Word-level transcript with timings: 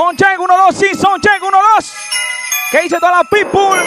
Soncheck 0.00 0.38
1-2, 0.38 0.72
sí, 0.72 0.86
Soncheck 0.94 1.42
1-2. 1.42 1.92
¿Qué 2.72 2.80
dice 2.84 2.96
toda 2.98 3.18
la 3.18 3.24
people? 3.24 3.78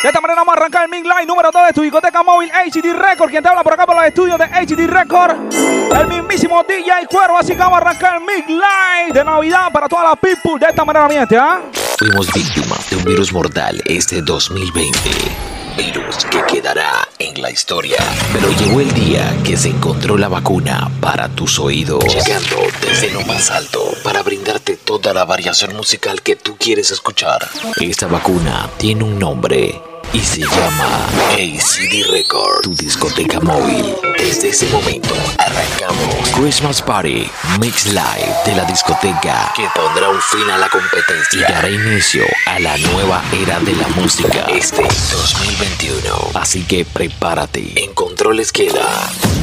De 0.00 0.08
esta 0.08 0.20
manera 0.20 0.42
vamos 0.42 0.54
a 0.54 0.56
arrancar 0.56 0.84
el 0.84 0.88
Mix 0.88 1.02
Line 1.02 1.26
número 1.26 1.50
2 1.50 1.66
de 1.66 1.72
tu 1.72 1.82
discoteca 1.82 2.22
móvil 2.22 2.48
HD 2.48 2.92
Record. 2.92 3.28
Quien 3.28 3.42
te 3.42 3.48
habla 3.48 3.64
por 3.64 3.72
acá 3.72 3.84
por 3.84 3.96
los 3.96 4.04
estudios 4.04 4.38
de 4.38 4.44
HD 4.44 4.86
Record. 4.86 5.52
El 5.52 6.06
mismísimo 6.06 6.62
DJ 6.62 7.08
Cuervo. 7.10 7.38
Así 7.38 7.54
que 7.54 7.58
vamos 7.58 7.78
a 7.78 7.80
arrancar 7.80 8.18
el 8.18 8.20
Mix 8.20 8.48
Line 8.48 9.12
de 9.12 9.24
Navidad 9.24 9.72
para 9.72 9.88
toda 9.88 10.04
la 10.04 10.14
people. 10.14 10.60
De 10.60 10.66
esta 10.66 10.84
manera, 10.84 11.08
miente, 11.08 11.36
¿ah? 11.36 11.60
Fuimos 11.98 12.32
víctimas 12.32 12.88
de 12.88 12.96
un 12.98 13.04
virus 13.04 13.32
mortal 13.32 13.82
este 13.86 14.22
2020. 14.22 15.41
Virus 15.76 16.24
que 16.30 16.42
quedará 16.44 17.08
en 17.18 17.40
la 17.40 17.50
historia. 17.50 17.96
Pero 18.32 18.50
llegó 18.52 18.80
el 18.80 18.92
día 18.94 19.36
que 19.44 19.56
se 19.56 19.68
encontró 19.68 20.16
la 20.16 20.28
vacuna 20.28 20.90
para 21.00 21.28
tus 21.28 21.58
oídos. 21.58 22.04
Llegando 22.04 22.56
desde 22.80 23.10
lo 23.10 23.22
más 23.22 23.50
alto 23.50 23.82
para 24.02 24.22
brindarte 24.22 24.76
toda 24.76 25.14
la 25.14 25.24
variación 25.24 25.74
musical 25.76 26.22
que 26.22 26.36
tú 26.36 26.56
quieres 26.58 26.90
escuchar. 26.90 27.48
Esta 27.80 28.06
vacuna 28.06 28.68
tiene 28.78 29.04
un 29.04 29.18
nombre 29.18 29.80
y 30.12 30.20
se 30.20 30.40
llama 30.40 31.06
ACD 31.32 32.10
Record, 32.10 32.62
tu 32.62 32.74
discoteca 32.74 33.40
móvil. 33.40 33.94
Desde 34.22 34.50
ese 34.50 34.68
momento 34.68 35.16
arrancamos 35.36 36.30
Christmas 36.36 36.80
Party 36.80 37.28
Mix 37.58 37.86
Live 37.86 38.32
de 38.46 38.54
la 38.54 38.64
discoteca 38.64 39.52
que 39.56 39.66
pondrá 39.74 40.10
un 40.10 40.22
fin 40.22 40.48
a 40.48 40.58
la 40.58 40.68
competencia 40.68 41.40
y 41.40 41.52
dará 41.52 41.68
inicio 41.68 42.22
a 42.46 42.60
la 42.60 42.78
nueva 42.78 43.20
era 43.32 43.58
de 43.58 43.74
la 43.74 43.88
música 43.88 44.46
este 44.48 44.82
2021. 44.84 46.30
Así 46.34 46.62
que 46.62 46.84
prepárate. 46.84 47.72
En 47.74 47.92
controles 47.94 48.52
queda 48.52 48.86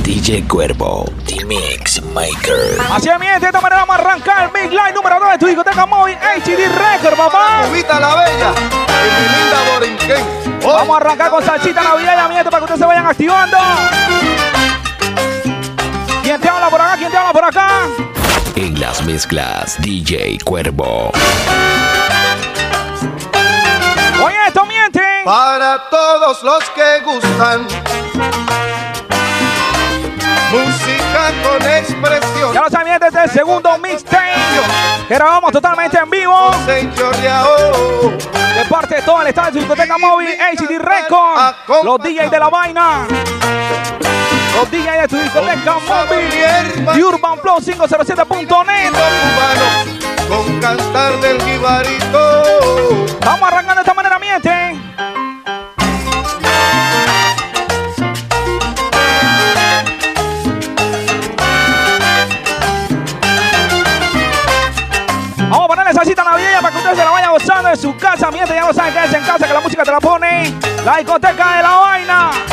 DJ 0.04 0.48
Cuervo, 0.48 1.12
The 1.26 1.44
Mix 1.44 2.02
Maker. 2.02 2.80
Así 2.90 3.10
es, 3.10 3.20
miente. 3.20 3.42
De 3.42 3.48
esta 3.48 3.60
manera 3.60 3.82
vamos 3.86 3.98
a 3.98 4.00
arrancar 4.00 4.46
el 4.46 4.62
Mix 4.62 4.72
Line 4.72 4.94
número 4.94 5.20
2 5.20 5.32
de 5.34 5.38
tu 5.40 5.46
discoteca 5.48 5.86
móvil 5.88 6.16
HD 6.16 6.70
Record, 6.70 7.18
papá. 7.18 7.66
Cubita 7.68 8.00
la 8.00 8.16
bella 8.16 8.54
y 8.88 9.22
mi 9.22 9.28
linda 9.36 9.74
Borinquen. 9.74 10.60
Vamos 10.66 10.96
a 10.96 11.00
arrancar 11.02 11.30
con 11.32 11.44
salsita 11.44 11.84
navideña, 11.84 12.30
miente, 12.30 12.50
para 12.50 12.60
que 12.60 12.64
ustedes 12.64 12.80
se 12.80 12.86
vayan 12.86 13.06
activando. 13.08 13.58
¿Quién 16.30 16.42
te 16.42 16.48
habla 16.48 16.70
por 16.70 16.80
acá? 16.80 16.96
¿Quién 16.96 17.10
te 17.10 17.18
habla 17.18 17.34
por 17.34 17.44
acá? 17.44 17.70
En 18.56 18.80
las 18.80 19.04
mezclas, 19.04 19.82
DJ 19.82 20.38
Cuervo. 20.46 21.12
Oye, 24.24 24.36
esto 24.46 24.64
miente. 24.68 25.02
Para 25.26 25.90
todos 25.90 26.44
los 26.44 26.64
que 26.70 27.00
gustan. 27.04 27.66
Música 30.52 31.32
con 31.42 31.68
expresión. 31.68 32.54
Ya 32.54 32.62
lo 32.62 32.70
saben, 32.70 32.94
este 32.94 33.08
es 33.08 33.16
el 33.16 33.30
segundo 33.32 33.76
mixtape. 33.80 34.36
Que 35.08 35.16
grabamos 35.16 35.52
totalmente 35.52 35.98
en 35.98 36.12
vivo. 36.12 36.52
De 36.68 36.92
parte 38.70 38.98
de 38.98 39.02
todo 39.02 39.24
el 39.24 39.30
estado 39.30 39.48
de 39.48 39.54
su 39.54 39.60
discoteca 39.62 39.98
móvil 39.98 40.30
HD 40.30 40.78
Record. 40.78 41.56
Los 41.84 41.98
DJs 41.98 42.30
de 42.30 42.40
la 42.40 42.50
vaina. 42.50 43.08
Los 44.60 44.70
DJs 44.72 45.02
de 45.02 45.08
tu 45.08 45.16
discoteca 45.16 45.80
móvil. 45.88 46.30
The 46.94 47.02
Urban 47.02 47.40
Flow 47.40 47.62
507.net. 47.62 48.92
cubano 48.92 49.88
con 50.28 50.60
cantar 50.60 51.18
del 51.22 51.42
jibarito. 51.44 53.06
Vamos 53.22 53.48
arrancando 53.48 53.76
de 53.76 53.80
esta 53.80 53.94
manera, 53.94 54.20
miente. 54.20 54.50
Vamos 65.38 65.64
a 65.64 65.68
ponerle 65.70 65.94
salsita 65.94 66.24
navideña 66.26 66.60
para 66.60 66.72
que 66.72 66.78
ustedes 66.80 66.98
se 66.98 67.06
la 67.06 67.12
vayan 67.12 67.32
gozando 67.32 67.70
en 67.70 67.78
su 67.78 67.96
casa. 67.96 68.30
Miente, 68.30 68.56
ya 68.56 68.68
lo 68.68 68.74
saben 68.74 68.94
que 68.94 69.06
es 69.06 69.14
en 69.14 69.24
casa, 69.24 69.48
que 69.48 69.54
la 69.54 69.62
música 69.62 69.84
te 69.84 69.92
la 69.92 70.02
pone. 70.02 70.54
La 70.84 70.98
discoteca 70.98 71.56
de 71.56 71.64
la 71.64 71.76
vaina. 71.78 72.49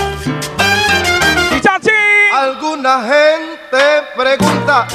Alguna 2.87 3.13
gente 3.13 3.85
pregunta, 4.17 4.87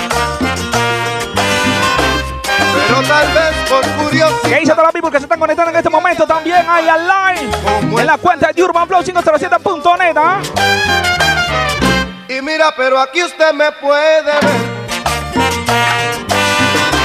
pero 2.74 3.02
tal 3.06 3.28
vez 3.34 3.70
por 3.70 3.86
curiosidad. 4.02 4.42
¿Qué 4.44 4.60
dice 4.62 4.72
toda 4.72 4.84
la 4.84 4.92
people 4.94 5.12
que 5.12 5.18
se 5.18 5.26
están 5.26 5.38
conectando 5.38 5.72
en 5.72 5.78
este 5.78 5.90
momento? 5.90 6.26
También 6.26 6.66
hay 6.70 6.88
online 6.88 7.52
en 8.00 8.06
la 8.06 8.18
cuenta 8.18 8.54
de 8.54 8.64
Urban 8.64 8.88
Flow 8.88 9.04
507.net. 9.04 10.16
¿ah? 10.16 10.40
Y 12.30 12.42
mira, 12.42 12.74
pero 12.78 12.98
aquí 12.98 13.24
usted 13.24 13.52
me 13.52 13.70
puede 13.74 14.22
ver. 14.22 14.40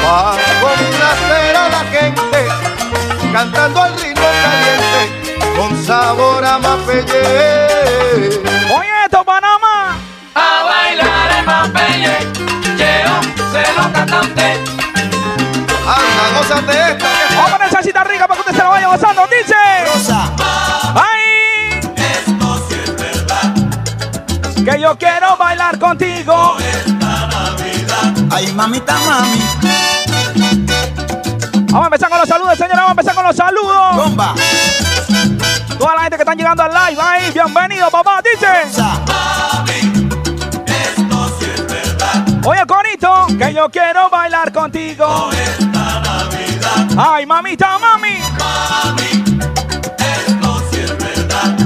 Para 0.05 0.37
complacer 0.61 1.57
a 1.57 1.69
la 1.69 1.85
gente, 1.91 2.47
cantando 3.33 3.83
al 3.83 3.93
ritmo 3.99 4.27
caliente, 4.41 5.57
con 5.57 5.85
sabor 5.85 6.45
a 6.45 6.59
mapelle. 6.61 7.67
Oye, 8.73 9.05
esto, 9.05 9.25
Panamá. 9.25 9.66
Usted. 14.21 14.61
Anda, 15.87 16.39
gózate 16.39 16.73
esta 16.93 17.07
que 17.29 17.35
Vamos 17.35 17.51
a 17.51 17.57
poner 17.57 17.71
salsita 17.71 18.05
rica 18.05 18.27
para 18.27 18.35
que 18.35 18.41
usted 18.41 18.53
se 18.57 18.63
la 18.63 18.69
vaya 18.69 18.87
gozando. 18.89 19.23
Dice. 19.27 19.55
¡Ay! 20.95 21.81
Esto 21.97 22.67
sí 22.69 22.75
es 22.85 22.97
verdad, 22.97 23.55
Que 24.65 24.81
yo 24.81 24.97
quiero 24.99 25.37
bailar 25.37 25.79
contigo. 25.79 26.57
Ay, 28.31 28.53
mamita, 28.53 28.95
mami, 29.07 29.43
Vamos 31.71 31.83
a 31.83 31.87
empezar 31.87 32.09
con 32.09 32.19
los 32.19 32.29
saludos, 32.29 32.59
señora. 32.59 32.83
Vamos 32.83 32.89
a 32.89 32.93
empezar 32.93 33.15
con 33.15 33.25
los 33.25 33.37
saludos. 33.37 33.97
bomba, 33.97 34.35
Toda 35.79 35.95
la 35.95 36.01
gente 36.03 36.17
que 36.17 36.23
están 36.23 36.37
llegando 36.37 36.63
al 36.63 36.71
live. 36.71 37.01
¡Ay! 37.03 37.31
Bienvenido, 37.33 37.91
papá. 37.91 38.21
Dice. 38.23 38.47
sa, 38.73 38.95
esto 40.67 41.37
sí 41.39 41.47
es 41.55 41.67
verdad. 41.67 42.25
Oye, 42.45 42.67
Conito. 42.67 42.86
Que 43.27 43.53
yo 43.53 43.69
quiero 43.71 44.09
bailar 44.09 44.53
contigo. 44.53 45.31
¡Ay, 46.97 47.27
mamita, 47.27 47.79
mami! 47.79 48.19
Esto 49.99 50.63
sí 50.71 50.81
es 50.81 50.97
verdad. 50.97 51.57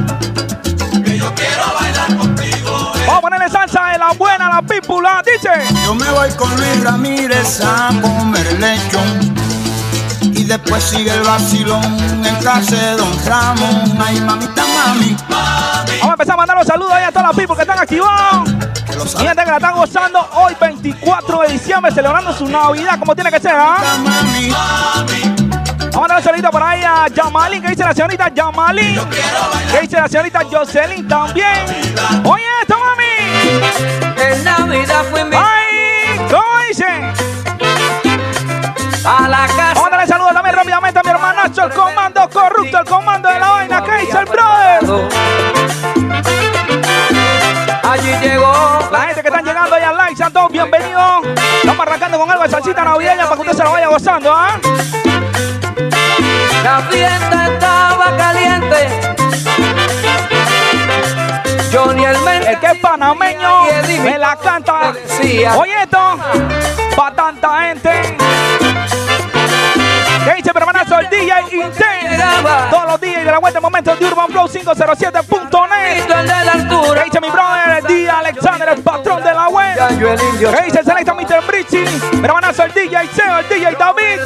Que 1.05 1.19
yo 1.19 1.33
quiero 1.35 1.65
bailar 1.79 2.17
contigo. 2.17 2.93
Vamos 3.07 3.19
a 3.19 3.21
ponerle 3.21 3.49
salsa 3.51 3.91
de 3.93 3.99
la 3.99 4.13
buena, 4.13 4.49
la 4.49 4.63
pípula. 4.63 5.23
Dice. 5.25 5.51
yo 5.85 5.95
me 5.95 6.11
voy 6.11 6.31
con 6.33 6.51
Luis 6.57 6.83
Ramírez 6.83 7.61
a 7.63 7.91
comer 8.01 8.59
lechón. 8.59 9.40
Y 10.41 10.45
después 10.45 10.83
sigue 10.83 11.13
el 11.13 11.21
vacilón 11.21 11.85
en 12.25 12.35
casa 12.43 12.75
de 12.75 12.97
Don 12.97 13.27
Ramón. 13.27 13.99
Ay, 14.01 14.19
mamita, 14.23 14.65
mami, 14.75 15.15
Vamos 15.29 16.09
a 16.09 16.13
empezar 16.13 16.33
a 16.33 16.37
mandar 16.39 16.57
los 16.57 16.67
saludos 16.67 16.93
ahí 16.93 17.05
a 17.05 17.11
todas 17.11 17.25
las 17.29 17.37
people 17.37 17.55
que 17.55 17.63
están 17.63 17.79
activados. 17.79 18.49
Y 19.21 19.27
gente 19.27 19.45
que 19.45 19.51
la 19.51 19.57
están 19.57 19.75
gozando 19.75 20.27
hoy 20.33 20.57
24 20.59 21.43
de 21.43 21.49
diciembre, 21.49 21.93
celebrando 21.93 22.33
su 22.33 22.49
Navidad 22.49 22.99
como 22.99 23.15
tiene 23.15 23.31
que 23.31 23.39
ser, 23.39 23.53
¿ah? 23.55 23.99
Mami, 24.03 24.51
Vamos 25.93 25.97
a 25.97 26.01
mandar 26.01 26.19
un 26.19 26.25
saludito 26.25 26.51
por 26.51 26.63
ahí 26.63 26.83
a 26.85 27.09
Yamalín, 27.09 27.61
que 27.61 27.69
dice 27.69 27.85
la 27.85 27.93
señorita 27.93 28.33
Yamalín. 28.33 28.99
Que 29.71 29.81
dice 29.83 29.97
la 29.97 30.09
señorita 30.09 30.41
Jocelyn 30.51 31.07
también. 31.07 31.67
Oye, 32.25 32.45
esto, 32.63 32.77
mami. 32.79 34.23
En 34.23 34.45
Navidad 34.45 35.05
fui 35.11 35.21
salsita 52.61 52.85
navideña 52.85 53.25
para 53.25 53.37
que 53.37 53.41
usted 53.41 53.57
se 53.57 53.65
la 53.65 53.71
vaya 53.71 53.89
gozando, 53.89 54.33
¿ah? 54.35 54.61
La 56.63 56.83
fiesta 56.91 57.49
estaba 57.49 58.17
caliente. 58.19 58.77
Johnny 61.73 62.05
el 62.05 62.17
El 62.47 62.59
que 62.59 62.67
es 62.67 62.79
panameño 62.81 63.65
me 64.03 64.19
la 64.19 64.37
canta. 64.37 64.93
Oye 65.57 65.83
esto, 65.83 66.19
pa' 66.97 67.13
tanta 67.15 67.61
gente. 67.63 68.17
¿Qué 70.31 70.37
dice 70.37 70.53
mi 70.55 70.61
hermanazo 70.61 70.97
el 71.01 71.11
DJ 71.11 71.33
Inten? 71.51 72.21
Todos 72.71 72.87
los 72.87 73.01
días 73.01 73.25
de 73.25 73.33
la 73.33 73.39
vuelta 73.39 73.59
de 73.59 73.63
momentos 73.63 73.99
de 73.99 74.07
Urban 74.07 74.29
Flow 74.29 74.47
507.net. 74.47 76.03
el 76.03 76.07
de 76.07 76.45
la 76.45 76.95
¿Qué 76.95 77.05
dice 77.05 77.21
mi 77.21 77.31
brother 77.31 77.79
el 77.79 77.85
DJ 77.85 78.11
Alexander, 78.11 78.69
el 78.69 78.81
patrón 78.81 79.25
de 79.25 79.35
la 79.35 79.49
web? 79.49 79.77
¿Qué 79.99 80.65
dice 80.67 80.79
el 80.79 80.85
selecta 80.85 81.15
Mr. 81.15 81.45
Brichi? 81.49 81.85
Mi 82.13 82.25
hermanazo 82.25 82.63
el 82.63 82.73
DJ 82.73 83.09
Seo, 83.13 83.39
el 83.39 83.49
DJ 83.49 83.77
David. 83.77 84.21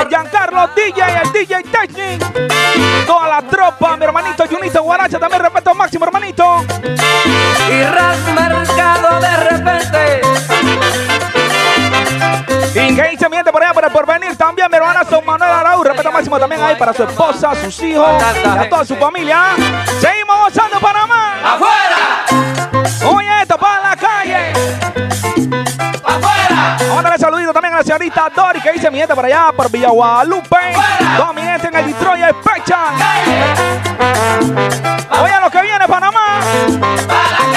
El 0.00 0.08
Giancarlo 0.08 0.68
DJ, 0.74 1.20
el 1.22 1.32
DJ 1.32 1.62
Technic. 1.62 3.06
Toda 3.06 3.28
la 3.28 3.42
tropa, 3.42 3.96
mi 3.96 4.04
hermanito 4.04 4.44
Junito 4.50 4.82
Guaracha, 4.82 5.20
también 5.20 5.42
respeto 5.42 5.74
máximo, 5.76 6.06
hermanito. 6.06 6.64
Y 6.82 7.84
Ras 7.84 8.18
Mercado 8.34 9.20
de 9.20 9.36
repente. 9.36 10.29
¿Y 14.40 14.62
qué 14.62 14.62
dice 14.62 14.70
mi 14.70 14.70
gente 14.70 14.78
por 14.78 14.86
allá 14.86 15.04
por 15.04 15.86
el 15.86 15.96
porvenir 15.96 16.30
también, 16.30 16.40
también 16.40 16.62
ahí 16.62 16.76
para 16.76 16.92
su 16.94 17.02
esposa, 17.04 17.54
sus 17.54 17.82
hijos 17.82 18.08
y 18.42 18.48
a 18.48 18.68
toda 18.70 18.84
su 18.86 18.96
familia. 18.96 19.54
Seguimos 20.00 20.36
gozando 20.44 20.80
Panamá. 20.80 21.34
¡Afuera! 21.44 22.24
Oye, 23.14 23.42
esto 23.42 23.58
para 23.58 23.90
la 23.90 23.96
calle. 23.96 24.52
¡Afuera! 26.04 26.76
Vamos 26.80 26.98
a 26.98 27.02
darle 27.02 27.18
saludito 27.18 27.52
también 27.52 27.74
a 27.74 27.78
la 27.78 27.82
señorita 27.82 28.30
Dori 28.34 28.60
que 28.60 28.72
dice 28.72 28.90
mi 28.90 28.98
gente 28.98 29.14
por 29.14 29.26
allá, 29.26 29.52
por 29.54 29.70
Villa 29.70 29.90
Guadalupe. 29.90 30.56
Mi 31.34 31.42
gente 31.42 31.68
en 31.68 31.76
el 31.76 31.86
Detroit 31.86 32.24
Spectral. 32.40 32.94
Oye, 35.22 35.40
lo 35.40 35.50
que 35.50 35.62
viene 35.62 35.86
Panamá. 35.86 36.40
¡A 37.08 37.49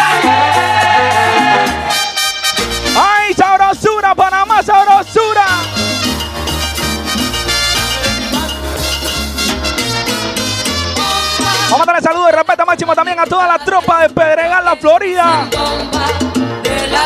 máximo 12.73 12.95
también 12.95 13.19
a 13.19 13.25
toda 13.25 13.45
la 13.45 13.59
tropa 13.59 14.01
de 14.01 14.09
Pedregal, 14.09 14.65
la 14.65 14.75
Florida. 14.75 15.47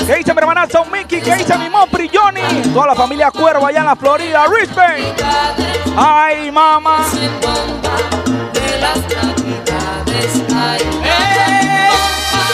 ¿Qué 0.05 0.15
dice 0.15 0.33
mi 0.33 0.39
hermanazo 0.39 0.85
Mickey? 0.85 1.19
¿Qué 1.19 1.35
dice 1.35 1.57
mi 1.57 1.69
Mopri 1.69 2.09
Johnny? 2.13 2.39
Toda 2.73 2.87
la 2.87 2.95
familia 2.95 3.31
Cuervo 3.31 3.67
allá 3.67 3.79
en 3.79 3.85
la 3.85 3.95
Florida. 3.97 4.45
Respect. 4.47 5.21
Ay, 5.97 6.49
mamá. 6.51 6.99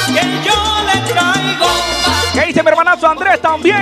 que 0.07 0.41
yo 0.43 0.55
le 0.87 1.13
traigo. 1.13 1.92
¿Qué 2.33 2.45
dice 2.47 2.63
mi 2.63 2.69
hermanazo 2.69 3.07
Andrés 3.07 3.39
también? 3.39 3.77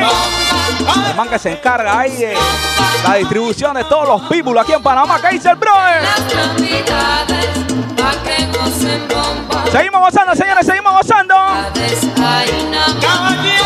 El 1.09 1.15
man 1.15 1.29
que 1.29 1.39
se 1.39 1.51
encarga 1.53 1.99
ahí 1.99 2.11
de 2.17 2.35
la 3.07 3.15
distribución 3.15 3.75
de 3.75 3.83
todos 3.85 4.07
los 4.07 4.21
people 4.29 4.59
aquí 4.59 4.73
en 4.73 4.83
Panamá. 4.83 5.19
¿Qué 5.21 5.29
dice 5.29 5.49
el 5.51 5.55
brother? 5.55 6.01
Seguimos 9.71 10.01
gozando, 10.01 10.35
señores, 10.35 10.65
seguimos 10.65 10.93
gozando. 10.93 11.35
Caballero, 13.01 13.65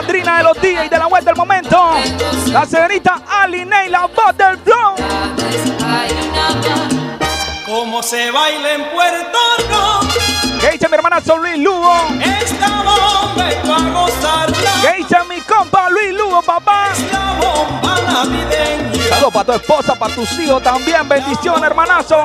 madrina 0.00 0.38
de 0.38 0.42
los 0.44 0.60
días 0.60 0.86
y 0.86 0.88
de 0.88 0.98
la 0.98 1.06
vuelta 1.06 1.30
del 1.30 1.36
momento. 1.38 1.90
La 2.46 2.64
señorita 2.66 3.22
Aline, 3.28 3.88
la 3.88 4.06
voz 4.06 4.36
del 4.36 4.58
flow. 4.58 4.94
Como 7.66 8.02
se 8.02 8.30
baila 8.30 8.72
en 8.74 8.84
Puerto 8.90 9.38
Rico, 9.58 10.00
¿Qué 10.60 10.70
dice 10.72 10.88
mi 10.88 10.94
hermana 10.94 11.20
Son 11.20 11.40
Luis 11.40 11.58
Lugo? 11.58 11.94
esta 12.20 12.68
bomba 12.82 13.48
es 13.48 13.56
para 13.56 13.90
gozarla. 13.90 14.70
¿Qué 14.82 14.92
dice 14.98 15.16
mi 15.28 15.40
compa 15.40 15.88
Luis 15.90 16.12
Lugo, 16.14 16.42
papá? 16.42 16.88
La 17.10 17.32
bomba 17.40 17.98
navideña, 18.12 18.92
Saludos 19.08 19.32
para 19.32 19.44
tu 19.44 19.52
esposa, 19.52 19.94
para 19.94 20.14
tus 20.14 20.30
hijos 20.38 20.62
también. 20.62 21.08
Bendiciones, 21.08 21.62
hermanazo. 21.62 22.24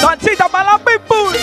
Salsita 0.00 0.48
para 0.48 0.72
la 0.72 0.78
people. 0.78 1.38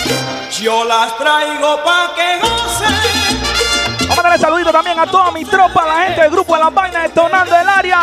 Yo 0.60 0.84
las 0.84 1.16
traigo 1.18 1.82
pa' 1.84 2.12
que 2.14 2.38
gocen. 2.40 3.93
Vamos 4.14 4.26
a 4.26 4.28
darle 4.28 4.46
saludito 4.46 4.70
también 4.70 4.96
a 5.00 5.06
toda 5.06 5.32
mi 5.32 5.44
tropa, 5.44 5.84
la 5.84 6.04
gente 6.04 6.20
del 6.20 6.30
grupo 6.30 6.54
de 6.54 6.60
las 6.60 6.72
vainas 6.72 7.02
detonando 7.02 7.58
el 7.58 7.68
área. 7.68 7.98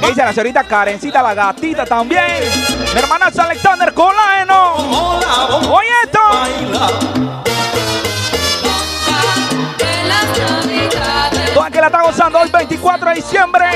¿Qué 0.00 0.06
dice 0.06 0.24
la 0.24 0.32
señorita 0.32 0.64
Karencita, 0.64 1.22
la 1.22 1.34
gatita 1.34 1.84
también? 1.84 2.24
Mi 2.94 2.98
hermana 2.98 3.26
Alexander 3.26 3.92
Colágeno. 3.92 4.76
Oye 5.70 5.88
esto. 6.04 6.18
Toda 11.52 11.70
que 11.70 11.80
la 11.82 11.86
está 11.86 12.02
gozando 12.02 12.38
hoy 12.38 12.48
24 12.48 13.08
de 13.10 13.14
diciembre. 13.16 13.66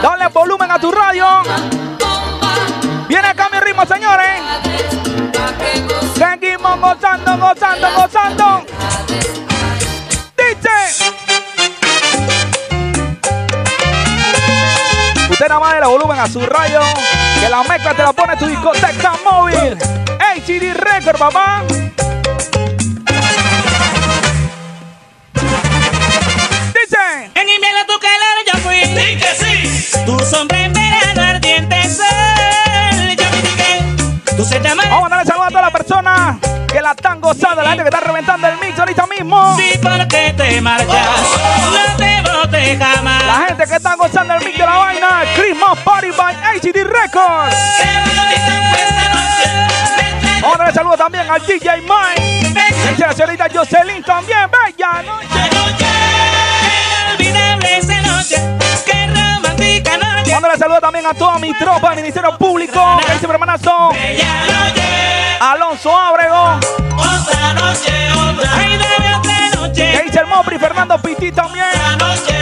Dale 0.00 0.28
volumen 0.28 0.70
a 0.70 0.78
tu 0.78 0.92
radio. 0.92 1.26
Viene 3.08 3.26
acá 3.26 3.48
mi 3.52 3.58
ritmo, 3.58 3.84
señores. 3.84 4.91
Seguimos 6.72 6.94
gozando, 6.94 7.36
gozando, 7.36 7.88
gozando. 7.94 8.64
Dice. 10.38 10.70
Usted 15.28 15.48
nada 15.48 15.60
más 15.60 15.80
le 15.80 15.86
volumen 15.86 16.18
a 16.18 16.26
su 16.28 16.40
radio. 16.40 16.80
Que 17.40 17.48
la 17.50 17.62
mezcla 17.64 17.92
te 17.94 18.02
la 18.02 18.12
pone 18.14 18.36
tu 18.38 18.46
discoteca 18.46 19.12
móvil. 19.22 19.76
HD 20.18 20.72
Record, 20.72 21.18
papá. 21.18 21.62
Dice. 26.72 27.30
En 27.34 27.48
invierno 27.50 27.86
tu 27.86 27.98
calor 28.00 28.36
yo 28.46 28.58
fui. 28.60 28.80
¡Sí 28.80 29.18
que 29.18 29.34
sí! 29.38 30.04
Tu 30.06 30.18
sombra 30.20 30.64
en 30.64 30.72
verano 30.72 31.22
ardiente 31.22 31.84
sol. 31.90 32.71
Vamos 34.38 35.06
a 35.06 35.08
darle 35.10 35.26
saludo 35.26 35.44
a 35.44 35.48
todas 35.48 35.62
las 35.62 35.72
personas 35.72 36.36
que 36.66 36.80
la 36.80 36.92
están 36.92 37.20
gozando, 37.20 37.62
la 37.62 37.70
gente 37.70 37.84
que 37.84 37.90
está 37.90 38.00
reventando 38.00 38.48
el 38.48 38.58
mix 38.58 38.78
ahorita 38.78 39.06
mismo. 39.06 39.56
Sí, 39.56 39.78
porque 39.82 40.34
te 40.36 40.60
marchas. 40.60 40.88
No 40.88 41.96
te 41.96 42.22
bote 42.22 42.78
jamás. 42.78 43.24
La 43.24 43.46
gente 43.48 43.64
que 43.66 43.74
está 43.74 43.94
gozando 43.94 44.34
el 44.34 44.44
mix 44.44 44.56
de 44.56 44.64
la 44.64 44.78
vaina, 44.78 45.22
Christmas 45.34 45.78
Party 45.80 46.10
by 46.10 46.34
HD 46.60 46.82
Records. 46.82 47.56
Noche. 48.16 48.40
Vamos 50.40 50.54
a 50.54 50.58
darle 50.58 50.74
saludo 50.74 50.96
también 50.96 51.30
al 51.30 51.46
DJ 51.46 51.82
Mike. 51.82 52.60
Dice 52.90 53.06
la 53.06 53.12
señorita 53.12 53.46
Jocelyn 53.52 54.02
también, 54.02 54.50
bella 54.50 55.02
noche. 55.02 56.41
También 60.80 61.06
a 61.06 61.14
toda 61.14 61.38
mi 61.38 61.52
tropa 61.54 61.90
del 61.90 61.96
Ministerio 61.96 62.36
Público. 62.36 63.00
Mi 63.22 63.30
hermanazo. 63.30 63.90
Alonso 65.40 65.96
Ábrego. 65.96 66.60
Otra 66.96 67.52
noche, 67.54 68.10
otra. 68.12 68.50
Que 69.74 70.02
dice 70.04 70.20
el 70.20 70.26
Mopri 70.26 70.58
Fernando 70.58 70.98
Piti 70.98 71.32
también. 71.32 71.66
Otra 71.66 71.96
noche. 71.96 72.34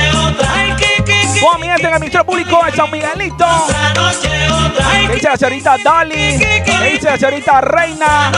Ay, 0.55 0.73
que, 0.77 1.05
que, 1.05 1.05
que. 1.05 1.87
En 1.87 1.95
el 1.95 2.01
Ministerio 2.01 2.27
Público 2.27 2.61
de 2.65 2.73
San 2.73 2.91
Miguelito. 2.91 3.47
Otra 3.47 5.07
Que 5.07 5.15
dice 5.15 5.29
la 5.29 5.37
señorita 5.37 5.77
Dali. 5.83 6.39
Que 6.39 6.91
dice 6.93 7.11
la 7.11 7.17
señorita 7.17 7.61
Reina. 7.61 8.33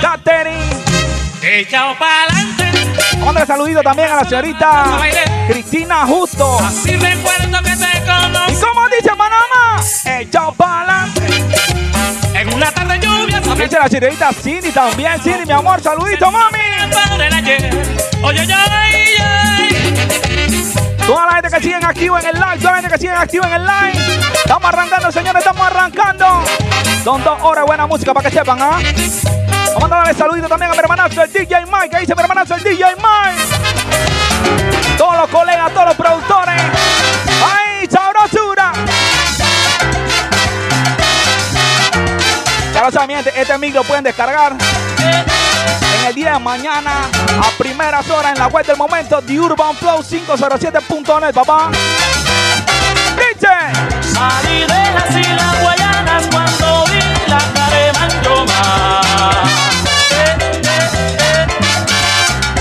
Catherine. 0.00 0.84
Echao 1.42 1.94
pa'lante. 1.98 2.64
Saludito 3.46 3.82
también 3.82 4.10
a 4.10 4.16
la 4.16 4.24
señorita 4.24 4.98
Cristina 5.48 6.06
Justo. 6.06 6.58
Si 6.82 6.96
recuerdo 6.96 7.60
¿Y 8.48 8.54
cómo 8.54 8.88
dice 8.88 9.10
Panamá? 9.16 9.80
Echao 10.04 10.52
pa'lante. 10.52 11.22
en 12.34 12.52
una 12.52 12.70
tarde 12.70 12.98
lluviosa. 13.00 13.54
Dice 13.54 13.78
la 13.78 13.88
señorita 13.88 14.32
Cindy 14.32 14.70
también. 14.70 15.20
Cindy, 15.22 15.46
mi 15.46 15.52
amor, 15.52 15.80
saludito, 15.80 16.30
mami. 16.30 16.58
Oye, 18.22 18.40
oye. 18.42 18.54
Toda 21.06 21.26
la 21.26 21.32
gente 21.34 21.50
que 21.50 21.60
siguen 21.60 21.84
activo 21.84 22.18
en 22.18 22.26
el 22.26 22.34
live, 22.34 22.58
toda 22.58 22.70
la 22.72 22.76
gente 22.80 22.94
que 22.94 22.98
siguen 22.98 23.16
activo 23.16 23.44
en 23.44 23.52
el 23.52 23.62
live. 23.62 24.20
Estamos 24.34 24.64
arrancando, 24.64 25.12
señores, 25.12 25.40
estamos 25.40 25.66
arrancando. 25.66 26.42
Son 27.04 27.22
dos 27.22 27.38
horas 27.42 27.66
buena 27.66 27.86
música 27.86 28.14
para 28.14 28.30
que 28.30 28.36
sepan, 28.36 28.58
¿ah? 28.60 28.78
Vamos 29.74 29.92
a 29.92 29.96
darle 29.96 30.14
saludito 30.14 30.48
también 30.48 30.70
a 30.70 30.74
mi 30.74 30.78
hermanazo, 30.78 31.22
el 31.22 31.32
DJ 31.32 31.66
Mike. 31.66 31.90
que 31.90 31.98
dice 32.00 32.14
mi 32.14 32.22
hermanazo, 32.22 32.54
el 32.54 32.62
DJ 32.62 32.84
Mike? 32.96 33.42
Todos 34.96 35.16
los 35.18 35.28
colegas, 35.28 35.72
todos 35.74 35.86
los 35.88 35.96
productores. 35.96 36.62
Gente, 43.24 43.40
este 43.40 43.58
micro 43.58 43.80
lo 43.80 43.86
pueden 43.86 44.04
descargar 44.04 44.52
en 44.52 46.06
el 46.06 46.14
día 46.14 46.34
de 46.34 46.38
mañana 46.38 47.08
a 47.42 47.50
primeras 47.58 48.08
horas 48.10 48.32
en 48.32 48.38
la 48.38 48.48
web 48.48 48.66
del 48.66 48.76
momento 48.76 49.20
de 49.20 49.40
Urban 49.40 49.74
Flow 49.76 50.02
507.net, 50.02 51.34
papá. 51.34 51.70
Dice. 53.16 54.12
Salí 54.12 54.60
de 54.60 54.66
las 54.66 55.16
Islas 55.16 55.62
Guayanas 55.62 56.26
cuando 56.30 56.84
vi 56.86 57.00
la 57.28 57.38
Caremandoma. 57.54 59.00
Eh, 60.10 60.36
eh, 60.40 60.78
eh. 61.20 61.46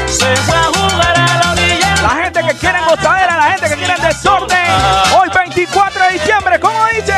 Se 0.08 0.36
fue 0.38 0.58
a 0.58 0.66
jugar 0.66 1.18
a 1.18 1.38
la 1.38 1.52
orilla. 1.52 1.96
La 2.02 2.24
gente 2.24 2.44
que 2.44 2.54
quiere 2.56 2.80
gozadera, 2.88 3.38
la 3.38 3.52
gente 3.52 3.70
que 3.70 3.76
quiere 3.76 3.96
desorden. 4.02 4.72
Hoy 5.18 5.30
24 5.34 6.04
de 6.04 6.14
diciembre, 6.14 6.60
¿cómo 6.60 6.86
dice? 6.96 7.13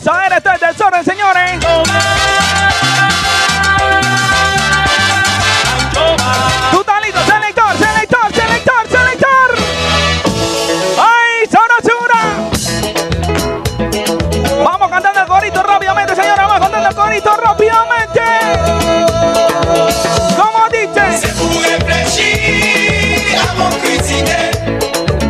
hermosa. 0.00 0.26
Eres 0.26 0.44
el 0.44 0.60
desorden, 0.60 1.04
señores. 1.04 1.60
Tú 6.70 6.80
estás 6.80 7.02
listo, 7.02 7.20
selector, 7.24 7.76
selector, 7.76 8.32
selector, 8.32 8.88
selector. 8.88 9.54
¡Ay, 10.98 11.46
sabrosura! 11.50 12.20
Vamos 14.64 14.90
cantando 14.90 15.20
el 15.20 15.26
corito 15.26 15.62
rápidamente, 15.62 16.16
señora. 16.16 16.46
Vamos 16.46 16.60
cantando 16.60 16.88
el 16.88 16.94
corito 16.94 17.36
rápidamente. 17.36 18.20
¿Cómo 20.36 20.68
dice? 20.70 21.00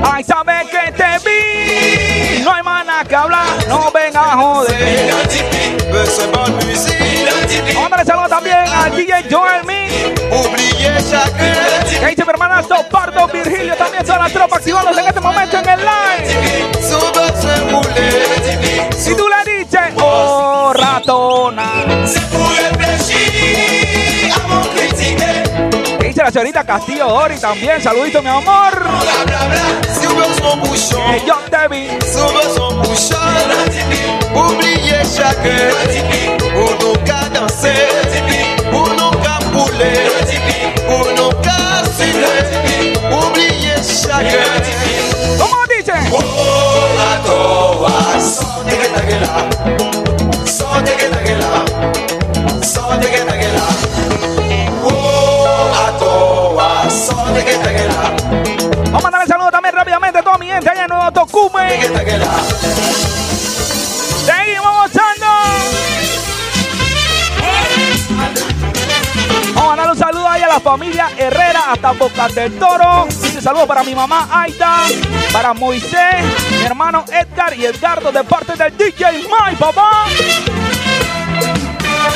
Ay, 0.03 0.25
sabes 0.25 0.69
que 0.71 0.93
te 0.93 1.19
vi. 1.29 2.43
No 2.45 2.55
hay 2.55 2.63
más 2.63 2.87
nada 2.87 3.05
que 3.05 3.17
hablar 3.17 3.50
no 3.71 3.91
venga 3.93 4.21
a 4.21 4.37
joder. 4.37 5.15
Darle 8.01 8.05
saludo 8.05 8.29
también 8.29 8.57
al 8.57 8.97
DJ 8.97 9.25
Joel 9.31 9.65
Me. 9.65 9.89
Que 12.01 12.07
dice 12.07 12.25
mi 12.25 12.33
Pardo 12.91 13.29
Virgilio, 13.29 13.77
también 13.77 14.05
toda 14.05 14.19
la 14.19 14.29
tropa 14.31 14.57
activándose 14.57 15.01
en 15.01 15.07
este 15.07 15.21
momento 15.21 15.59
en 15.59 15.69
el 15.69 15.81
live. 15.81 16.71
Si 18.97 19.15
tú 19.15 19.27
le 19.29 19.53
dices, 19.53 19.93
oh 19.97 20.73
ratona. 20.75 21.85
Dice 26.21 26.27
la 26.27 26.33
señorita 26.33 26.65
Castillo 26.65 27.09
Dori 27.09 27.39
también, 27.39 27.83
saludito 27.83 28.21
mi 28.21 28.29
amor. 28.29 28.85
Yo 31.27 31.39
te 31.51 31.69
vi. 31.69 31.89
S'ouvre 32.13 32.43
son 32.55 32.81
Vamos 58.91 59.05
a 59.05 59.11
darle 59.11 59.27
saludo 59.27 59.51
también 59.51 59.75
rápidamente 59.75 60.19
a 60.19 60.23
toda 60.23 60.37
mi 60.37 60.47
gente 60.47 60.69
allá 60.69 60.85
en 60.85 60.89
Nuevo 60.89 61.13
Tocume. 61.13 61.81
Seguimos 64.27 64.73
gozando. 64.83 65.27
Vamos 69.55 69.73
a 69.73 69.77
darle 69.77 69.93
un 69.93 69.99
saludo 69.99 70.29
ahí 70.29 70.43
a 70.43 70.49
la 70.49 70.61
familia 70.61 71.11
Herrera 71.17 71.73
hasta 71.73 71.93
Boca 71.93 72.29
del 72.29 72.59
Toro. 72.59 73.07
Dice 73.09 73.41
saludo 73.41 73.67
para 73.67 73.85
mi 73.85 73.95
mamá 73.95 74.29
Aida, 74.31 74.83
para 75.33 75.55
Moisés, 75.55 76.25
mi 76.59 76.67
hermano 76.67 77.05
Edgar 77.11 77.57
y 77.57 77.65
Edgardo 77.65 78.13
de 78.13 78.23
parte 78.25 78.55
del 78.55 78.77
DJ 78.77 79.29
My 79.29 79.57
papá. 79.57 80.07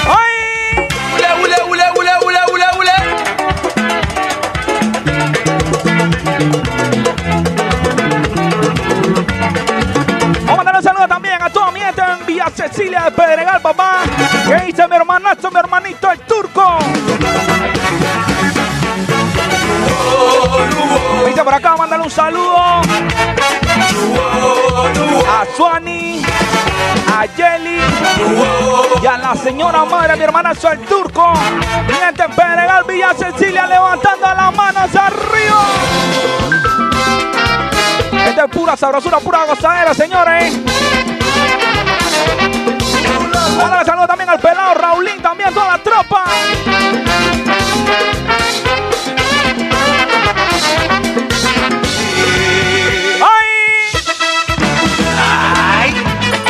¡Ay! 0.06 0.86
Ule, 1.14 1.26
ule, 1.42 1.56
ule, 1.68 1.84
ule, 1.96 2.10
ule, 2.24 2.38
ule, 2.52 2.64
ule. 2.78 3.23
Cecilia 12.54 13.02
de 13.04 13.10
Pedregal, 13.10 13.60
papá. 13.60 14.02
Que 14.46 14.66
dice 14.66 14.86
mi 14.86 14.96
hermanazo, 14.96 15.50
mi 15.50 15.58
hermanito 15.58 16.10
el 16.10 16.20
turco. 16.20 16.78
Dice 21.26 21.42
por 21.42 21.54
acá, 21.54 21.76
mándale 21.76 22.04
un 22.04 22.10
saludo 22.10 22.56
a 22.56 22.82
Suani, 25.56 26.22
a 27.12 27.26
Yeli 27.26 27.80
y 29.02 29.06
a 29.06 29.18
la 29.18 29.34
señora 29.34 29.84
madre, 29.84 30.16
mi 30.16 30.22
hermanazo 30.22 30.70
el 30.70 30.80
turco. 30.80 31.32
Mi 31.88 31.94
gente 31.94 32.22
en 32.22 32.30
Pedregal, 32.30 32.84
Villa 32.84 33.14
Cecilia, 33.14 33.66
levantando 33.66 34.26
las 34.26 34.54
manos 34.54 34.94
arriba. 34.94 35.64
Esta 38.26 38.44
es 38.44 38.50
pura 38.50 38.76
sabrosura, 38.76 39.18
pura 39.18 39.44
gozadera, 39.44 39.92
señores. 39.92 41.13
Vamos 43.56 43.66
a 43.66 43.68
darle 43.68 43.84
saludo 43.84 44.06
también 44.08 44.28
al 44.30 44.40
pelado 44.40 44.74
Raulín, 44.74 45.22
también 45.22 45.54
toda 45.54 45.76
la 45.76 45.82
tropa. 45.82 46.24
¡Ay! 55.80 55.94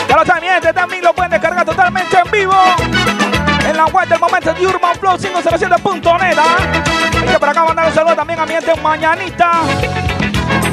Ya 0.09 0.17
lo 0.17 0.25
saben, 0.25 0.45
gente, 0.45 0.73
también 0.73 1.05
lo 1.05 1.15
pueden 1.15 1.33
descargar 1.33 1.65
totalmente 1.67 2.19
en 2.19 2.31
vivo. 2.31 2.55
En 3.69 3.77
la 3.77 3.85
web 3.87 4.09
del 4.09 4.19
momento 4.19 4.55
de 4.55 4.67
Urban 4.67 4.97
Flow 4.97 5.19
507.net. 5.19 6.39
¿ah? 6.39 6.57
Dice 7.21 7.39
por 7.39 7.49
acá 7.51 7.65
mandar 7.65 7.87
un 7.87 7.95
saludo 7.95 8.17
también 8.17 8.41
a 8.41 8.47
mi 8.47 8.53
gente 8.53 8.73
en 8.73 8.83
Mañanita 8.83 9.63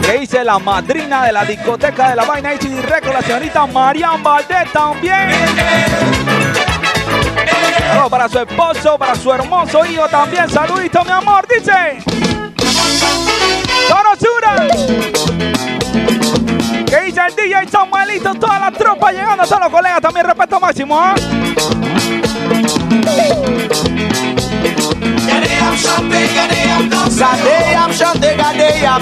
que 0.01 0.19
dice 0.19 0.43
la 0.43 0.59
madrina 0.59 1.25
de 1.25 1.31
la 1.31 1.45
discoteca 1.45 2.09
de 2.09 2.15
la 2.15 2.25
vaina 2.25 2.51
HD 2.53 2.81
Record, 2.81 3.13
la 3.13 3.21
señorita 3.21 3.65
Marian 3.65 4.21
Valdés 4.23 4.71
también. 4.71 5.29
Para 8.09 8.27
su 8.27 8.39
esposo, 8.39 8.97
para 8.97 9.15
su 9.15 9.31
hermoso 9.31 9.85
hijo 9.85 10.07
también. 10.07 10.49
Saludito, 10.49 11.03
mi 11.03 11.11
amor, 11.11 11.45
dice. 11.47 11.99
Donosura. 13.89 14.67
Que 16.85 17.01
dice 17.01 17.21
el 17.27 17.35
DJ 17.35 17.67
Samuelito, 17.69 18.33
toda 18.35 18.59
la 18.59 18.71
tropa 18.71 19.11
llegando, 19.11 19.43
todos 19.45 19.61
los 19.61 19.69
colegas 19.69 20.01
también, 20.01 20.25
respeto 20.25 20.59
máximo. 20.59 21.13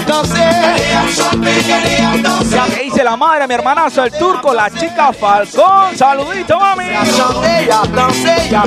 Danse 0.06 0.60
Que 3.00 3.04
la 3.04 3.16
madre, 3.16 3.48
mi 3.48 3.54
hermanazo, 3.54 4.04
el 4.04 4.12
turco, 4.12 4.52
la 4.52 4.68
chica 4.70 5.10
Falcón. 5.10 5.96
Saludito, 5.96 6.60
mami. 6.60 6.84
Danse, 7.94 8.50
La 8.50 8.62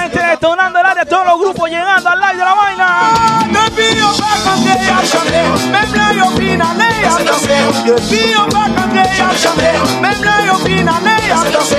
gente 0.00 0.22
detonando 0.30 0.80
el 0.80 0.86
área, 0.86 1.04
todos 1.04 1.26
los 1.26 1.40
grupos 1.40 1.68
llegando 1.68 2.08
al 2.08 2.20
live 2.20 2.36
de 2.38 2.44
la 2.44 2.54
vaina. 2.54 3.44
Même 5.70 6.16
yo 6.16 6.30
finale, 6.30 6.88
danse 7.10 7.48
Même 10.00 10.46
yo 10.46 10.54
finale, 10.64 11.18
danse 11.28 11.76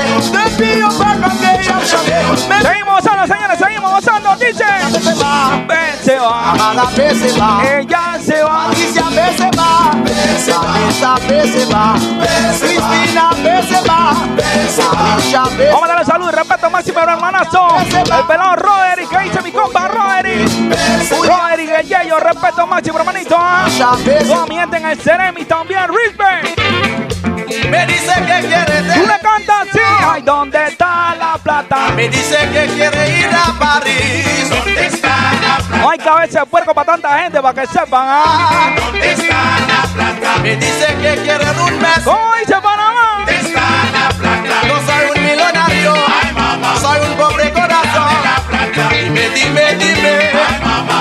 Même 2.48 2.62
Seguimos 2.62 2.96
gozando, 2.96 3.26
señores, 3.26 3.58
seguimos 3.58 3.75
gozando. 3.92 4.36
Dice, 4.36 4.66
ven, 5.68 6.04
se 6.04 6.20
va. 6.20 6.52
Amada 6.52 6.88
pe 6.96 7.16
se 7.16 7.40
va 7.40 7.62
Ella 7.64 8.18
se 8.20 8.44
va. 8.44 8.66
Alicia 8.66 9.04
pe 9.04 9.38
se 9.38 9.50
va 9.58 9.92
Vanessa 10.62 11.16
pe 11.28 11.48
se 11.48 11.66
va 11.66 11.96
Cristina 12.60 13.30
pe 13.44 13.62
se 13.68 13.82
va 13.88 14.06
Vamos 15.72 15.84
a 15.84 15.88
darle 15.88 16.06
salud 16.06 16.30
y 16.32 16.36
respeto 16.36 16.70
máximo 16.70 17.00
a 17.00 17.04
hermanazo. 17.04 17.68
El 17.92 18.26
pelado 18.26 18.56
Roderick, 18.56 19.10
que 19.10 19.20
dice 19.20 19.42
mi 19.42 19.52
compa 19.52 19.88
Roderick. 19.88 20.50
Roderick, 21.10 21.70
el 21.80 21.88
Yeyo, 21.88 22.20
respeto 22.20 22.68
máximo, 22.68 23.00
hermanito. 23.00 23.36
¿ah? 23.38 23.66
Toda 24.28 24.46
mi 24.46 24.56
gente 24.56 24.78
en 24.78 24.86
el 24.86 24.98
Ceremi 25.00 25.46
también, 25.46 25.88
Risbert. 25.88 27.05
Me 27.70 27.86
dice 27.86 28.14
que 28.14 28.48
quiere 28.48 28.82
Tú 28.94 29.02
de 29.02 29.08
le 29.08 29.20
cantas 29.20 29.68
así. 29.70 29.80
Ay, 30.00 30.22
¿dónde 30.22 30.68
está 30.68 31.16
la 31.16 31.38
plata? 31.42 31.90
Me 31.96 32.08
dice 32.10 32.38
que 32.52 32.66
quiere 32.76 33.20
ir 33.20 33.30
a 33.34 33.58
París 33.58 34.50
¿Dónde 34.50 34.86
está 34.88 35.08
la 35.42 35.58
plata? 35.58 35.78
No 35.82 35.90
hay 35.90 35.98
cabeza 36.00 36.40
de 36.42 36.46
puerco 36.46 36.74
para 36.74 36.92
tanta 36.94 37.20
gente, 37.20 37.42
para 37.42 37.62
que 37.62 37.68
sepan. 37.68 38.06
¿ah? 38.08 38.74
¿Dónde 38.76 39.12
está 39.14 39.60
la 39.68 39.84
plata? 39.94 40.38
Me 40.42 40.56
dice 40.56 40.88
que 41.02 41.22
quiere 41.24 41.46
un 41.52 41.80
mes 41.80 42.00
¿Cómo 42.04 42.34
dice 42.40 42.56
Panamá? 42.62 43.16
¿Dónde 43.26 43.36
está 43.36 43.62
la 43.94 44.10
plata? 44.10 44.68
No 44.68 44.76
soy 44.86 45.06
un 45.16 45.24
millonario 45.24 45.94
Soy 46.82 47.00
un 47.10 47.18
pobre 47.18 47.52
corazón 47.52 48.16
Dime, 48.92 49.30
dime, 49.30 49.76
dime 49.76 50.32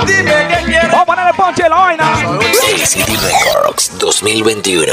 Dime 0.06 0.48
que 0.48 0.64
quiere 0.66 1.03
Ponche 1.36 1.68
la 1.68 1.76
vaina. 1.76 2.12
ACD 2.12 3.10
Records 3.20 3.98
2021. 3.98 4.92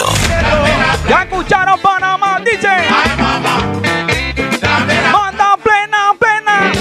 Ya 1.07 1.23
escucharon 1.23 1.79
Panamá, 1.81 2.39
dice. 2.43 2.67
Manda 5.11 5.55
plena, 5.63 6.13
plena. 6.19 6.71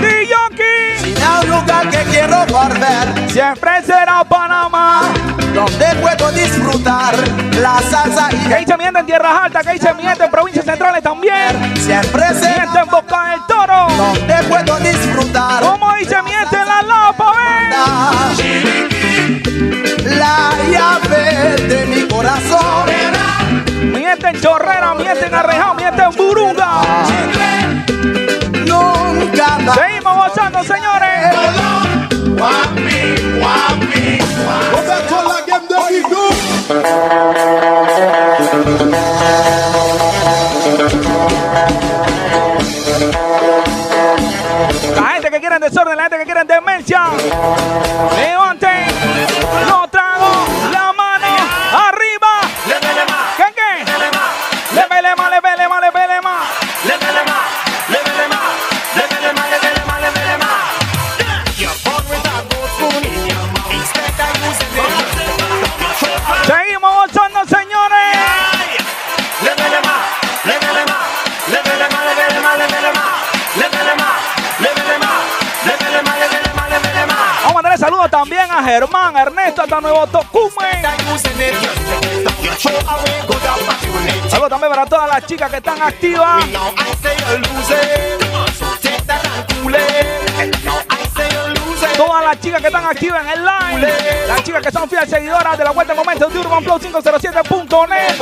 Diyoki, 0.00 0.74
Sin 1.02 1.16
un 1.22 1.50
lugar 1.50 1.90
que 1.90 1.98
quiero 2.10 2.46
volver 2.46 3.26
siempre 3.36 3.82
será 3.84 4.24
Panamá. 4.24 5.12
Donde 5.52 5.86
puedo 6.00 6.32
disfrutar 6.32 7.14
La 7.60 7.80
salsa 7.82 8.28
y 8.32 8.48
Que 8.48 8.56
dice 8.56 8.76
mi 8.76 8.84
gente 8.84 9.00
en 9.00 9.06
tierras 9.06 9.40
altas, 9.42 9.66
que 9.66 9.72
dice 9.72 9.92
mi 9.94 10.02
gente 10.02 10.24
en 10.24 10.30
provincias 10.30 10.64
centrales 10.64 11.02
también. 11.02 11.76
Siempre 11.76 12.30
Mi 12.30 12.40
se 12.40 12.48
gente 12.48 12.78
en 12.78 12.88
Boca 12.88 13.30
del 13.30 13.40
Toro. 13.46 13.86
Donde 13.96 14.34
puedo 14.48 14.78
disfrutar 14.78 15.62
Como 15.62 15.94
dice 15.96 16.15
de 21.54 21.86
mi 21.86 22.08
corazón. 22.08 22.86
Miente 23.82 24.28
en 24.28 24.40
Chorrera, 24.40 24.94
miente 24.94 25.26
en 25.26 25.34
Arrejado, 25.34 25.74
miente 25.74 26.02
en 26.02 26.10
Burunga. 26.10 26.82
Seguimos 29.74 30.16
gozando, 30.28 30.62
señores. 30.64 31.36
La 44.94 45.08
gente 45.12 45.30
que 45.30 45.40
quieren 45.40 45.60
desorden, 45.60 45.96
la 45.96 46.02
gente 46.04 46.18
que 46.18 46.24
quieren 46.24 46.46
demencia. 46.46 47.04
Germán, 78.66 79.16
Ernesto, 79.16 79.62
hasta 79.62 79.80
Nuevo 79.80 80.04
Tocume. 80.08 80.82
Saludos 84.28 84.48
también 84.50 84.72
para 84.72 84.86
todas 84.86 85.08
las 85.08 85.24
chicas 85.24 85.48
que 85.48 85.58
están 85.58 85.80
activas. 85.80 86.44
Todas 91.96 92.24
las 92.24 92.40
chicas 92.40 92.60
que 92.60 92.66
están 92.66 92.84
activas 92.86 93.22
en 93.22 93.28
el 93.30 93.44
live. 93.44 94.26
Las 94.26 94.42
chicas 94.42 94.62
que 94.62 94.72
son 94.72 94.88
fieles 94.88 95.08
seguidoras 95.10 95.56
de 95.56 95.62
la 95.62 95.70
vuelta 95.70 95.94
de 95.94 96.00
momento 96.00 96.28
de 96.28 96.38
Urban 96.40 96.64
Flow 96.64 96.80
507.net. 96.80 98.16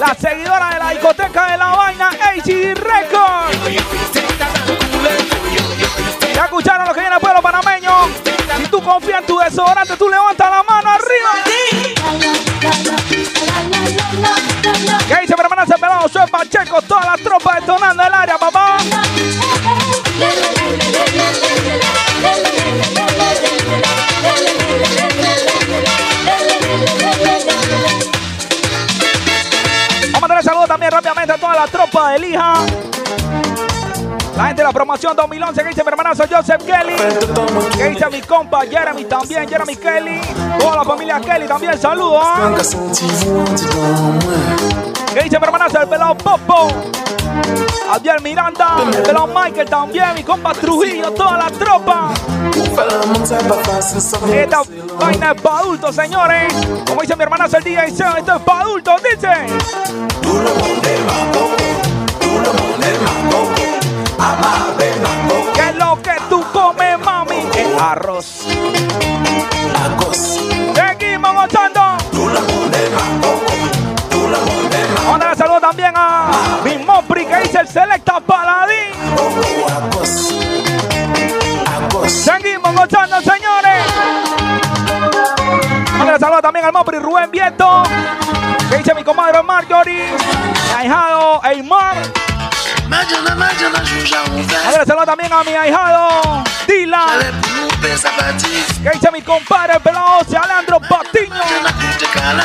Las 0.00 0.18
seguidoras 0.18 0.74
de 0.74 0.78
la 0.80 0.90
discoteca 0.90 1.52
de 1.52 1.56
la 1.56 1.66
vaina 1.66 2.08
ACD 2.08 2.74
Records. 2.74 3.58
Ya 6.34 6.44
escucharon 6.46 6.88
lo 6.88 6.94
que 6.94 7.00
viene 7.00 7.14
el 7.14 7.20
pueblo 7.20 7.40
panameño. 7.40 8.31
Tú 8.82 8.88
confías 8.88 9.20
en 9.20 9.26
tu 9.26 9.38
desodorante, 9.38 9.96
tú 9.96 10.08
levantas 10.08 10.50
la 10.50 10.62
mano 10.64 10.90
arriba. 10.90 11.30
¿Qué 15.06 15.20
dice 15.20 15.34
mi 15.36 15.40
hermana 15.40 15.66
se 15.66 15.74
pelado? 15.74 16.08
Soy 16.08 16.28
Pacheco, 16.28 16.82
toda 16.82 17.04
la 17.04 17.16
tropa 17.16 17.60
detonando 17.60 18.02
el 18.02 18.12
área, 18.12 18.38
papá. 18.38 18.78
Vamos 30.12 30.22
a 30.22 30.28
darle 30.28 30.42
saludos 30.42 30.66
también 30.66 30.90
rápidamente 30.90 31.32
a 31.32 31.38
toda 31.38 31.54
la 31.54 31.66
tropa 31.68 32.10
de 32.10 32.18
Lija. 32.18 32.54
La 34.42 34.48
gente 34.48 34.62
de 34.62 34.66
la 34.66 34.72
promoción 34.72 35.14
2011 35.14 35.62
que 35.62 35.68
dice 35.68 35.84
mi 35.84 35.88
hermanazo 35.88 36.24
Joseph 36.28 36.64
Kelly. 36.64 36.96
Que 37.76 37.90
dice 37.90 38.10
mi 38.10 38.20
compa 38.22 38.62
Jeremy 38.62 39.04
también, 39.04 39.48
Jeremy 39.48 39.76
Kelly. 39.76 40.20
Toda 40.58 40.78
la 40.78 40.84
familia 40.84 41.20
Kelly 41.20 41.46
también, 41.46 41.78
saludos. 41.78 42.26
Que 45.14 45.22
dice 45.22 45.38
mi 45.38 45.44
hermanazo 45.46 45.82
el 45.82 45.88
pelado 45.88 46.16
Popo. 46.16 46.66
Adiel 47.92 48.20
Miranda, 48.20 48.78
el 48.92 49.02
pelado 49.02 49.28
Michael 49.28 49.68
también, 49.70 50.12
mi 50.16 50.24
compa 50.24 50.52
Trujillo, 50.54 51.12
toda 51.12 51.38
la 51.38 51.48
tropa. 51.48 52.10
Esta 54.34 54.62
vaina 54.98 55.32
es 55.36 55.40
para 55.40 55.58
adultos, 55.58 55.94
señores. 55.94 56.52
Como 56.88 57.02
dice 57.02 57.14
mi 57.14 57.22
hermanazo 57.22 57.58
el 57.58 57.62
Seo, 57.62 58.16
esto 58.16 58.34
es 58.34 58.42
para 58.42 58.60
adultos, 58.62 59.00
dice. 59.04 59.28
Arroz. 67.92 68.46
Seguimos 70.74 71.34
gozando. 71.34 71.80
Vamos 75.04 75.14
a 75.14 75.18
darle 75.18 75.36
saludo 75.36 75.60
también 75.60 75.92
a 75.94 76.60
mi 76.64 76.78
Mopri 76.78 77.26
que 77.26 77.36
dice 77.40 77.60
el 77.60 77.68
Selecta 77.68 78.20
Paladín. 78.20 78.92
Seguimos 82.06 82.74
gozando, 82.74 83.20
señores. 83.20 83.84
Vamos 85.92 86.00
a 86.00 86.04
darle 86.04 86.18
saludo 86.18 86.42
también 86.42 86.64
al 86.64 86.72
Mopri 86.72 86.98
Rubén 86.98 87.30
Vieto. 87.30 87.82
Que 88.70 88.78
dice 88.78 88.94
mi 88.94 89.04
comadre 89.04 89.42
Marjorie. 89.42 90.06
Mi 90.12 90.72
ahijado 90.78 91.42
Eymar. 91.44 91.96
Ahora 94.66 94.84
saludo 94.84 95.06
también 95.06 95.32
a 95.32 95.42
mi 95.42 95.54
ahijado 95.54 96.44
Dylan. 96.66 97.42
Que 98.82 98.90
dice 98.90 99.10
mi 99.12 99.22
compadre 99.22 99.74
el 99.74 99.80
pelado 99.80 100.20
Alandro 100.42 100.80
Patiño. 100.80 101.42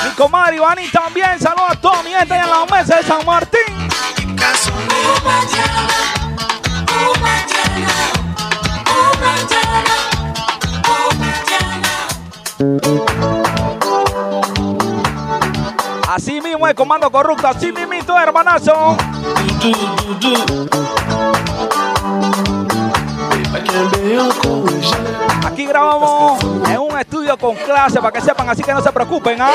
Mi 0.03 0.09
comadre 0.15 0.55
Ivani 0.57 0.87
también. 0.87 1.39
Saludos 1.39 1.71
a 1.71 1.75
toda 1.75 2.03
mi 2.03 2.11
gente 2.11 2.35
en 2.35 2.49
la 2.49 2.65
mesa 2.65 2.97
de 2.97 3.03
San 3.03 3.25
Martín. 3.25 3.87
Así 16.17 16.41
mismo 16.41 16.67
el 16.67 16.73
comando 16.73 17.11
corrupto, 17.11 17.47
así 17.47 17.71
mismito, 17.71 18.19
hermanazo. 18.19 18.97
Aquí 25.45 25.67
grabamos 25.67 26.43
en 26.43 26.79
un 26.79 26.97
estudio 26.97 27.37
con 27.37 27.55
clase 27.57 27.99
para 27.99 28.11
que 28.11 28.21
sepan, 28.21 28.49
así 28.49 28.63
que 28.63 28.73
no 28.73 28.81
se 28.81 28.91
preocupen. 28.91 29.37
¿ah? 29.39 29.51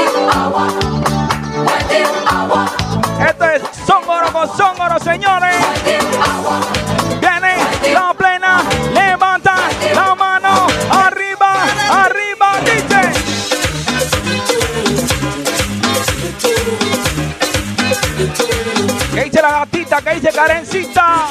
Esto 3.29 3.45
es 3.45 3.63
Zongoro 3.85 4.33
con 4.33 4.49
señores. 5.01 5.57
Viene 7.21 7.57
la 7.93 8.15
plena, 8.15 8.63
levanta 8.95 9.57
la 9.93 10.15
mano, 10.15 10.32
¿Qué 19.15 19.25
dice 19.25 19.43
la 19.43 19.51
gatita? 19.51 20.01
¿Qué 20.03 20.15
dice 20.15 20.31
Karencita? 20.31 21.29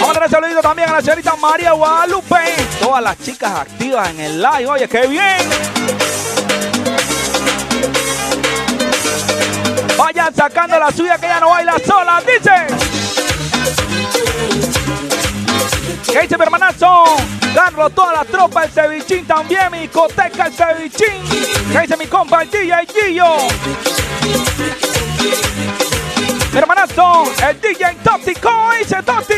Vamos 0.00 0.10
a 0.10 0.12
darle 0.20 0.28
saludito 0.28 0.60
también 0.60 0.88
a 0.88 0.92
la 0.92 1.00
señorita 1.00 1.36
María 1.36 1.72
Guadalupe. 1.72 2.36
Todas 2.80 3.02
las 3.02 3.18
chicas 3.18 3.52
activas 3.52 4.10
en 4.10 4.20
el 4.20 4.42
live. 4.42 4.66
Oye, 4.66 4.88
qué 4.88 5.06
bien. 5.06 5.38
Vayan 9.98 10.34
sacando 10.34 10.78
la 10.78 10.90
suya 10.92 11.18
que 11.18 11.26
ya 11.26 11.40
no 11.40 11.50
baila 11.50 11.74
sola. 11.84 12.22
Dice. 12.26 12.66
¿Qué 16.06 16.20
dice 16.22 16.36
mi 16.36 16.42
hermanazo? 16.44 17.04
Carlos, 17.54 17.92
toda 17.94 18.12
la 18.12 18.24
tropa, 18.24 18.64
el 18.64 18.70
cevichín 18.70 19.26
también, 19.26 19.70
mi 19.70 19.80
discoteca, 19.80 20.46
el 20.46 20.52
cevichín. 20.52 21.22
¿Qué 21.72 21.80
dice 21.80 21.96
mi 21.96 22.06
compa, 22.06 22.42
el 22.42 22.50
DJ 22.50 22.86
Gillo? 22.86 23.36
Mi 26.52 26.58
hermanazo, 26.58 27.24
el 27.48 27.60
DJ 27.60 27.96
Totti, 28.02 28.34
¿cómo 28.34 28.72
dice 28.72 29.02
Totti? 29.02 29.34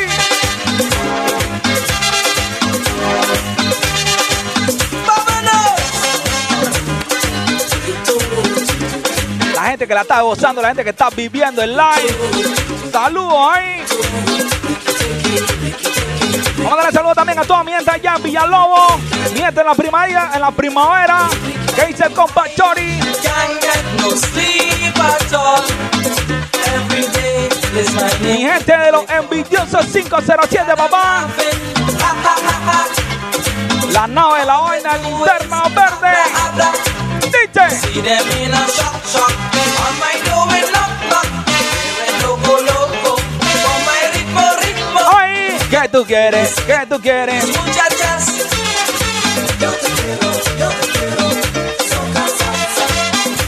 La 9.55 9.63
gente 9.67 9.87
que 9.87 9.95
la 9.95 10.03
está 10.03 10.21
gozando, 10.23 10.63
la 10.63 10.69
gente 10.69 10.85
que 10.85 10.91
está 10.91 11.11
viviendo 11.11 11.63
el 11.63 11.77
live. 11.77 12.17
Saludos 12.91 13.35
ahí. 13.53 13.85
Vamos 16.59 16.73
a 16.73 16.77
darle 16.77 16.93
saludos 16.93 17.15
también 17.15 17.39
a 17.39 17.43
toda 17.43 17.65
mi 17.65 17.73
gente 17.73 17.91
allá 17.91 18.15
en 18.17 18.23
Villalobos. 18.23 19.01
Mi 19.33 19.41
gente 19.41 19.61
en 19.61 19.67
la 19.67 19.75
primavera, 19.75 20.31
en 20.35 20.41
la 20.41 20.51
primavera. 20.51 21.29
¿Qué 21.75 21.87
dice 21.87 22.05
el 22.05 22.13
compa 22.13 22.45
Chori? 22.55 23.01
Mi 28.23 28.37
gente 28.39 28.77
de 28.77 28.93
los 28.93 29.05
envidiosos 29.09 29.87
507, 29.87 30.77
papá. 30.77 31.27
La 33.93 34.07
nave 34.07 34.45
la 34.45 34.59
vaina 34.59 34.97
linterna 34.99 35.63
verde. 35.69 36.17
Dice. 37.27 37.91
¿Qué 45.71 45.89
tú 45.89 46.05
quieres? 46.05 46.55
¿Qué 46.67 46.87
tú 46.89 47.01
quieres? 47.01 47.45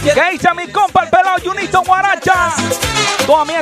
¿Qué 0.02 0.30
dice 0.32 0.48
mi 0.54 0.70
compa 0.70 1.04
el 1.04 1.10
pelado 1.10 1.38
Junito 1.44 1.82
Guaracha? 1.82 2.52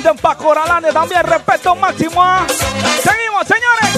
Gente 0.01 0.09
en 0.09 0.17
Pacoralande 0.17 0.93
también 0.93 1.23
respeto 1.25 1.75
máximo. 1.75 2.23
¿ah? 2.23 2.47
Seguimos, 3.03 3.47
señores. 3.47 3.91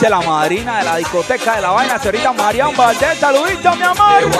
Dice 0.00 0.08
la 0.08 0.20
madrina 0.22 0.78
de 0.78 0.84
la 0.84 0.96
discoteca 0.96 1.56
de 1.56 1.60
la 1.60 1.70
vaina, 1.72 1.98
señorita 1.98 2.32
Marian 2.32 2.74
Valdés. 2.74 3.18
Saludito, 3.18 3.76
mi 3.76 3.82
amor. 3.82 4.30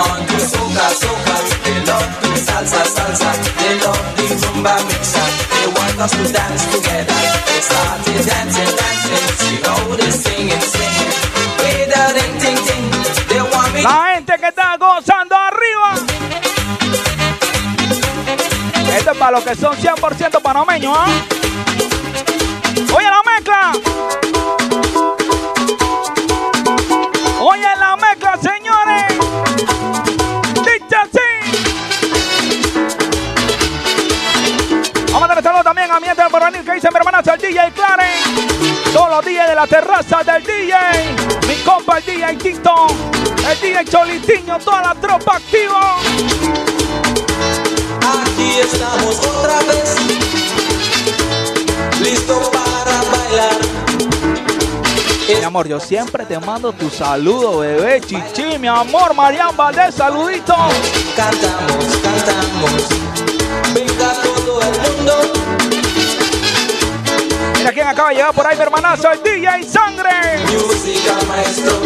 La 13.83 14.14
gente 14.14 14.33
que 14.38 14.49
está 14.49 14.77
gozando 14.79 15.37
arriba. 15.37 15.94
Esto 18.96 19.11
es 19.11 19.18
para 19.18 19.31
los 19.33 19.44
que 19.44 19.55
son 19.57 19.77
100% 19.77 20.40
panameños, 20.40 20.96
¿ah? 20.96 21.07
Oye 22.94 23.11
la 23.11 23.23
mezcla. 23.31 24.20
Dice 36.81 36.90
mi 36.90 36.97
hermanazo 36.97 37.35
el 37.35 37.40
DJ 37.40 37.73
Clarence. 37.73 38.93
Todos 38.93 39.11
los 39.11 39.25
días 39.25 39.49
de 39.49 39.55
la 39.55 39.66
terraza 39.66 40.23
del 40.25 40.43
DJ. 40.43 40.75
Mi 41.47 41.55
compa 41.57 41.99
el 41.99 42.05
DJ 42.05 42.37
Tito. 42.37 42.87
El 43.51 43.61
DJ 43.61 43.85
Cholitiño. 43.85 44.59
Toda 44.59 44.81
la 44.81 44.95
tropa 44.95 45.37
activa. 45.37 45.97
Aquí 48.23 48.61
estamos 48.61 49.19
otra 49.19 49.59
vez, 49.61 49.97
listo 52.01 52.51
para 52.51 53.03
bailar. 53.12 53.59
Mi 55.29 55.45
amor, 55.45 55.69
yo 55.69 55.79
siempre 55.79 56.25
te 56.25 56.38
mando 56.40 56.73
tu 56.73 56.90
saludo, 56.90 57.61
bebé 57.61 58.01
chichi, 58.01 58.59
mi 58.59 58.66
amor, 58.66 59.14
Marian 59.14 59.57
Valdés, 59.57 59.95
saludito. 59.95 60.57
Cantamos, 61.14 61.99
cantamos, 62.03 62.88
venga 63.75 64.12
todo 64.23 64.61
el 64.62 64.97
mundo. 64.97 65.80
Mira 67.61 67.73
quién 67.75 67.87
acaba 67.87 68.09
de 68.09 68.14
llegar 68.14 68.33
por 68.33 68.46
ahí, 68.46 68.57
mi 68.57 68.62
hermanazo, 68.62 69.11
el 69.12 69.23
DJ 69.23 69.64
Sangre. 69.64 70.09
Música 70.51 71.12
maestro, 71.29 71.79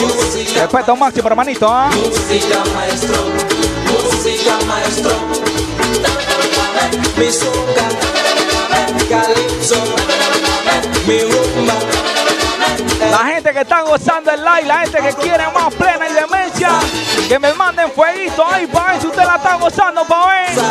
música, 0.00 0.62
Respeto 0.62 0.96
máximo, 0.96 1.28
hermanito, 1.28 1.68
¿ah? 1.70 1.88
música 1.94 2.64
maestro, 2.74 3.16
música 3.92 4.58
maestro. 4.66 5.12
Mi 7.16 7.30
soca, 7.30 7.88
calipso, 9.08 9.76
mi 11.06 11.20
rumba. 11.20 11.74
La 13.08 13.18
gente 13.26 13.52
que 13.52 13.60
está 13.60 13.82
gozando 13.82 14.32
el 14.32 14.40
live, 14.44 14.64
la 14.66 14.78
gente 14.80 14.98
que 14.98 15.14
quiere 15.14 15.44
más 15.52 15.72
plena 15.74 16.08
y 16.08 16.12
demencia, 16.12 16.70
que 17.28 17.38
me 17.38 17.54
manden 17.54 17.88
fueguito 17.92 18.44
ahí 18.44 18.66
pa' 18.66 18.94
ver 18.94 19.00
si 19.00 19.06
usted 19.06 19.22
la 19.24 19.36
está 19.36 19.54
gozando, 19.58 20.04
pa' 20.04 20.26
ver. 20.26 20.64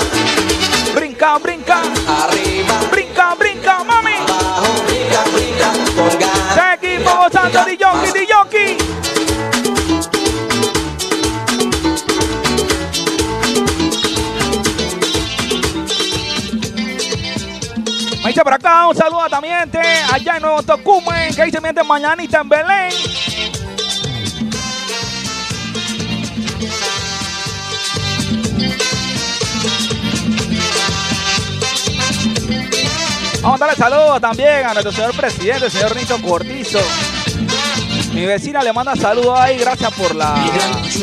Brinca, 0.94 1.38
brinca, 1.38 1.78
Arriba, 1.78 2.76
brinca, 2.92 3.36
brinca, 3.36 3.84
con 5.96 6.20
ganas. 6.20 6.80
Seguimos 6.80 7.14
gozando, 7.16 7.66
Diyoki, 7.66 8.20
Diyoki. 8.20 8.78
Me 18.24 18.30
dice 18.30 18.42
por 18.42 18.54
acá, 18.54 18.88
un 18.88 18.96
saludo 18.96 19.28
también 19.30 19.70
te, 19.70 19.80
allá 19.80 20.38
en 20.38 20.42
Nuevo 20.44 20.64
Tocumen, 20.64 21.36
que 21.36 21.44
dice 21.44 21.60
mi 21.60 21.68
gente 21.68 21.84
mañanita 21.84 22.40
en 22.40 22.50
Belén. 22.50 23.63
Vamos 33.44 33.62
a 33.62 33.66
darle 33.66 33.76
saludos 33.76 34.22
también 34.22 34.66
a 34.66 34.72
nuestro 34.72 34.94
señor 34.94 35.14
presidente, 35.18 35.66
el 35.66 35.72
señor 35.72 35.94
Nito 35.98 36.18
Cortizo. 36.22 36.80
Mi 38.14 38.26
vecina 38.26 38.64
le 38.64 38.72
manda 38.72 38.96
saludos 38.96 39.38
ahí, 39.38 39.58
gracias 39.58 39.92
por 39.96 40.16
la 40.16 40.34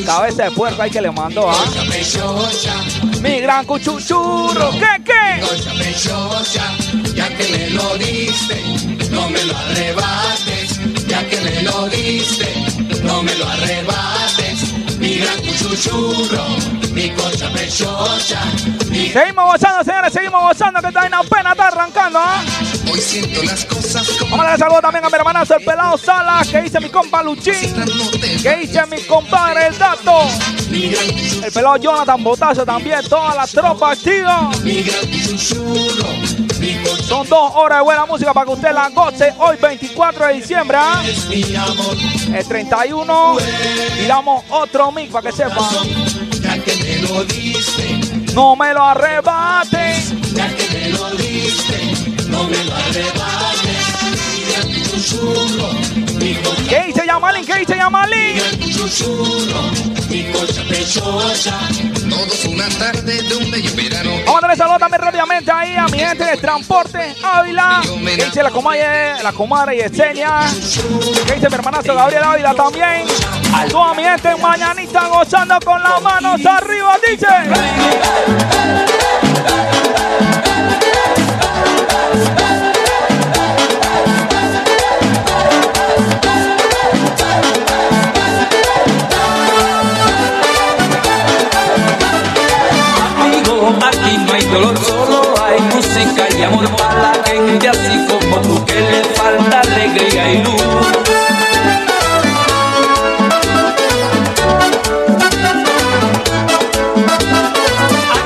cabeza 0.06 0.44
de 0.44 0.50
puerco 0.52 0.80
ahí 0.80 0.90
que 0.90 1.02
le 1.02 1.10
mandó. 1.10 1.50
¿ah? 1.50 1.64
Mi 3.20 3.40
gran 3.40 3.66
cuchuchurro, 3.66 4.70
¿qué, 4.70 5.04
qué? 5.04 5.42
Ya 7.14 7.28
que 7.28 7.48
me 7.48 7.70
lo 7.70 7.98
diste, 7.98 8.62
no 9.10 9.28
me 9.28 9.44
lo 9.44 9.54
arrebates, 9.58 11.06
ya 11.08 11.26
que 11.28 11.40
me 11.42 11.62
lo 11.62 11.88
diste, 11.90 12.54
no 13.02 13.22
me 13.22 13.34
lo 13.34 13.46
arrebates, 13.46 14.09
Seguimos 19.12 19.52
gozando, 19.52 19.84
señores, 19.84 20.12
seguimos 20.12 20.42
gozando, 20.42 20.80
que 20.80 20.88
esta 20.88 21.00
vaina 21.00 21.18
apenas 21.18 21.52
está 21.52 21.68
arrancando. 21.68 22.18
¿ah? 22.18 22.42
hoy 22.90 23.00
siento 23.00 23.42
las 23.42 23.64
cosas 23.64 24.08
como 24.18 24.36
Vamos 24.36 24.46
a 24.46 24.56
darle 24.56 24.80
también 24.80 25.04
a 25.04 25.08
mi 25.08 25.14
hermanazo, 25.14 25.56
el 25.56 25.64
pelado 25.64 25.98
Salas, 25.98 26.48
que 26.48 26.62
dice 26.62 26.80
mi 26.80 26.88
compa 26.88 27.22
Luchín, 27.22 27.74
que 28.42 28.56
dice 28.56 28.86
mi 28.86 29.00
compadre 29.02 29.68
el 29.68 29.78
dato. 29.78 30.22
El 30.70 31.52
pelado 31.52 31.76
Jonathan 31.76 32.22
Botazo 32.22 32.64
también, 32.64 33.06
toda 33.08 33.34
la 33.34 33.46
tropa 33.46 33.92
activa. 33.92 34.50
mi 34.62 34.82
gran 34.82 36.49
Son 37.06 37.26
dos 37.28 37.52
horas 37.54 37.78
de 37.78 37.84
buena 37.84 38.06
música 38.06 38.32
para 38.34 38.46
que 38.46 38.52
usted 38.52 38.72
la 38.72 38.88
goce 38.90 39.32
hoy 39.38 39.56
24 39.56 40.26
de 40.26 40.32
diciembre. 40.34 40.76
¿ah? 40.78 41.02
El 42.34 42.46
31 42.46 43.36
tiramos 43.98 44.44
otro 44.50 44.92
mic 44.92 45.10
para 45.10 45.30
que 45.30 45.36
diste, 47.24 48.00
No 48.34 48.56
me 48.56 48.72
lo 48.74 48.84
arrebates. 48.84 50.12
no 52.28 52.44
me 52.44 52.64
lo 52.64 52.74
arrebates, 52.76 53.19
¿Qué 56.68 56.84
dice 56.86 57.06
Yamalin? 57.06 57.46
¿Qué 57.46 57.58
dice 57.60 57.76
Yamalin? 57.76 58.40
susurro, 58.72 59.70
mi 60.08 60.32
cosa 60.32 60.62
preciosa. 60.64 61.60
Todos 62.08 62.44
una 62.46 62.68
tarde 62.70 63.22
de 63.22 63.36
un 63.36 63.50
bello 63.52 63.70
verano. 63.76 64.10
Vamos 64.26 64.42
a 64.42 64.48
darle 64.56 64.78
también 64.78 65.00
rápidamente 65.00 65.52
ahí 65.52 65.76
a 65.76 65.86
mi 65.86 65.98
gente 65.98 66.24
de 66.24 66.36
Transporte 66.38 67.14
Ávila. 67.22 67.82
¿Qué 67.84 68.24
dice 68.24 68.42
la 68.42 68.50
comadre, 68.50 69.22
la 69.22 69.32
comadre 69.32 69.76
Yesenia? 69.76 70.40
¿Qué 71.26 71.34
dice 71.34 71.48
mi 71.48 71.54
hermanazo 71.54 71.94
Gabriel 71.94 72.24
Ávila 72.24 72.54
también? 72.54 73.06
Toda 73.70 73.94
mi 73.94 74.02
gente 74.02 74.30
en 74.30 74.40
mañanita 74.42 75.06
gozando 75.06 75.60
con 75.64 75.80
las 75.80 76.02
manos 76.02 76.44
arriba, 76.44 76.98
dice. 77.08 77.26
Música 96.10 96.38
y 96.38 96.42
amor 96.42 96.68
para 96.76 97.02
la 97.02 97.24
gente 97.24 97.68
así 97.68 98.06
como 98.08 98.40
tú 98.40 98.64
que 98.64 98.74
le 98.74 99.04
falta 99.14 99.60
alegría 99.60 100.32
y 100.32 100.44
luz. 100.44 100.62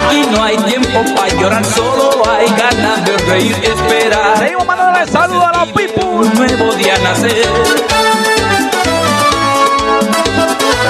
Aquí 0.08 0.26
no 0.30 0.42
hay 0.42 0.56
tiempo 0.58 1.14
para 1.14 1.28
llorar, 1.40 1.64
solo 1.64 2.22
hay 2.30 2.46
ganas 2.48 3.04
de 3.04 3.16
reír, 3.28 3.56
esperar 3.62 4.38
Seguimos 4.38 4.66
mandándole 4.66 5.06
saludos 5.10 5.44
a 5.44 5.58
los 5.58 5.72
people. 5.72 6.04
un 6.04 6.34
nuevo 6.34 6.74
día 6.74 6.96
nacer. 6.98 8.03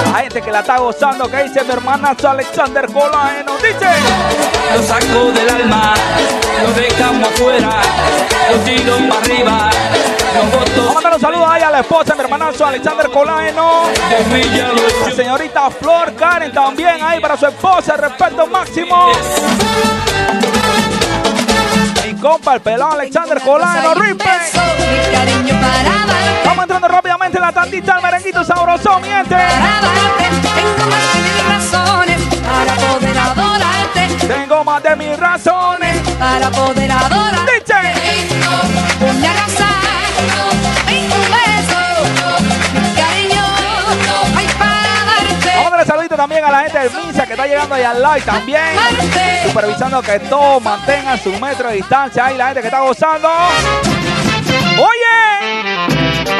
La 0.03 0.19
gente 0.19 0.41
que 0.41 0.51
la 0.51 0.59
está 0.59 0.77
gozando, 0.77 1.29
que 1.29 1.43
dice 1.43 1.63
mi 1.63 1.71
hermanazo 1.71 2.29
Alexander 2.29 2.85
Colágeno, 2.87 3.53
dice. 3.57 3.89
Lo 4.75 4.83
saco 4.83 5.31
del 5.31 5.49
alma, 5.49 5.93
lo 6.63 6.73
dejamos 6.73 7.29
afuera, 7.29 7.69
lo 8.51 8.57
tiro 8.59 8.97
para 9.07 9.21
arriba, 9.21 9.69
lo 10.35 10.83
Vamos 10.83 10.89
a 10.89 10.93
mandar 10.93 11.13
un 11.13 11.21
saludo 11.21 11.47
ahí 11.47 11.61
a 11.61 11.71
la 11.71 11.79
esposa 11.79 12.11
de 12.11 12.15
mi 12.15 12.21
hermanazo 12.23 12.65
Alexander 12.65 13.09
La 13.09 13.47
hecho. 13.47 15.15
señorita 15.15 15.69
Flor 15.69 16.13
Karen 16.15 16.51
también 16.51 17.01
ahí 17.01 17.21
para 17.21 17.37
su 17.37 17.45
esposa, 17.45 17.95
respeto 17.95 18.47
máximo. 18.47 19.11
Compa, 22.25 22.55
el 22.55 22.61
pelado 22.61 22.93
Alexander 22.93 23.39
Colágeno, 23.39 23.93
Ripe. 23.93 24.23
Mi 24.25 25.15
cariño 25.15 25.61
para 25.61 25.83
darte, 25.83 26.41
Vamos 26.43 26.63
entrando 26.63 26.87
rápidamente 26.87 27.37
en 27.37 27.43
la 27.43 27.51
tandita 27.51 27.97
al 27.97 28.01
merenguito 28.01 28.43
sabroso, 28.43 28.99
mi 28.99 29.09
gente. 29.09 29.35
para 29.35 29.79
darte. 29.79 30.25
Tengo 30.41 30.89
más 30.89 31.13
de 31.13 31.21
mil 31.21 31.37
razones 31.47 32.21
para 32.41 32.75
poder 32.77 33.17
adorarte, 33.19 34.27
Tengo 34.27 34.63
más 34.63 34.81
de 34.81 34.95
mis 34.95 35.19
razones. 35.19 36.09
para 36.17 36.49
poder 36.49 36.91
adorarte. 36.91 37.34
A 46.45 46.51
la 46.51 46.59
gente 46.61 46.79
del 46.79 46.91
Misa 47.05 47.25
que 47.25 47.33
está 47.33 47.47
llegando 47.47 47.75
ahí 47.75 47.83
al 47.83 48.01
live 48.01 48.21
también. 48.21 48.61
Supervisando 49.47 50.01
que 50.01 50.19
todos 50.19 50.61
mantengan 50.63 51.19
su 51.19 51.31
metro 51.39 51.69
de 51.69 51.75
distancia. 51.75 52.25
Ahí 52.25 52.37
la 52.37 52.47
gente 52.47 52.61
que 52.61 52.67
está 52.67 52.81
gozando. 52.81 53.29
¡Oye! 54.77 56.35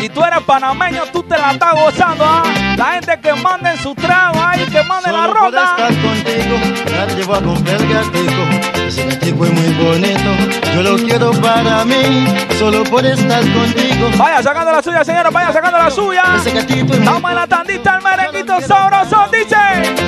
Si 0.00 0.08
tú 0.08 0.24
eres 0.24 0.40
panameño, 0.42 1.04
tú 1.12 1.22
te 1.22 1.38
la 1.38 1.52
estás 1.52 1.74
gozando, 1.74 2.24
¿ah? 2.24 2.42
La 2.76 2.86
gente 2.94 3.20
que 3.20 3.32
manden 3.34 3.76
su 3.78 3.94
trago 3.94 4.40
ahí, 4.42 4.64
que 4.66 4.82
manden 4.82 5.12
la 5.12 5.20
Solo 5.22 5.32
por 5.34 5.42
ronda. 5.42 5.76
estar 5.76 6.02
contigo, 6.02 6.56
ya 6.90 7.06
te 7.06 7.14
llevo 7.14 7.34
a 7.34 7.42
comprar 7.42 7.80
el 7.80 7.88
gatico. 7.94 8.61
Ese 8.92 9.06
gatico 9.06 9.46
es 9.46 9.52
muy 9.52 9.72
bonito, 9.82 10.30
yo 10.74 10.82
lo 10.82 10.96
quiero 10.96 11.30
para 11.40 11.82
mí. 11.82 12.26
Solo 12.58 12.84
por 12.84 13.06
estar 13.06 13.40
contigo. 13.40 14.10
Vaya 14.18 14.42
sacando 14.42 14.70
la 14.70 14.82
suya, 14.82 15.02
señores, 15.02 15.32
vaya 15.32 15.50
sacando 15.50 15.78
la 15.78 15.90
suya. 15.90 16.24
Ese 16.36 16.50
gatito 16.50 16.92
es 16.92 16.98
Estamos 16.98 17.30
en 17.30 17.36
la 17.36 17.46
tandita, 17.46 17.96
el 17.96 18.02
merenguito 18.02 18.60
sabroso, 18.60 19.16
dice. 19.32 19.56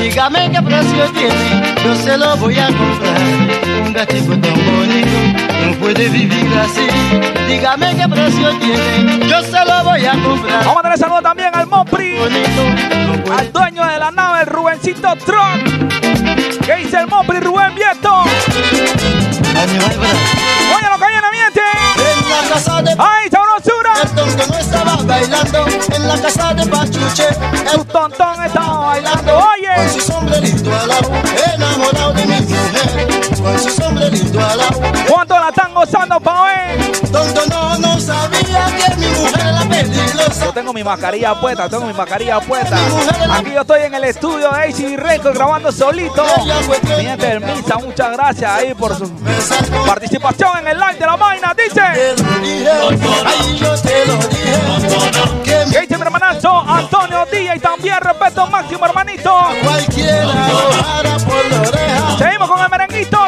Dígame 0.03 0.51
qué 0.51 0.61
precio 0.61 1.05
tiene, 1.15 1.75
yo 1.83 1.97
se 1.97 2.19
lo 2.19 2.37
voy 2.37 2.59
a 2.59 2.67
comprar. 2.67 3.44
Un 3.87 3.93
gatico 3.93 4.33
tan 4.39 4.55
bonito, 4.55 5.19
no 5.65 5.73
puede 5.79 6.09
vivir 6.09 6.53
así. 6.59 6.87
Dígame 7.49 7.95
qué 7.97 8.09
precio 8.09 8.51
tiene, 8.59 9.29
yo 9.29 9.43
se 9.43 9.65
lo 9.65 9.85
voy 9.85 10.05
a 10.05 10.13
comprar. 10.13 10.65
Vamos 10.65 10.79
a 10.79 10.83
darle 10.83 10.99
saludo 10.99 11.23
también 11.23 11.51
al 11.55 11.67
Mopri, 11.67 12.19
Bonito, 12.19 12.63
no 13.27 13.35
al 13.37 13.53
dueño 13.53 13.87
de 13.87 13.99
la 13.99 14.11
nave, 14.11 14.41
el 14.41 14.47
Rubencito 14.47 15.15
Tron. 15.25 15.65
¿Qué 16.65 16.77
dice 16.77 16.99
el 16.99 17.07
Mopri, 17.07 17.41
Rubén 17.41 17.75
Vieto? 17.75 18.23
Oye, 19.55 20.89
lo 20.91 20.99
que 20.99 21.09
viene, 21.09 21.31
miente. 21.33 21.61
En 21.97 22.29
la 22.31 22.55
casa 22.55 22.83
de 22.83 22.91
¡Ay, 22.99 23.29
sabrosura! 23.31 23.93
el 24.03 24.11
tonto 24.11 24.47
no 24.53 24.59
estaba 24.59 24.97
bailando, 25.03 25.67
en 25.95 26.09
la 26.09 26.17
casa 26.21 26.55
de 26.55 26.67
Pachuche. 26.67 27.29
El 27.75 27.85
tontón 27.87 28.45
estaba 28.45 28.87
bailando. 28.87 29.35
con 29.35 29.45
Oye, 29.45 29.89
su 29.93 30.01
sombrerito 30.01 30.75
al 30.75 30.89
lado, 30.89 31.11
enamorado 31.55 32.13
de 32.15 32.27
mi 32.27 32.34
¿cuánto 35.09 35.39
la 35.39 35.49
están 35.49 35.75
gozando, 35.75 36.21
pa' 36.21 36.45
ver? 36.45 36.93
Tonto 37.13 37.43
no, 37.49 37.79
no 37.79 38.01
sabía 38.01 38.67
que 38.77 38.97
mi 38.97 39.07
mujer 39.07 39.41
era 39.41 39.61
peligrosa. 39.69 40.45
Yo 40.47 40.53
tengo 40.53 40.73
mi 40.73 40.83
mascarilla 40.83 41.39
puesta, 41.41 41.69
tengo 41.69 41.87
mi 41.87 41.93
mascarilla 41.93 42.41
puesta. 42.41 42.77
Aquí 43.31 43.53
yo 43.53 43.61
estoy 43.61 43.83
en 43.83 43.95
el 43.95 44.05
estudio 44.05 44.51
de 44.51 44.57
ACD 44.57 44.97
Records 44.99 45.37
grabando 45.37 45.71
solito. 45.71 46.25
Mi 46.97 47.05
gente 47.05 47.27
del 47.27 47.41
Misa, 47.41 47.77
muchas 47.77 48.13
gracias 48.13 48.51
ahí 48.51 48.75
por 48.75 48.97
su 48.97 49.11
participación 49.87 50.59
en 50.59 50.69
el 50.69 50.79
live 50.79 50.95
de 50.99 51.07
la 51.07 51.17
vaina. 51.17 51.55
Dice, 51.55 51.83
¿qué 55.45 55.81
dice 55.81 55.97
mi 55.97 56.03
hermanazo 56.03 56.65
Antonio 56.67 57.27
Díaz 57.31 57.57
y 57.57 57.61
también 57.61 58.01
respeto 58.01 58.47
máximo, 58.47 58.87
hermanito? 58.87 59.35
la. 60.25 60.45
Seguimos 62.19 62.49
con 62.49 62.61
el 62.61 62.71
merenguito, 62.71 63.24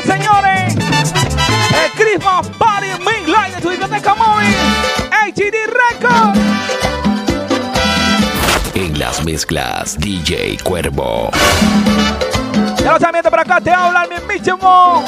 las 9.16 9.24
mezclas, 9.24 9.98
DJ 9.98 10.58
Cuervo. 10.62 11.30
Ya 12.82 12.92
lo 12.92 12.98
saben, 12.98 13.22
por 13.22 13.38
acá 13.38 13.60
te 13.60 13.70
habla 13.70 14.04
el 14.04 14.10
mismísimo 14.10 15.04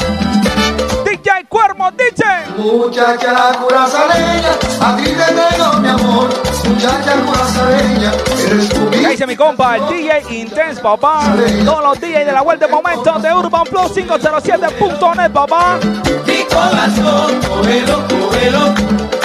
DJ 1.05 1.47
Cuervo, 1.49 1.91
dice. 1.91 2.25
Muchacha 2.57 3.53
curazaleña, 3.61 4.53
atríbemelo 4.81 5.73
mi 5.81 5.89
amor. 5.89 6.29
Muchacha 6.65 7.13
curazaleña, 7.27 8.13
eres 8.47 8.69
tu 8.69 8.91
¿Qué 8.91 9.09
dice 9.09 9.27
mi 9.27 9.37
compa? 9.37 9.77
El 9.77 9.89
DJ 9.89 10.41
Intense, 10.41 10.81
papá. 10.81 11.35
Todos 11.65 11.85
los 11.85 12.01
DJs 12.01 12.27
de 12.27 12.33
la 12.33 12.43
vuelta 12.43 12.67
de 12.67 12.73
momento 12.73 13.19
de 13.19 13.35
Urban 13.35 13.65
Plus 13.65 13.93
507.net, 13.93 15.33
papá. 15.33 15.79
Mi 16.27 16.45
corazón, 16.45 17.41
cógelo, 17.49 18.05
cógelo. 18.09 19.18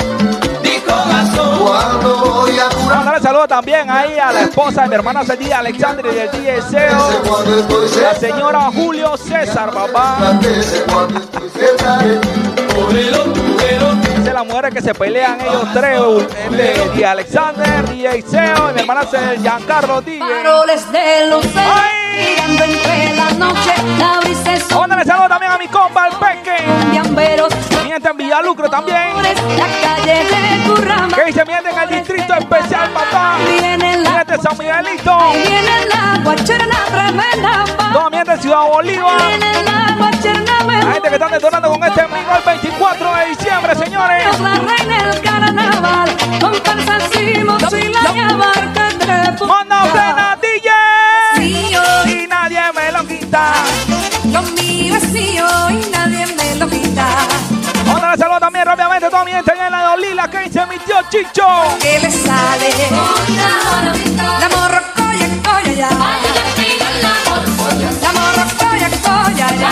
Mandarle 2.87 3.21
saludos 3.21 3.47
también 3.47 3.89
ahí 3.89 4.17
a 4.19 4.31
la 4.31 4.41
esposa 4.41 4.83
de 4.83 4.87
mi 4.89 4.95
hermana 4.95 5.23
Celia 5.23 5.59
Alexandre 5.59 6.09
y 6.11 6.15
del 6.15 6.31
DJ 6.31 6.61
Seo. 6.61 7.21
La 8.01 8.15
señora 8.15 8.71
Julio 8.73 9.17
César, 9.17 9.71
papá. 9.71 10.39
de. 10.41 12.19
Dice 14.17 14.33
las 14.33 14.45
mujeres 14.45 14.73
que 14.73 14.81
se 14.81 14.93
pelean 14.93 15.41
ellos 15.41 15.67
tres. 15.73 15.99
Este, 16.51 16.89
DJ 16.89 17.05
Alexander, 17.05 17.89
DJ 17.89 18.21
Seo 18.21 18.69
y 18.69 18.73
mi 18.73 18.79
hermana 18.81 19.03
Celia 19.09 19.39
Giancarlo 19.41 20.01
DJ. 20.01 20.19
Faroles 20.19 20.91
de 20.91 21.27
brillando 22.13 22.63
entre 22.63 23.15
la 23.15 23.31
noche, 23.31 23.73
la 23.97 24.19
brisa 24.21 24.53
es 24.53 24.71
Mándale 24.71 25.05
saludos 25.05 25.29
también 25.29 25.51
a 25.51 25.57
mi 25.57 25.67
compa, 25.67 26.07
el 26.07 26.17
Peque. 26.17 26.63
Miente 27.85 28.09
en 28.09 28.17
Villalucre 28.17 28.69
también. 28.69 29.15
la 29.57 29.67
calle 29.81 30.23
de 30.25 30.63
Currama, 30.67 31.15
Que 31.15 31.25
dice 31.25 31.45
miente 31.45 31.69
en 31.69 31.77
el 31.79 31.89
distrito 31.89 32.33
especial, 32.33 32.89
papá. 32.89 33.37
viene 33.47 33.97
la 33.97 34.11
Miente 34.11 34.33
en 34.35 34.41
San 34.41 34.57
Miguelito. 34.57 35.17
viene 35.33 35.85
la 35.93 36.19
guacherna 36.23 36.77
tremenda, 36.85 37.63
Todo 37.93 38.09
miente 38.09 38.31
en 38.31 38.41
Ciudad 38.41 38.61
Bolívar. 38.67 39.27
viene 39.27 39.63
la 39.63 39.83
La 40.83 40.91
gente 40.93 41.09
que 41.09 41.15
están 41.15 41.31
detonando 41.31 41.69
con 41.69 41.83
este 41.83 42.01
amigo 42.01 42.31
el 42.35 42.43
24 42.43 43.15
de 43.15 43.25
diciembre, 43.27 43.75
señores. 43.75 44.39
la 44.39 44.55
reina 44.55 45.07
del 45.07 45.21
carnaval, 45.21 46.09
con 46.41 46.59
calzacimos 46.59 47.73
y 47.73 47.89
la 47.89 48.13
llamarca 48.13 48.82
mío 55.13 55.45
y 55.69 55.89
nadie 55.91 56.25
me 56.35 56.55
lo 56.55 56.67
quita. 56.67 57.07
Mándale 57.85 58.17
saludos 58.17 58.39
también 58.39 58.65
rápidamente 58.65 59.09
toda 59.09 59.23
mi 59.23 59.31
gente 59.31 59.51
en 59.53 59.71
la 59.71 59.77
de 59.79 59.87
Olila 59.93 60.29
que 60.29 60.39
dice 60.39 60.65
mi 60.65 60.77
tío 60.79 60.95
Chicho. 61.09 61.47
que 61.79 61.99
le 61.99 62.11
sale 62.11 62.69
la 64.39 64.49
morrocoya, 64.49 65.27
coya 65.43 65.73
ya. 65.73 65.89
La 68.01 68.11
morrocoya, 68.11 68.89
coya 69.05 69.47
ya. 69.61 69.71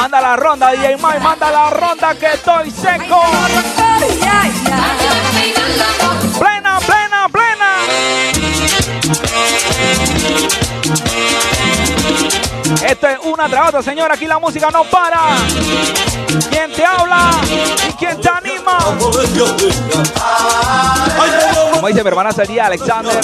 Manda 0.00 0.20
la 0.20 0.36
ronda, 0.36 0.70
DJ 0.72 0.96
Mike, 0.96 1.20
manda 1.20 1.50
la 1.50 1.70
ronda 1.70 2.14
que 2.14 2.26
estoy 2.26 2.70
seco. 2.70 3.22
morrocoya 3.32 4.16
ya. 4.22 4.78
Plena, 6.38 6.78
plena, 6.80 7.28
plena. 7.32 7.70
Esto 12.86 13.08
es 13.08 13.18
una 13.24 13.48
tras 13.48 13.68
otra, 13.68 13.82
señora. 13.82 14.14
Aquí 14.14 14.26
la 14.26 14.38
música 14.38 14.70
no 14.70 14.84
para. 14.84 15.18
¿Quién 16.50 16.72
te 16.72 16.84
habla? 16.84 17.32
¿Y 17.88 17.92
quién 17.94 18.20
te 18.20 18.28
anima? 18.28 18.78
Como 21.72 21.88
dice 21.88 22.02
mi 22.02 22.08
hermana 22.08 22.30
sería 22.30 22.66
Alexander. 22.66 23.20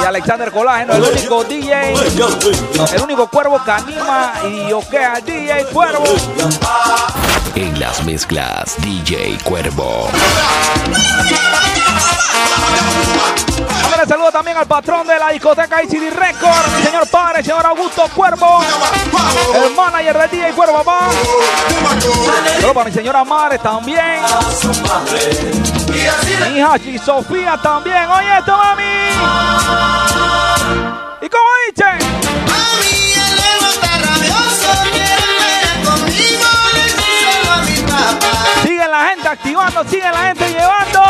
Y 0.00 0.04
Alexander 0.06 0.50
Colágeno, 0.50 0.94
el 0.94 1.02
único 1.02 1.44
DJ, 1.44 1.94
el 2.94 3.02
único 3.02 3.28
cuervo 3.28 3.62
que 3.62 3.70
anima 3.70 4.32
y 4.50 4.72
oquea 4.72 5.14
al 5.14 5.24
DJ 5.24 5.66
Cuervo. 5.66 6.04
En 7.54 7.78
las 7.78 8.02
mezclas, 8.04 8.76
DJ 8.80 9.38
Cuervo. 9.44 10.08
Saludo 14.08 14.32
también 14.32 14.56
al 14.56 14.66
patrón 14.66 15.06
de 15.06 15.18
la 15.18 15.28
discoteca 15.28 15.82
ICD 15.82 16.10
Record, 16.14 16.74
el 16.78 16.84
señor 16.84 17.06
padre, 17.08 17.44
señor 17.44 17.66
Augusto 17.66 18.08
Cuervo, 18.14 18.60
el 19.54 19.74
manager 19.74 20.18
de 20.18 20.28
DJ 20.28 20.52
Cuervo, 20.52 20.82
papá. 20.82 21.10
Saludos 22.54 22.74
para 22.74 22.86
mi 22.86 22.92
señora 22.92 23.24
Madre 23.24 23.58
también. 23.58 24.22
Mi 26.50 26.58
hija 26.58 26.78
Chi 26.78 26.98
Sofía 26.98 27.58
también. 27.62 28.08
Oye 28.10 28.38
esto, 28.38 28.56
mami. 28.56 28.82
¿Y 31.20 31.28
cómo 31.28 31.50
dice? 31.68 31.84
Mami, 32.48 33.12
el 33.12 33.38
ego 33.38 33.66
está 33.68 33.98
rabioso, 33.98 34.72
quiere 34.92 35.22
pelear 35.38 35.84
conmigo, 35.84 36.48
le 36.74 36.84
díselo 36.84 37.52
a 37.52 37.56
mi 37.58 37.76
papá. 37.82 38.32
Sigue 38.62 38.88
la 38.88 39.08
gente 39.08 39.28
activando, 39.28 39.84
sigue 39.84 40.10
la 40.10 40.22
gente 40.22 40.48
llevando. 40.48 41.00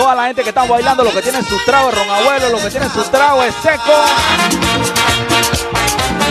Toda 0.00 0.14
la 0.14 0.24
gente 0.28 0.42
que 0.42 0.48
está 0.48 0.64
bailando, 0.64 1.04
lo 1.04 1.12
que 1.12 1.20
tienen 1.20 1.44
sus 1.44 1.62
tragos, 1.66 1.94
ron 1.94 2.08
abuelo, 2.08 2.48
lo 2.48 2.58
que 2.58 2.70
tienen 2.70 2.90
sus 2.90 3.10
tragos 3.10 3.44
es 3.44 3.54
seco. 3.56 3.92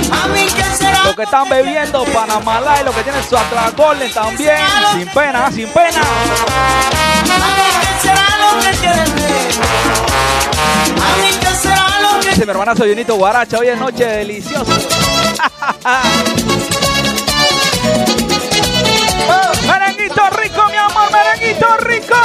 Mami, 0.10 0.46
¿qué 0.46 0.64
será? 0.76 1.04
Lo 1.04 1.16
que 1.16 1.22
están 1.22 1.48
bebiendo 1.48 2.04
Panamalá 2.06 2.82
y 2.82 2.84
lo 2.84 2.92
que 2.92 3.04
tienen 3.04 3.24
su 3.24 3.38
Atlagolden 3.38 4.12
también. 4.12 4.58
Sin 4.94 5.08
pena, 5.10 5.52
sin 5.52 5.70
pena. 5.70 6.02
Mami, 7.28 7.70
¿qué 7.80 8.02
será 8.02 8.26
lo 8.40 8.60
que 8.60 8.72
quieren 8.80 9.16
ver? 9.16 9.54
Mami, 10.98 11.30
¿qué 11.40 11.56
será 11.62 12.00
lo 12.02 12.20
que 12.22 12.30
Dice 12.30 12.46
mi 12.46 12.52
hermanazo 12.52 12.86
Junito 12.86 13.18
Guaracha, 13.18 13.60
hoy 13.60 13.68
es 13.68 13.78
noche 13.78 14.04
deliciosa. 14.04 14.74
merenguito 19.68 20.30
rico, 20.32 20.66
mi 20.72 20.78
amor, 20.78 21.12
merenguito 21.12 21.78
rico. 21.78 22.16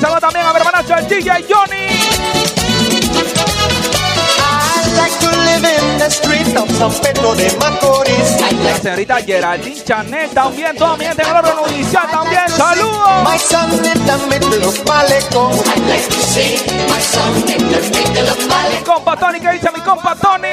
Saludo 0.00 0.20
también 0.20 0.46
a 0.46 0.52
mi 0.52 0.58
hermanazo 0.60 0.94
el 0.94 1.08
DJ 1.08 1.44
Johnny. 1.48 1.97
San 6.78 6.92
Pedro 7.00 7.34
de 7.34 7.50
Macorís. 7.58 8.36
La 8.64 8.76
señorita 8.76 9.16
Geraldine 9.16 9.84
Chanel 9.84 10.30
también, 10.30 10.76
en 10.78 11.20
el 11.20 11.26
orden 11.26 11.56
judicial 11.56 12.06
también. 12.10 12.48
Saludos. 12.48 13.08
My 13.24 13.38
son 13.38 13.70
the 13.82 13.94
middle 14.28 14.66
of 14.66 14.78
Mi 18.70 18.84
compa 18.84 19.16
Tony, 19.16 19.40
¿qué 19.40 19.52
dice 19.52 19.70
mi 19.74 19.80
compa 19.80 20.14
Tony? 20.14 20.48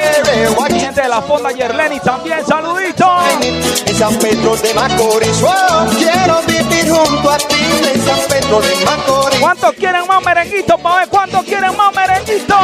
Mi 0.72 0.80
gente 0.80 1.02
de 1.02 1.08
la 1.08 1.22
fonda 1.22 1.50
Yerleni 1.50 2.00
también, 2.00 2.44
saludito. 2.46 3.06
En 3.40 3.96
San 3.96 4.14
Pedro 4.16 4.56
de 4.56 4.74
Macorís. 4.74 5.42
Oh, 5.42 5.86
quiero 5.96 6.42
vivir 6.46 6.90
junto 6.90 7.30
a 7.30 7.38
ti 7.38 7.64
en 7.92 8.04
San 8.04 8.20
Pedro 8.28 8.60
de 8.60 8.76
Macorís. 8.84 9.40
¿Cuántos 9.40 9.74
quieren 9.74 10.06
más 10.06 10.22
merenguitos, 10.24 10.80
pa' 10.80 10.96
ver? 10.96 11.08
¿Cuántos 11.08 11.44
quieren 11.44 11.76
más 11.76 11.94
merenguitos? 11.94 12.58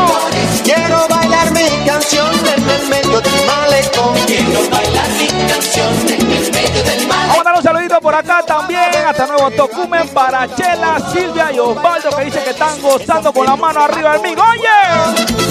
Quiero 0.65 1.07
bailar 1.09 1.51
mi 1.53 1.69
canción 1.87 2.29
en 2.49 2.71
el 2.71 2.87
medio 2.89 3.21
del 3.21 3.32
por 8.03 8.15
acá 8.15 8.43
también. 8.47 8.81
Hasta 9.07 9.27
nuevo 9.27 9.51
Tocumen 9.53 10.09
para 10.09 10.53
Chela, 10.55 10.99
Silvia 11.13 11.53
y 11.53 11.59
Osvaldo 11.59 12.11
que 12.17 12.25
dice 12.25 12.43
que 12.43 12.51
están 12.51 12.81
gozando 12.83 13.33
con 13.33 13.47
la 13.47 13.57
mano 13.57 13.81
arriba 13.81 14.13
del 14.13 14.23
migo. 14.23 14.43
¡Oye! 14.43 15.43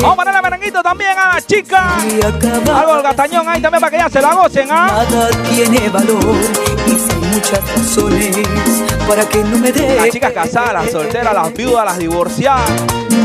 Vamos 0.00 0.12
a 0.12 0.16
ponerle 0.16 0.42
merenguito 0.42 0.82
también 0.82 1.18
a 1.18 1.34
la 1.34 1.42
chica. 1.42 1.96
y 2.06 2.24
acabar. 2.24 2.80
Algo 2.80 2.94
del 2.94 3.02
gatañón 3.02 3.48
ahí 3.48 3.60
también 3.60 3.80
para 3.80 3.90
que 3.90 3.98
ya 3.98 4.08
se 4.08 4.20
la 4.20 4.34
gocen, 4.34 4.68
¿ah? 4.70 4.86
Nada 5.10 5.30
tiene 5.50 5.88
valor 5.88 6.36
y 6.86 6.90
sin 6.90 7.30
muchas 7.30 7.60
razones 7.74 8.36
para 9.08 9.24
que 9.28 9.38
no 9.42 9.58
me 9.58 9.72
dé. 9.72 9.96
Las 9.96 10.10
chicas 10.10 10.32
casadas, 10.32 10.72
las 10.72 10.90
solteras, 10.92 11.34
las 11.34 11.52
viudas, 11.52 11.84
las 11.84 11.98
divorciadas. 11.98 12.70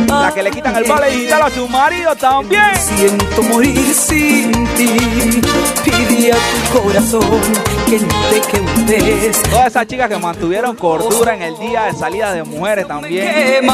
Las 0.07 0.33
que 0.33 0.43
le 0.43 0.51
quitan 0.51 0.75
el 0.75 0.83
vale 0.85 1.09
digital 1.11 1.41
a 1.41 1.49
su 1.49 1.67
marido 1.67 2.15
también. 2.15 2.75
Siento 2.79 3.43
morir 3.43 3.93
sin 3.93 4.51
ti. 4.75 5.41
Pide 5.83 6.31
a 6.31 6.35
tu 6.35 6.79
corazón 6.79 7.41
que 7.87 7.99
no 7.99 8.75
un 8.75 8.85
vez. 8.85 9.41
Todas 9.43 9.67
esas 9.67 9.87
chicas 9.87 10.09
que 10.09 10.17
mantuvieron 10.17 10.75
cordura 10.75 11.35
en 11.35 11.41
el 11.41 11.57
día 11.57 11.83
de 11.83 11.93
salida 11.93 12.31
de 12.31 12.43
mujeres 12.43 12.87
también. 12.87 13.65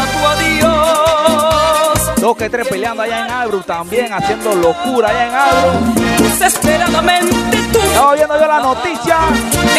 Dos 2.19 2.35
que 2.35 2.49
tres 2.49 2.67
peleando 2.67 3.01
allá 3.03 3.25
en 3.25 3.31
Albrook 3.31 3.65
también, 3.65 4.11
haciendo 4.11 4.53
locura 4.53 5.09
allá 5.09 5.27
en 5.27 5.35
Albrook. 5.35 5.95
Desesperadamente 6.17 7.35
tú. 7.71 7.79
Estaba 7.79 8.13
viendo 8.13 8.39
yo 8.39 8.47
la 8.47 8.59
noticia 8.59 9.17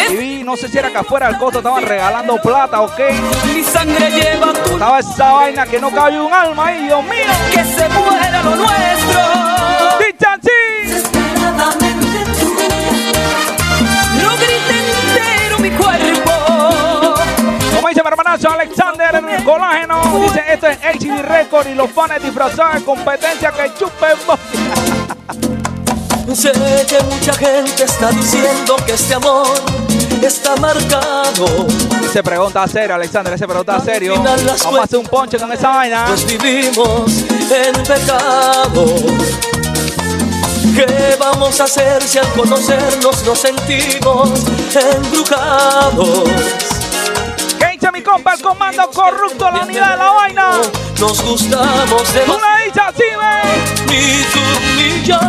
y 0.09 0.15
vi, 0.15 0.43
no 0.43 0.57
sé 0.57 0.67
si 0.67 0.77
era 0.77 0.89
que 0.89 0.97
afuera 0.97 1.27
del 1.27 1.37
costo 1.37 1.59
estaban 1.59 1.83
regalando 1.83 2.37
plata 2.37 2.81
o 2.81 2.95
qué. 2.95 3.13
Mi 3.53 3.63
sangre 3.63 4.09
lleva 4.09 4.53
tu. 4.53 4.71
Estaba 4.71 4.99
esa 4.99 5.31
vaina 5.31 5.65
que 5.67 5.79
no 5.79 5.91
cabe 5.91 6.19
un 6.19 6.33
alma 6.33 6.67
ahí, 6.67 6.85
Dios 6.85 7.03
mío. 7.03 7.31
Que 7.53 7.63
se 7.63 7.89
muera 7.89 8.41
lo 8.43 8.55
nuestro. 8.55 9.21
Dicha. 9.99 10.37
Desesperadamente 10.83 12.40
Alexander 18.31 19.15
en 19.15 19.27
el 19.27 19.43
colágeno, 19.43 20.01
dice 20.21 20.41
esto 20.47 20.67
es 20.67 20.77
HD 20.77 21.21
Record 21.21 21.67
y 21.67 21.75
los 21.75 21.91
fans 21.91 22.23
disfrazados 22.23 22.75
de 22.75 22.85
competencia 22.85 23.51
que 23.51 23.73
chupen. 23.77 24.17
Sé 26.33 26.51
que 26.87 27.03
mucha 27.03 27.33
gente 27.33 27.83
está 27.83 28.09
diciendo 28.11 28.77
que 28.85 28.93
este 28.93 29.15
amor 29.15 29.47
está 30.21 30.55
marcado. 30.55 31.67
Se 32.13 32.23
pregunta 32.23 32.65
serio, 32.69 32.95
Alexander, 32.95 33.37
se 33.37 33.45
pregunta 33.45 33.81
serio. 33.81 34.13
Vamos 34.15 34.79
a 34.79 34.83
hacer 34.83 34.99
un 34.99 35.07
ponche 35.07 35.37
con 35.37 35.51
esa 35.51 35.67
vaina. 35.67 36.05
Pues 36.07 36.25
vivimos 36.25 37.25
en 37.51 37.73
pecado. 37.83 38.85
¿Qué 40.73 41.17
vamos 41.19 41.59
a 41.59 41.65
hacer 41.65 42.01
si 42.01 42.17
al 42.17 42.31
conocernos 42.31 43.25
nos 43.25 43.39
sentimos 43.39 44.31
embrujados? 44.73 46.70
¿Qué 48.01 48.09
dice 48.09 48.09
mi 48.09 48.17
compa? 48.17 48.33
El 48.33 48.41
comando 48.41 48.89
corrupto, 48.91 49.51
la 49.51 49.61
unidad 49.61 49.91
de 49.91 49.97
la 49.97 50.11
vaina. 50.11 50.51
Nos 50.99 51.21
gustamos 51.23 52.13
demasiado. 52.13 52.39
le 52.39 52.65
dices 52.65 52.83
así. 52.87 53.03
Ni 53.87 54.23
tú 54.33 54.39
ni 54.75 55.03
yo 55.03 55.19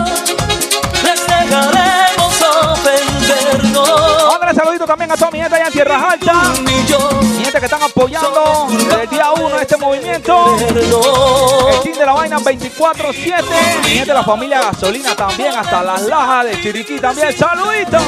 les 1.02 1.26
dejaremos 1.26 2.42
ofendernos. 2.42 3.88
Mándale 4.32 4.54
saludito 4.54 4.86
también 4.86 5.12
a 5.12 5.16
toda 5.16 5.30
mi 5.30 5.40
gente 5.40 5.54
allá 5.56 5.68
en. 5.68 6.64
Ni 6.64 6.86
yo 6.86 6.98
Mi 7.22 7.44
gente 7.44 7.58
que 7.58 7.66
están 7.66 7.82
apoyando 7.82 8.66
desde 8.70 9.02
el 9.02 9.10
día 9.10 9.30
1 9.32 9.58
este 9.58 9.76
movimiento. 9.76 10.56
El 10.58 11.80
team 11.82 11.98
de 11.98 12.06
la 12.06 12.12
vaina 12.12 12.38
24-7. 12.38 13.44
Mi 13.84 13.90
gente 13.90 14.06
de 14.06 14.14
la 14.14 14.24
familia 14.24 14.62
Gasolina 14.62 15.14
también, 15.14 15.54
hasta 15.54 15.82
las 15.82 16.02
lajas 16.02 16.46
de 16.46 16.62
Chiriquí 16.62 16.98
también. 16.98 17.36
Saludito. 17.36 17.98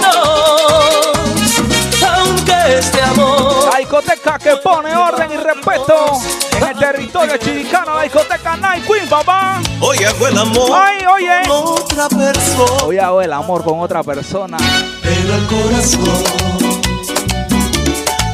Aunque 2.13 2.79
este 2.79 3.01
amor 3.03 3.69
La 3.73 3.79
discoteca 3.79 4.39
que 4.39 4.57
pone 4.57 4.95
orden 4.97 5.31
y 5.33 5.37
respeto 5.37 6.19
en 6.57 6.63
el 6.69 6.77
territorio 6.79 7.37
chiricano. 7.39 7.95
La 7.95 8.03
discoteca 8.03 8.57
Night 8.57 8.85
Queen, 8.87 9.09
papá. 9.09 9.61
hoy 9.81 9.99
hago 10.05 10.27
el 10.29 10.39
amor 10.39 10.71
Ay, 10.75 11.05
oye. 11.07 11.49
con 11.49 11.65
otra 11.67 12.09
persona, 12.09 12.83
Hoy 12.85 12.99
hago 12.99 13.23
el 13.23 13.33
amor 13.33 13.65
con 13.65 13.81
otra 13.81 14.03
persona. 14.03 14.57
pero 15.03 15.35
el 15.35 15.47
corazón 15.47 16.05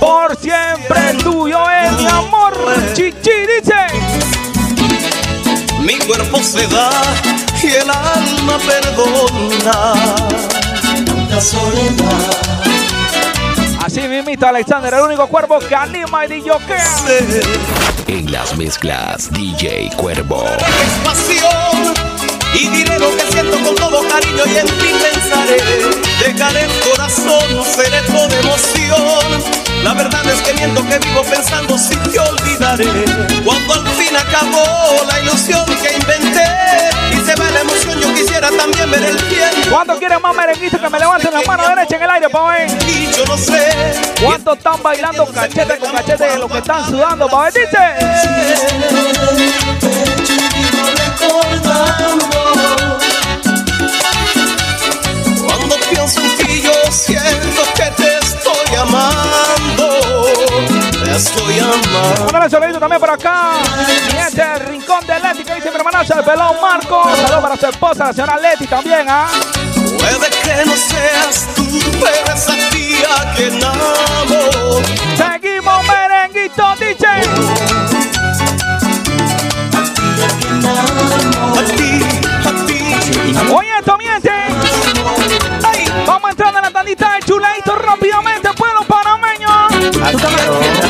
Por 0.01 0.37
siempre 0.41 1.15
tuyo 1.23 1.59
es 1.71 1.93
mi 1.93 2.07
amor. 2.07 2.55
Chichi 2.95 3.31
dice. 3.61 3.75
mi 5.81 5.99
cuerpo 5.99 6.39
se 6.43 6.67
da 6.69 6.91
y 7.63 7.67
el 7.69 7.91
alma 7.91 8.59
perdona. 8.67 9.95
La 11.31 11.41
soledad 11.41 12.70
Así 13.91 14.07
mismito, 14.07 14.47
Alexander, 14.47 14.95
el 14.95 15.01
único 15.01 15.27
cuervo 15.27 15.59
que 15.59 15.75
anima 15.75 16.25
y 16.25 16.29
dilloquea. 16.29 16.85
En 18.07 18.31
las 18.31 18.57
mezclas, 18.57 19.29
DJ 19.33 19.91
Cuervo. 19.97 20.45
es 20.45 20.93
pasión 21.05 21.95
y 22.55 22.69
diré 22.69 23.01
lo 23.01 23.11
que 23.17 23.33
siento 23.33 23.59
con 23.65 23.75
todo 23.75 24.09
cariño 24.09 24.45
y 24.47 24.59
en 24.59 24.67
ti 24.67 24.95
pensaré. 25.03 25.57
Dejaré 26.25 26.67
el 26.67 26.81
corazón, 26.89 27.65
seré 27.65 28.01
toda 28.03 28.39
emoción. 28.39 29.43
La 29.83 29.95
verdad 29.95 30.25
es 30.25 30.41
que 30.43 30.55
miento 30.55 30.87
que 30.87 30.97
vivo 31.01 31.25
pensando 31.25 31.77
si 31.77 31.97
te 31.97 32.21
olvidaré. 32.21 32.87
Cuando 33.45 33.75
al 33.75 33.89
fin 33.89 34.17
acabó 34.17 35.05
la 35.09 35.19
ilusión 35.19 35.67
que 35.67 35.97
inventé 35.97 37.10
se 37.31 37.43
va 37.43 37.51
la 37.51 37.61
emoción, 37.61 38.01
yo 38.01 38.15
quisiera 38.15 38.49
también 38.51 38.91
ver 38.91 39.03
el 39.03 39.17
tiempo. 39.17 39.71
¿Cuántos 39.71 39.99
quieren 39.99 40.21
más 40.23 40.35
merenguitos 40.35 40.81
que 40.81 40.89
me 40.89 40.99
levanten 40.99 41.33
la 41.33 41.43
mano 41.43 41.69
derecha 41.69 41.97
en 41.97 42.03
el 42.03 42.11
aire, 42.11 42.29
pa' 42.29 42.51
ver? 42.51 42.71
Y 42.89 43.11
yo 43.13 43.25
no 43.27 43.37
sé 43.37 43.73
¿Cuántos 44.23 44.57
están 44.57 44.83
bailando 44.83 45.27
cachete 45.27 45.79
con 45.79 45.93
cachete 45.93 46.25
de 46.25 46.39
los 46.39 46.51
que 46.51 46.59
están 46.59 46.85
sudando, 46.87 47.29
pa' 47.29 47.45
ver? 47.45 47.53
Dice. 47.53 47.79
Cuando 55.45 55.77
pienso 55.91 56.21
en 56.21 56.37
ti 56.37 56.63
yo 56.63 56.93
siento 56.93 57.63
que 57.77 58.03
te 58.03 58.10
estoy 61.21 61.59
amando 61.59 62.25
Mándale 62.25 62.51
saludito 62.51 62.79
también 62.79 63.01
por 63.01 63.11
acá. 63.11 63.53
Gente 64.19 64.43
del 64.43 64.61
rincón 64.61 65.07
de 65.07 65.21
Leti, 65.21 65.45
que 65.45 65.55
dice 65.57 65.71
mi 65.71 65.77
hermanazo 65.77 66.19
el 66.19 66.25
pelón 66.25 66.57
Marco. 66.61 67.03
Saludos 67.17 67.43
para 67.43 67.57
su 67.57 67.67
esposa, 67.67 68.05
la 68.07 68.13
señora 68.13 68.37
Leti 68.39 68.67
también, 68.67 69.07
¿ah? 69.09 69.29
Puede 69.99 70.31
que 70.31 70.65
no 70.65 70.77
seas 70.77 71.47
tú, 71.55 71.67
pero 72.01 72.35
esa 72.35 72.55
tía 72.71 73.35
que 73.37 73.47
amo 73.65 74.81
Seguimos 75.17 75.85
merenguito, 75.87 76.75
dice. 76.79 77.07
A 81.57 81.63
ti, 81.77 82.03
a 82.45 82.67
ti 82.67 82.79
Oye, 83.55 83.79
esto 83.79 83.99
miente. 83.99 84.31
Ay, 85.65 85.85
Vamos 86.07 86.31
entrando 86.31 86.59
en 86.59 86.65
la 86.65 86.71
tandita 86.71 87.15
de 87.15 87.21
chuleito 87.23 87.75
rápidamente, 87.77 88.49
pueblo 88.55 88.81
panameño. 88.85 89.69
Vamos 90.01 90.90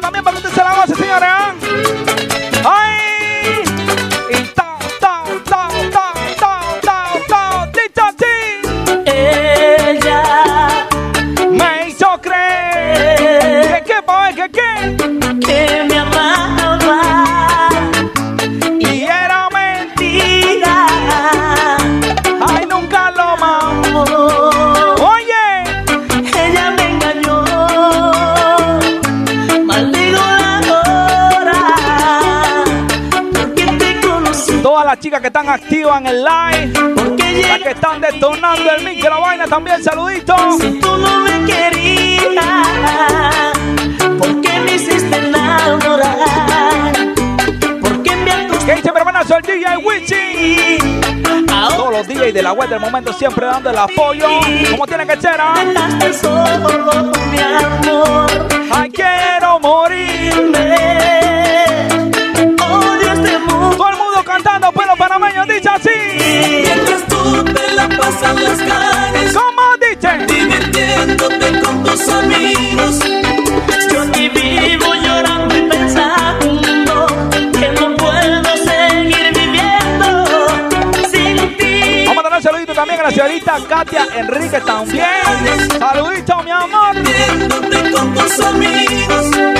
También 0.00 0.24
para 0.24 0.40
que 0.40 0.46
usted 0.46 0.60
se 0.60 0.64
la 0.64 0.74
goce, 0.74 0.94
señores. 0.96 1.28
¿ah? 1.30 1.54
¡Ay! 2.64 3.62
Y 4.30 4.42
ta, 4.48 4.76
ta, 4.98 5.22
ta, 5.44 5.68
ta, 5.92 6.12
ta, 6.40 6.56
ta, 6.82 7.04
ta, 7.28 7.70
ta, 7.94 8.12
ta, 8.18 8.26
Ella 9.06 10.22
me 11.48 11.88
hizo 11.88 12.20
creer 12.20 13.20
eh. 13.20 13.84
que 13.86 14.50
qué, 14.50 14.96
que 14.96 15.40
qué. 15.40 15.83
Las 34.94 35.02
chicas 35.02 35.20
que 35.20 35.26
están 35.26 35.48
activas 35.48 36.00
en 36.00 36.06
el 36.06 36.22
live. 36.22 36.72
Las 37.48 37.58
que 37.58 37.70
están 37.70 38.00
detonando 38.00 38.70
el 38.78 38.84
de 38.84 39.10
la 39.10 39.18
vaina 39.18 39.44
también, 39.48 39.82
saluditos. 39.82 40.36
Si 40.60 40.78
tú 40.78 40.96
no 40.96 41.18
me 41.18 41.44
querías, 41.44 42.44
¿por 44.16 44.40
qué 44.40 44.60
me 44.60 44.74
hiciste 44.76 45.16
enamorar? 45.16 46.92
¿Por 47.80 48.02
qué 48.04 48.14
me 48.14 48.30
acostaste? 48.30 48.66
¿Qué 48.66 48.74
dice 48.76 48.92
mi 48.92 48.98
hermanazo 48.98 49.36
el 49.36 49.42
DJ 49.42 49.76
Wichi? 49.78 50.78
Todos 51.76 51.90
los 51.90 52.06
DJs 52.06 52.32
de 52.32 52.42
la 52.42 52.52
web 52.52 52.68
del 52.68 52.78
momento 52.78 53.12
siempre 53.14 53.46
dando 53.46 53.70
el 53.70 53.78
apoyo. 53.78 54.28
Como 54.70 54.86
tiene 54.86 55.08
que 55.08 55.20
ser, 55.20 55.40
¿ah? 55.40 55.54
Ay, 58.70 58.90
quiero 58.90 59.58
morirme. 59.58 60.73
Así. 65.84 66.62
Mientras 66.62 67.06
tú 67.06 67.44
te 67.44 67.74
la 67.74 67.88
pasas 67.88 68.40
las 68.40 68.58
calles, 68.58 69.32
¿Cómo 69.34 69.62
dice? 69.80 70.34
divirtiéndote 70.34 71.60
con 71.60 71.82
tus 71.82 72.08
amigos. 72.08 72.98
Yo 73.92 74.02
aquí 74.02 74.28
vivo 74.28 74.94
llorando 74.94 75.56
y 75.56 75.62
pensando 75.68 77.06
que 77.52 77.68
no 77.80 77.96
puedo 77.96 78.56
seguir 78.56 79.32
viviendo 79.34 80.26
sin 81.10 81.56
ti. 81.56 82.04
Vamos 82.06 82.24
a 82.24 82.28
dar 82.28 82.38
un 82.38 82.42
saludito 82.42 82.74
también 82.74 83.00
a 83.00 83.02
la 83.04 83.10
señorita 83.10 83.56
Katia 83.68 84.06
Enrique 84.16 84.60
también. 84.60 85.06
Saludito, 85.78 86.42
mi 86.42 86.50
amor. 86.50 86.94
Divirtiéndote 86.94 87.90
con 87.92 88.14
tus 88.14 88.40
amigos. 88.40 89.53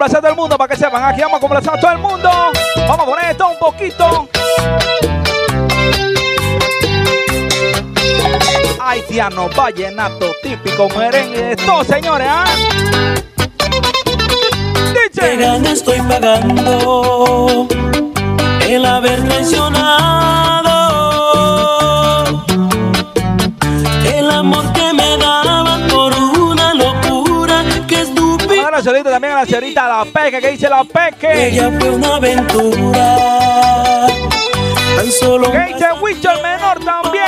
Complacer 0.00 0.16
a 0.16 0.20
todo 0.22 0.30
el 0.30 0.36
mundo 0.36 0.56
para 0.56 0.74
que 0.74 0.80
sepan. 0.80 1.04
Aquí 1.04 1.20
vamos 1.20 1.36
a 1.36 1.40
complacer 1.40 1.70
a 1.74 1.78
todo 1.78 1.92
el 1.92 1.98
mundo. 1.98 2.30
Vamos 2.88 3.00
a 3.00 3.04
poner 3.04 3.30
esto 3.32 3.48
un 3.48 3.58
poquito. 3.58 4.28
Haitiano, 8.80 9.50
vallenato, 9.54 10.32
típico 10.42 10.88
merengue 10.96 11.52
esto, 11.52 11.84
señores. 11.84 12.28
¿ah? 12.30 12.44
Traicionado 19.22 20.49
un 28.80 28.84
saludito 28.84 29.10
también 29.10 29.34
a 29.34 29.40
la 29.40 29.46
señorita 29.46 29.86
La 29.86 30.04
Peque, 30.06 30.40
que 30.40 30.50
dice 30.52 30.68
La 30.68 30.84
Peque. 30.84 31.48
Ella 31.48 31.70
fue 31.78 31.90
una 31.90 32.16
aventura. 32.16 34.06
Tan 34.96 35.12
solo 35.12 35.52
Que 35.52 35.58
dice 35.66 35.86
Wicho 36.00 36.30
el 36.30 36.42
menor 36.42 36.82
también. 36.82 37.24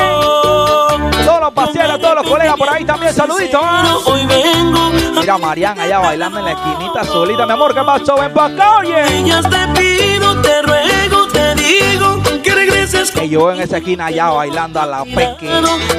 Todos 1.26 1.40
los 1.40 1.52
paseros, 1.52 2.00
todos 2.00 2.14
los 2.14 2.26
colegas 2.26 2.56
por 2.56 2.70
ahí 2.70 2.84
también, 2.84 3.12
saluditos. 3.12 3.60
Hoy 4.06 4.24
vengo 4.26 4.90
Mira 5.20 5.34
a 5.34 5.38
Marian 5.38 5.78
allá 5.78 5.98
bailando 5.98 6.38
en 6.38 6.46
la 6.46 6.52
esquinita 6.52 7.04
solita, 7.04 7.44
mi 7.44 7.52
amor. 7.52 7.74
¿Qué 7.74 7.82
pasó? 7.82 8.16
Ven 8.16 8.32
para 8.32 8.54
acá, 8.54 8.78
oye. 8.78 9.18
ellas 9.18 9.44
te 9.48 9.80
pido, 9.80 10.40
te 10.40 10.62
ruego, 10.62 10.91
te 11.56 11.62
digo 11.62 12.22
que 12.42 12.54
regreses 12.54 13.10
Que 13.10 13.28
yo 13.28 13.50
en 13.52 13.60
esa 13.60 13.78
esquina 13.78 14.06
allá 14.06 14.30
bailando 14.30 14.80
a 14.80 14.86
la 14.86 15.04
Peque, 15.04 15.48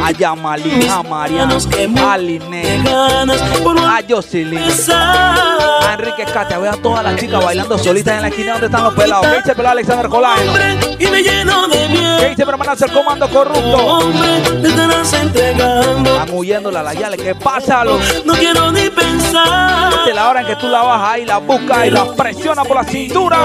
a 0.02 0.12
Yamalí, 0.12 0.88
a 0.88 1.04
Marian, 1.04 1.50
a 1.52 2.18
Liné, 2.18 2.84
a 2.86 4.00
Jocelyn, 4.08 4.60
a 4.91 5.94
Enrique 5.94 6.26
Katia. 6.26 6.58
Veo 6.60 6.72
a 6.72 6.78
todas 6.78 7.04
las 7.04 7.16
chicas 7.18 7.44
bailando 7.44 7.78
solitas 7.78 8.16
en 8.16 8.22
la 8.22 8.28
esquina 8.30 8.52
donde 8.54 8.68
están 8.68 8.84
los 8.84 8.94
pelados. 8.94 9.28
¿Qué 9.28 9.38
dice 9.38 9.50
el 9.52 9.56
pelado 9.56 9.72
Alexander 9.74 10.10
Colaeno? 10.10 10.54
y 11.00 11.08
me 11.08 11.22
lleno 11.22 11.68
de 11.68 11.78
¿Qué 11.78 11.89
miedo. 11.89 12.30
dice 12.30 12.46
mi 12.46 12.52
hermana 12.52 12.74
el 12.80 12.91
comando 12.91 13.30
corrupto? 13.30 13.78
Hombre, 13.78 14.41
te 14.62 14.68
estarás 14.68 15.14
entregando. 15.14 16.12
Están 16.20 16.30
huyendo 16.38 16.72
la 16.72 16.84
Layale. 16.84 17.18
¿Qué 17.18 17.36
pasa? 17.36 17.84
No 17.84 18.34
quiero 18.34 18.72
ni 18.72 18.89
pensar. 18.89 20.06
De 20.06 20.14
la 20.14 20.30
hora 20.30 20.41
en 20.41 20.48
que 20.48 20.56
tú 20.56 20.68
la 20.68 20.82
bajas 20.82 21.10
ahí, 21.14 21.26
la 21.26 21.38
buscas 21.38 21.86
y 21.86 21.89
la 21.89 22.06
presiona 22.14 22.64
por 22.64 22.78
la 22.78 22.84
cintura 22.84 23.38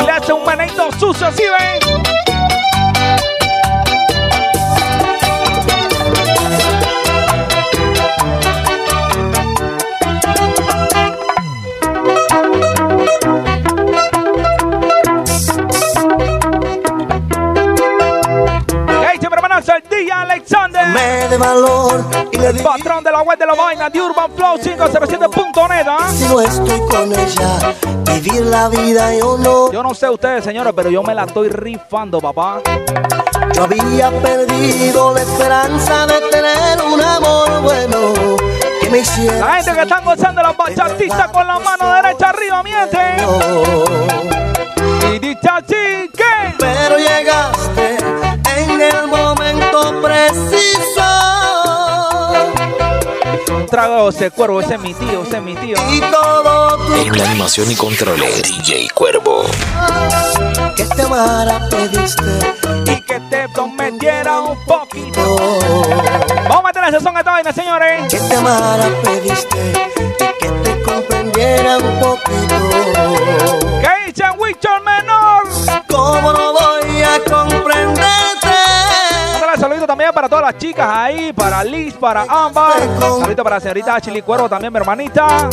y 0.00 0.04
le 0.04 0.10
hace 0.10 0.32
un 0.32 0.44
meneito 0.44 0.88
sucio 0.98 1.26
así, 1.32 1.44
ven. 1.48 2.11
Me 20.92 21.28
de 21.28 21.38
valor 21.38 22.04
y 22.30 22.36
le 22.36 22.52
digo 22.52 22.70
Patrón 22.70 23.02
de 23.02 23.10
la 23.10 23.22
web 23.22 23.38
de 23.38 23.46
la 23.46 23.54
vaina 23.54 23.88
de 23.88 24.00
Urban 24.00 24.30
Flow 24.32 24.56
507.net. 24.58 25.86
¿ah? 25.88 26.10
si 26.12 26.24
no 26.28 26.40
estoy 26.40 26.80
con 26.80 27.12
ella, 27.12 27.74
vivir 28.04 28.42
la 28.42 28.68
vida 28.68 29.14
yo 29.16 29.38
no. 29.38 29.72
Yo 29.72 29.82
no 29.82 29.94
sé 29.94 30.10
ustedes, 30.10 30.44
señores, 30.44 30.72
pero 30.76 30.90
yo 30.90 31.02
me 31.02 31.14
la 31.14 31.24
estoy 31.24 31.48
rifando, 31.48 32.20
papá. 32.20 32.60
Yo 33.54 33.64
había 33.64 34.10
perdido 34.10 35.14
la 35.14 35.22
esperanza 35.22 36.06
de 36.06 36.20
tener 36.30 36.82
un 36.82 37.00
amor 37.00 37.62
bueno 37.62 38.12
que 38.80 38.90
me 38.90 38.98
hiciera. 38.98 39.38
La 39.38 39.54
gente 39.54 39.72
que 39.72 39.82
están 39.82 40.04
gozando 40.04 40.42
la 40.42 40.52
bachatistas 40.52 41.30
con 41.30 41.46
la 41.46 41.58
mano 41.58 41.94
derecha 41.94 42.30
arriba, 42.30 42.62
miente. 42.62 42.98
Y 45.14 45.18
dice 45.18 45.48
así 45.48 46.10
que. 46.14 46.54
Pero 46.58 46.98
llegaste 46.98 48.01
momento 49.72 50.02
preciso. 50.02 51.02
Trago 53.70 54.10
ese 54.10 54.30
cuervo, 54.30 54.60
ese 54.60 54.74
es 54.74 54.80
mi 54.80 54.92
tío, 54.92 55.22
ese 55.22 55.38
es 55.38 55.42
mi 55.42 55.54
tío. 55.54 55.76
Y 55.90 56.00
todo 56.00 56.76
tu 56.76 56.92
En 56.94 57.16
la 57.16 57.24
animación 57.24 57.70
y 57.70 57.74
controles, 57.74 58.42
DJ 58.42 58.88
Cuervo. 58.94 59.44
que 60.76 60.84
te 60.84 61.02
amara 61.02 61.68
pediste. 61.70 62.22
Y 62.86 63.00
que 63.02 63.20
te 63.30 63.48
prometiera 63.48 64.40
un 64.40 64.62
poquito. 64.66 65.36
Vamos 66.48 66.58
a 66.58 66.62
meter 66.62 66.82
la 66.82 66.90
sesión 66.90 67.16
a 67.16 67.20
esta 67.20 67.30
vaina, 67.30 67.52
señores. 67.52 68.08
Que 68.10 68.18
te 68.18 68.34
amara 68.34 68.88
pediste. 69.02 69.56
Y 69.96 70.38
que 70.38 70.48
te 70.48 70.82
comprendiera 70.82 71.78
un 71.78 71.98
poquito. 71.98 72.56
¿Qué 73.80 73.90
dice 74.06 74.24
Wichon 74.38 74.84
Menor? 74.84 75.48
¿Cómo 75.88 76.32
no 76.32 76.71
saludito 79.62 79.86
también 79.86 80.10
para 80.12 80.28
todas 80.28 80.44
las 80.46 80.58
chicas 80.58 80.88
ahí, 80.90 81.32
para 81.32 81.62
Liz, 81.62 81.94
para 81.94 82.22
Ámbar. 82.22 82.80
Saludito 82.98 83.44
para 83.44 83.56
la 83.56 83.60
señorita 83.60 84.00
Chili 84.00 84.20
Cuervo 84.20 84.48
también, 84.48 84.72
mi 84.72 84.80
hermanita. 84.80 85.48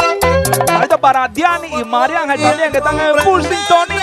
Saludito 0.65 0.99
para 0.99 1.27
Diani 1.27 1.67
y 1.79 1.83
María 1.83 2.21
también, 2.25 2.71
que 2.71 2.77
están 2.79 2.99
en 2.99 3.19
full 3.19 3.43
sintonía. 3.43 4.01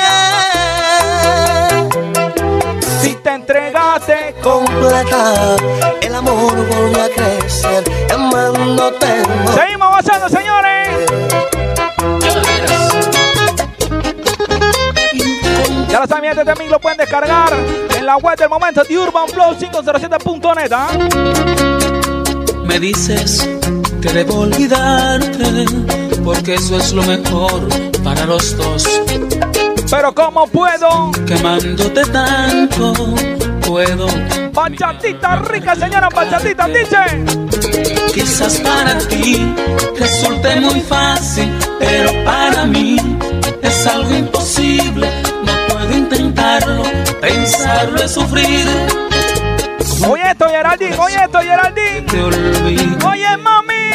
Si 3.01 3.15
te 3.17 3.31
entregaste. 3.31 4.37
Completa, 4.45 5.57
el 6.01 6.15
amor 6.15 6.55
volvió 6.55 7.03
a 7.03 7.09
crecer, 7.09 7.83
amándote 8.15 9.16
también 16.47 16.71
lo 16.71 16.79
pueden 16.79 16.97
descargar 16.99 17.53
en 17.99 18.07
la 18.07 18.17
web 18.19 18.39
del 18.39 18.49
momento 18.49 18.85
de 18.85 18.97
Urban 18.97 19.29
Flow 19.29 19.57
507.net. 19.57 20.73
¿ah? 20.73 20.89
Me 22.65 22.79
dices 22.79 23.49
que 24.01 24.09
debo 24.11 24.41
olvidarte 24.43 25.65
porque 26.25 26.55
eso 26.55 26.79
es 26.79 26.93
lo 26.93 27.03
mejor 27.03 27.69
para 28.05 28.25
los 28.27 28.57
dos. 28.57 29.03
Pero 29.91 30.15
¿cómo 30.15 30.47
puedo? 30.47 31.11
Quemándote 31.27 32.03
tanto 32.05 32.93
puedo. 33.67 34.07
Bachatita 34.53 35.37
rica, 35.37 35.75
señora 35.75 36.09
Bachatita, 36.09 36.69
dice. 36.69 37.25
Quizás 38.15 38.61
para 38.61 38.97
ti 38.99 39.53
resulte 39.99 40.61
muy 40.61 40.81
fácil, 40.81 41.53
pero 41.81 42.13
para 42.25 42.67
mí 42.67 42.97
es 43.63 43.87
algo 43.89 44.15
imposible. 44.15 45.36
Pensarlo 47.21 48.03
es 48.03 48.13
sufrir. 48.13 48.67
Oye 50.09 50.31
esto, 50.31 50.49
Geraldine, 50.49 50.97
oye 50.97 51.17
esto, 51.23 51.39
Geraldine. 51.41 52.03
Te 52.03 52.23
olvido. 52.23 53.09
Oye, 53.09 53.37
mami. 53.37 53.91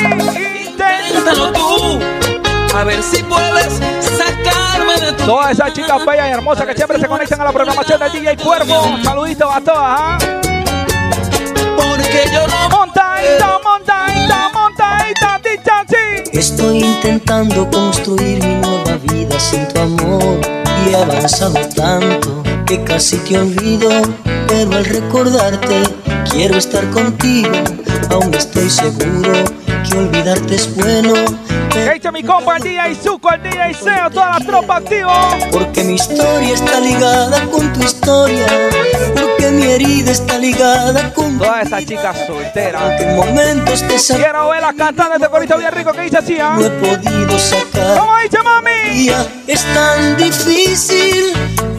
Inténtalo 0.68 1.52
tú, 1.54 2.00
a 2.76 2.84
ver 2.84 3.02
si 3.02 3.24
puedes 3.24 3.80
sacarme 4.00 5.00
de 5.00 5.14
Todas 5.26 5.52
esas 5.52 5.74
chicas 5.74 6.06
bellas 6.06 6.28
y 6.28 6.32
hermosas 6.32 6.66
que 6.68 6.76
siempre 6.76 7.00
se 7.00 7.08
conectan 7.08 7.42
a 7.42 7.46
la 7.46 7.52
programación 7.52 8.00
del 8.00 8.12
DJ 8.12 8.38
Cuervo. 8.38 8.98
Saluditos 9.04 9.50
a 9.52 9.62
todas, 9.62 9.80
¿ah? 9.80 10.18
Porque 11.76 12.30
yo 12.32 12.48
no 12.48 12.70
montadita, 12.70 13.60
montadita, 14.54 15.42
dicha 15.44 15.84
sí. 15.88 16.24
Estoy 16.32 16.84
intentando 16.84 17.70
construir 17.70 18.44
mi 18.44 18.56
nueva 18.56 18.98
vida 19.04 19.40
sin 19.40 19.68
tu 19.68 19.80
amor 19.82 20.40
y 20.86 20.90
he 20.90 20.96
avanzado 20.96 21.60
tanto 21.76 22.51
que 22.72 22.84
casi 22.86 23.18
te 23.18 23.38
olvido, 23.38 23.90
pero 24.48 24.72
al 24.72 24.86
recordarte 24.86 25.84
quiero 26.32 26.56
estar 26.56 26.90
contigo, 26.92 27.52
aún 28.10 28.34
estoy 28.34 28.70
seguro 28.70 29.34
que 29.84 29.98
olvidarte 29.98 30.56
es 30.56 30.74
bueno, 30.76 31.14
¿Qué 31.70 31.96
dice 31.96 32.12
mi 32.14 32.24
compa, 32.24 32.56
el 32.56 32.64
DJ 32.64 32.96
Zuko, 32.96 33.30
el 33.34 33.44
DJ 33.44 33.74
Seo, 33.74 34.10
toda 34.10 34.40
la 34.40 34.46
tropa 34.46 34.78
activo? 34.78 35.12
porque 35.52 35.84
mi 35.84 35.96
historia 35.96 36.54
está 36.54 36.80
ligada 36.80 37.46
con 37.48 37.74
tu 37.74 37.84
historia, 37.84 38.48
porque 39.20 39.52
mi 39.52 39.64
herida 39.64 40.12
está 40.12 40.38
ligada 40.38 41.14
con 41.14 41.42
esas 41.62 41.86
chicas 41.86 42.26
solteras. 42.26 42.98
que 42.98 43.04
en 43.04 43.16
momentos 43.18 43.82
te 43.86 44.16
Quiero 44.16 44.50
verlas 44.50 44.76
cantando 44.78 45.16
este 45.16 45.28
corito 45.28 45.58
bien 45.58 45.74
rico 45.74 45.92
que 45.92 46.02
dice 46.04 46.20
así, 46.20 46.38
¿ah? 46.40 46.56
no 46.58 46.66
he 46.66 46.70
podido 46.70 47.38
sacar. 47.38 48.00
¿Cómo 48.00 48.18
dice 48.20 48.38
mami? 48.42 48.72
día 48.94 49.26
es 49.48 49.66
tan 49.74 50.18
difícil 50.18 51.34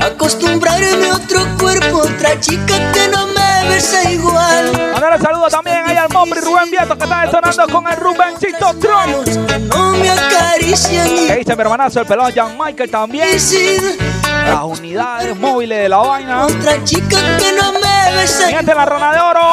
acostumbrarme 0.07 1.11
a 1.11 1.15
otro 1.15 1.47
cuerpo, 1.59 1.99
otra 1.99 2.39
chica 2.41 2.93
que 2.93 3.09
no 3.09 3.27
me 3.29 3.69
besa 3.69 4.11
igual. 4.11 4.73
Mandar 4.93 5.21
saludo 5.21 5.49
también 5.49 5.83
ahí 5.87 5.97
al 5.97 6.09
Mombri 6.11 6.41
Rubén 6.41 6.71
Vieto 6.71 6.97
que 6.97 7.05
está 7.05 7.23
detonando 7.23 7.69
con 7.69 7.89
el 7.89 7.97
Rubencito 7.97 8.75
Trump. 8.81 9.47
Que 9.47 9.59
no 9.59 9.93
me 9.93 10.11
acarician 10.11 11.07
y 11.07 11.27
¿Qué 11.27 11.37
dice 11.37 11.57
mi 11.57 11.63
hermanazo 11.63 12.01
el 12.01 12.07
pelón 12.07 12.33
Jan 12.33 12.57
Michael 12.59 12.91
también? 12.91 13.29
Las 13.33 14.65
unidades 14.65 15.37
móviles 15.39 15.83
de 15.83 15.89
la 15.89 15.99
vaina. 15.99 16.47
otra 16.47 16.83
chica 16.85 17.19
que 17.39 17.53
no 17.53 17.73
me 17.73 18.17
besa 18.17 18.47
Miente 18.49 18.73
en 18.73 18.77
la 18.77 18.85
Rana 18.85 19.13
de 19.13 19.21
Oro, 19.21 19.51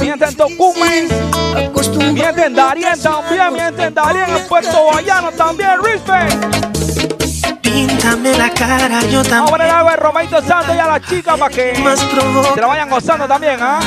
miente 0.00 0.24
en 0.24 0.36
Tocumen, 0.36 1.08
miente 2.14 2.44
en 2.44 2.54
Darien 2.54 3.00
también, 3.00 3.52
miente 3.52 3.84
en 3.84 3.94
Darien 3.94 4.36
en 4.36 4.46
Puerto 4.46 4.84
Guayano 4.90 5.32
también, 5.32 5.70
respect. 5.82 7.17
Píntame 7.78 8.36
la 8.36 8.50
cara, 8.50 9.00
yo 9.02 9.22
Vamos 9.22 9.26
a 9.26 9.30
también. 9.30 9.46
poner 9.50 9.70
algo 9.70 9.90
de 9.90 9.96
Romaito 9.98 10.42
Santos 10.42 10.74
y 10.74 10.78
a 10.80 10.86
las 10.88 11.00
chicas 11.02 11.38
para 11.38 11.54
que 11.54 11.76
se 11.76 12.60
la 12.60 12.66
vayan 12.66 12.90
gozando 12.90 13.28
también, 13.28 13.56
¿ah? 13.62 13.78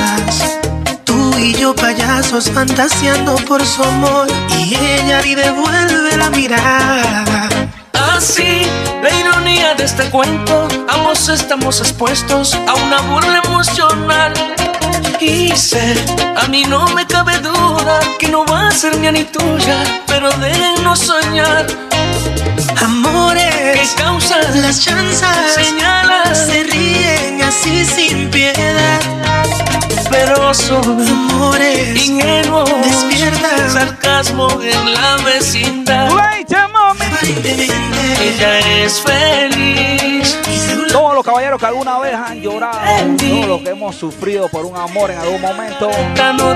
Tú 1.04 1.36
y 1.36 1.52
yo 1.56 1.74
payasos 1.74 2.50
fantaseando 2.50 3.36
por 3.46 3.62
su 3.66 3.84
amor 3.84 4.28
y 4.58 4.74
ella 4.76 5.20
ni 5.20 5.34
devuelve 5.34 6.16
la 6.16 6.30
mirada. 6.30 7.48
Así, 8.16 8.62
la 9.02 9.10
ironía 9.10 9.74
de 9.74 9.84
este 9.84 10.04
cuento, 10.08 10.68
ambos 10.88 11.28
estamos 11.28 11.80
expuestos 11.80 12.54
a 12.66 12.72
una 12.72 12.98
burla 13.02 13.42
emocional. 13.44 14.32
Y 15.20 15.54
sé, 15.54 16.02
a 16.34 16.48
mí 16.48 16.64
no 16.64 16.86
me 16.94 17.06
cabe 17.06 17.38
duda 17.40 18.00
que 18.18 18.28
no 18.28 18.46
va 18.46 18.68
a 18.68 18.70
ser 18.70 18.96
mía 18.96 19.12
ni 19.12 19.24
tuya, 19.24 19.84
pero 20.06 20.30
déjenos 20.30 20.98
soñar. 20.98 21.66
Amores 22.82 23.94
que 23.94 24.02
causan 24.02 24.60
las 24.60 24.80
chanzas, 24.80 25.54
señalas, 25.54 26.46
se 26.46 26.64
ríen 26.64 27.40
así 27.42 27.84
sin 27.84 28.28
piedad 28.30 29.00
pero 30.12 30.54
son 30.54 31.08
amores 31.08 32.06
ingenuos. 32.06 32.70
Despierta 32.84 33.68
sarcasmo 33.70 34.48
en 34.62 34.94
la 34.94 35.16
vecindad. 35.24 36.10
Wait, 36.12 36.48
mami. 36.72 37.04
Ella 38.20 38.58
es 38.84 39.00
feliz. 39.00 40.38
Todos 40.92 41.14
los 41.14 41.24
caballeros 41.24 41.58
que 41.58 41.66
alguna 41.66 41.98
vez 42.00 42.14
han 42.14 42.40
llorado, 42.40 43.16
todos 43.16 43.46
los 43.46 43.62
que 43.62 43.70
hemos 43.70 43.96
sufrido 43.96 44.48
por 44.48 44.66
un 44.66 44.76
amor 44.76 45.10
en 45.10 45.18
algún 45.18 45.40
momento, 45.40 45.90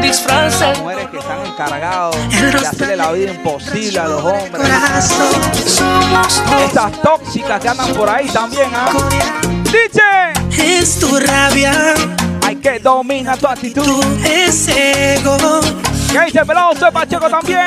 disfraza 0.02 0.68
las 0.68 0.78
mujeres 0.80 1.08
que 1.08 1.18
están 1.18 1.46
encargados 1.46 2.16
de 2.28 2.66
hacerle 2.66 2.96
la 2.96 3.12
vida 3.12 3.32
imposible 3.32 3.98
a 3.98 4.08
los 4.08 4.22
hombres. 4.22 4.68
Esas 6.70 6.92
tóxicas 7.00 7.60
que 7.60 7.68
andan 7.68 7.94
por 7.94 8.10
ahí 8.10 8.28
también, 8.28 8.70
¿ah? 8.74 8.92
Dice, 9.64 10.02
Es 10.62 10.98
tu 10.98 11.18
rabia, 11.18 11.94
hay 12.46 12.56
que 12.56 12.78
dominar 12.78 13.36
tu 13.38 13.46
actitud. 13.48 13.82
tu 13.82 14.02
es 14.24 14.68
ego. 14.68 15.36
¿Qué 16.12 16.20
dice 16.26 16.38
el 16.38 16.46
pelado? 16.46 16.76
Soy 16.78 16.92
Pacheco 16.92 17.28
también. 17.28 17.66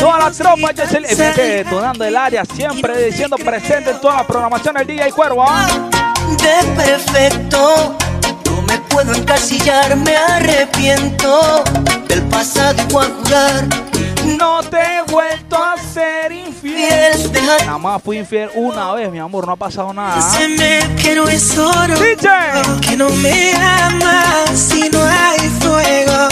Toda 0.00 0.18
la 0.18 0.30
tropa, 0.32 0.86
soy 0.88 0.96
el 0.96 1.04
MT, 1.04 1.36
detonando 1.36 2.04
el 2.04 2.16
área, 2.16 2.44
siempre 2.44 3.06
diciendo 3.06 3.36
presente 3.36 3.90
en 3.90 4.00
toda 4.00 4.16
la 4.16 4.26
programación 4.26 4.74
del 4.74 4.86
DJ 4.86 5.12
Cuervo, 5.12 5.44
¿ah? 5.46 5.66
de 6.28 6.82
perfecto. 6.82 7.96
No 8.46 8.62
me 8.62 8.78
puedo 8.88 9.14
encasillar, 9.14 9.96
me 9.96 10.16
arrepiento 10.16 11.62
del 12.08 12.22
pasado 12.22 12.82
y 12.82 12.92
voy 12.92 13.06
a 13.06 13.10
jurar. 13.24 13.68
No 14.24 14.62
te 14.62 14.78
he 14.78 15.02
vuelto 15.10 15.56
a 15.56 15.76
ser 15.76 16.32
infiel. 16.32 17.32
Nada 17.66 17.78
más 17.78 18.02
fui 18.02 18.18
infiel 18.18 18.50
una 18.54 18.92
vez, 18.92 19.10
mi 19.10 19.18
amor, 19.18 19.46
no 19.46 19.52
ha 19.52 19.56
pasado 19.56 19.92
nada. 19.92 20.20
que 21.02 21.14
no 21.14 21.28
es 21.28 21.58
oro. 21.58 21.94
Que 22.80 22.96
no 22.96 23.08
me 23.10 23.52
amas 23.54 24.50
si 24.54 24.88
no 24.88 25.02
hay 25.04 25.48
fuego. 25.60 26.28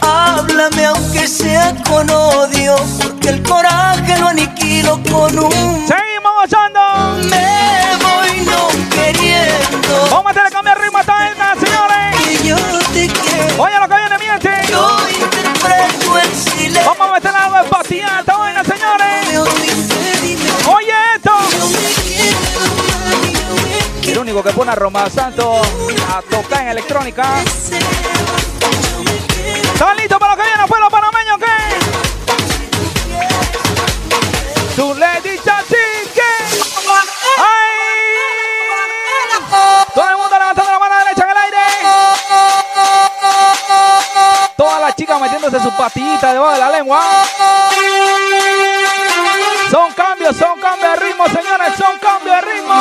Háblame 0.00 0.86
aunque 0.86 1.26
sea 1.26 1.74
con 1.88 2.08
odio, 2.10 2.76
porque 3.02 3.30
el 3.30 3.42
coraje 3.42 4.18
lo 4.18 4.28
aniquilo 4.28 5.00
con 5.10 5.38
un 5.38 5.86
Seguimos 5.88 6.32
gozando. 6.42 6.80
me 7.28 7.96
voy 8.02 8.44
no 8.46 8.68
queriendo. 8.90 10.08
Vamos 10.10 10.26
a 10.26 10.28
meterle 10.28 10.50
cambio 10.50 10.74
de 10.74 10.80
ritmo 10.82 10.98
a 10.98 11.00
esta 11.00 11.30
esta, 11.30 11.54
señores. 11.54 12.22
Que 12.22 12.48
yo 12.48 12.56
te 12.92 13.06
quiero. 13.08 13.62
Oye 13.62 13.78
lo 13.80 13.88
que 13.88 13.96
viene, 13.96 14.18
miente. 14.18 14.50
Yo 14.70 14.98
interpreto 15.08 16.18
el 16.18 16.34
silencio. 16.34 16.93
Vamos 17.54 17.70
a 17.72 18.16
a 18.16 18.20
esta 18.20 18.64
señores. 18.64 19.38
Oye 20.74 20.92
esto. 21.14 21.30
El 24.08 24.18
único 24.18 24.42
que 24.42 24.50
pone 24.50 24.72
a 24.72 24.74
Roma 24.74 25.08
Santos 25.08 25.64
a 26.12 26.22
tocar 26.22 26.62
en 26.62 26.68
electrónica. 26.70 27.22
¿Están 29.72 29.96
listos 29.98 30.18
para 30.18 30.34
lo 30.34 30.42
que 30.42 30.48
viene? 30.48 30.66
¿Fue 30.66 30.80
los 30.80 30.90
panameños 30.90 31.38
qué? 31.38 31.46
Tú 34.74 34.92
le 34.94 35.20
dices 35.22 35.46
así 35.46 36.10
que. 36.12 36.20
¡Ay! 37.38 37.84
Todo 39.94 40.08
el 40.10 40.16
mundo 40.16 40.38
levantando 40.38 40.72
la 40.72 40.78
mano 40.80 40.98
derecha 40.98 41.22
en 41.22 41.30
el 41.30 41.36
aire. 41.36 41.58
Todas 44.56 44.80
las 44.80 44.96
chicas 44.96 45.20
metiéndose 45.20 45.60
sus 45.60 45.72
patillitas 45.74 46.32
debajo 46.32 46.52
de 46.52 46.58
la 46.58 46.70
lengua. 46.70 47.00
Son 50.24 50.32
cambios, 50.32 50.36
son 50.38 50.58
cambios 50.58 50.94
de 50.94 51.06
ritmo, 51.06 51.26
señores, 51.26 51.72
son 51.76 51.98
cambios 51.98 52.36
de 52.36 52.40
ritmo. 52.50 52.74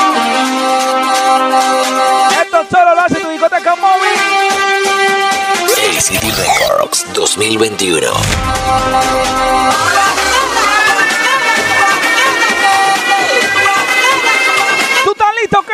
Esto 2.42 2.66
solo 2.72 2.96
lo 2.96 3.02
hace 3.02 3.16
tu 3.20 3.28
discoteca 3.28 3.76
móvil. 3.76 4.10
ACD 5.98 6.24
Records 6.38 7.06
2021. 7.14 8.08
¿Tú 15.04 15.12
estás 15.12 15.36
listo 15.42 15.60
o 15.60 15.64
qué? 15.64 15.74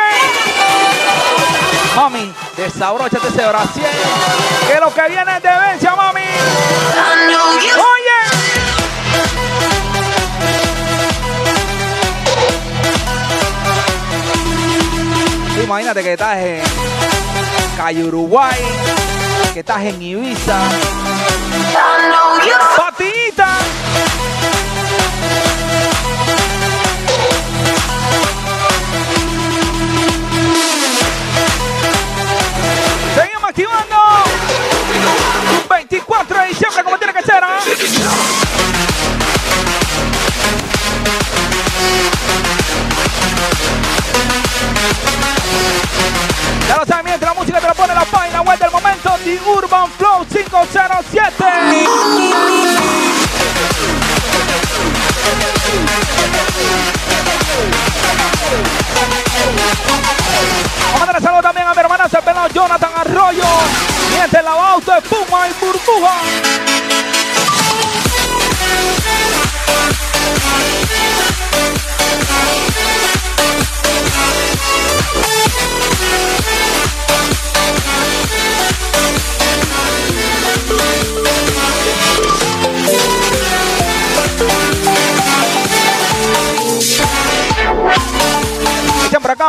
Mami, 1.95 2.33
desabróchate 2.57 3.27
ese 3.27 3.45
brasier. 3.45 3.91
Que 4.67 4.79
lo 4.79 4.91
que 4.91 5.07
viene 5.07 5.37
es 5.37 5.43
de 5.43 5.49
vencia, 5.49 5.95
mami. 5.95 6.21
Oye. 6.21 7.98
Imagínate 15.69 16.01
que 16.01 16.13
estás 16.13 16.37
en 16.39 16.63
Calle 17.77 18.03
Uruguay, 18.03 18.57
que 19.53 19.59
estás 19.59 19.83
en 19.83 20.01
Ibiza. 20.01 20.59
Patita. 22.75 23.57
Seguimos 33.13 33.43
activando. 33.43 33.95
24 35.69 36.39
de 36.39 36.47
diciembre, 36.47 36.83
como 36.83 36.97
tiene 36.97 37.13
que 37.13 37.21
ser. 37.21 37.43
¿ah? 37.43 37.59
Ya 46.69 46.77
lo 46.77 46.85
saben, 46.85 47.05
mientras 47.05 47.33
la 47.33 47.39
música 47.39 47.59
te 47.59 47.67
lo 47.67 47.73
pone 47.73 47.95
la 47.95 48.05
página 48.05 48.41
web 48.41 48.59
del 48.59 48.69
momento, 48.69 49.17
The 49.23 49.39
Urban 49.43 49.89
Flow 49.97 50.23
507. 50.23 51.45
Vamos 60.83 61.01
a 61.01 61.05
darle 61.07 61.21
saludo 61.21 61.41
también 61.41 61.67
a 61.67 61.73
mi 61.73 61.79
hermana 61.79 62.07
Cepeda 62.07 62.47
Jonathan 62.53 62.91
Arroyo. 62.97 63.45
Mientras 64.11 64.43
la 64.43 64.51
auto 64.51 64.93
espuma 64.95 65.47
y 65.47 65.53
burbuja. 65.53 66.78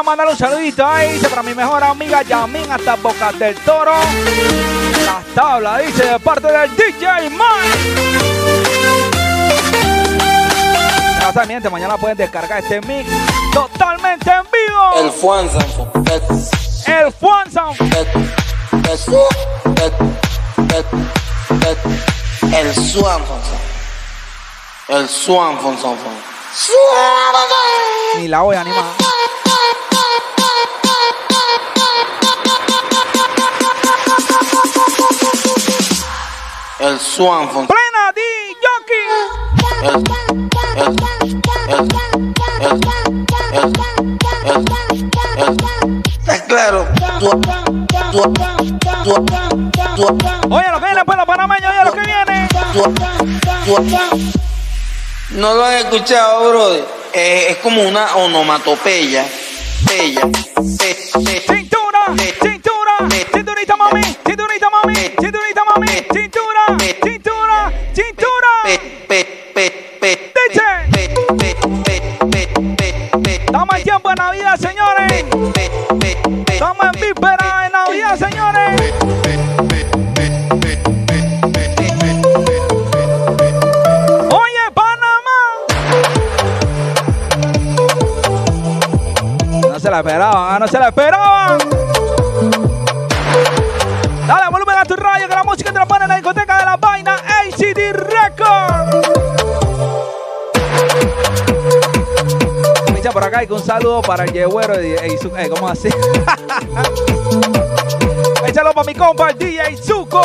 Acá 0.01 0.03
mandar 0.03 0.26
un 0.28 0.36
saludito 0.36 0.86
ahí, 0.86 1.14
dice 1.14 1.28
para 1.28 1.42
mi 1.42 1.53
mejor 1.55 1.82
amiga 1.84 2.22
Yamin 2.22 2.70
hasta 2.70 2.96
Boca 2.96 3.32
del 3.32 3.55
Toro. 3.57 3.92
Las 5.05 5.26
tablas, 5.34 5.86
dice, 5.86 6.05
de 6.05 6.20
parte 6.20 6.46
del 6.51 6.70
DJ 6.76 7.30
Mike. 7.30 7.40
Mi 11.46 11.55
gente, 11.55 11.70
mañana 11.70 11.96
pueden 11.96 12.16
descargar 12.16 12.61
este 12.61 12.80
mix 12.82 13.09
totalmente 13.53 14.30
en 14.30 14.42
vivo. 14.42 14.92
El 15.05 15.11
Fuanzan. 15.11 15.66
El 16.86 17.12
Fuanzan. 17.12 17.74
El 18.88 18.98
Swan 22.74 23.22
El 24.88 25.09
Swan 25.09 25.59
Ni 28.16 28.28
la 28.28 28.40
voy 28.40 28.57
a 28.57 28.62
animar. 28.62 29.09
El 36.81 36.99
Swan 36.99 37.47
Plena 37.49 38.12
el, 38.16 39.95
el. 40.76 41.01
Está 46.18 46.45
claro. 46.47 46.89
Oye, 50.49 50.70
lo 50.70 50.81
que 50.81 50.87
viene 50.87 51.05
pues 51.05 51.18
los 51.18 51.26
panameños, 51.26 51.70
oye 51.70 51.85
lo 51.85 51.93
que 51.93 52.01
viene. 52.01 52.49
No 55.31 55.55
lo 55.55 55.64
han 55.64 55.74
escuchado, 55.74 56.49
brother. 56.49 56.85
Eh, 57.12 57.47
es 57.51 57.57
como 57.59 57.83
una 57.83 58.16
onomatopeya. 58.16 59.26
Y 103.43 103.47
que 103.47 103.53
un 103.55 103.64
saludo 103.64 104.03
para 104.03 104.24
el 104.24 104.32
yegüero 104.32 104.76
de 104.76 104.82
DJ 104.82 105.16
Zuko. 105.18 105.36
Eh, 105.38 105.49
¿Cómo 105.49 105.68
así? 105.68 105.88
Échalo 108.47 108.72
para 108.74 108.84
mi 108.86 108.95
compa, 108.95 109.30
el 109.30 109.38
DJ 109.38 109.76
Zuko. 109.78 110.20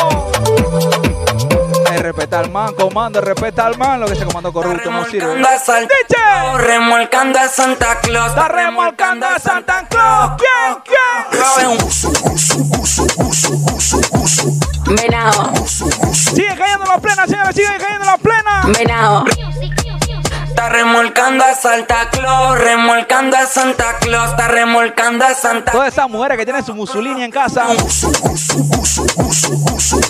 Eh, 1.92 1.98
respeta 1.98 2.40
al 2.40 2.50
man, 2.50 2.74
comando, 2.74 3.20
respeta 3.22 3.64
al 3.66 3.78
man. 3.78 4.00
Lo 4.00 4.06
que 4.06 4.16
se 4.16 4.26
comando 4.26 4.52
corrupto 4.52 4.90
no 4.90 5.04
sirve. 5.06 5.34
Remolcando 5.34 5.48
a 5.48 5.58
Santa 5.58 5.94
Claus, 6.08 6.60
remolcando 6.60 7.38
a 7.38 7.48
Santa 7.48 7.98
Claus, 8.02 8.28
Está 8.28 8.48
remolcando 8.48 9.26
a 9.26 9.38
Santa 9.38 9.86
Claus. 9.88 10.32
¿Quién? 10.36 10.76
¿Quién? 10.84 10.96
Venado, 14.94 15.52
Sigue 15.66 16.54
cayendo 16.56 16.84
la 16.86 16.98
plena, 16.98 17.26
señores, 17.26 17.54
sigue 17.56 17.76
cayendo 17.78 18.04
la 18.04 18.18
plena. 18.18 18.62
venado. 18.76 19.24
Está 20.66 20.78
remolcando 20.78 21.44
a 21.44 21.54
Santa 21.54 22.10
Claus, 22.10 22.58
remolcando 22.58 23.36
a 23.36 23.46
Santa 23.46 23.98
Claus, 24.00 24.30
está 24.30 24.48
remolcando 24.48 25.24
a 25.24 25.32
Santa 25.32 25.70
Todas 25.70 25.92
esas 25.92 26.10
mujeres 26.10 26.36
que 26.38 26.44
tienen 26.44 26.64
su 26.64 26.74
Mussolini 26.74 27.22
en 27.22 27.30
casa. 27.30 27.68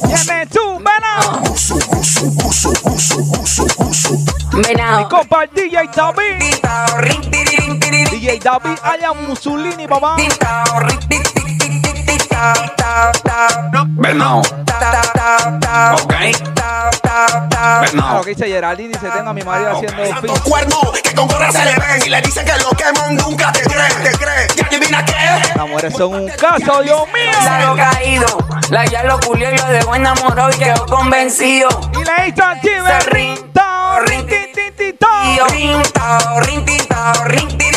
Tiene 0.06 0.48
su 0.50 0.78
venado. 0.78 1.42
Mi 4.54 4.62
Venado. 4.62 5.08
compa, 5.10 5.44
el 5.44 5.50
DJ 5.50 5.90
David. 5.94 6.42
DJ 8.10 8.38
David 8.38 8.78
allá 8.82 9.12
Mussolini, 9.12 9.86
papá. 9.86 10.16
Venado. 13.96 14.40
Ok. 14.40 16.14
Venado. 17.80 18.18
lo 18.18 18.24
que 18.24 18.30
dice 18.30 18.46
Geraldine 18.46 18.88
dice, 18.90 19.08
tengo 19.10 19.30
a 19.30 19.32
mi 19.32 19.42
marido 19.42 19.70
haciendo 19.72 20.06
Santo 20.06 20.34
cuerno 20.44 20.92
que 21.02 21.14
con 21.14 21.26
gorra 21.26 21.50
se 21.50 21.64
le 21.64 21.74
ven 21.74 22.02
y 22.04 22.08
le 22.10 22.20
dicen 22.20 22.44
que 22.46 22.52
lo 22.62 22.70
queman 22.70 23.16
nunca 23.16 23.52
te 23.52 23.62
creen, 23.62 24.02
te 24.02 24.12
creen. 24.12 24.48
¿Y 24.56 24.60
adivina 24.60 25.04
qué? 25.04 25.12
Las 25.56 25.68
mujeres 25.68 25.94
son 25.94 26.14
un 26.14 26.28
caso, 26.28 26.82
Dios 26.82 27.02
mío. 27.12 27.32
Largo 27.44 27.76
caído, 27.76 28.38
la 28.70 28.84
ya 28.84 29.04
lo 29.04 29.18
culió 29.20 29.52
y 29.52 29.56
lo 29.56 29.66
dejó 29.68 29.94
enamorado 29.94 30.50
y 30.50 30.56
quedó 30.56 30.86
convencido. 30.86 31.68
Y 31.92 32.04
le 32.04 32.28
hizo 32.28 32.44
Se 32.62 33.10
rin, 33.10 33.36
rin. 33.46 33.46
Rin, 34.06 34.26
rin, 34.28 34.52
rin, 36.42 36.66
rin, 37.26 37.58
rin, 37.58 37.75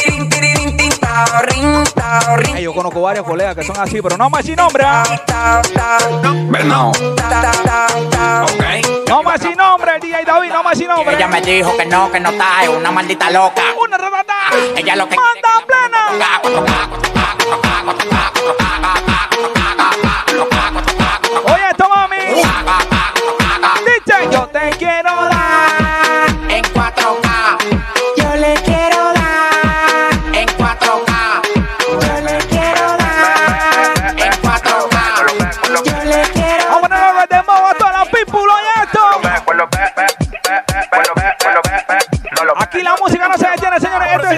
Ey, 2.56 2.64
yo 2.64 2.74
conozco 2.74 3.02
varios 3.02 3.26
colegas 3.26 3.56
que 3.56 3.64
son 3.64 3.78
así, 3.80 4.02
pero 4.02 4.18
no 4.18 4.30
más 4.30 4.46
sin 4.46 4.56
nombre, 4.56 4.84
¿ah? 4.86 5.04
tao, 5.26 5.62
tao, 5.74 6.36
Venado. 6.50 6.92
tao, 7.16 7.52
tao, 7.64 8.10
tao. 8.10 8.46
Ok. 8.46 9.08
No 9.08 9.24
más 9.24 9.42
sin 9.42 9.56
nombre, 9.56 9.92
el 9.96 10.02
DJ 10.02 10.26
David, 10.26 10.50
no 10.52 10.64
más 10.64 10.78
sin 10.78 10.88
nombre. 10.88 11.16
Ella 11.16 11.28
me 11.28 11.42
dijo 11.42 11.76
que 11.78 11.86
no, 11.86 12.12
que 12.12 12.20
no 12.20 12.30
está, 12.30 12.64
es 12.64 12.70
una 12.70 12.92
maldita 12.92 13.30
loca. 13.30 13.62
Una 13.82 13.98
ratata. 13.98 14.36
Ella 14.76 14.96
lo 14.96 15.08
que 15.08 15.16
Manda 15.16 15.66
plena. 15.66 16.40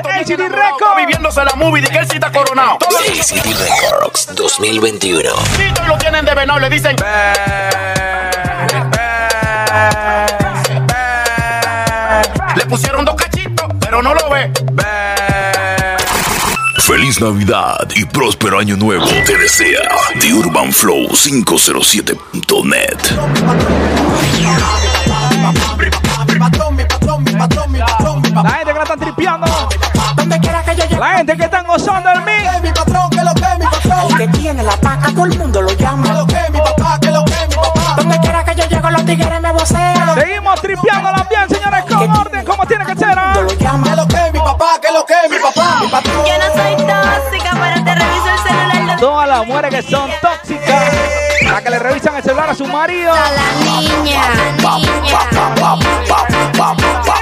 Señores. 0.04 0.22
Esto 0.22 0.36
es 0.36 0.39
HD 0.39 0.49
Record. 0.49 0.97
Viviéndose 0.97 1.43
la 1.43 1.56
movie 1.56 1.82
de 1.82 1.89
que 1.89 1.97
él 1.97 2.08
sí 2.10 2.16
está 2.16 2.32
coronado. 2.32 2.78
ACD 2.82 3.45
Records 3.45 4.36
2021. 4.36 5.30
mundo 5.30 5.82
lo 5.88 5.97
tienen 5.97 6.26
de 6.26 6.34
venado, 6.36 6.60
le 6.60 6.70
dicen. 6.70 6.95
Le 12.56 12.66
pusieron 12.66 13.06
dos 13.06 13.16
cachitos, 13.16 13.68
pero 13.80 14.02
no 14.02 14.14
lo 14.14 14.30
ve. 14.30 14.52
Feliz 16.80 17.22
Navidad 17.22 17.88
y 17.95 18.04
próspero 18.06 18.60
año 18.60 18.76
nuevo 18.76 19.06
te 19.26 19.38
desea 19.38 19.88
The 20.20 20.34
Urban 20.34 20.74
Flow 20.74 21.08
507.net. 21.08 22.97
La 28.34 28.49
gente 28.49 28.72
que 28.72 28.74
la 28.74 28.84
están 28.84 28.99
tripeando. 28.99 29.47
La 31.00 31.18
gente 31.18 31.36
que 31.36 31.44
están 31.44 31.66
gozando 31.66 32.10
el 32.12 32.22
mix. 32.22 32.52
El 34.10 34.18
que 34.18 34.28
tiene 34.39 34.64
la 34.64 34.76
paca, 34.78 35.10
todo 35.12 35.26
el 35.26 35.38
mundo 35.38 35.62
lo 35.62 35.72
llama. 35.72 36.26
Donde 37.98 38.20
quiera 38.20 38.44
que 38.44 38.56
yo 38.56 38.66
llego, 38.66 38.89
los 38.89 39.06
tigres 39.06 39.42
me 39.42 39.52
vocean. 39.52 40.16
Seguimos 40.16 40.62
tripeando 40.62 41.12
la 41.12 41.24
bien, 41.30 41.50
señores, 41.50 41.86
con 41.86 42.12
orden, 42.12 42.46
como 42.46 42.66
tiene 42.66 42.86
que 42.86 42.96
ser. 42.96 43.18
¿ah? 43.18 43.34
Lo 43.42 43.54
llama. 43.54 43.96
mi 44.34 44.39
papá? 44.39 44.80
¿Qué 44.82 44.92
lo 44.94 45.06
que 45.06 45.16
mi 45.30 45.38
papá? 45.39 45.80
Mi 45.82 45.88
patrón. 45.88 46.26
Yo 46.26 46.38
no 46.38 46.46
soy 46.54 46.76
tóxica, 46.76 47.52
pero 47.60 47.84
te 47.84 47.96
reviso 47.96 48.30
el 48.30 48.39
celular. 48.39 49.00
Todas 49.00 49.28
las 49.28 49.48
mujeres 49.48 49.76
que 49.76 49.82
son 49.89 50.10
tóxicas. 50.22 51.70
le 51.70 51.80
revisan 51.80 52.16
el 52.16 52.24
celular 52.24 52.50
a 52.50 52.56
su 52.56 52.66
marido. 52.68 53.14
Todas 56.64 57.20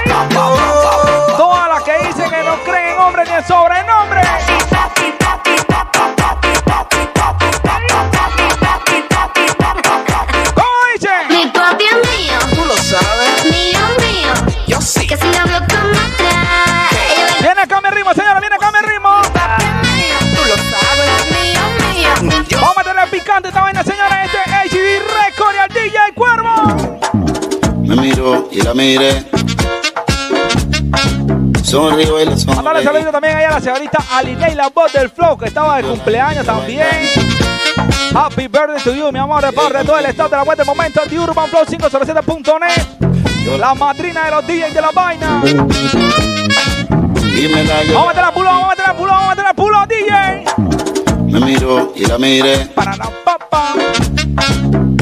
miro 28.20 28.48
y 28.50 28.60
la 28.60 28.74
miré. 28.74 29.24
Sonrío 31.62 32.20
y 32.20 32.24
la 32.26 32.36
Mandarle 32.54 32.82
saludo 32.82 33.12
también 33.12 33.36
ahí 33.36 33.44
a 33.44 33.50
la 33.52 33.60
señorita 33.60 33.98
Alinei, 34.12 34.54
la 34.54 34.68
voz 34.68 34.92
del 34.92 35.08
flow, 35.10 35.38
que 35.38 35.46
estaba 35.46 35.76
de 35.76 35.84
cumpleaños 35.84 36.44
también. 36.44 36.86
Happy 38.14 38.48
birthday 38.48 38.82
to 38.82 38.92
you, 38.92 39.12
mi 39.12 39.18
amor, 39.18 39.44
de 39.44 39.52
parte 39.52 39.78
de 39.78 39.84
todo 39.84 39.98
el 39.98 40.06
estado 40.06 40.28
de 40.30 40.36
la 40.36 40.42
web 40.42 40.58
de 40.58 40.64
momento 40.64 41.00
de 41.08 41.18
Urban 41.18 41.48
Flow 41.48 41.64
507.net. 41.64 43.58
La 43.58 43.74
madrina 43.74 44.24
de 44.24 44.30
los 44.30 44.46
DJs 44.46 44.74
de 44.74 44.80
la 44.80 44.90
vaina. 44.90 45.42
Vamos 47.92 48.04
a 48.04 48.08
meter 48.08 48.22
la 48.22 48.32
pulo, 48.32 48.48
vamos 48.48 48.64
a 48.64 48.68
meter 48.70 48.86
la 48.86 48.96
pulo, 48.96 49.12
vamos 49.12 49.26
a 49.26 49.30
meter 49.30 49.44
la 49.44 49.54
pulo, 49.54 49.86
DJ. 49.86 50.89
Miro 51.44 51.92
y 51.96 52.04
la 52.06 52.18
miré. 52.18 52.66
Para 52.74 52.96
la 52.96 53.10
papa. 53.24 53.74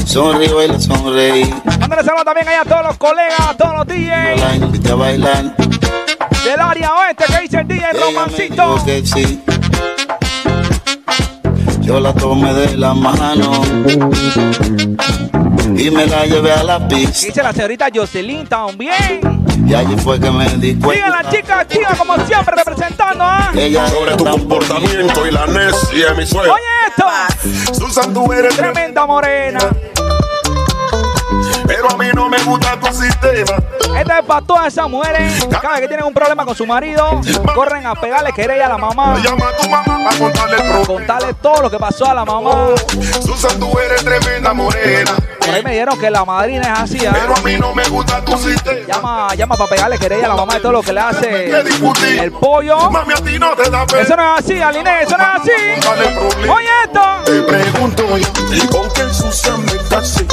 Sonrío 0.06 0.62
y 0.64 0.68
la 0.68 0.80
sonreí. 0.80 1.54
Mándale 1.80 2.02
saludos 2.02 2.24
también 2.24 2.48
ahí 2.48 2.54
a 2.56 2.64
todos 2.64 2.82
los 2.84 2.96
colegas, 2.96 3.40
a 3.40 3.54
todos 3.54 3.74
los 3.76 3.86
DJs 3.86 4.40
La 4.40 4.54
invité 4.56 4.90
a 4.90 4.94
bailar. 4.94 5.56
del 6.44 6.60
área 6.60 6.94
oeste 6.94 7.24
que 7.24 7.40
dice 7.42 7.58
el 7.58 7.68
DJ 7.68 7.92
Romancito. 7.92 8.84
que 8.84 9.06
sí. 9.06 9.42
Yo 11.80 12.00
la 12.00 12.12
tomé 12.14 12.52
de 12.52 12.76
la 12.76 12.92
mano 12.94 13.62
y 15.76 15.90
me 15.90 16.06
la 16.06 16.26
llevé 16.26 16.52
a 16.52 16.62
la 16.62 16.86
pista. 16.88 17.26
Dice 17.26 17.42
la 17.42 17.52
señorita 17.52 17.86
Jocelyn 17.94 18.46
también. 18.46 19.47
Y 19.66 19.74
allí 19.74 19.96
fue 19.98 20.18
que 20.18 20.30
me 20.30 20.44
di 20.56 20.72
Sigue 20.72 20.80
cuenta. 20.80 21.08
la 21.22 21.30
chica 21.30 21.60
activa 21.60 21.90
como 21.96 22.16
siempre 22.26 22.54
representando, 22.56 23.24
¿ah? 23.24 23.50
Ella 23.54 23.86
Sobre 23.88 24.16
tu 24.16 24.24
comportamiento 24.24 25.26
y 25.26 25.30
la 25.30 25.46
necia, 25.46 26.14
mi 26.14 26.26
suegra. 26.26 26.54
Oye 26.54 26.62
esto. 26.88 27.74
Susan, 27.74 28.14
tú 28.14 28.32
eres 28.32 28.56
Tremenda 28.56 29.06
morena. 29.06 29.58
Pero 31.80 31.94
a 31.94 31.96
mí 31.96 32.06
no 32.12 32.28
me 32.28 32.42
gusta 32.42 32.78
tu 32.80 32.86
sistema. 32.88 33.56
Esta 33.96 34.18
es 34.18 34.24
para 34.24 34.40
todas 34.44 34.66
esas 34.66 34.88
mujeres. 34.88 35.46
Cada 35.48 35.74
vez 35.74 35.82
que 35.82 35.88
tienen 35.88 36.06
un 36.06 36.12
problema 36.12 36.44
con 36.44 36.56
su 36.56 36.66
marido, 36.66 37.20
corren 37.54 37.86
a 37.86 37.94
pegarle 37.94 38.32
querella 38.32 38.66
a 38.66 38.70
la 38.70 38.78
mamá. 38.78 39.16
Llama 39.22 39.48
a 39.48 39.56
tu 39.56 39.68
mamá 39.68 40.00
para 40.04 40.18
contarle 40.18 40.56
el 40.56 40.86
contarle 40.86 41.34
todo 41.34 41.62
lo 41.62 41.70
que 41.70 41.78
pasó 41.78 42.06
a 42.10 42.14
la 42.14 42.24
mamá. 42.24 42.74
Susan, 43.24 43.60
tú 43.60 43.78
eres 43.78 44.04
tremenda 44.04 44.52
morena, 44.52 45.12
Por 45.38 45.54
ahí 45.54 45.62
me 45.62 45.70
dijeron 45.70 45.98
que 46.00 46.10
la 46.10 46.24
madrina 46.24 46.72
es 46.72 46.78
así. 46.80 47.06
¿ah? 47.06 47.12
pero 47.12 47.36
a 47.36 47.40
mí 47.42 47.56
no 47.56 47.72
me 47.72 47.88
gusta 47.88 48.24
tu 48.24 48.36
sistema. 48.38 48.86
Llama, 48.86 49.34
llama 49.36 49.56
para 49.56 49.70
pegarle 49.70 49.98
querella 49.98 50.26
a 50.26 50.28
la 50.30 50.36
mamá 50.36 50.54
de 50.54 50.60
todo 50.60 50.72
lo 50.72 50.82
que 50.82 50.92
le 50.92 51.00
hace 51.00 51.50
el 52.18 52.32
pollo. 52.32 52.90
Mami, 52.90 53.12
a 53.12 53.16
ti 53.16 53.38
no 53.38 53.54
te 53.54 53.70
da. 53.70 53.84
Eso 53.84 54.16
no 54.16 54.36
es 54.36 54.44
así, 54.44 54.60
Aline, 54.60 55.02
eso 55.02 55.16
no 55.16 55.22
es 55.22 55.40
así. 55.40 56.50
Oye 56.50 56.68
esto. 56.84 57.02
Te 57.24 57.42
pregunto 57.42 58.18
yo, 58.18 58.28
¿y 58.52 58.66
con 58.66 58.90
quién 58.90 59.14
Susan 59.14 59.64
me 59.64 59.76
casé? 59.88 60.26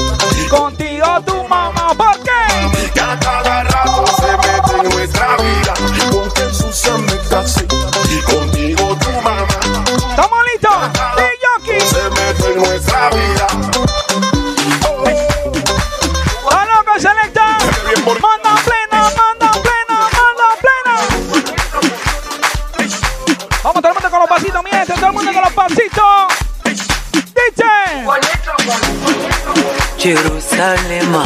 Contigo 0.50 0.95
tu 1.26 1.44
mamá, 1.48 1.94
¿por 1.96 2.20
qué? 2.24 2.92
Que 2.94 3.00
a 3.00 3.18
cada 3.20 3.64
rato 3.64 4.06
se 4.08 4.38
mete 4.38 4.76
en 4.82 4.90
nuestra 4.90 5.38
vida. 5.38 5.74
¿Con 6.12 6.30
quién 6.32 6.54
Susan 6.54 7.06
me 7.06 7.18
casé? 7.30 7.66
Y 8.10 8.22
contigo 8.22 8.98
tu 8.98 9.12
mamá. 9.22 9.48
¿Estamos 10.10 10.40
listos? 10.52 10.78
DJ 11.18 11.80
Se 11.82 12.10
mete 12.10 12.52
en 12.52 12.58
nuestra 12.58 13.10
vida. 13.10 13.48
¡A 16.52 16.66
loco, 16.66 17.00
selecta! 17.00 17.58
¡Manda 18.06 18.56
plena, 18.64 19.00
manda 19.18 19.52
plena, 19.52 19.98
manda 20.16 20.48
plena! 20.62 20.94
Vamos 23.64 23.82
todo 23.82 23.88
el 23.88 23.94
mundo 23.94 24.10
con 24.10 24.20
los 24.20 24.30
pasitos, 24.30 24.64
mi 24.64 24.70
gente, 24.70 24.94
todo 24.94 25.08
el 25.08 25.14
mundo 25.14 25.34
con 25.34 25.44
los 25.44 25.54
pasitos. 25.54 26.34
Dice. 27.36 27.66
Jerusalema 30.56 31.24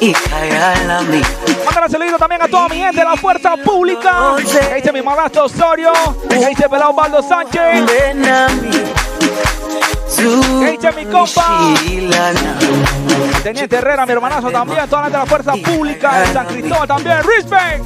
y 0.00 0.12
Kayalami. 0.12 1.22
Mándale 1.64 1.88
saludo 1.88 2.18
también 2.18 2.42
a 2.42 2.48
toda 2.48 2.68
mi 2.68 2.76
gente 2.76 2.98
de 3.00 3.04
la 3.04 3.16
fuerza 3.16 3.56
pública. 3.56 4.36
Que 4.36 4.74
dice 4.76 4.92
mi 4.92 5.00
madrastro 5.02 5.46
Osorio. 5.46 5.92
Que 6.28 6.46
dice 6.46 6.68
Pelado 6.68 6.92
Baldo 6.92 7.22
Sánchez. 7.22 7.86
Que 10.16 10.70
dice 10.72 10.92
mi 10.92 11.06
compa. 11.06 11.74
Teniente 13.42 13.76
Herrera, 13.76 14.04
mi 14.04 14.12
hermanazo 14.12 14.50
también. 14.50 14.86
Toda 14.88 15.02
la 15.02 15.06
gente 15.06 15.18
de 15.18 15.24
la 15.24 15.30
fuerza 15.30 15.52
pública 15.54 16.20
de 16.20 16.32
San 16.32 16.46
Cristóbal 16.46 16.88
también. 16.88 17.16
Respect. 17.22 17.84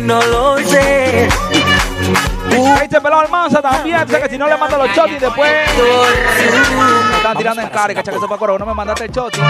No 0.00 0.22
lo 0.22 0.58
sé. 0.58 1.28
Que 2.48 2.82
dice 2.82 3.00
Pelado 3.00 3.20
Almanza 3.22 3.62
también. 3.62 4.06
Dice 4.06 4.20
que 4.20 4.28
si 4.28 4.38
no 4.38 4.48
le 4.48 4.56
mando 4.56 4.78
los 4.78 4.92
chotis 4.94 5.20
después. 5.20 5.52
Me 7.10 7.16
están 7.16 7.36
tirando 7.36 7.62
en 7.62 7.68
cara, 7.68 7.94
cacha 7.94 8.12
que 8.12 8.18
sepa 8.18 8.38
coro. 8.38 8.58
No 8.58 8.66
me 8.66 8.74
mandaste 8.74 9.04
el 9.04 9.12
choti. 9.12 9.40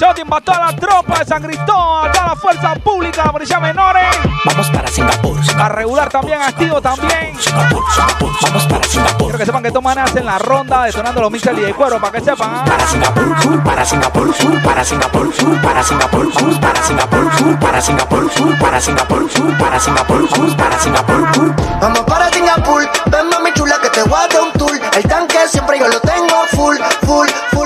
Choti 0.00 0.24
mató 0.24 0.54
a 0.54 0.72
la 0.72 0.76
tropa 0.76 1.18
de 1.18 1.26
San 1.26 1.42
Cristóbal. 1.42 2.10
Toda 2.10 2.28
la 2.28 2.34
fuerza 2.34 2.74
pública, 2.76 3.22
la 3.26 3.32
policía 3.32 3.60
menores. 3.60 4.06
Vamos 4.46 4.70
para 4.70 4.88
Singapur. 4.88 5.38
A 5.58 5.68
regular 5.68 6.08
también, 6.08 6.40
activo 6.40 6.80
también. 6.80 7.38
Singapur, 7.38 7.84
Singapur. 7.92 8.32
Vamos 8.40 8.66
para 8.66 8.84
Singapur. 8.84 9.24
Quiero 9.24 9.38
que 9.38 9.44
sepan 9.44 9.60
que 9.60 9.68
estos 9.68 9.82
manes 9.82 10.04
hacen 10.04 10.24
la 10.24 10.38
ronda 10.38 10.84
detonando 10.84 11.20
los 11.20 11.30
mixers 11.30 11.58
y 11.58 11.60
de 11.60 11.74
cuero 11.74 12.00
para 12.00 12.12
que 12.12 12.24
sepan. 12.24 12.50
¿ah? 12.50 12.64
Para 12.64 12.86
Singapur, 12.86 13.42
sur, 13.42 13.62
para 13.62 13.84
Singapur, 13.84 14.34
sur, 14.34 14.62
para 14.62 14.84
Singapur, 14.84 15.34
sur, 15.34 15.60
para 15.60 15.82
Singapur, 15.82 16.32
sur, 16.32 16.58
para 16.60 16.82
Singapur, 16.82 17.22
sur, 17.28 17.68
para 17.68 17.80
Singapur, 17.82 18.30
sur, 18.32 18.58
para 18.58 18.80
Singapur, 18.80 19.30
sur, 19.30 19.58
para 19.58 19.80
Singapur, 19.80 20.28
sur, 20.30 20.56
para 20.56 20.78
Singapur, 20.78 21.34
sur. 21.34 21.54
Vamos 21.78 22.00
para 22.06 22.32
Singapur, 22.32 22.90
ven 23.04 23.28
mami 23.28 23.52
chula 23.52 23.78
que 23.82 23.90
te 23.90 24.02
voy 24.04 24.18
a 24.18 24.28
dar 24.28 24.40
un 24.44 24.52
tour. 24.52 24.80
El 24.96 25.02
tanque 25.02 25.36
siempre 25.46 25.78
yo 25.78 25.88
lo 25.88 26.00
tengo 26.00 26.46
full, 26.52 26.78
full, 27.02 27.28
full. 27.52 27.59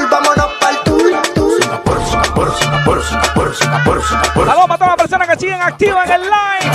Saludos 3.54 4.26
para 4.34 4.78
todas 4.78 4.88
las 4.88 4.96
personas 4.96 5.28
que 5.28 5.36
siguen 5.36 5.62
activas 5.62 6.08
en 6.10 6.14
el 6.14 6.22
live. 6.22 6.72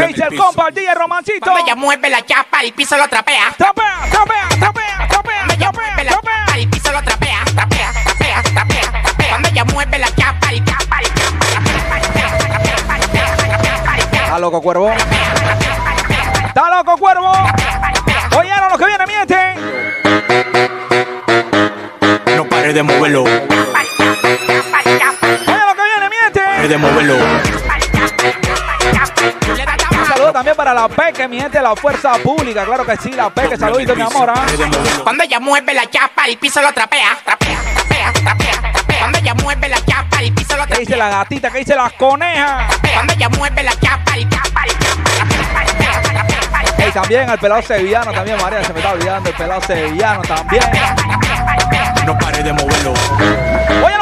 ¿Qué 0.00 0.06
dice 0.08 0.24
el 0.30 0.38
compa, 0.38 0.68
el 0.68 0.74
DJ 0.74 0.94
Romancito? 0.94 1.58
Ella 1.58 1.74
mueve 1.74 2.08
la 2.10 2.24
chapa, 2.24 2.60
el 2.62 2.72
piso 2.72 2.96
lo 2.96 3.08
trapea. 3.08 3.52
Trapea, 3.56 4.08
trapea, 4.10 4.48
trapea, 4.58 5.08
trapea, 5.08 5.46
ella 5.52 5.72
mueve 5.72 6.04
la 6.04 6.12
chapa, 6.12 6.30
el 6.56 6.68
piso 6.68 6.92
lo 6.92 7.02
trapea. 7.02 7.38
Trapea, 7.54 7.92
trapea, 8.04 8.42
trapea, 8.42 8.92
trapea. 8.92 9.28
Cuando 9.30 9.48
ella 9.48 9.64
mueve 9.64 9.98
la 9.98 10.14
chapa, 10.14 10.50
el 10.50 10.64
chapa, 10.64 11.00
el 11.00 11.14
chapa, 11.14 11.40
trapea, 11.50 12.42
loco, 14.38 14.60
cuervo. 14.62 14.90
Está 16.46 16.70
loco, 16.70 16.96
cuervo. 16.96 17.32
Oyeron 18.36 18.70
lo 18.70 18.78
que 18.78 18.86
viene, 18.86 19.06
miente. 19.06 19.54
No 22.36 22.44
pare 22.48 22.72
de 22.72 22.82
moverlo, 22.82 23.24
moverlo. 26.78 27.16
Un 29.90 30.06
saludo 30.06 30.32
también 30.32 30.56
para 30.56 30.74
la 30.74 30.88
PEC, 30.88 31.28
mi 31.28 31.40
gente 31.40 31.60
la 31.60 31.74
fuerza 31.76 32.12
pública. 32.22 32.64
Claro 32.64 32.84
que 32.84 32.96
sí, 32.96 33.12
la 33.12 33.30
PEC. 33.30 33.58
Saludito, 33.58 33.94
mi 33.94 34.02
amor. 34.02 34.30
¿ah? 34.30 34.44
Cuando 35.02 35.24
ella 35.24 35.40
mueve 35.40 35.74
la 35.74 35.88
chapa, 35.88 36.24
el 36.26 36.36
piso 36.38 36.60
lo 36.62 36.72
trapea. 36.72 37.16
Trapea, 37.24 37.58
trapea, 37.74 38.12
trapea, 38.12 38.72
trapea. 38.72 38.98
Cuando 38.98 39.18
ella 39.18 39.34
mueve 39.34 39.68
la 39.68 39.84
chapa, 39.84 40.20
el 40.22 40.32
piso 40.32 40.56
lo 40.56 40.66
¿Qué 40.66 40.74
dice 40.78 40.94
trapea. 40.94 41.08
la 41.08 41.16
gatita? 41.18 41.50
¿Qué 41.50 41.58
dice 41.58 41.74
las 41.74 41.92
conejas? 41.94 42.76
Cuando 42.94 43.12
ella 43.12 43.28
mueve 43.30 43.62
la 43.62 43.72
chapa, 43.76 44.14
el 44.16 44.28
chapa, 44.28 44.62
el 44.64 44.78
chapa, 44.78 45.02
trapea, 45.04 46.02
trapea, 46.02 46.02
trapea, 46.02 46.40
trapea. 46.66 46.88
Y 46.88 46.92
también 46.92 47.30
el 47.30 47.38
pelado 47.38 47.62
sevillano, 47.62 48.12
también 48.12 48.36
María, 48.40 48.64
se 48.64 48.72
me 48.72 48.80
está 48.80 48.92
olvidando 48.92 49.28
el 49.30 49.36
pelado 49.36 49.60
sevillano 49.62 50.22
también. 50.22 50.62
No 52.06 52.18
pare 52.18 52.42
de 52.42 52.52
moverlo. 52.52 52.92
Oye 53.84 53.96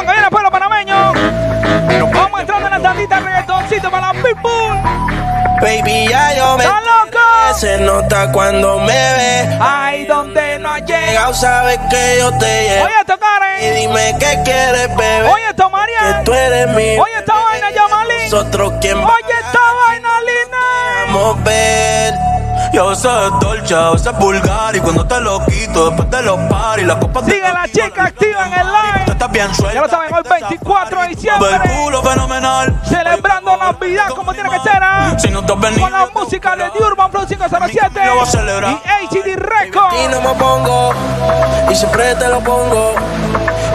reggaetoncito 3.06 3.90
para 3.90 4.12
la 4.12 4.22
people. 4.22 5.20
Baby, 5.60 6.08
ya 6.08 6.34
yo 6.34 6.56
me 6.56 6.64
¡Está 6.64 6.80
loco! 6.80 7.58
se 7.58 7.78
nota 7.78 8.32
cuando 8.32 8.78
me 8.78 8.86
ves. 8.86 9.48
Ay, 9.60 10.06
donde 10.06 10.58
no 10.58 10.70
hay 10.70 10.82
llegado. 10.82 11.34
Sabes 11.34 11.78
que 11.90 12.16
yo 12.18 12.30
te 12.38 12.68
llevo. 12.68 12.84
Oye 12.84 12.94
esto, 13.00 13.18
Y 13.60 13.80
dime 13.80 14.16
qué 14.18 14.40
quieres, 14.44 14.96
bebé. 14.96 15.28
Oye 15.28 15.48
esto, 15.50 15.70
que 15.70 16.24
tú 16.24 16.32
eres 16.32 16.68
mi. 16.68 16.98
Oye 16.98 17.18
esta 17.18 17.34
vaina, 17.34 17.70
Yamalín. 17.70 18.30
Nosotros 18.30 18.72
quién 18.80 18.96
Oye 18.98 19.34
esta 19.44 19.60
vaina, 19.86 20.08
Lina. 20.20 21.12
vamos 21.12 21.36
a 21.36 21.42
ver. 21.42 22.14
Yo 22.72 22.84
Y 22.84 22.86
a 22.86 22.88
veces 22.90 23.04
es 23.10 23.40
dolce, 23.40 23.74
a 23.74 23.90
veces 23.90 24.06
es 24.06 24.18
vulgar. 24.18 24.76
Y 24.76 24.80
cuando 24.80 25.06
te 25.06 25.20
lo 25.20 25.44
quito, 25.46 25.86
después 25.90 26.10
de 26.10 26.22
los 26.22 26.38
paris, 26.48 26.86
las 26.86 26.96
copas 26.96 27.24
Sigue 27.24 27.40
la 27.40 27.66
chica 27.68 28.04
activa 28.04 28.46
en 28.46 28.52
el 28.52 28.66
live. 28.66 29.02
Tú 29.06 29.12
estás 29.12 29.30
bien 29.32 29.54
suelta. 29.54 29.74
Ya 29.74 29.80
lo 29.82 29.88
saben, 29.88 30.14
hoy 30.14 30.22
24 30.28 31.02
de 31.02 31.08
diciembre. 31.08 31.50
el 31.52 31.70
culo 31.70 32.02
fenomenal. 32.02 32.80
Celebrando 32.84 33.56
Navidad 33.56 34.08
como 34.10 34.32
tiene 34.32 34.50
que 34.50 34.60
ser. 34.60 34.82
¿ah? 34.82 35.14
Si 35.18 35.28
no 35.30 35.44
te 35.44 35.52
has 35.52 35.60
venido, 35.60 35.82
Con 35.82 35.92
la 35.92 36.06
música 36.14 36.56
de 36.56 36.70
The 36.70 36.82
Urban 36.82 37.10
Flow 37.10 37.26
507 37.26 38.00
Yo 38.06 38.14
voy 38.14 38.22
a 38.22 38.26
celebrar. 38.26 38.70
y 38.72 39.06
HD 39.16 39.36
Records. 39.36 39.94
Y 40.04 40.08
no 40.08 40.20
me 40.20 40.34
pongo, 40.38 40.92
y 41.70 41.74
siempre 41.74 42.14
te 42.14 42.28
lo 42.28 42.40
pongo. 42.40 42.94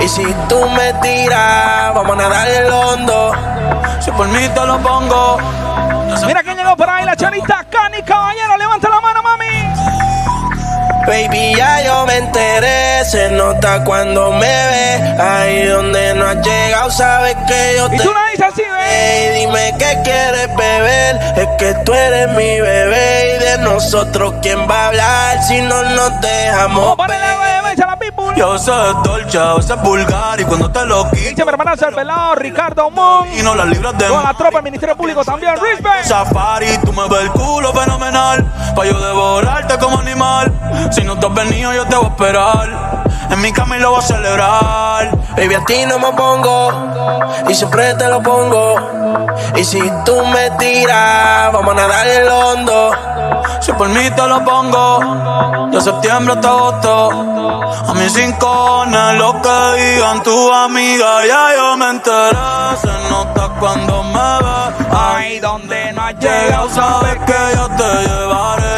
Y 0.02 0.08
si 0.08 0.24
tú 0.50 0.60
me 0.70 0.94
tiras, 1.02 1.94
vamos 1.94 2.12
a 2.14 2.16
nadar 2.16 2.48
el 2.48 2.72
hondo. 2.72 3.32
si 4.00 4.12
por 4.12 4.28
mí 4.28 4.48
te 4.54 4.66
lo 4.66 4.78
pongo. 4.80 5.38
Mira 6.26 6.42
quién 6.44 6.55
llegó 6.66 6.78
por 6.78 6.90
ahí, 6.90 7.06
la 7.06 7.16
chanita 7.16 7.66
Cani 7.70 8.02
Caballero. 8.04 8.58
Levanta 8.58 8.90
la 8.90 9.02
mano, 9.02 9.22
mami. 9.22 9.46
Baby, 11.08 11.56
ya 11.56 11.82
yo 11.84 12.06
me 12.08 12.18
enteré, 12.18 13.06
se 13.06 13.30
nota 13.32 13.84
cuando 13.84 14.32
me 14.32 14.40
ves. 14.48 15.20
Ahí 15.20 15.66
donde 15.68 16.16
no 16.16 16.26
has 16.26 16.38
llegado, 16.38 16.90
sabes 16.90 17.36
que 17.48 17.76
yo 17.78 17.88
Y 17.88 17.98
te. 17.98 18.04
tú 18.04 18.12
la 18.12 18.32
dices 18.32 18.46
así, 18.52 18.64
¿ves? 18.64 18.90
Ey, 18.90 19.40
dime 19.42 19.74
qué 19.78 20.00
quieres 20.04 20.56
beber, 20.56 21.20
es 21.38 21.48
que 21.60 21.74
tú 21.86 21.94
eres 21.94 22.30
mi 22.30 22.60
bebé 22.60 23.36
y 23.36 23.44
de 23.44 23.58
nosotros 23.60 24.34
quién 24.42 24.68
va 24.70 24.86
a 24.86 24.88
hablar 24.88 25.44
si 25.44 25.62
no 25.62 25.84
nos 25.84 26.20
dejamos. 26.22 26.98
a 27.00 27.06
Y 28.36 28.42
a 28.42 28.48
veces 28.48 28.68
es 28.68 29.04
dolce, 29.04 29.38
a 29.40 29.54
veces 29.54 29.72
es 29.72 29.82
vulgar. 29.82 30.40
Y 30.40 30.44
cuando 30.44 30.70
te 30.70 30.86
lo 30.86 31.10
quito, 31.10 31.30
Dice 31.30 31.46
mi 31.46 31.52
el 31.88 31.96
pelado 31.96 32.36
Ricardo 32.36 32.90
Moon. 32.92 33.28
y 33.34 33.42
no 33.42 33.56
las 33.56 33.68
libras 33.68 33.98
de 33.98 34.06
Toda 34.08 34.24
la 34.24 34.34
tropa 34.34 34.58
del 34.58 34.64
Ministerio 34.64 34.96
Público 34.98 35.24
también. 35.24 35.56
Respect. 35.56 36.06
Safari, 36.06 36.78
tú 36.80 36.92
me 36.92 37.08
ves 37.08 37.22
el 37.22 37.32
culo 37.32 37.72
fenomenal. 37.74 38.46
Pa' 38.76 38.86
yo 38.86 39.00
devorarte 39.00 39.78
como 39.78 40.00
animal. 40.00 40.52
Si 40.92 41.04
no 41.04 41.18
te 41.18 41.26
has 41.28 41.34
venido, 41.34 41.74
yo 41.74 41.86
te 41.86 41.96
voy 41.96 42.06
a 42.06 42.10
esperar. 42.10 43.04
En 43.30 43.42
mi 43.42 43.52
cama 43.54 43.78
y 43.78 43.80
lo 43.80 43.92
voy 43.92 44.00
a 44.00 44.02
celebrar. 44.04 45.18
Baby, 45.38 45.56
a 45.56 45.66
ti 45.66 45.86
no 45.86 45.98
me 46.00 46.12
pongo 46.12 46.72
y 47.48 47.56
siempre 47.56 47.94
te 47.96 48.08
lo 48.10 48.22
pongo. 48.22 48.76
Y 49.56 49.64
si 49.64 49.80
tú 50.06 50.26
me 50.28 50.52
tiras, 50.52 51.54
vamos 51.54 51.72
a 51.72 51.76
nadar 51.76 52.08
el 52.08 52.28
hondo. 52.28 52.92
Si 53.62 53.72
por 53.74 53.90
mí 53.90 54.10
te 54.16 54.28
lo 54.28 54.44
pongo, 54.44 55.70
de 55.72 55.82
septiembre 55.82 56.34
hasta 56.34 56.50
agosto. 56.50 57.10
A 57.88 57.94
mis 57.94 58.14
cinco 58.14 58.86
lo 59.18 59.42
que 59.42 59.82
digan 59.82 60.24
tu 60.24 60.52
amiga, 60.52 61.26
ya 61.26 61.56
yo 61.56 61.78
me 61.78 61.90
enteré. 61.90 62.78
Se 62.82 63.10
nota 63.10 63.50
cuando 63.60 64.04
me 64.04 64.30
ves. 64.46 64.88
Ahí 64.92 65.40
donde 65.40 65.92
no 65.94 66.02
ha 66.02 66.12
Llegado, 66.12 66.46
llegado, 66.46 66.70
sabes 66.70 67.18
que 67.26 67.56
yo 67.56 67.68
te 67.70 68.08
llevaré. 68.08 68.75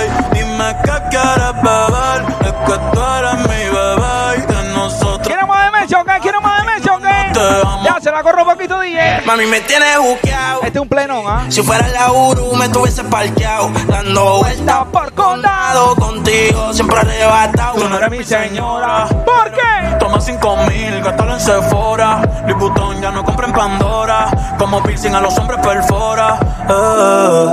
Te 7.38 7.62
amo. 7.68 7.84
Ya 7.84 7.98
se 8.02 8.12
la 8.12 8.24
corro 8.24 8.44
un 8.44 8.50
poquito, 8.50 8.80
DJ. 8.80 9.22
Mami, 9.26 9.46
me 9.46 9.62
tienes 9.62 9.98
buqueado. 10.00 10.62
Este 10.64 10.78
es 10.78 10.82
un 10.82 10.88
plenón, 10.90 11.24
¿ah? 11.28 11.46
Si 11.50 11.62
fuera 11.62 11.88
la 11.90 12.12
Uru, 12.12 12.56
me 12.56 12.68
tuviese 12.70 13.04
parqueado. 13.04 13.70
Dando 13.88 14.40
vueltas 14.40 14.86
por 14.92 15.14
condado. 15.14 15.96
contigo, 15.96 16.74
siempre 16.74 17.00
arrebatado. 17.00 17.80
Tú 17.80 17.90
no 17.90 17.98
eres 17.98 18.10
mi 18.12 18.24
señora. 18.24 19.08
¿Por 19.08 19.52
qué? 19.52 19.96
Toma 20.00 20.20
cinco 20.20 20.58
mil, 20.68 21.02
gástalo 21.04 21.34
en 21.34 21.40
Sephora. 21.40 22.22
Louis 22.48 22.58
Vuitton 22.58 23.02
ya 23.02 23.12
no 23.12 23.24
compra 23.24 23.48
en 23.48 23.54
Pandora. 23.54 24.56
Como 24.58 24.82
piercing 24.82 25.14
a 25.14 25.22
los 25.22 25.38
hombres 25.38 25.60
perfora. 25.66 26.40
Eh. 26.70 27.48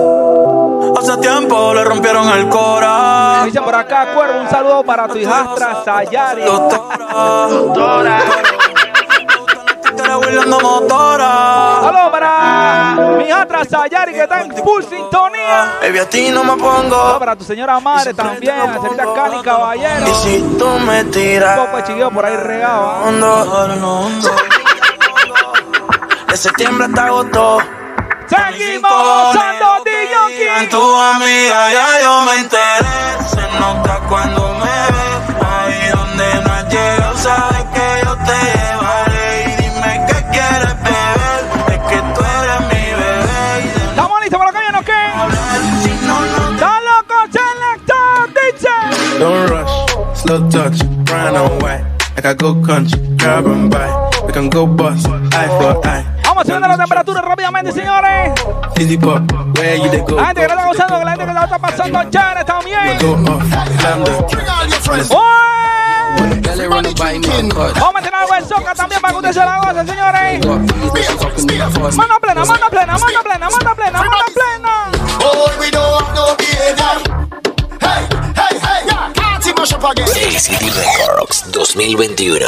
Hace 0.99 1.16
tiempo 1.18 1.74
le 1.74 1.85
rompieron 1.85 2.28
el 2.30 2.49
cora. 2.49 3.43
Dice 3.45 3.61
por 3.61 3.74
acá, 3.74 4.14
Cuervo, 4.14 4.41
un 4.41 4.49
saludo 4.49 4.82
para 4.85 5.07
tu 5.09 5.18
hijastra 5.18 5.82
Sayari. 5.85 6.45
Doctora, 6.45 7.47
doctora. 7.51 8.22
Huirleando 10.03 10.61
motora. 10.61 11.78
Saludos 11.80 12.11
para 12.11 12.97
mi 13.16 13.24
hijastra 13.24 13.64
Sayari 13.64 14.12
que 14.12 14.22
está 14.22 14.42
en 14.42 14.57
full 14.57 14.82
sintonía. 14.82 15.78
Baby, 15.80 15.99
a 15.99 16.09
ti 16.09 16.30
no 16.30 16.42
me 16.45 16.57
pongo. 16.57 17.18
para 17.18 17.36
tu 17.36 17.45
señora 17.45 17.78
madre 17.80 18.12
también, 18.14 18.57
la 18.57 18.74
señorita 18.74 19.14
Cali 19.14 19.42
Caballero. 19.42 20.07
Y 20.09 20.14
si 20.14 20.40
tú 20.59 20.68
me 20.80 21.03
Un 21.03 21.11
tiras, 21.11 21.59
poco 21.59 21.76
de 21.76 21.84
chiquillo 21.84 22.11
por 22.11 22.24
ahí 22.26 22.36
regado. 22.36 22.90
¿ah? 22.90 23.03
hondo. 23.05 24.30
De 26.28 26.36
septiembre 26.36 26.86
hasta 26.86 27.07
agosto. 27.07 27.59
Seguimos 28.26 28.90
gozando 28.90 29.76
En 29.84 30.64
DJ 30.64 30.68
tu 30.70 30.97
amiga 30.97 31.72
ya 31.72 32.03
yo 32.03 32.22
me 32.22 32.34
enteré. 32.40 33.24
Se 33.28 33.61
nota 33.61 34.01
cuando 34.09 34.34
Don't 49.24 49.48
rush, 49.48 49.72
slow 50.12 50.50
touch, 50.50 50.84
brown 51.06 51.34
and 51.34 51.62
white. 51.62 51.80
Like 52.14 52.26
I 52.26 52.34
go 52.34 52.60
country, 52.60 53.00
grab 53.16 53.46
and 53.46 53.70
buy. 53.70 53.88
We 54.26 54.32
can 54.34 54.50
go 54.50 54.66
bust, 54.66 55.08
eye 55.32 55.48
for 55.48 55.80
eye. 55.82 56.04
Vamos 56.24 56.44
subiendo 56.44 56.68
la 56.68 56.76
temperatura 56.76 57.22
rápidamente, 57.22 57.72
señores. 57.72 58.34
Dizzy 58.76 58.98
pop, 58.98 59.22
where 59.56 59.78
you 59.78 59.88
they 59.88 60.02
go? 60.02 60.16
La 60.16 60.26
gente 60.26 60.42
que 60.42 60.48
la 60.48 60.54
está 60.54 60.66
gozando, 60.66 61.04
la 61.04 61.10
gente 61.12 61.24
que 61.24 61.32
la 61.32 61.44
está 61.44 61.58
pasando 61.58 62.04
chévere 62.10 62.44
también. 62.44 62.98
Vamos 67.80 67.88
a 67.88 67.92
meter 67.94 68.14
algo 68.14 68.34
en 68.34 68.46
soca 68.46 68.74
también 68.74 69.00
para 69.00 69.12
que 69.14 69.18
usted 69.20 69.32
se 69.32 69.38
la 69.38 69.58
goce, 69.58 69.86
señores. 69.86 70.46
Mano 71.96 72.20
plena, 72.20 72.44
mano 72.44 72.66
plena, 72.68 72.98
mano 72.98 73.22
plena, 73.24 73.48
mano 73.48 73.74
plena, 73.74 73.98
mano 73.98 74.16
plena. 74.34 74.94
ACD 79.64 80.70
Records 80.76 81.50
2021. 81.50 82.46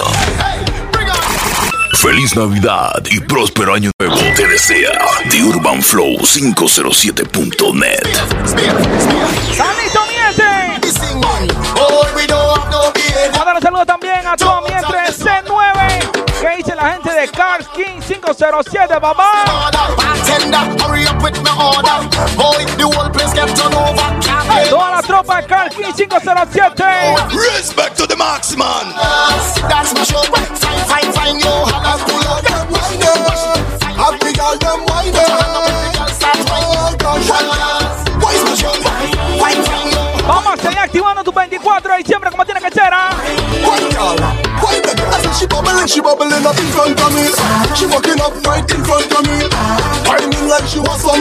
Feliz 1.94 2.36
Navidad 2.36 3.02
y 3.10 3.20
próspero 3.20 3.72
año 3.72 3.90
nuevo 3.98 4.16
te 4.36 4.46
desea 4.46 5.00
The 5.30 5.42
Urban 5.44 5.82
Flow 5.82 6.18
507.net. 6.18 8.02
¡Salito, 9.56 10.00
miente! 10.10 10.44
Mandar 13.38 13.56
un 13.56 13.62
saludo 13.62 13.86
también 13.86 14.26
a 14.26 14.36
todo 14.36 14.60
mientras 14.68 15.18
C9. 15.18 15.26
¿Qué 15.26 15.46
dice 15.46 15.46
la 15.46 15.54
gente 15.54 15.65
de 17.16 17.26
Cars 17.28 17.66
King 17.68 18.00
507, 18.02 19.00
papá? 19.00 19.44
Bartender, 19.96 20.82
hurry 20.82 21.06
up 21.06 21.22
with 21.22 21.40
my 21.42 21.50
order. 21.56 22.04
Boy, 22.36 22.64
the 22.76 22.84
whole 22.84 23.08
place 23.10 23.32
get 23.32 23.48
turned 23.56 23.74
over. 23.74 24.08
Can't 24.20 24.46
get 24.48 24.68
Toda 24.68 24.90
la 24.90 25.02
tropa 25.02 25.40
de 25.40 25.48
Cars 25.48 25.74
King 25.74 25.92
507. 25.92 27.32
Respect 27.32 27.96
to 27.96 28.06
the 28.06 28.16
marksman. 28.16 28.92
That's 29.68 29.94
my 29.94 30.04
show. 30.04 30.22
Fine, 30.28 30.84
fine, 30.84 31.12
fine, 31.12 31.38
yo. 31.40 31.64
Holla, 31.64 31.96
pull 32.04 32.28
out 32.28 32.42
them 32.44 32.68
winders. 32.68 33.40
Happy 33.96 34.32
girl, 34.36 34.56
them 34.58 34.84
winders. 34.84 35.65
4 41.76 41.92
de 41.92 41.98
diciembre 41.98 42.30
como 42.30 42.42
tiene 42.46 42.58
que 42.58 42.70
ser, 42.70 42.90
of 48.18 48.32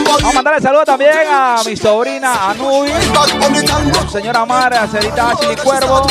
Vamos 0.06 0.24
a 0.24 0.32
mandarle 0.32 0.62
saludo 0.62 0.84
también 0.86 1.26
a 1.30 1.60
mi 1.66 1.76
sobrina 1.76 2.48
Anubi, 2.50 2.90
señora 4.10 4.46
Mara, 4.46 4.86
señorita 4.88 5.34
Chili 5.38 5.56
Cuervo, 5.56 6.06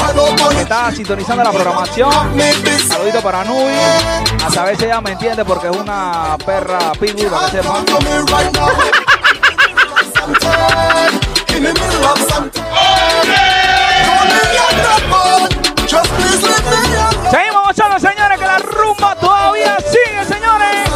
que 0.51 0.61
está 0.61 0.91
sintonizando 0.91 1.43
la 1.43 1.51
programación. 1.51 2.11
Saludito 2.87 3.21
para 3.21 3.41
Anubi. 3.41 3.73
A 4.45 4.51
saber 4.51 4.77
si 4.77 4.85
ella 4.85 5.01
me 5.01 5.13
entiende 5.13 5.43
porque 5.43 5.69
es 5.69 5.75
una 5.75 6.37
perra 6.45 6.91
pitbull, 6.99 7.31
para 7.31 7.49
que 7.49 7.63
sepa. 7.63 7.83
The. 13.25 13.44
Seguimos 17.32 17.67
gozando, 17.67 17.99
señores, 17.99 18.39
que 18.39 18.45
la 18.45 18.57
rumba 18.59 19.15
todavía 19.15 19.78
sigue, 19.80 20.26
señores. 20.26 20.89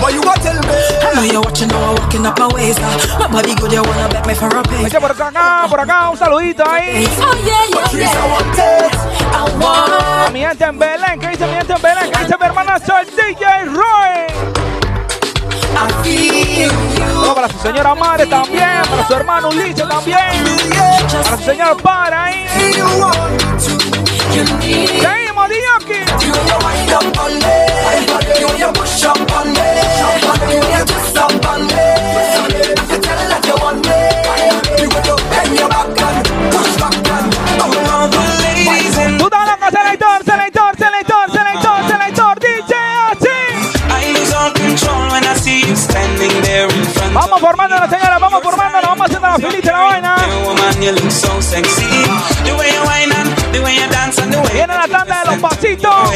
What 0.00 0.12
you 0.12 0.22
gonna 0.22 0.40
tell 0.42 0.60
me? 0.60 0.68
I 1.02 1.14
know 1.14 1.24
you're 1.24 1.40
watching 1.40 1.68
now, 1.68 1.94
walking 1.94 2.26
up 2.26 2.38
my 2.38 2.46
waist. 2.54 2.80
My 3.18 3.26
body 3.26 3.54
good, 3.54 3.72
you 3.72 3.82
wanna 3.82 4.08
bet 4.08 4.26
me 4.26 4.34
for 4.34 4.46
a 4.56 4.62
pay. 4.62 4.84
Dice 4.84 5.00
por 5.00 5.10
acá, 5.10 5.66
por 5.68 5.80
acá, 5.80 6.10
un 6.10 6.16
saludito 6.16 6.64
ahí. 6.68 7.08
Oh 7.20 7.34
yeah, 7.44 7.66
yeah, 7.68 7.88
Please, 7.88 8.02
yeah. 8.02 8.24
I 8.24 8.30
want 8.30 8.58
it. 8.58 8.94
I 9.32 9.42
want. 9.58 10.28
A 10.28 10.30
mi 10.32 10.40
gente 10.40 10.64
en 10.64 10.78
Belén, 10.78 11.20
¿qué 11.20 11.28
dice 11.28 11.46
mi 11.46 11.54
gente 11.54 11.72
en 11.72 11.82
Belén? 11.82 12.10
¿Qué 12.12 12.18
dice 12.24 12.36
mi 12.38 12.46
hermana 12.46 12.78
Sol 12.78 13.06
DJ 13.16 13.64
Roy? 13.66 14.87
Para 17.34 17.48
su 17.48 17.58
señora 17.58 17.94
madre 17.94 18.26
también, 18.26 18.82
para 18.90 19.06
su 19.06 19.14
hermano 19.14 19.48
Ulises 19.48 19.88
también, 19.88 20.18
para 21.24 21.36
su 21.36 21.44
señor 21.44 21.80
padre 21.82 22.16
ahí. 22.16 22.46
Seguimos, 25.00 25.48
Dioki. 25.48 25.98
Vamos 47.18 47.40
formándonos, 47.40 47.90
señora, 47.90 48.16
vamos 48.20 48.40
formándonos, 48.44 48.90
vamos 48.90 49.06
haciendo 49.06 49.26
la 49.26 49.34
filita 49.34 49.72
la 49.72 49.78
vaina. 49.80 50.16
Viene 54.52 54.74
la 54.74 54.86
tanda 54.86 55.24
de 55.24 55.26
los 55.26 55.38
pasitos. 55.38 56.14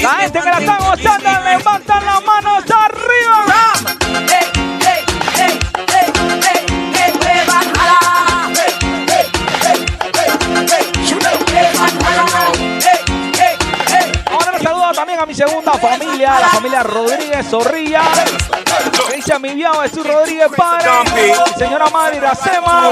La 0.00 0.08
gente 0.14 0.40
que 0.40 0.50
la 0.50 0.58
está 0.58 0.78
gozando, 0.78 1.30
levantan 1.44 2.06
las 2.06 2.24
manos 2.24 2.64
arriba. 2.64 3.44
Ahora 14.30 14.52
un 14.54 14.62
saludo 14.62 14.92
también 14.94 15.20
a 15.20 15.26
mi 15.26 15.34
segunda 15.34 15.72
familia, 15.74 16.40
la 16.40 16.48
familia 16.48 16.82
Rodríguez 16.84 17.46
Zorrilla. 17.50 18.00
Que 19.08 19.16
dice 19.16 19.34
a 19.34 19.38
mi 19.38 19.54
viejo 19.54 19.80
Jesús 19.82 20.06
Rodríguez 20.06 20.50
mi 20.50 21.58
señora 21.58 21.86
madre 21.90 22.16
Iracema. 22.16 22.90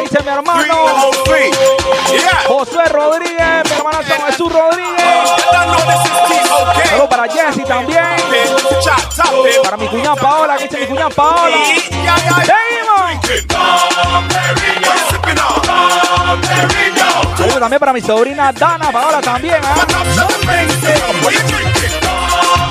Dice 0.00 0.22
mi 0.22 0.28
hermano 0.28 1.10
Josué 2.46 2.84
Rodríguez, 2.86 3.64
mi 3.64 3.76
hermana 3.76 4.02
San 4.02 4.20
Jesús 4.26 4.52
Rodríguez. 4.52 5.02
Saludos 6.88 7.08
para 7.08 7.28
Jessy 7.28 7.64
también. 7.64 8.16
Para 9.62 9.76
mi 9.76 9.88
cuñada 9.88 10.16
Paola, 10.16 10.56
que 10.56 10.64
dice 10.64 10.78
mi 10.80 10.86
cuñada 10.86 11.10
Paola. 11.10 11.56
¡Seguimos! 12.44 12.82
También 17.58 17.78
para 17.78 17.92
mi 17.92 18.00
sobrina 18.00 18.52
Dana 18.52 18.90
Paola 18.90 19.20
también. 19.20 19.60
¿ah? 19.62 19.86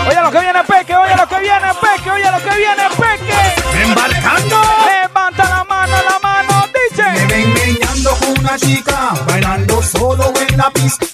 Oye 0.08 0.22
lo 0.22 0.32
que 0.32 0.40
viene 0.40 0.64
Peque, 0.64 0.96
oye 0.96 1.16
lo 1.16 1.28
que 1.28 1.40
viene 1.40 1.68
Peque, 1.80 2.12
oye 2.12 2.32
lo 2.32 2.38
que 2.38 2.56
viene 2.58 2.84
Peque. 2.98 3.84
Embarcando. 3.84 4.62
Levanta 4.86 5.44
la 5.50 5.64
mano, 5.64 5.96
la 6.10 6.20
mano, 6.20 6.68
dice. 6.90 7.04
Me 7.04 7.26
ven 7.26 7.54
meñando 7.54 8.16
con 8.16 8.40
una 8.40 8.58
chica, 8.58 9.14
bailando 9.28 9.82
solo 9.84 10.34
en 10.48 10.58
la 10.58 10.70
pista. 10.72 11.06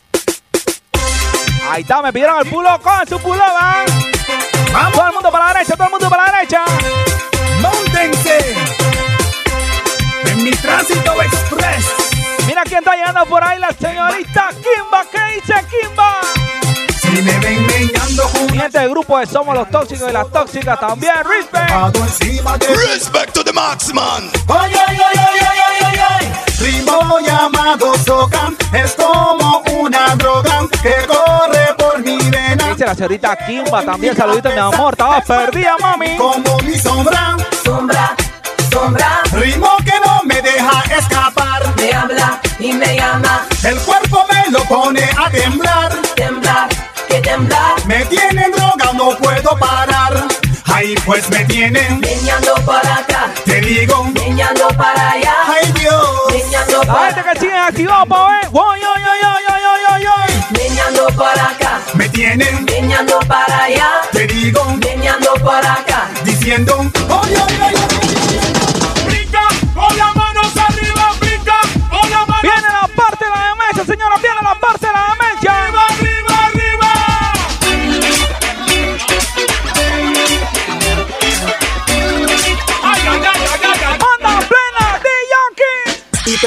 Ahí 1.69 1.81
está, 1.81 2.01
me 2.01 2.13
pidieron 2.13 2.39
el 2.39 2.49
pulo 2.49 2.79
con 2.81 3.07
su 3.07 3.19
pulo, 3.19 3.43
¿va? 3.43 3.83
Todo 4.91 5.07
el 5.07 5.13
mundo 5.13 5.31
para 5.31 5.47
la 5.47 5.53
derecha, 5.53 5.75
todo 5.75 5.85
el 5.85 5.91
mundo 5.91 6.09
para 6.09 6.27
la 6.27 6.31
derecha. 6.31 6.61
Móntense 7.61 8.55
en 10.25 10.43
mi 10.43 10.51
tránsito 10.51 11.21
express. 11.21 11.85
Mira 12.45 12.63
quién 12.63 12.79
está 12.79 12.95
llegando 12.95 13.25
por 13.25 13.43
ahí, 13.43 13.59
la 13.59 13.69
señorita 13.71 14.49
Kimba. 14.51 15.03
¿Qué 15.11 15.19
dice 15.35 15.53
Kimba? 15.69 16.06
Si 17.17 17.23
me 17.23 17.35
ven 17.39 17.65
meñando 17.65 18.29
gente 18.51 18.77
del 18.77 18.91
grupo 18.91 19.17
de 19.17 19.25
Somos 19.25 19.55
los 19.55 19.67
Tóxicos 19.71 20.07
y 20.07 20.13
las 20.13 20.29
Tóxicas 20.29 20.79
también. 20.79 21.13
Respect. 21.25 21.95
encima 21.95 22.55
de 22.59 22.67
Respect 22.67 23.33
to 23.33 23.43
the 23.43 23.51
max, 23.51 23.91
man. 23.91 24.29
Ay, 24.47 24.71
ay, 24.87 24.97
ay, 25.03 25.17
ay, 25.17 25.39
ay, 25.41 25.83
ay, 25.83 25.99
ay. 26.09 26.33
Ritmo 26.59 27.17
llamado 27.19 27.95
soca 28.05 28.51
es 28.71 28.91
como 28.93 29.63
una 29.79 30.15
droga 30.15 30.59
que 30.79 30.93
corre 31.07 31.73
por 31.79 31.97
mi 32.03 32.19
vena. 32.29 32.69
Dice 32.73 32.85
la 32.85 32.93
señorita 32.93 33.35
Kimba 33.35 33.81
también. 33.83 34.15
Saludito, 34.15 34.51
mi 34.51 34.59
amor. 34.59 34.93
Estaba 34.93 35.19
perdida, 35.21 35.75
mami. 35.81 36.17
Como 36.17 36.59
mi 36.59 36.77
sombra, 36.77 37.35
Sombra, 37.65 38.15
sombra, 38.71 39.23
ritmo 39.31 39.75
que 39.83 39.93
no 40.05 40.21
me 40.23 40.39
deja 40.39 40.83
escapar. 40.95 41.63
me 41.77 41.93
habla 41.93 42.39
y 42.59 42.73
me 42.73 42.95
llama. 42.95 43.47
El 43.63 43.75
cuerpo 43.79 44.23
me 44.31 44.51
lo 44.51 44.63
pone 44.65 45.03
a 45.17 45.31
temblar. 45.31 45.97
Temblar, 46.15 46.67
que 47.07 47.21
temblar. 47.21 47.85
Me 47.85 48.05
tienen 48.05 48.51
droga, 48.51 48.91
no 48.93 49.17
puedo 49.17 49.57
parar. 49.57 50.27
Ahí 50.65 50.95
pues 51.05 51.29
me 51.29 51.43
tienen, 51.45 51.99
Meñando 52.01 52.53
para 52.65 52.97
acá, 52.97 53.31
te 53.45 53.61
digo. 53.61 54.03
meñando 54.13 54.67
para 54.77 55.11
allá. 55.11 55.33
Ay 55.47 55.71
Dios, 55.71 56.09
Meñando 56.29 56.83
La 56.83 56.93
para 56.93 57.13
gente 57.15 57.29
que 57.33 57.39
sigue 57.39 57.57
activado 57.57 58.05
pa' 58.05 58.27
ver. 58.29 58.49
Voy, 58.51 58.79
oy, 58.79 59.01
oy, 59.01 59.19
oy, 59.25 59.43
oy, 59.53 59.63
oy, 59.73 59.81
oy, 59.93 60.07
oy. 60.07 60.43
Meñando 60.51 61.07
para 61.15 61.49
acá, 61.49 61.79
me 61.93 62.09
tienen, 62.09 62.65
meñando 62.65 63.17
para 63.27 63.63
allá. 63.63 63.89
te 64.11 64.27
digo. 64.27 64.63
Meñando 64.75 65.33
para 65.43 65.73
acá. 65.73 66.09
Diciendo, 66.23 66.75
oy, 66.77 67.29
oy, 67.29 67.59
oy, 67.65 67.73
oy. 67.73 69.05
Brinca, 69.05 69.47
con 69.73 69.97
las 69.97 70.15
manos 70.15 70.51
arriba, 70.57 71.11
brinca, 71.19 71.59
con 71.89 72.09
las 72.09 72.27
manos 72.27 72.41
Viene 72.43 72.67
la 72.81 72.87
parte 72.95 73.25
de 73.25 73.31
la 73.31 73.43
demencia, 73.49 73.85
señora. 73.85 74.15
Viene 74.21 74.41
la 74.43 74.55
parte 74.59 74.85
de 74.87 74.93
la 74.93 75.15
demencia. 75.15 75.46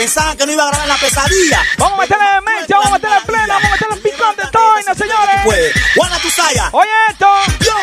Pensaban 0.00 0.34
que 0.34 0.46
no 0.46 0.52
iba 0.52 0.62
a 0.64 0.68
grabar 0.68 0.84
en 0.84 0.88
la 0.88 0.96
pesadilla. 0.96 1.62
Vamos 1.76 1.98
a 1.98 2.02
meterle 2.02 2.24
demencia, 2.24 2.76
vamos 2.76 2.86
a 2.86 2.92
meterle 2.92 3.20
plena, 3.26 3.54
vamos 3.54 3.64
a 3.64 3.70
meterle 3.72 3.96
picante 3.96 4.42
esta 4.44 4.58
vaina, 4.58 4.94
señores. 4.94 5.40
Pues, 5.44 5.72
Juana 5.94 6.18
Tusaya. 6.18 6.68
Oye 6.72 6.90
esto. 7.10 7.26
Yo. 7.60 7.76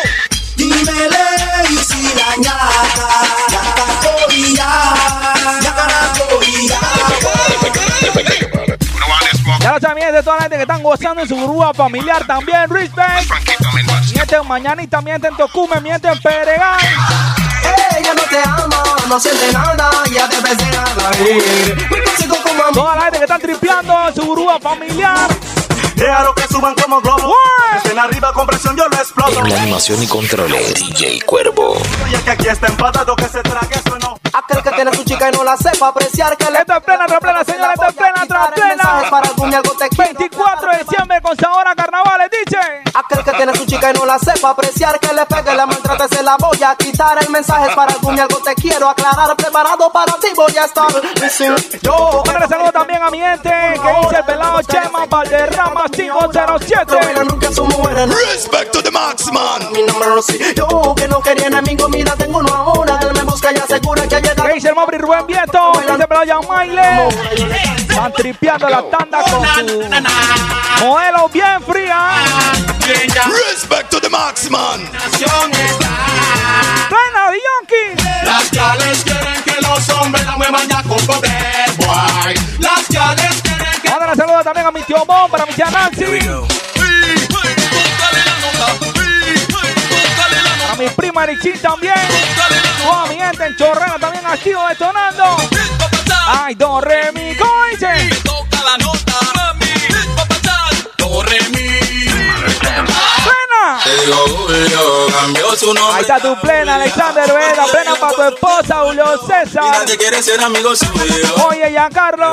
Dímele 0.56 1.26
y 1.70 1.78
si 1.78 2.02
la 2.16 2.36
ñata, 2.38 2.70
ñata 3.52 3.86
corilla, 4.02 4.70
ñata 5.62 5.88
la 5.88 6.26
corilla. 6.26 6.80
Ya 9.60 9.80
lo 9.80 9.96
mi 9.96 10.02
gente, 10.02 10.24
toda 10.24 10.36
la 10.38 10.42
gente 10.44 10.56
que 10.56 10.62
están 10.64 10.84
gozando 10.84 11.22
en 11.22 11.28
su 11.28 11.36
grúa 11.36 11.74
familiar 11.74 12.26
también. 12.26 12.70
Respect. 12.70 13.30
Mienten 14.14 14.48
mañanita, 14.48 15.02
mienten 15.02 15.36
Tocume, 15.38 15.80
mienten 15.82 16.20
Peregal. 16.22 16.80
No 19.08 19.20
siente 19.20 19.52
nada, 19.54 19.90
ya 20.12 20.28
debes 20.28 20.58
dejarla 20.58 21.12
ir. 21.20 21.88
Me 21.90 22.04
consigo 22.04 22.36
como 22.44 22.64
a 22.64 22.68
mí. 22.68 22.74
Toda 22.74 22.96
la 22.96 23.02
gente 23.04 23.18
que 23.20 23.24
están 23.24 23.42
tripeando 23.42 24.08
en 24.08 24.16
su 24.16 24.32
grúa 24.32 24.60
familiar. 24.60 25.30
Déjalo 25.96 26.36
que 26.36 26.48
suban 26.48 26.76
como 26.76 27.02
globos. 27.02 27.34
Estén 27.78 27.98
arriba 27.98 28.32
con 28.34 28.46
presión, 28.46 28.76
yo 28.76 28.88
lo 28.88 28.98
exploto. 28.98 29.40
En 29.40 29.50
la 29.50 29.62
animación 29.62 30.04
y 30.04 30.08
controles, 30.08 30.76
DJ 30.76 31.22
Cuervo. 31.22 31.78
Y 32.12 32.16
es 32.16 32.22
que 32.22 32.30
aquí 32.32 32.48
está 32.48 32.68
empatado 32.68 33.16
que 33.16 33.28
se 33.28 33.42
trague 33.42 33.76
eso 33.76 33.98
no. 34.00 34.20
Aquel 34.34 34.62
que 34.62 34.72
tiene 34.72 34.94
su 34.96 35.04
chica 35.04 35.30
y 35.30 35.32
no 35.32 35.44
la 35.44 35.58
sepa 35.58 35.88
apreciar 35.88 36.38
que 36.38 36.52
le 36.52 36.60
Esto 36.60 36.78
es 36.78 36.84
plena, 36.84 37.08
plena, 37.08 37.44
señores, 37.44 37.70
esto 37.74 37.88
es 37.88 37.96
plena, 37.96 38.52
plena. 38.54 39.10
para 39.10 39.30
algún 39.30 39.54
algo 39.54 39.72
te 39.72 39.90
quiero. 39.90 40.07
Que 43.28 43.34
tiene 43.34 43.56
su 43.56 43.66
chica 43.66 43.90
y 43.90 43.94
no 43.94 44.06
la 44.06 44.18
sepa 44.18 44.52
apreciar 44.52 45.00
que 45.00 45.14
le 45.14 45.26
pegue, 45.26 45.54
la 45.54 45.66
maltrate, 45.66 46.16
se 46.16 46.24
la 46.24 46.38
voy 46.38 46.64
a 46.64 46.76
quitar. 46.76 47.22
El 47.22 47.30
mensaje 47.30 47.70
es 47.70 47.76
para 47.76 47.92
algún 47.92 48.18
algo 48.18 48.38
te 48.38 48.56
quiero 48.56 48.90
aclarar. 48.90 49.36
Preparado 49.36 49.92
para 49.92 50.14
ti 50.14 50.30
voy 50.36 50.56
a 50.58 50.64
estar. 50.64 50.88
Yo, 51.82 52.24
Un 52.24 52.50
saludo 52.50 52.72
también 52.72 53.02
a 53.02 53.10
mi 53.10 53.20
gente 53.20 53.50
que 53.50 54.00
dice 54.02 54.18
el 54.18 54.26
pelado 54.26 54.62
Chema 54.62 55.06
Valderrama 55.08 55.86
507. 55.90 57.24
nunca 57.26 57.52
su 57.52 57.66
mujer. 57.66 58.08
Respect 58.08 58.72
to 58.72 58.82
the 58.82 58.92
max, 58.92 59.30
man. 59.32 59.72
Mi 59.74 59.82
sí. 60.22 60.40
Yo 60.56 60.96
que 60.96 61.08
no 61.08 61.22
quería 61.22 61.48
enemigo, 61.48 61.90
mira, 61.90 62.16
tengo 62.16 62.40
uno 62.40 62.54
ahora. 62.54 62.98
Él 63.02 63.14
me 63.14 63.24
busca 63.24 63.52
y 63.52 63.58
asegura 63.58 64.08
que 64.08 64.16
ha 64.16 64.20
llegado. 64.22 64.48
Que 64.48 64.54
dice 64.54 64.70
el 64.70 64.76
Mobri 64.76 64.98
Rubén 65.00 65.28
Vieto, 65.28 65.72
que 65.74 65.80
dice 65.82 66.02
el 66.02 66.08
pelado 66.08 66.44
Maile. 66.44 67.10
Están 67.76 68.14
tripeando 68.14 68.70
la 68.70 68.84
tanda 68.90 69.20
con 69.24 69.46
su 69.68 70.86
modelo 70.86 71.30
bien 71.30 71.62
fría. 71.64 72.24
Respect 73.26 73.90
to 73.90 74.00
the 74.00 74.10
max, 74.10 74.50
man. 74.52 74.80
Plena 76.90 77.32
de 77.32 77.40
Yankee. 77.48 77.96
Las 78.24 78.52
chales 78.52 79.04
quieren 79.04 79.44
que 79.44 79.60
los 79.60 79.90
hombres 79.90 80.24
la 80.26 80.38
muevan 80.38 80.68
ya 80.68 80.84
con 80.84 81.04
poder, 81.06 81.72
boy. 81.78 82.36
Las 82.60 82.88
chales 82.90 83.42
quieren 83.42 83.82
que 83.82 83.90
Mándale 83.90 84.16
saludos 84.16 84.44
también 84.44 84.68
a 84.68 84.72
mi 84.72 84.84
tío 84.84 85.04
Bon, 85.06 85.32
para 85.32 85.46
mi 85.48 85.54
tía 85.54 85.72
Nancy. 85.72 86.20
A 90.72 90.76
mi 90.76 90.88
prima 90.90 91.24
Erichín 91.24 91.60
también. 91.60 91.96
Toda 92.84 93.08
mi 93.08 93.16
gente 93.16 93.46
en 93.48 93.56
Chorrera 93.56 93.98
también 94.00 94.26
activo 94.28 94.68
detonando. 94.68 95.38
Ay, 96.28 96.54
do, 96.56 96.82
re, 96.82 97.12
Julio 104.16 105.08
cambió 105.20 105.56
su 105.56 105.74
nombre. 105.74 105.94
Ahí 105.96 106.02
está 106.02 106.20
tu 106.20 106.40
plena, 106.40 106.76
Alexander 106.76 107.28
Vela, 107.28 107.66
plena 107.72 107.96
para 107.96 108.14
tu 108.14 108.22
esposa, 108.24 108.76
Julio 108.86 109.06
Y 109.16 109.28
César. 109.28 109.64
nadie 109.72 109.98
quiere 109.98 110.22
ser 110.24 110.42
amigo 110.42 110.76
suyo. 110.76 111.36
Oye, 111.48 111.70
Giancarlo. 111.72 112.32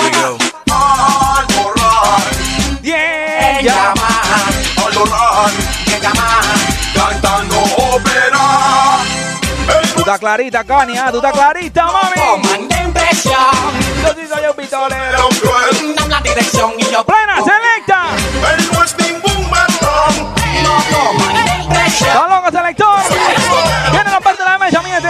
Bien, 2.81 3.59
Ella 3.61 3.93
más, 3.97 4.85
al 4.85 4.93
ella 5.97 6.13
más, 6.15 6.47
cantando 6.95 7.57
ópera. 7.79 8.99
Tú 9.95 10.01
estás 10.01 10.19
clarita, 10.19 10.65
Cani, 10.65 10.99
¿ah? 10.99 11.11
Tú 11.11 11.17
estás 11.17 11.33
clarita, 11.33 11.87
mami. 11.87 12.21
Comanda 12.21 12.83
impresión. 12.83 13.35
Yo 14.03 14.09
sí 14.15 14.29
soy 14.29 14.45
un 14.47 14.55
pistolero. 14.57 15.29
Dame 15.97 16.09
la 16.11 16.21
dirección 16.21 16.75
y 16.79 16.85
yo. 16.91 17.05
Plena, 17.05 17.37
selecta. 17.37 18.09
Él 18.55 18.69
no 18.73 18.85
es 18.85 18.97
ningún 18.99 19.51
marrón. 19.51 20.35
No 20.63 20.77
impresión. 20.79 21.24
Está 22.01 22.27
loco, 22.29 22.51
selector. 22.51 22.99
Viene 23.93 24.11
la 24.11 24.21
parte 24.21 24.43
de 24.43 24.49
la 24.49 24.59
mesa, 24.59 24.83
miente. 24.83 25.09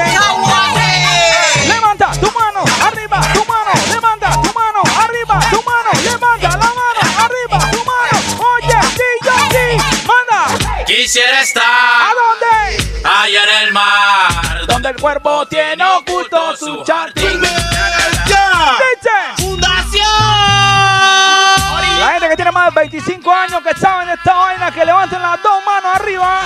Levanta 1.67 2.11
tu 2.13 2.31
mano, 2.33 2.65
arriba, 2.87 3.21
tu 3.33 3.45
mano. 3.47 3.71
Levanta 3.89 4.31
tu 4.31 4.53
mano, 4.53 4.83
arriba, 5.03 5.39
tu 5.51 5.63
mano. 5.63 5.91
Levanta 6.03 6.49
la 6.49 6.57
mano, 6.57 7.01
arriba, 7.25 7.59
tu 7.71 7.85
mano. 7.85 8.19
Oye, 8.55 8.79
DJ, 8.99 9.79
manda. 10.07 10.85
Quisiera 10.85 11.41
estar 11.41 11.65
¿A 11.65 12.13
dónde? 12.15 13.01
allá 13.05 13.43
en 13.45 13.67
el 13.69 13.73
mar. 13.73 14.67
Donde 14.67 14.89
el 14.91 14.97
cuerpo 14.97 15.47
tiene 15.47 15.85
oculto 15.85 16.57
su 16.57 16.83
charting. 16.85 17.41
Dice. 17.41 17.55
Más 22.65 22.75
de 22.75 22.81
25 22.81 23.33
años 23.33 23.61
que 23.63 23.79
saben 23.79 24.09
esta 24.09 24.33
vaina, 24.35 24.71
que 24.71 24.85
levanten 24.85 25.21
las 25.21 25.43
dos 25.43 25.65
manos 25.65 25.97
arriba. 25.97 26.41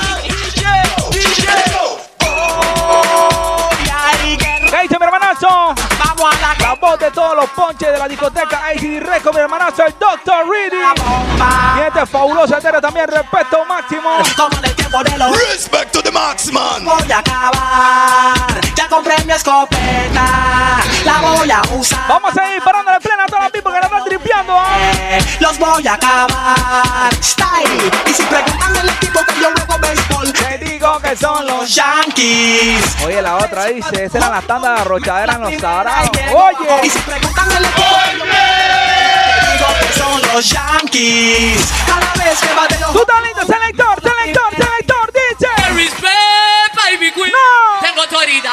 ¿Qué 4.71 4.83
dice 4.83 4.99
mi 4.99 5.05
hermanazo? 5.05 5.75
Vamos 6.05 6.35
a 6.35 6.41
la 6.41 6.55
La 6.61 6.75
voz 6.75 6.99
de 6.99 7.11
todos 7.11 7.37
los 7.37 7.49
ponches 7.51 7.91
de 7.91 7.99
la 7.99 8.07
discoteca 8.09 8.66
ACD 8.66 9.01
Record, 9.01 9.35
mi 9.35 9.41
hermanazo, 9.41 9.87
el 9.87 9.95
Dr. 9.99 10.49
Reedy. 10.49 10.77
Y 10.77 11.81
este 11.87 12.07
fabuloso 12.07 12.55
entero 12.57 12.81
también, 12.81 13.09
respeto 13.09 13.64
máximo. 13.64 14.19
Toma 14.37 14.61
el 14.62 14.75
tiempo 14.75 15.03
de 15.03 15.19
los 15.19 15.31
Respect 15.49 15.93
to 15.93 16.03
the 16.03 16.11
Maxman. 16.11 16.85
voy 16.85 17.12
a 17.12 17.19
acabar. 17.19 18.61
Ya 18.75 18.89
compré 18.89 19.14
mi 19.25 19.33
escopeta, 19.33 20.83
la 21.05 21.19
voy 21.21 21.51
a 21.51 21.63
usar. 21.75 22.09
Vamos 22.09 22.37
a 22.37 22.55
ir 22.55 22.63
parando 22.63 22.93
de 22.93 23.01
plena 23.01 23.25
a 23.25 23.27
todas 23.27 23.43
las 23.45 23.53
people 23.53 23.73
que 23.73 23.81
la 23.81 23.87
están 23.87 24.05
tripeando. 24.05 24.55
¿ah? 24.57 25.19
Los 25.41 25.59
voy 25.59 25.87
a 25.87 25.95
acabar. 25.95 27.15
Style. 27.23 27.91
Y 28.07 28.13
si 28.13 28.23
preguntan 28.25 28.77
el 28.77 28.89
equipo 28.89 29.21
que 29.25 29.41
yo 29.41 29.51
juego 29.51 29.79
béisbol, 29.81 30.33
Te 30.33 30.59
digo 30.59 30.99
que 31.01 31.17
son 31.17 31.47
los 31.47 31.59
los 31.59 31.75
Yankees. 31.75 32.85
Oye, 33.05 33.21
la 33.21 33.37
otra 33.37 33.67
dice, 33.67 34.05
esa 34.05 34.19
era 34.19 34.29
la 34.31 34.41
tanda 34.43 34.75
de 34.75 34.81
arrochadera 34.81 35.35
en 35.35 35.41
los 35.43 35.55
sagrados. 35.61 36.11
Y 36.15 36.19
Oye, 36.35 36.91
si 36.91 36.99
preguntan 37.01 37.51
el 37.51 37.65
equipo 37.65 37.97
que 38.05 38.19
yo 38.19 38.25
te 38.25 39.53
digo 39.53 39.67
que 39.81 39.93
son 39.99 40.23
los 40.23 40.49
Yankees. 40.49 41.69
Cada 41.87 42.13
vez 42.25 42.39
que 42.41 42.55
bateo, 42.55 42.89
tú 42.93 43.05
talento, 43.05 43.41
selector, 43.47 44.01
selector, 44.03 44.51
selector, 44.57 45.13
dice. 45.13 45.49
Respect, 45.75 46.75
baby 46.77 47.13
queen. 47.13 47.33
No. 47.33 47.81
Tengo 47.81 48.03
no 48.03 48.09
competition. 48.09 48.53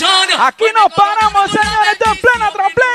Aquí 0.00 0.64
nos 0.74 0.92
paramos, 0.94 1.50
señores, 1.50 1.98
es 1.98 2.18
plena 2.20 2.52
tras 2.52 2.72
plena. 2.72 2.88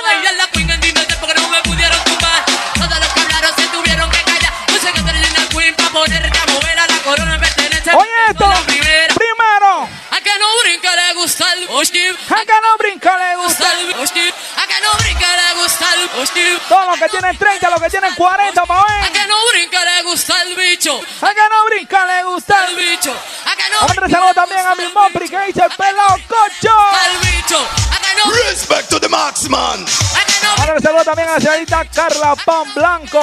Gusta 11.23 11.53
el 11.53 11.69
Oshib. 11.69 12.17
acá 12.27 12.59
no 12.61 12.77
brinca, 12.77 13.17
le 13.17 13.37
gusta. 13.37 13.71
El 13.79 13.93
Oshib. 13.93 14.33
A 14.57 14.67
que 14.67 14.81
no 14.83 14.91
brinca 14.99 15.27
le 15.37 15.61
gusta 15.61 15.85
el 15.93 16.21
Oshib. 16.21 16.59
Todos 16.67 16.87
los 16.87 16.99
que 16.99 17.09
tienen 17.09 17.37
30, 17.37 17.69
los 17.69 17.81
que 17.81 17.89
tienen 17.89 18.13
40, 18.13 18.65
pa' 18.65 18.81
A 18.81 18.85
ver. 18.85 19.11
que 19.13 19.25
no 19.25 19.35
brinca 19.53 19.85
le 19.85 20.03
gusta 20.03 20.41
el 20.41 20.55
bicho. 20.55 20.99
Acá 21.21 21.47
no 21.49 21.65
brinca, 21.65 22.05
le 22.05 22.23
gusta. 22.23 22.67
El 22.67 22.75
bicho. 22.75 23.15
A 23.45 23.55
que 23.55 23.63
no 23.71 24.09
saludo 24.09 24.33
también 24.33 24.67
a 24.67 24.75
mi 24.75 24.85
Mopri 24.87 25.29
que 25.29 25.39
dice 25.47 25.61
el 25.63 25.71
pelado 25.77 26.17
cocho. 26.27 26.75
el 27.05 27.17
bicho. 27.19 27.57
A 27.57 27.97
que 28.01 28.15
no 28.17 28.31
Respect 28.49 28.89
to 28.89 28.99
the 28.99 29.07
Maxman. 29.07 29.85
A 29.85 30.25
que 30.25 30.45
no 30.45 30.55
Vamos 30.57 30.75
a 30.77 30.81
saludo 30.81 31.03
también 31.05 31.29
a 31.29 31.33
la 31.35 31.39
señorita 31.39 31.85
Carla 31.85 32.35
Pan 32.35 32.73
Blanco. 32.73 33.21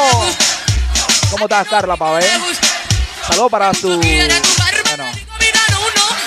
¿Cómo 1.30 1.44
estás, 1.44 1.68
Carla, 1.68 1.96
pa' 1.96 2.12
ver? 2.12 2.40
Saludos 3.26 3.50
para 3.50 3.72
tu. 3.72 4.00
Bueno, 4.00 5.29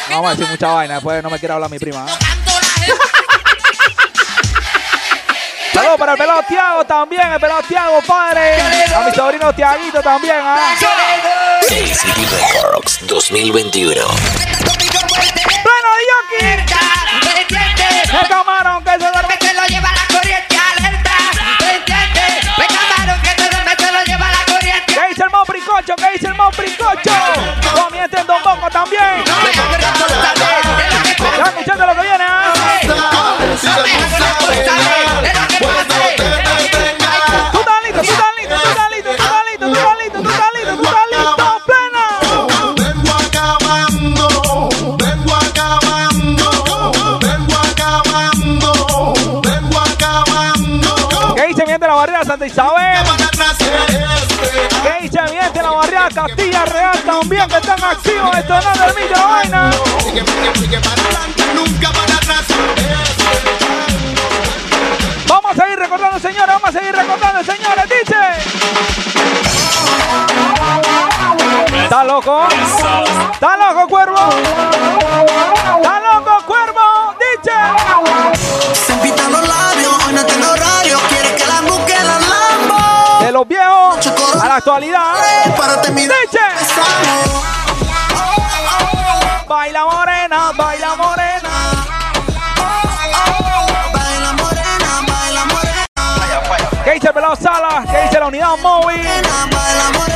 no, 0.10 0.16
vamos 0.16 0.28
a 0.28 0.36
decir 0.36 0.48
mucha 0.50 0.68
vaina, 0.68 0.96
después 0.96 1.24
no 1.24 1.30
me 1.30 1.40
quiere 1.40 1.54
hablar 1.54 1.70
mi 1.70 1.80
prima. 1.80 2.06
¿eh? 2.08 2.14
Saludos 5.74 5.98
para 5.98 6.12
el 6.12 6.18
pelado 6.20 6.44
Tiago 6.48 6.86
también, 6.86 7.32
el 7.34 7.40
pelado 7.40 7.64
Tiago, 7.64 8.00
padre. 8.06 8.62
A 8.96 9.02
mi 9.02 9.12
sobrino 9.12 9.54
Tiaguito 9.56 10.02
también, 10.04 10.38
¿ah? 10.40 10.76
ACD 10.80 12.30
Records 12.32 13.00
2021. 13.08 14.02
¡Pleno 14.04 15.92
Yoki! 16.10 16.46
El 18.22 18.28
camarón 18.28 18.84
que 18.84 18.92
se 18.92 18.98
duerme. 19.00 19.38
que 19.40 19.54
lo 19.54 19.66
lleva 19.66 19.90
la 19.92 20.06
corriente 20.16 20.56
alerta. 20.56 21.12
¿Me 21.60 21.76
entiendes? 21.78 22.58
Me 22.58 22.68
camarón 22.68 23.22
que 23.24 23.30
te 23.34 23.50
duerme, 23.50 23.76
te 23.76 23.92
lo 23.92 24.04
lleva 24.04 24.30
la 24.30 24.46
corriente. 24.46 24.94
¿Qué 24.94 25.08
dice 25.10 25.24
el 25.24 25.30
Mopricocho? 25.32 25.96
¿Qué 25.96 26.12
dice 26.12 26.28
el 26.28 26.36
Mopricocho? 26.36 27.12
Comienza 27.76 28.22
el 28.22 28.28
Don 28.28 28.44
Bongo 28.44 28.70
también. 28.70 29.24
Isabel? 52.46 53.04
Para 53.06 53.26
atrás. 53.26 53.58
¿Qué 53.58 55.04
dice 55.04 55.22
bien 55.32 55.54
de 55.54 55.62
la 55.62 55.72
barrera 55.72 56.10
Castilla 56.14 56.66
Real 56.66 57.00
también 57.06 57.48
que 57.48 57.56
están 57.56 57.84
activos 57.84 58.36
detonando 58.36 58.86
el 58.86 58.96
mito 58.96 59.20
la 59.20 59.26
vaina? 59.26 59.72
Vamos 65.28 65.52
a 65.52 65.56
seguir 65.56 65.80
recordando, 65.80 66.20
señores, 66.20 66.48
vamos 66.48 66.70
a 66.70 66.72
seguir 66.72 66.96
recordando, 66.96 67.44
señores, 67.44 67.86
dice. 67.90 68.16
¿Está 71.84 72.04
loco? 72.04 72.48
¿Está 73.34 73.58
loco, 73.58 73.88
cuervo? 73.88 74.73
A 84.10 84.48
la 84.48 84.56
actualidad. 84.56 85.14
Para 85.56 85.82
terminar. 85.82 86.18
Baila 89.48 89.86
morena, 89.86 90.52
baila 90.58 90.96
morena. 90.96 91.50
Baila 93.94 94.34
morena, 94.34 95.06
baila 95.08 95.46
morena. 95.46 95.86
¿Qué 96.84 96.92
dice 96.92 97.08
el 97.08 97.14
pelado 97.14 97.36
Sala? 97.36 97.86
¿Qué 97.90 98.02
dice 98.04 98.20
la 98.20 98.28
unidad 98.28 98.58
móvil? 98.62 98.98
Baila 98.98 99.92
morena. 99.94 100.13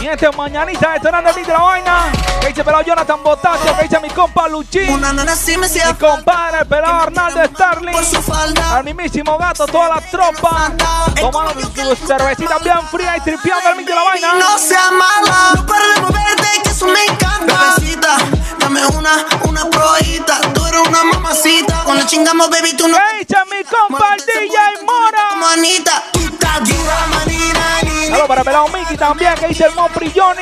Y 0.00 0.06
este 0.06 0.30
mañanita 0.32 0.92
detonando 0.92 1.28
el 1.28 1.46
la 1.46 1.58
vaina. 1.58 2.12
¿Qué 2.40 2.48
dice 2.48 2.60
el 2.60 2.64
pelado 2.64 2.82
Jonathan 2.84 3.22
Botacio? 3.22 3.76
¿Qué 3.76 3.82
dice 3.82 4.00
mi 4.00 4.08
compa 4.08 4.48
Luchín? 4.48 4.98
Mi 4.98 5.94
compadre, 5.98 6.60
el 6.60 6.66
pelado 6.66 7.02
Arnaldo 7.02 7.44
Starling. 7.44 7.92
por 7.92 8.04
su 8.06 8.22
falda. 8.22 8.76
Al 8.78 8.84
mismísimo 8.84 9.36
gato, 9.36 9.66
toda 9.66 9.96
la 9.96 10.00
tropa. 10.00 10.72
Tomando 11.20 11.60
su 11.60 12.06
cervecita 12.06 12.58
bien 12.58 12.80
fría 12.90 13.18
y 13.18 13.20
tripeando 13.20 13.68
el 13.70 13.76
beat 13.76 13.88
de 13.88 13.94
la 13.94 14.02
vaina. 14.04 14.34
No 14.38 14.58
seas 14.58 14.90
mala, 14.90 15.52
no 15.56 15.66
pares 15.66 15.94
de 15.94 16.00
moverte, 16.00 16.62
que 16.64 16.70
eso 16.70 16.86
me 16.86 17.04
encanta. 17.04 17.76
Dame 18.58 18.86
una, 18.86 19.26
una 19.42 19.68
probadita. 19.68 20.40
Tú 20.54 20.64
eres 20.64 20.80
una 20.88 21.04
mamacita. 21.04 21.82
Cuando 21.84 22.06
chingamos, 22.06 22.48
baby, 22.48 22.74
tú 22.74 22.88
no. 22.88 22.96
¿Qué 22.96 23.18
dice 23.18 23.36
mi 23.50 23.64
compa 23.64 24.14
el 24.14 24.24
DJ 24.24 24.84
Mora? 24.86 25.28
Como 25.30 25.46
Anita, 25.46 26.04
tú 26.12 26.20
estás 26.20 26.60
dura, 26.66 27.06
manina, 27.10 27.26
nina. 27.26 27.29
Saludos 28.10 28.26
para 28.26 28.40
el 28.40 28.44
pelado 28.44 28.66
Mickey 28.68 28.96
también. 28.96 29.34
¿Qué 29.38 29.46
dice 29.46 29.66
el 29.66 29.74
Mopri 29.76 30.10
Toda 30.10 30.34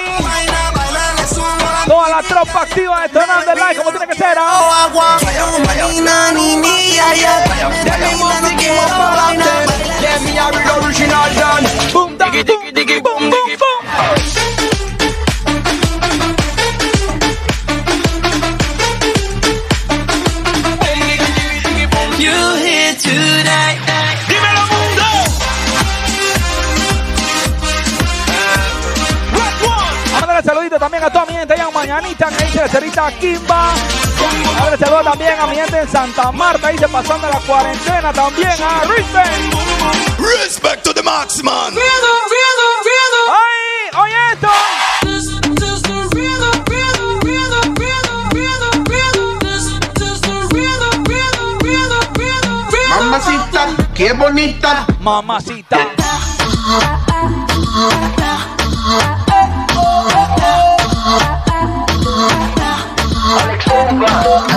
la 2.08 2.22
tropa 2.22 2.62
activa 2.62 3.02
detonando 3.02 3.52
el 3.52 3.58
like 3.58 3.76
como 3.76 3.90
tiene 3.90 4.06
que 4.06 4.14
ser. 4.14 4.38
¿ah? 4.38 4.88
Saludito 30.78 30.80
también 30.80 31.04
a 31.04 31.10
toda 31.10 31.26
mi 31.26 31.32
gente 31.34 31.54
allá 31.54 31.68
en 31.68 31.74
Mañanita, 31.74 32.28
que 32.28 32.44
dice 32.44 32.68
Cerita 32.68 33.10
Kimba. 33.12 33.74
A 34.60 34.70
ver, 34.70 34.78
saludo 34.78 35.02
también 35.04 35.40
a 35.40 35.46
mi 35.46 35.56
gente 35.56 35.78
en 35.80 35.88
Santa 35.88 36.32
Marta, 36.32 36.68
dice 36.68 36.88
pasando 36.88 37.28
la 37.28 37.38
cuarentena 37.40 38.12
también 38.12 38.52
a 38.62 38.84
Respect. 38.84 39.54
Respect 40.18 40.84
to 40.84 40.94
the 40.94 41.02
max, 41.02 41.42
man. 41.42 41.74
¡Ay! 41.74 41.82
¡Oye 44.00 44.16
esto! 44.32 44.48
Mamacita, 53.00 53.66
qué 53.94 54.12
bonita. 54.12 54.86
Mamacita. 55.00 55.78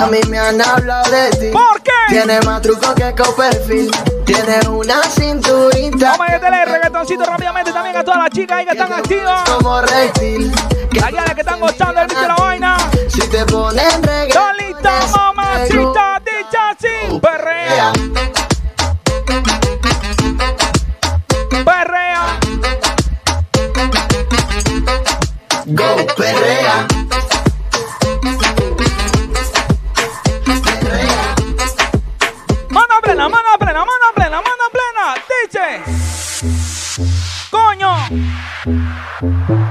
A 0.02 0.07
mí 0.07 0.19
me 0.30 0.40
han 0.40 0.61
hablado 0.61 1.10
de 1.11 1.30
ti. 1.32 1.48
¿Por 1.52 1.82
qué? 1.84 1.91
Tiene 2.10 2.41
más 2.41 2.61
truco 2.61 2.94
que 2.95 3.14
Copperfield. 3.15 4.23
Tiene 4.26 4.60
una 4.69 5.03
cinturita. 5.03 6.11
Vamos 6.11 6.28
a 6.28 6.32
meterle 6.32 6.64
el 6.64 6.69
reggaetoncito 6.69 7.23
rápidamente 7.23 7.72
también 7.72 7.98
a 7.98 8.03
todas 8.03 8.19
las 8.22 8.30
chicas 8.32 8.57
ahí 8.60 8.65
que 8.65 8.72
están 8.72 8.94
activas. 8.94 9.49
Como 9.49 9.82
reptil. 9.82 10.52
Las 10.94 11.10
guías 11.11 11.34
que 11.34 11.41
están 11.41 11.60
gozando 11.60 12.02
el 12.02 12.07
bicho 12.07 12.22
de 12.22 12.28
la 12.28 12.36
vaina. 12.36 12.78
Si 13.07 13.22
te 13.30 13.45
ponen 13.45 14.03
reggaetón. 14.03 14.44
Solita, 14.57 14.99
mamacita, 15.15 15.40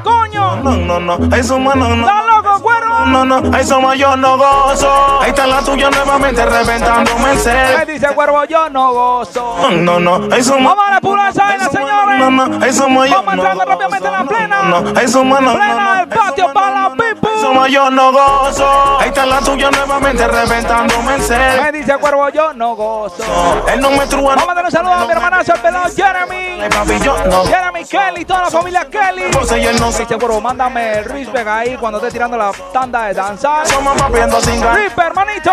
Coño. 0.02 0.56
No, 0.62 0.76
no, 0.76 1.00
no, 1.00 1.36
eso 1.36 1.58
más 1.58 1.76
no, 1.76 1.88
no. 1.96 2.06
¿Estás 2.06 2.26
loco, 2.26 2.60
cuero? 2.62 3.06
No, 3.06 3.24
no, 3.24 3.54
ahí 3.56 3.64
somos 3.64 3.96
yo 3.96 4.16
no 4.16 4.36
gozo. 4.38 5.20
Ahí 5.20 5.30
está 5.30 5.46
la 5.46 5.62
tuya 5.62 5.90
nuevamente 5.90 6.44
reventándome 6.44 7.32
el 7.32 7.38
ser. 7.38 7.86
dice 7.86 8.08
cuervo, 8.14 8.44
yo 8.44 8.68
no 8.70 8.92
gozo. 8.92 9.70
No, 9.72 10.00
no, 10.00 10.20
ahí 10.32 10.42
somos. 10.42 10.64
Vamos 10.74 10.84
a 10.88 10.90
la 10.92 11.00
pura 11.00 11.30
vaina, 11.34 11.68
señores. 11.68 12.18
No, 12.18 12.30
no, 12.30 12.64
ahí 12.64 12.72
somos 12.72 13.08
yo 13.08 13.16
Vamos 13.16 13.36
no 13.36 13.42
entrando 13.42 13.64
gozo. 13.64 13.70
rápidamente 13.70 14.06
en 14.08 14.12
la 14.12 14.24
plena. 14.24 14.62
No, 14.62 15.00
ahí 15.00 15.08
somos 15.08 15.40
no, 15.40 15.50
no, 15.52 15.56
Plena 15.58 15.94
del 15.98 16.08
no. 16.08 16.16
patio 16.16 16.52
para 16.52 16.69
la. 16.69 16.69
Somos 17.40 17.68
yo 17.70 17.90
no 17.90 18.12
gozo. 18.12 18.98
Ahí 19.00 19.08
está 19.08 19.26
la 19.26 19.40
tuya 19.40 19.70
nuevamente 19.70 20.26
reventándome 20.26 21.14
el 21.14 21.20
Me 21.20 21.26
ser. 21.26 21.72
dice 21.72 21.96
cuervo, 21.98 22.28
yo 22.30 22.52
no 22.52 22.74
gozo. 22.76 23.24
Él 23.72 23.80
no 23.80 23.90
me 23.90 24.06
trúa. 24.06 24.34
Vamos 24.34 24.50
a 24.50 24.54
dar 24.54 24.64
un 24.64 24.70
saludo 24.70 24.92
a 24.92 25.06
mi 25.06 25.12
hermanazo, 25.12 25.54
el 25.54 25.60
pelado 25.60 25.94
Jeremy. 25.94 26.68
Papi, 26.68 27.00
yo 27.00 27.16
no. 27.26 27.44
Jeremy 27.44 27.84
Kelly, 27.84 28.24
toda 28.24 28.42
la 28.42 28.50
familia 28.50 28.86
Kelly. 28.88 29.30
Pues 29.32 29.80
no 29.80 29.90
Dice, 29.90 30.16
cuervo, 30.18 30.40
mándame 30.40 30.98
el 30.98 31.04
respect 31.04 31.46
ahí 31.46 31.76
cuando 31.76 31.98
esté 31.98 32.12
tirando 32.12 32.36
la 32.36 32.52
tanda 32.72 33.06
de 33.06 33.14
danzar. 33.14 33.66
Somos 33.66 34.00
papiendo 34.00 34.40
sin 34.40 34.60
ganas. 34.60 34.76
Rispe, 34.76 35.02
hermanito. 35.02 35.50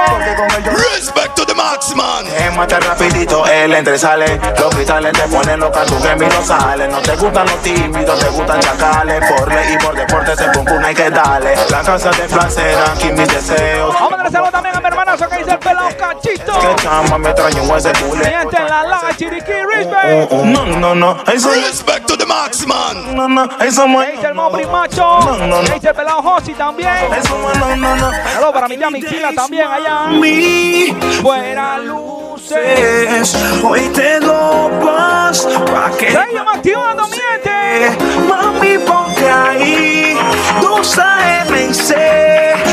Respect 0.94 1.36
to 1.36 1.46
the 1.46 1.54
max, 1.54 1.96
man. 1.96 2.26
Mate 2.58 2.80
rapidito, 2.80 3.46
él 3.46 3.72
entra 3.74 3.96
y 3.96 4.00
sale 4.00 4.40
Los 4.60 4.74
cristales 4.74 5.14
te 5.14 5.28
ponen 5.28 5.60
loca, 5.60 5.84
tu 5.86 6.02
que 6.02 6.16
no 6.16 6.44
sale 6.44 6.88
No 6.88 7.00
te 7.02 7.16
gustan 7.16 7.46
los 7.46 7.62
tímidos, 7.62 8.20
te 8.20 8.30
gustan 8.30 8.60
chacales 8.60 9.32
Por 9.32 9.54
ley 9.54 9.76
y 9.76 9.78
por 9.78 9.96
deporte 9.96 10.36
se 10.36 10.46
una 10.58 10.88
hay 10.88 10.96
que 10.96 11.10
darle 11.12 11.56
La 11.70 11.77
casa 11.84 12.10
de 12.12 12.28
placera, 12.28 12.92
aquí 12.94 13.12
mis 13.12 13.28
deseos 13.28 13.94
Vamos 13.94 14.14
a 14.14 14.18
dar 14.18 14.26
un 14.26 14.32
saludo 14.32 14.52
también 14.52 14.76
a 14.76 14.80
mi 14.80 14.88
hermanazo 14.88 15.30
que 15.30 15.38
dice 15.38 15.52
el 15.52 15.60
pelado 15.60 15.90
Cachito. 15.98 16.60
Que 16.60 16.76
chama 16.82 17.18
me 17.18 17.34
trae 17.34 17.54
un 17.60 17.78
ese 17.78 17.94
gente 17.94 18.58
en 18.58 18.68
la 18.68 18.84
laga, 18.84 19.16
Chiriquí, 19.16 19.52
respect. 19.76 20.32
No, 20.32 20.66
no, 20.66 20.96
no, 20.96 21.18
eso 21.34 21.52
Respect 21.52 22.08
to 22.08 22.18
the 22.18 22.26
max, 22.26 22.66
man. 22.66 23.16
No, 23.16 23.28
no, 23.28 23.44
eso 23.60 23.86
Que 23.86 24.12
dice 24.12 24.28
el 24.28 24.34
Mobri 24.36 24.66
Macho. 24.66 25.20
No, 25.20 25.38
no, 25.38 25.48
no. 25.48 25.62
Dice 25.62 25.90
el 25.90 25.96
pelado 25.96 26.22
Josi 26.22 26.54
también. 26.54 26.90
Eso 27.18 27.38
no, 27.60 27.76
no, 27.76 27.96
no 27.96 28.12
Saludos 28.12 28.54
para 28.54 28.68
mi 28.68 28.78
tía 28.78 28.90
Mixila 28.90 29.34
también 29.34 29.68
allá. 29.68 30.08
Mi 30.08 30.92
Buenas 31.22 31.80
luces. 31.84 33.36
Hoy 33.64 33.82
te 33.90 34.20
doy 34.20 34.72
paz 34.84 35.48
Pa' 35.66 35.92
que 35.98 36.12
Seguimos 36.12 36.56
activando, 36.56 37.08
mi 37.08 37.18
gente. 37.18 37.98
Mami, 38.28 38.78
ponte 38.80 39.30
ahí 39.30 40.18
Dos 40.62 40.98
AM 40.98 41.56
y 41.70 41.74
C 41.74 41.94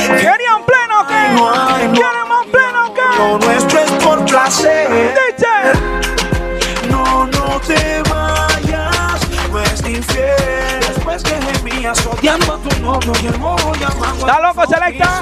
¿Querían 0.07 0.63
pleno 0.67 1.01
o 1.01 1.07
qué? 1.07 1.29
No 1.35 1.51
hay, 1.51 1.89
no. 1.89 1.95
¿Quieren 1.95 2.29
más 2.29 2.47
pleno 2.51 2.87
o 2.87 2.95
qué? 2.95 3.01
Lo 3.19 3.39
nuestro 3.39 3.81
es 3.81 3.91
por 3.93 4.25
placer 4.25 4.89
Dice. 5.37 5.49
No, 6.91 7.27
no 7.27 7.61
te 7.61 8.03
vayas 8.11 9.21
No 9.51 9.61
es 9.61 9.81
infiel 9.81 10.81
Después 10.81 11.23
que 11.23 11.35
gemías 11.41 12.07
odiando 12.07 12.55
a 12.55 12.59
tu 12.59 12.81
novio 12.81 13.13
Y 13.23 13.27
el 13.27 13.39
mojo 13.39 13.73
llamando 13.75 14.27
¿Está 14.27 14.41
loco, 14.41 14.67
selecta? 14.67 15.21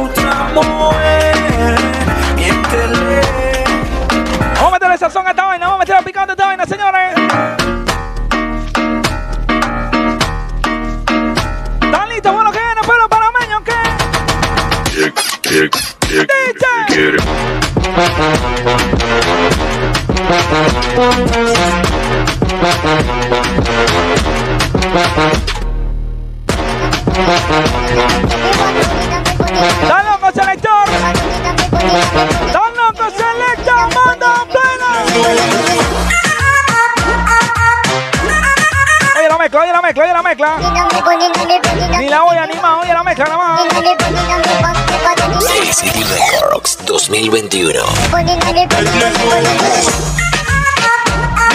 Otra 0.00 0.34
mujer 0.54 1.78
Miéntele 2.36 3.48
Vamos 4.58 4.70
a 4.70 4.70
meterle 4.72 4.98
sazón 4.98 5.26
a 5.26 5.30
esta 5.30 5.44
vaina. 5.44 5.66
Vamos 5.66 5.76
a 5.76 5.78
meterle 5.78 6.02
picante 6.02 6.32
a 6.32 6.34
esta 6.34 6.46
vaina, 6.46 6.66
señores. 6.66 7.67
¿Qué? 15.48 15.70
DJ. 16.08 17.16
¿Está 29.82 30.02
loco, 30.02 30.30
selector? 30.34 30.88
¿Está 32.46 32.62
loco, 32.76 33.04
selecta? 33.16 33.88
¡Manda 33.94 34.30
plena! 34.52 35.67
Mezcla, 39.58 39.64
oye 39.64 39.72
la 39.72 39.82
mezcla, 39.82 40.04
oye 40.04 40.22
la 40.22 40.22
mezcla. 40.22 40.56
Ni 41.98 42.08
la 42.08 42.20
voy 42.22 42.36
a 42.36 42.42
animar, 42.44 42.80
oye 42.82 42.92
la 42.92 43.02
mezcla 43.02 43.24
nada 43.24 43.38
más. 43.38 43.60
ACD 45.48 45.96
Records 46.42 46.78
2021. 46.84 47.80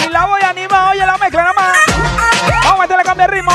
Ni 0.00 0.08
la 0.08 0.26
voy 0.26 0.42
a 0.42 0.48
animar, 0.50 0.90
oye 0.90 1.06
la 1.06 1.16
mezcla 1.18 1.42
nada 1.42 1.54
más. 1.54 1.76
Vamos 2.64 2.78
a 2.78 2.82
meterle 2.82 3.04
cambio 3.04 3.26
de 3.26 3.32
ritmo. 3.32 3.52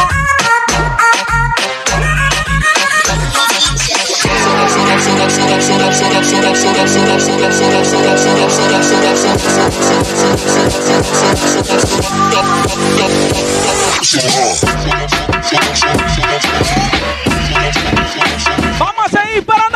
Vamos 18.78 19.14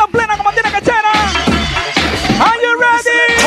plena 0.08 0.36
ser. 0.80 0.94
¿eh? 0.94 2.40
Are 2.40 2.58
you 2.62 2.72
ready? 2.78 3.43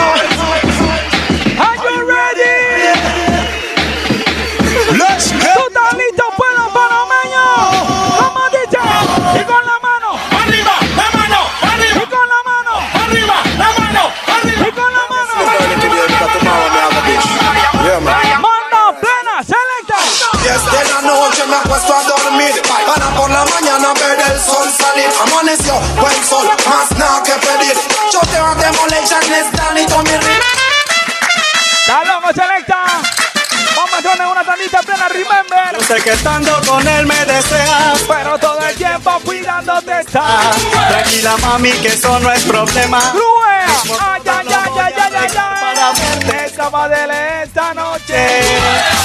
Me 21.48 21.56
acuesto 21.56 21.96
a 21.96 22.04
dormir 22.04 22.62
Para 22.86 23.10
por 23.16 23.30
la 23.30 23.46
mañana 23.46 23.94
ver 23.94 24.20
el 24.32 24.40
sol 24.40 24.72
salir 24.72 25.10
Amaneció 25.22 25.80
buen 26.00 26.24
sol, 26.26 26.48
más 26.70 26.92
nada 26.98 27.24
que 27.24 27.34
pedir 27.34 27.74
Yo 28.12 28.20
te 28.20 28.40
voy 28.40 28.52
a 28.52 28.56
demoler, 28.56 29.04
Stanley, 29.04 29.86
Tommy 29.88 30.12
Reed 30.12 30.42
Está 31.88 32.04
loco, 32.04 32.28
selecta. 32.36 33.37
Vamos 33.78 34.20
a 34.20 34.32
una 34.32 34.44
tandita 34.44 34.80
plena, 34.82 35.08
remember. 35.08 35.86
Sé 35.86 36.02
que 36.02 36.10
estando 36.10 36.52
con 36.68 36.88
él 36.88 37.06
me 37.06 37.26
deseas. 37.26 38.02
Pero 38.08 38.40
todo 38.40 38.60
el 38.60 38.76
tiempo 38.76 39.12
cuidándote 39.24 40.00
está. 40.00 40.52
Tranquila, 40.90 41.38
mami, 41.38 41.72
que 41.74 41.90
eso 41.90 42.20
no 42.20 42.32
es 42.32 42.44
problema. 42.44 43.00
Grúe. 43.14 44.00
Ay, 44.00 44.22
ay, 44.26 44.48
ay, 44.48 44.72
ay, 44.82 44.94
ay, 44.98 45.14
ay, 45.16 45.78
ay. 45.78 46.20
Te 46.28 46.46
escapa 46.46 46.90
de 46.90 47.04
él 47.04 47.12
esta 47.44 47.76
noche. 47.76 48.42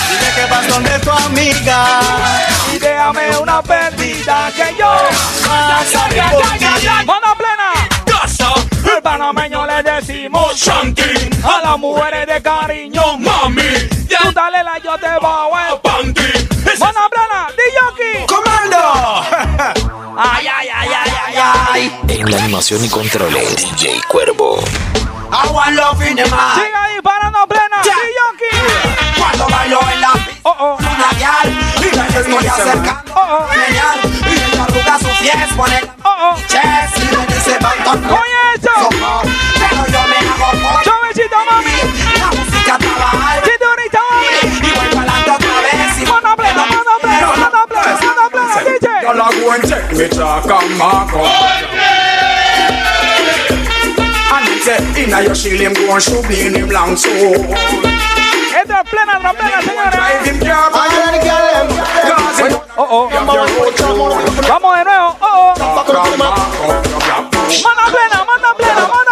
Dile 0.08 0.32
que 0.34 0.50
vas 0.50 0.66
donde 0.66 0.98
tu 1.00 1.10
amiga. 1.10 2.00
Y 2.74 2.78
déjame 2.78 3.36
una 3.36 3.60
perdida 3.60 4.50
que 4.56 4.74
yo. 4.78 4.90
Mano 7.04 7.36
plena. 7.36 7.62
El 8.94 9.02
panameño 9.02 9.66
le 9.66 9.81
decimos 10.02 10.56
Shanti. 10.56 11.30
A 11.44 11.60
las 11.62 11.78
mujeres 11.78 12.26
de 12.26 12.42
cariño, 12.42 13.18
mami. 13.18 13.62
Tú 14.08 14.32
dale 14.34 14.62
la 14.62 14.78
yo 14.78 14.98
te 14.98 15.08
bajo 15.20 15.52
el 15.58 15.80
panty. 15.80 16.22
Mano 16.78 17.00
plena, 17.10 17.48
DJ 17.56 18.26
¡Comando! 18.26 19.22
Ay, 20.18 20.46
ay, 20.46 20.68
ay, 20.68 20.88
ay, 20.88 21.12
ay, 21.26 21.34
ay. 21.72 22.00
En 22.08 22.30
la 22.30 22.36
animación 22.38 22.84
y 22.84 22.88
controles, 22.88 23.56
DJ 23.56 24.00
Cuervo. 24.08 24.58
Agua 25.30 25.70
love 25.70 26.02
in 26.06 26.16
the 26.16 26.26
man. 26.26 26.54
Sigue 26.56 26.74
ahí, 26.74 27.00
parando 27.02 27.46
plena, 27.46 27.82
DJ 27.82 27.92
Cuando 29.18 29.46
bailo 29.48 29.80
en 29.92 30.00
la 30.00 30.12
Oh, 30.44 30.56
oh. 30.58 30.76
una 30.78 31.10
guial 31.16 31.58
y 31.78 31.96
la 31.96 32.06
estoy 32.08 32.46
acercando 32.46 33.12
Oh, 33.14 33.38
oh. 33.38 33.48
Genial. 33.48 34.00
Y 34.26 34.32
ella 34.34 34.64
arruga 34.64 34.98
sus 34.98 35.18
pies 35.18 35.52
pone 35.56 35.80
Oh, 36.04 36.32
oh. 36.32 36.36
chest 36.48 36.98
y 36.98 37.16
me 37.16 37.26
dice 37.26 37.58
Oye 37.86 38.42
eso. 38.58 39.91
Chavecita, 40.84 41.38
mami. 41.50 41.76
La 42.18 42.28
música 42.30 42.72
trabajar. 42.78 43.42
Chiste 43.44 43.66
bonita, 43.66 44.00
mami. 44.10 44.36
Y 44.58 44.70
voy 44.70 44.88
pa'lante 44.94 45.30
otra 45.30 45.56
vez. 45.62 46.08
Monople, 46.08 46.50
monople, 46.54 47.14
monople, 47.22 47.80
monople, 48.02 48.42
DJ. 48.66 48.86
Y'all 49.02 49.20
are 49.20 49.34
going 49.40 49.62
check 49.62 49.84
me 49.92 50.06
track 50.08 50.46
and 50.46 50.70
mark 50.78 51.12
up. 51.14 51.26
And 54.32 54.48
it's 54.48 54.68
a 54.68 54.76
inna 55.00 55.18
your 55.22 55.34
shield, 55.34 55.60
him 55.60 55.74
go 55.74 55.92
and 55.94 56.02
shoot 56.02 56.24
me 56.28 56.46
in 56.46 56.54
him 56.54 56.70
long 56.70 56.96
soul. 56.96 57.36
Entra 58.54 58.84
plena, 58.84 59.14
entra 59.16 59.32
plena, 59.34 59.60
señores. 59.62 60.02
Oh, 62.74 62.86
oh. 62.90 63.08
Vamos 64.48 64.76
de 64.76 64.84
nuevo. 64.84 65.16
Oh, 65.20 65.54
oh. 65.60 65.72
Mano 67.64 67.84
plena, 67.92 68.24
mano 68.24 68.48
plena, 68.56 68.86
mano 68.88 69.11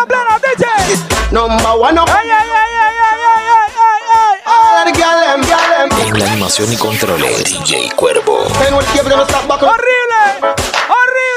Number 1.30 1.78
one 1.78 1.96
up. 1.96 2.10
Ay, 2.10 2.26
ay, 2.26 2.32
ay, 2.32 2.74
ay, 2.74 2.98
ay, 2.98 3.22
ay, 3.30 3.70
ay, 3.78 4.02
ay. 4.18 4.42
The. 4.82 6.18
La 6.18 6.26
animación 6.26 6.72
y 6.72 6.76
controles 6.76 7.44
DJ 7.44 7.92
Cuervo. 7.94 8.48
Horrible, 9.62 10.18
horrible. 10.88 11.30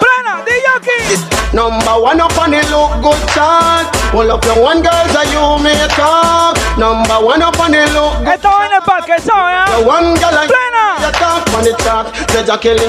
Plena, 0.00 0.42
DJ 0.46 1.52
Number 1.52 2.00
one 2.00 2.20
up 2.22 2.38
on 2.38 2.52
the 2.52 2.62
look 2.70 3.02
good 3.02 3.28
chart. 3.34 3.86
Pull 4.10 4.32
up 4.32 4.42
your 4.46 4.58
one 4.62 4.80
girls 4.80 5.14
and 5.14 5.30
you 5.30 5.58
may 5.62 5.86
talk. 5.88 6.56
Number 6.78 7.20
one 7.20 7.42
up 7.42 7.60
on 7.60 7.70
the 7.70 7.84
look 7.92 8.16
good 8.24 8.28
Esto 8.28 8.48
en 8.64 8.72
el 8.72 8.80
parque, 8.80 9.20
¿sabes? 9.20 9.68
Eh? 9.76 9.84
One 9.84 10.16
girl 10.16 10.38
Plena. 10.48 10.74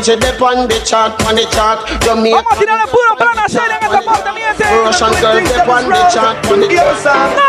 she 0.02 0.16
the 0.16 0.82
chart, 0.86 1.18
the 1.36 1.46
chart. 1.52 1.80
Vamos 2.06 2.34
a 2.40 2.88
puro 2.88 3.16
plena. 3.18 3.35
Seria 3.50 3.78
en 3.78 3.84
esta 3.84 4.02
parte, 4.02 4.32
mi 4.32 4.42
gente. 4.42 4.64
Russian 4.86 5.14
girl 5.22 5.44
dip 5.44 5.68
on 5.68 5.90
the 5.90 6.08
chart, 6.10 6.52
on 6.52 6.60
the 6.60 6.68
chart. 6.68 7.36
No. 7.36 7.44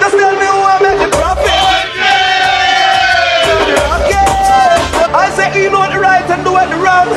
Just 0.00 0.16
tell 0.16 0.32
me 0.32 0.46
who 0.46 0.60
I 0.62 0.78
make 0.82 0.98
the 0.98 1.16
profit. 1.16 1.50
I 5.14 5.30
say 5.30 5.62
you 5.62 5.70
know 5.70 5.86
the 5.88 5.98
right 5.98 6.28
and 6.28 6.44
do 6.44 6.56
it 6.58 6.68
the 6.68 6.76
wrong. 6.76 7.08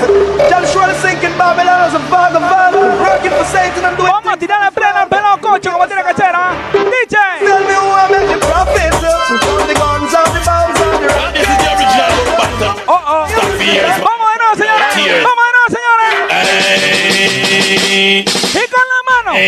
Just 0.50 0.74
surely 0.74 0.94
sinking 1.02 1.36
Babylon 1.38 1.90
as 1.90 1.94
a 1.96 2.00
vagabond 2.14 2.76
Working 3.02 3.32
for 3.32 3.46
Satan 3.46 3.84
and 3.86 3.98
doing 3.98 4.12
Vamos 4.12 4.34
a 4.34 4.38
tirarle 4.38 4.72
plena 4.72 5.02
al 5.02 5.10
pelado 5.10 5.38
cocho 5.42 5.72
como 5.72 5.88
tiene 5.88 6.04
que 6.04 6.14
ser, 6.14 6.36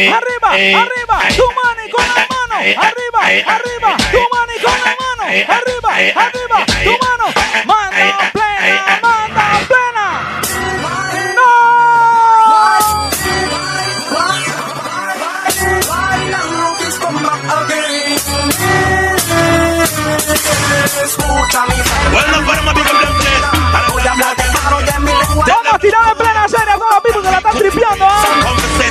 arriba, 0.08 0.50
arriba, 0.52 1.18
tu 1.36 1.46
mano 1.58 1.84
con 1.92 2.06
la 2.16 2.26
mano, 2.32 2.56
arriba, 2.56 3.22
arriba, 3.54 3.92
tu 4.12 4.22
mano 4.32 4.54
con 4.64 4.78
la 4.86 4.94
mano, 5.00 5.24
arriba, 5.28 5.92
arriba, 6.24 6.58
tu 6.84 6.94
mano, 7.04 7.28
mano 7.66 7.90
plena, 8.32 9.00
mano 9.02 9.58
plena. 9.68 10.06
Escucha 21.02 21.62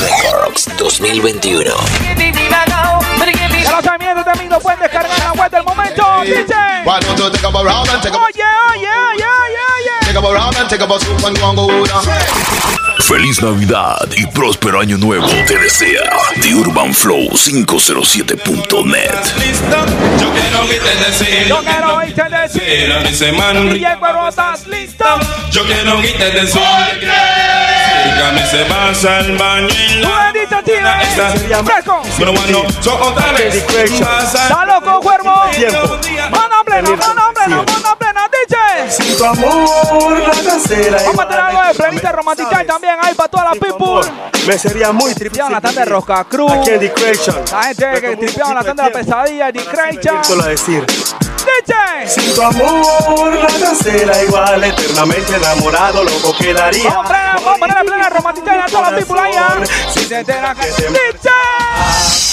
Records 0.00 0.68
2021. 0.78 1.70
Ya 3.62 3.80
lo 4.48 4.60
pueden 4.60 4.80
descargar 4.80 5.18
la 5.18 5.32
web 5.32 5.50
del 5.50 5.64
momento. 5.64 6.04
Oye, 8.16 8.42
oye, 8.74 8.88
oye, 8.88 9.24
oye, 9.24 9.60
oye. 9.76 9.92
Feliz 13.00 13.42
Navidad 13.42 14.08
y 14.16 14.26
próspero 14.28 14.80
año 14.80 14.96
nuevo 14.96 15.26
te 15.26 15.58
desea 15.58 16.10
The 16.40 16.54
Urban 16.54 16.94
Flow 16.94 17.28
507.net. 17.32 19.10
Yo 20.20 20.32
quiero 20.32 20.66
que 20.68 20.80
te 20.80 20.96
desee. 21.04 21.48
Yo 21.48 21.62
quiero 21.62 21.98
que 21.98 22.12
listo. 24.66 25.04
Yo 25.50 25.64
quiero 25.66 26.00
que 26.00 26.08
te 26.12 26.30
desee. 26.30 27.73
Mí 28.04 28.40
se 28.50 28.64
pasa 28.64 29.18
al 29.18 29.36
baño 29.36 29.68
y 29.68 30.00
Tú 30.00 30.08
la 30.08 30.32
le 30.32 31.04
dices, 31.04 31.46
tío. 31.46 31.64
Fresco. 31.64 32.02
Pero 32.18 32.32
bueno, 32.32 32.62
so 32.80 32.94
otra 32.94 33.32
vez 33.32 33.64
pasa 34.00 34.44
Está 34.44 34.64
loco, 34.66 35.00
cuervo. 35.00 35.30
Mano 36.30 36.64
plena, 36.64 36.90
mano 36.90 37.22
plena, 37.34 37.56
mano 37.56 37.96
plena, 37.98 38.28
DJ. 38.32 38.90
Sin 38.90 39.16
tu 39.16 39.24
amor 39.24 40.18
nada 40.18 40.58
será 40.58 40.98
Vamos 41.04 41.24
a 41.24 41.28
tener 41.28 41.40
algo 41.40 41.62
de 41.62 41.74
plenita 41.74 42.12
romántica 42.12 42.62
y 42.62 42.66
también 42.66 42.96
hay 43.00 43.14
para 43.14 43.28
todas 43.28 43.46
las 43.50 43.58
people. 43.58 44.10
Me 44.46 44.58
sería 44.58 44.92
muy 44.92 45.14
Tripeaban 45.14 45.52
la 45.52 45.60
tanda 45.60 45.80
de 45.80 45.90
Rosca 45.90 46.24
Cruz. 46.24 46.52
Aquí 46.52 46.70
en. 46.70 47.34
La 47.52 47.62
gente 47.64 48.00
que 48.00 48.16
tripeaban 48.16 48.54
la 48.54 48.64
tanda 48.64 48.84
de 48.84 48.90
la 48.90 48.98
pesadilla 48.98 49.50
decir. 50.48 50.84
Nietzsche. 51.54 52.08
Sin 52.20 52.34
tu 52.34 52.42
amor, 52.42 53.34
la 53.34 53.46
cancela 53.46 54.22
igual, 54.22 54.64
eternamente 54.64 55.36
enamorado, 55.36 56.04
loco 56.04 56.36
quedaría. 56.36 56.90
Vamos 56.90 57.46
a 57.46 57.58
poner 57.58 57.84
plena, 57.84 58.10
plena 58.10 58.64
a 58.64 58.66
toda 58.66 58.90
la 58.90 58.96
tripulación. 58.96 59.66
Si 59.92 60.04
se 60.04 60.18
entera 60.20 60.54
que 60.54 60.66
te 60.66 60.90
Nietzsche. 60.90 62.23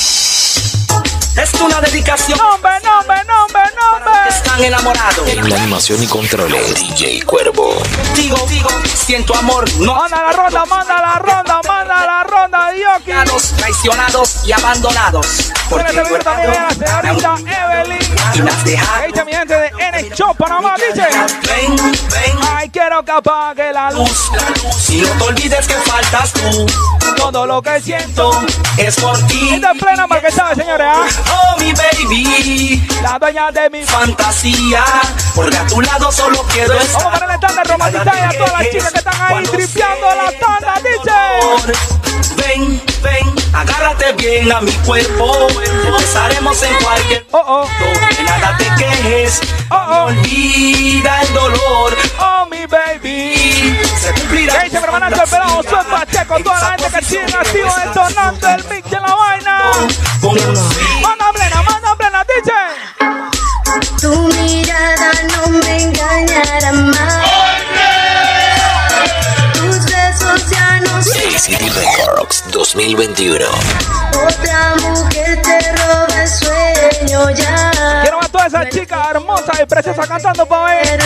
Es 1.35 1.53
una 1.61 1.79
dedicación. 1.79 2.37
Nombre, 2.37 2.71
nombre, 2.83 3.15
nombre, 3.25 3.61
nombre. 3.79 4.11
Están 4.27 4.63
enamorados. 4.63 5.27
En 5.29 5.49
la 5.49 5.55
animación 5.55 6.03
y 6.03 6.07
controles, 6.07 6.75
DJ 6.75 7.23
Cuervo. 7.23 7.81
Digo, 8.15 8.37
digo, 8.49 8.69
siento 8.93 9.33
amor. 9.35 9.65
No 9.79 9.95
Manda 9.95 10.21
la 10.21 10.31
ronda, 10.33 10.65
manda 10.65 11.01
la 11.01 11.19
ronda, 11.19 11.61
manda 11.65 12.05
la 12.05 12.23
ronda, 12.23 12.71
Dioki. 12.71 13.11
traicionados 13.57 14.45
y 14.45 14.51
abandonados. 14.51 15.51
Por 15.69 15.79
este 15.81 16.03
video 16.03 16.19
también 16.19 16.51
a 16.51 16.63
la 16.63 16.73
señorita 16.73 17.35
Evelyn. 17.37 18.15
Y 18.33 18.37
las 18.39 18.63
dejaron. 18.65 19.01
Ahí 19.01 19.09
está 19.09 19.25
mi 19.25 19.31
gente 19.33 19.53
de 19.53 19.71
N 19.79 20.09
Show 20.13 20.35
Panamá, 20.35 20.75
dice. 20.75 21.07
Ven, 21.47 21.75
ven. 21.77 22.39
Ay, 22.53 22.69
quiero 22.69 23.03
que 23.05 23.11
apague 23.11 23.71
la 23.71 23.89
luz. 23.91 24.31
Y 24.89 24.97
no 24.97 25.09
te 25.11 25.23
olvides 25.23 25.65
que 25.65 25.75
faltas 25.75 26.33
tú. 26.33 26.67
Todo 27.15 27.45
lo 27.45 27.61
que 27.61 27.79
siento 27.81 28.31
Es 28.77 28.95
por 28.95 29.17
ti. 29.27 29.49
Esta 29.53 29.71
es 29.71 29.77
plena 29.81 30.07
marquesada, 30.07 30.55
señores. 30.55 30.87
¿ah? 30.89 31.05
Oh, 31.55 31.59
mi 31.59 31.71
baby. 31.73 32.83
La 33.01 33.17
dueña 33.19 33.51
de 33.51 33.69
mi 33.69 33.83
Fantasía. 33.83 34.83
Porque 35.35 35.57
a 35.57 35.65
tu 35.67 35.81
lado 35.81 36.11
solo 36.11 36.41
quiero 36.51 36.73
Vamos 36.73 36.83
a 36.83 36.97
estar. 36.97 37.11
ponerle 37.11 37.37
tanda 37.39 37.63
romántica 37.63 38.13
y 38.15 38.35
a 38.35 38.37
todas 38.37 38.53
las 38.53 38.69
chicas 38.69 38.91
que 38.91 38.97
están 38.99 39.21
ahí 39.21 39.43
tripeando 39.45 40.07
la 40.07 40.31
tanda, 40.39 40.81
dice. 40.83 41.73
Ven, 42.35 42.81
ven, 43.03 43.35
agárrate 43.53 44.13
bien 44.13 44.51
a 44.51 44.61
mi 44.61 44.71
cuerpo. 44.85 45.47
Estaremos 45.99 46.61
en 46.63 46.75
cualquier 46.83 47.25
oh, 47.31 47.39
oh. 47.45 47.67
que 48.17 48.23
nada 48.23 48.57
te 48.57 48.65
quejes. 48.77 49.41
Oh, 49.69 49.87
Me 49.87 50.19
olvida 50.19 51.21
el 51.21 51.33
dolor. 51.33 51.97
Oh, 52.23 52.45
mi 52.49 52.65
baby. 52.67 53.35
Se 53.99 54.13
cumplirá. 54.13 54.53
¿Qué 54.59 54.65
dice 54.65 54.79
mi 54.79 54.83
hermanazo 54.85 55.23
el 55.23 55.29
pelado? 55.29 55.63
Soy 55.63 55.85
Pacheco, 55.89 56.39
toda 56.43 56.61
la 56.61 56.67
gente 56.77 56.99
que 56.99 57.05
sigue 57.05 57.35
activo 57.35 57.69
detonando 57.85 58.47
el 58.47 58.63
mix 58.69 58.89
de 58.89 58.99
la 58.99 59.15
vaina. 59.15 59.61
Manda 61.01 61.31
plena, 61.33 61.61
manda 61.63 61.95
plena, 61.95 62.23
dice. 62.23 62.59
Tu 63.99 64.09
mirada 64.09 65.11
no 65.31 65.47
me 65.59 65.83
engañará 65.83 66.71
más. 66.71 67.50
ACD 71.41 71.73
Records 71.73 72.43
2021. 72.51 73.45
otra 74.13 74.75
mujer 74.79 75.41
te 75.41 75.75
roba 75.75 76.21
el 76.21 76.29
sueño 76.29 77.31
ya. 77.31 77.71
Quiero 78.03 78.17
ver 78.17 78.25
a 78.25 78.29
todas 78.29 78.47
esas 78.49 78.69
chicas 78.69 79.07
hermosas 79.09 79.59
y 79.59 79.65
preciosas 79.65 80.07
cantando, 80.07 80.45
pa' 80.45 80.65
ver. 80.65 80.99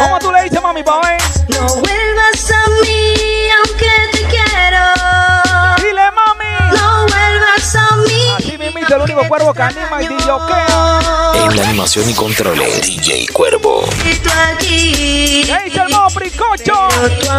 ¿Cómo 0.00 0.18
tú 0.18 0.32
le 0.32 0.42
dices, 0.42 0.60
mami, 0.60 0.82
pa' 0.82 1.00
ver? 1.02 1.22
No 1.48 1.60
vuelvas 1.76 2.50
a 2.50 2.70
mí 2.82 3.48
aunque 3.58 3.90
te 4.10 4.24
quiero. 4.26 5.37
Vuelvas 7.68 7.90
a 7.90 7.96
mí. 7.96 8.30
Así 8.36 8.58
mismito, 8.58 8.96
el 8.96 9.02
único 9.02 9.28
cuervo 9.28 9.52
que 9.52 9.62
anima 9.62 10.02
y. 10.02 10.06
En 10.06 11.56
la 11.56 11.62
animación 11.64 12.08
y 12.08 12.14
controles, 12.14 12.82
DJ 12.82 13.26
Cuervo. 13.32 13.84
Y 14.04 14.14
tú 14.16 14.30
aquí. 14.52 15.44
¿Qué 15.46 15.58
dice 15.64 15.82
el 15.82 15.90
modo 15.90 16.08
Pricocho? 16.08 16.88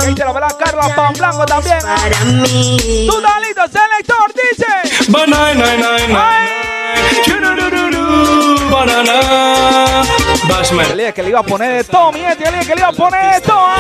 ¿Qué 0.02 0.08
dice 0.08 0.26
la 0.26 0.32
verdad 0.32 0.56
Carla 0.60 0.96
Pan 0.96 1.14
Blanco 1.14 1.46
también? 1.46 1.80
Para 1.82 2.26
mí. 2.26 3.08
Tú, 3.10 3.22
Dalito, 3.22 3.62
selector, 3.72 4.34
dice. 4.36 5.12
Banana, 5.12 5.76
nine, 5.76 6.08
nine, 6.08 7.24
chururururu, 7.24 8.70
banana. 8.70 10.04
Bashman. 10.48 10.96
Le 10.96 11.04
dije 11.04 11.14
que 11.14 11.24
le 11.24 11.30
iba 11.30 11.40
a 11.40 11.44
poner 11.44 11.78
de 11.78 11.84
todo, 11.84 12.12
mi 12.12 12.20
gente. 12.20 12.44
Le 12.44 12.52
dije 12.52 12.68
que 12.68 12.76
le 12.76 12.82
iba 12.82 12.90
a 12.90 12.94
poner 12.94 13.36
de 13.36 13.42
todo. 13.42 13.58
¿ah? 13.58 13.78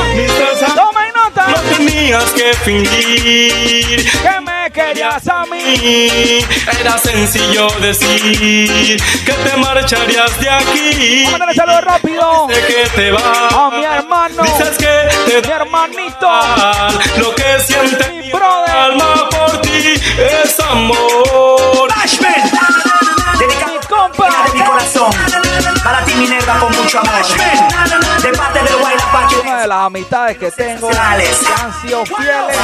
Toma 0.75 1.08
No 1.47 1.55
tenías 1.75 2.25
que 2.31 2.53
fingir 2.65 4.11
Que 4.21 4.39
me 4.41 4.71
querías 4.71 5.27
a 5.27 5.45
mí. 5.45 6.43
Era 6.79 6.97
sencillo 6.97 7.67
decir 7.81 9.01
que 9.25 9.31
te 9.33 9.57
marcharías 9.57 10.39
de 10.39 10.49
aquí. 10.49 11.25
Darle 11.31 11.53
saludo 11.53 11.81
rápido. 11.81 12.47
Sé 12.49 12.61
que 12.67 12.89
te 12.95 13.11
vas. 13.11 13.53
A 13.53 13.69
mi 13.71 13.83
hermano. 13.83 14.43
Dices 14.43 14.77
que 14.77 15.41
te 15.41 15.47
Mi 15.47 15.53
hermanito. 15.53 16.29
lo 17.17 17.33
que 17.35 17.59
siente 17.65 18.09
mi 18.21 18.31
brother. 18.31 18.75
alma 18.75 19.29
por 19.29 19.61
ti 19.61 19.93
es 20.17 20.59
amor. 20.59 21.89
Mi 23.39 23.87
compa. 23.87 24.29
de 24.45 24.59
mi 24.59 24.63
corazón. 24.65 25.11
Para 25.83 26.03
ti, 26.03 26.13
mi 26.15 26.27
negra, 26.27 26.59
con 26.59 26.75
mucho 26.75 26.99
amor. 26.99 27.25
De 28.21 28.29
parte 28.37 28.59
del 28.63 28.75
Wild 28.75 29.01
Apache. 29.01 29.39
Una 29.41 29.61
de 29.61 29.67
las 29.67 29.85
amistades 29.85 30.37
que 30.37 30.51
tengo 30.51 30.89
han 30.89 31.81
sido 31.81 32.05
fieles 32.05 32.57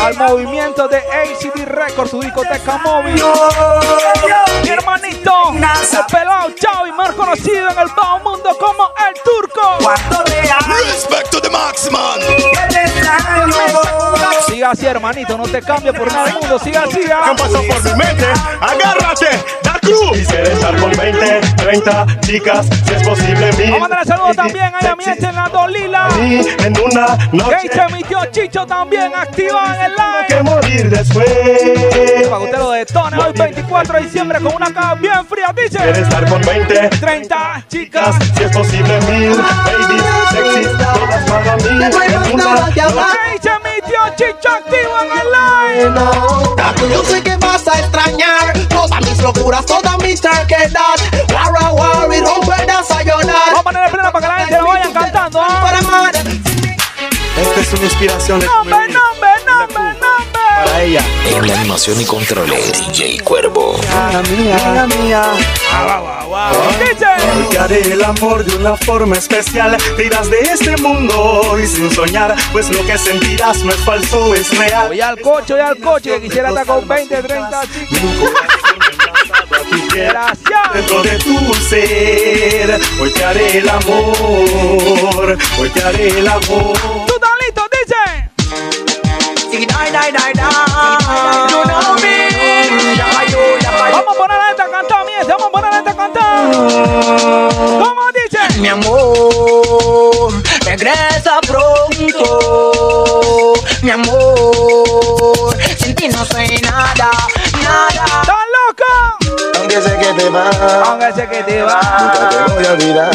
al 0.00 0.14
movimiento 0.16 0.88
de 0.88 0.98
ACD 0.98 1.66
Records, 1.66 2.10
su 2.10 2.20
discoteca 2.20 2.78
móvil. 2.78 3.22
Mi 4.62 4.68
hermanito, 4.70 5.32
el 5.52 6.06
pelado 6.10 6.50
Chavi, 6.58 6.92
más 6.92 7.10
conocido 7.10 7.70
en 7.70 7.78
el 7.78 7.88
bajo 7.88 8.20
mundo 8.20 8.56
como 8.58 8.90
el 9.06 9.14
turco. 9.22 9.78
Respect 10.84 11.30
to 11.30 11.40
the 11.40 11.50
Maxman. 11.50 12.20
Siga 14.46 14.70
así, 14.70 14.86
hermanito, 14.86 15.36
no 15.36 15.44
te 15.44 15.60
cambies 15.60 15.94
por 15.94 16.10
nada 16.10 16.24
del 16.24 16.34
mundo. 16.34 16.58
Siga 16.58 16.84
así, 16.84 17.00
¿ah? 17.12 17.30
¿Qué 17.30 17.42
pasó 17.42 17.62
por 17.66 17.82
mi 17.84 17.94
mente? 17.94 18.26
Agárrate, 18.60 19.44
cruz. 19.86 20.18
Quisiera 20.18 20.52
estar 20.52 20.76
con 20.76 20.90
20, 20.90 21.40
30 21.56 22.06
chicas, 22.20 22.66
si 22.86 22.94
es 22.94 23.02
posible 23.08 23.52
mil. 23.58 23.70
Vamos 23.72 23.86
a 23.86 23.94
darle 23.94 24.04
saludos 24.06 24.36
también 24.36 24.64
a 24.74 24.82
la 24.82 24.96
gente 25.02 25.26
en 25.26 25.34
la 25.34 25.48
Dolila. 25.48 26.08
Y 26.20 26.46
en 26.64 26.74
una 26.80 27.16
Que 27.30 27.36
noche 27.36 27.56
dice 27.62 27.86
mi 27.92 28.02
tío 28.04 28.18
Chicho 28.32 28.66
también 28.66 29.12
activa 29.14 29.74
en 29.76 29.80
el 29.82 29.96
que 30.26 30.34
live. 30.34 30.42
morir 30.42 30.90
después. 30.90 31.26
Para 32.28 32.38
que 32.38 32.44
usted 32.44 32.58
lo 32.58 32.70
detone 32.72 33.16
hoy 33.18 33.32
24 33.32 33.94
de 33.94 34.00
diciembre 34.02 34.40
con 34.40 34.54
una 34.54 34.72
caja 34.72 34.94
bien 34.94 35.26
fría, 35.26 35.52
Quisiera 35.56 35.86
dice. 35.86 36.02
estar 36.02 36.28
con 36.28 36.40
20 36.42 36.88
30 36.88 37.64
chicas. 37.68 38.16
si 38.36 38.42
es 38.44 38.50
posible 38.56 39.00
mil. 39.02 39.36
Babies, 39.36 40.02
sexy, 40.30 40.76
todas 40.76 41.24
para 41.30 41.56
mí. 41.56 41.84
En 41.84 42.32
una 42.34 42.54
noche 42.54 42.74
¿Qué 42.74 43.32
dice 43.32 43.50
mi 43.64 43.88
tío 43.88 44.00
Chicho 44.16 44.48
activo 44.50 44.94
en 45.02 45.10
el 45.20 45.90
live? 45.90 46.94
Yo 46.94 47.04
sé 47.04 47.22
que 47.22 47.36
vas 47.36 47.66
a 47.68 47.78
extrañar 47.80 48.52
todas 48.68 49.00
mis 49.00 49.18
locuras, 49.22 49.64
toda 49.80 49.96
mi 49.98 50.14
terquedad. 50.14 50.96
Warra, 51.32 51.70
warra, 51.70 52.16
y 52.16 52.20
romperás 52.20 52.90
a 52.90 53.02
llorar. 53.02 53.36
Vamos 53.46 53.60
a 53.60 53.62
ponerle 53.62 53.90
plena 53.90 54.12
para 54.12 54.26
que 54.26 54.32
la 54.32 54.38
gente 54.40 54.58
lo 54.58 54.66
vayan 54.66 54.92
cantando. 54.92 55.40
¿ah? 55.40 55.60
Para 55.62 55.78
amar. 55.78 56.16
Esta 57.36 57.60
es 57.60 57.72
una 57.74 57.84
inspiración 57.84 58.38
Nombre, 58.38 58.88
nombre, 58.88 59.28
nombre, 59.46 59.82
nombre. 60.00 60.40
para 60.64 60.82
ella. 60.82 61.02
En 61.26 61.46
la 61.46 61.60
animación 61.60 62.00
y 62.00 62.04
controles, 62.06 62.86
DJ 62.86 63.20
Cuervo. 63.20 63.78
Mía, 64.38 64.86
mía. 64.98 65.22
Dice. 66.80 67.06
Hoy 67.36 67.44
te 67.50 67.58
haré 67.58 67.92
el 67.92 68.02
amor 68.02 68.42
de 68.44 68.56
una 68.56 68.76
forma 68.76 69.16
especial. 69.16 69.76
Te 69.96 70.06
irás 70.06 70.30
de 70.30 70.40
este 70.40 70.76
mundo 70.78 71.58
y 71.62 71.66
sin 71.66 71.90
soñar, 71.90 72.34
pues 72.52 72.70
lo 72.70 72.84
que 72.86 72.96
sentirás 72.96 73.62
no 73.64 73.70
es 73.70 73.80
falso, 73.84 74.34
es 74.34 74.56
real. 74.56 74.88
Voy 74.88 75.00
al 75.02 75.20
coche, 75.20 75.52
voy 75.52 75.62
al 75.62 75.76
coche, 75.76 76.12
que 76.12 76.22
quisiera 76.22 76.48
estar 76.48 76.64
con 76.66 76.88
20, 76.88 77.22
30 77.22 77.60
chicas. 79.76 80.38
Gracias. 80.42 80.72
Dentro 80.74 81.02
de 81.02 81.18
tu 81.18 81.54
ser, 81.68 82.80
hoy 83.00 83.10
te 83.12 83.24
haré 83.24 83.58
el 83.58 83.68
amor, 83.68 85.38
hoy 85.58 85.70
te 85.70 85.82
haré 85.82 86.08
el 86.08 86.28
amor. 86.28 86.72
Tú 87.06 87.14
estás 87.14 87.30
listo, 87.44 87.62
dice. 87.70 87.96
Vamos 93.92 94.14
a 94.14 94.18
poner 94.18 94.40
a 94.40 94.50
esta 94.50 94.64
a 94.64 94.70
cantar, 94.70 95.04
mi 95.04 95.12
gente, 95.12 95.32
vamos 95.32 95.46
a 95.46 95.50
poner 95.50 95.72
a 95.72 95.78
esta 95.78 95.90
a 95.90 95.96
cantar. 95.96 96.50
¿Cómo 97.78 98.02
dice? 98.12 98.60
Mi 98.60 98.68
amor, 98.68 100.42
regresa 100.64 101.40
pronto. 101.46 102.24
Mi 103.82 103.90
amor, 103.90 105.56
sin 105.78 105.94
ti 105.94 106.08
no 106.08 106.24
soy 106.24 106.48
nada, 106.62 107.10
nada. 107.62 108.45
¿Estás 108.68 108.76
loco? 108.78 108.84
Aunque 109.58 109.80
sé 109.82 109.96
que 109.98 110.12
te 110.14 110.28
vas, 110.30 110.56
Aunque 110.86 111.12
sé 111.12 111.28
que 111.28 111.42
te 111.42 111.60
nunca 111.60 112.28
te 112.30 112.36
voy 112.52 112.64
a 112.64 112.72
olvidar. 112.72 113.10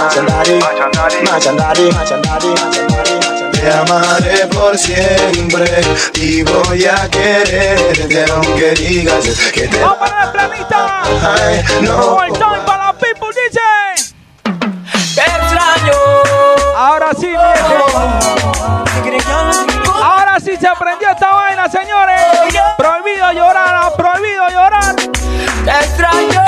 Machandari, 0.00 0.54
machandari, 0.60 1.22
machandari, 1.22 1.84
machandari. 1.92 2.54
Te 3.52 3.70
amaré 3.72 4.46
por 4.46 4.78
siempre 4.78 5.80
y 6.14 6.42
voy 6.42 6.86
a 6.86 7.08
quererte 7.10 8.24
aunque 8.32 8.70
digas 8.72 9.24
que 9.52 9.68
te 9.68 9.78
Vamos 9.80 9.96
a 9.96 9.98
poner 9.98 10.24
el 10.24 10.30
planita. 10.30 11.02
Ay, 11.22 11.62
no. 11.82 12.14
One 12.16 12.32
time 12.32 12.58
para 12.66 12.86
la 12.86 12.92
people, 12.92 13.28
dice. 13.28 13.60
Te 15.14 15.20
extraño. 15.20 15.92
Ahora 16.76 17.10
sí, 17.18 17.26
mi 17.28 17.36
gente. 20.36 20.36
Ahora 20.36 20.40
sí 20.40 20.56
se 20.60 20.68
aprendió 20.68 21.10
esta 21.10 21.30
vaina, 21.30 21.68
señores. 21.68 22.20
Prohibido 22.76 23.32
llorar, 23.32 23.92
prohibido 23.96 24.48
llorar. 24.48 24.96
Te 24.96 25.70
extraño. 25.70 26.44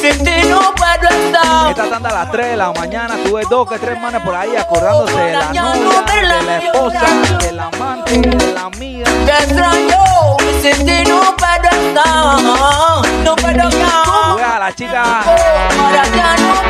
Sin 0.00 0.24
ti 0.24 0.48
no 0.48 0.74
puedo 0.74 1.08
estar. 1.08 1.70
Esta 1.70 1.88
tanda 1.88 2.10
a 2.10 2.24
las 2.24 2.30
3 2.30 2.46
de 2.46 2.56
la 2.56 2.72
mañana, 2.72 3.16
tuve 3.24 3.42
dos 3.48 3.68
que 3.68 3.78
tres 3.78 3.98
manes 4.00 4.20
por 4.22 4.34
ahí 4.34 4.54
acordándose 4.56 5.16
de 5.16 5.32
la 5.32 5.52
novia, 5.52 6.02
de 6.02 6.42
la 6.42 6.58
esposa, 6.58 7.06
del 7.40 7.60
amante, 7.60 8.20
de 8.20 8.52
la 8.52 8.62
amiga. 8.62 9.10
Te 9.26 9.44
extraño. 9.44 10.43
Sin 10.64 10.86
ti 10.86 11.04
no 11.06 11.20
puedo 11.36 11.68
estar. 11.78 12.40
No 13.22 13.36
puedo 13.36 13.68
estar. 13.68 14.58
La 14.58 14.74
chica 14.74 15.20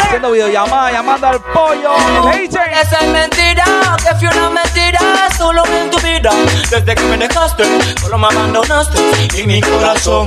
haciendo 0.02 0.32
videollamada, 0.32 0.90
llamando 0.90 1.28
al 1.28 1.40
pollo. 1.40 1.92
Le 2.28 2.40
dice, 2.40 2.58
Esa 2.72 2.98
es 2.98 3.08
mentira, 3.08 3.64
que 4.02 4.16
fui 4.16 4.26
una 4.26 4.50
mentira 4.50 4.98
solo 5.38 5.62
en 5.66 5.90
tu 5.92 6.00
vida. 6.00 6.32
Desde 6.70 6.92
que 6.92 7.02
me 7.04 7.18
dejaste, 7.18 7.62
solo 8.00 8.18
me 8.18 8.26
abandonaste 8.26 9.00
y 9.38 9.46
mi 9.46 9.60
corazón. 9.60 10.26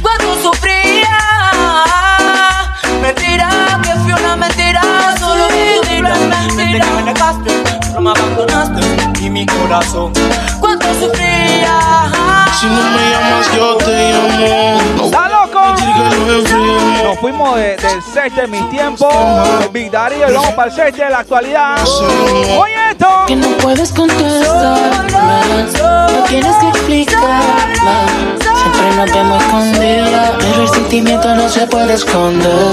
Cuando 0.00 0.40
sufría, 0.40 1.18
mentira, 3.02 3.80
que 3.82 3.90
fui 3.94 4.12
una 4.12 4.36
mentira 4.36 4.97
Desde 5.58 6.80
que 6.80 6.90
me 6.90 7.12
dejaste, 7.12 7.50
solo 7.86 8.00
me 8.00 8.10
abandonaste 8.10 8.80
y 9.24 9.30
mi 9.30 9.46
corazón. 9.46 10.12
Cuando 10.60 10.86
sufría. 10.94 11.78
Si 12.60 12.66
no 12.66 12.82
me 12.90 13.10
llamas, 13.10 13.54
yo 13.54 13.76
te 13.76 14.12
llamo. 14.12 15.04
¿está 15.06 15.28
loco? 15.28 15.60
Nos 17.04 17.18
fuimos 17.20 17.56
de- 17.56 17.76
del 17.76 18.02
set 18.02 18.34
de 18.34 18.46
mi 18.48 18.60
tiempo, 18.70 19.08
Big 19.72 19.90
Daddy, 19.90 20.16
y 20.16 20.32
vamos 20.32 20.52
para 20.54 20.68
el 20.70 20.74
set 20.76 20.96
de 20.96 21.08
la 21.10 21.18
actualidad. 21.20 21.76
Oye 22.58 22.90
esto. 22.90 23.08
Que 23.26 23.36
no 23.36 23.48
puedes 23.58 23.92
contestar. 23.92 25.06
No 25.12 26.24
tienes 26.28 26.56
que 26.56 26.68
explicarme. 26.68 27.38
Siempre 28.40 28.96
nos 28.96 29.12
vemos 29.12 29.42
escondidas, 29.44 30.30
pero 30.40 30.62
el 30.62 30.68
sentimiento 30.68 31.34
no 31.34 31.48
se 31.48 31.66
puede 31.66 31.94
esconder. 31.94 32.72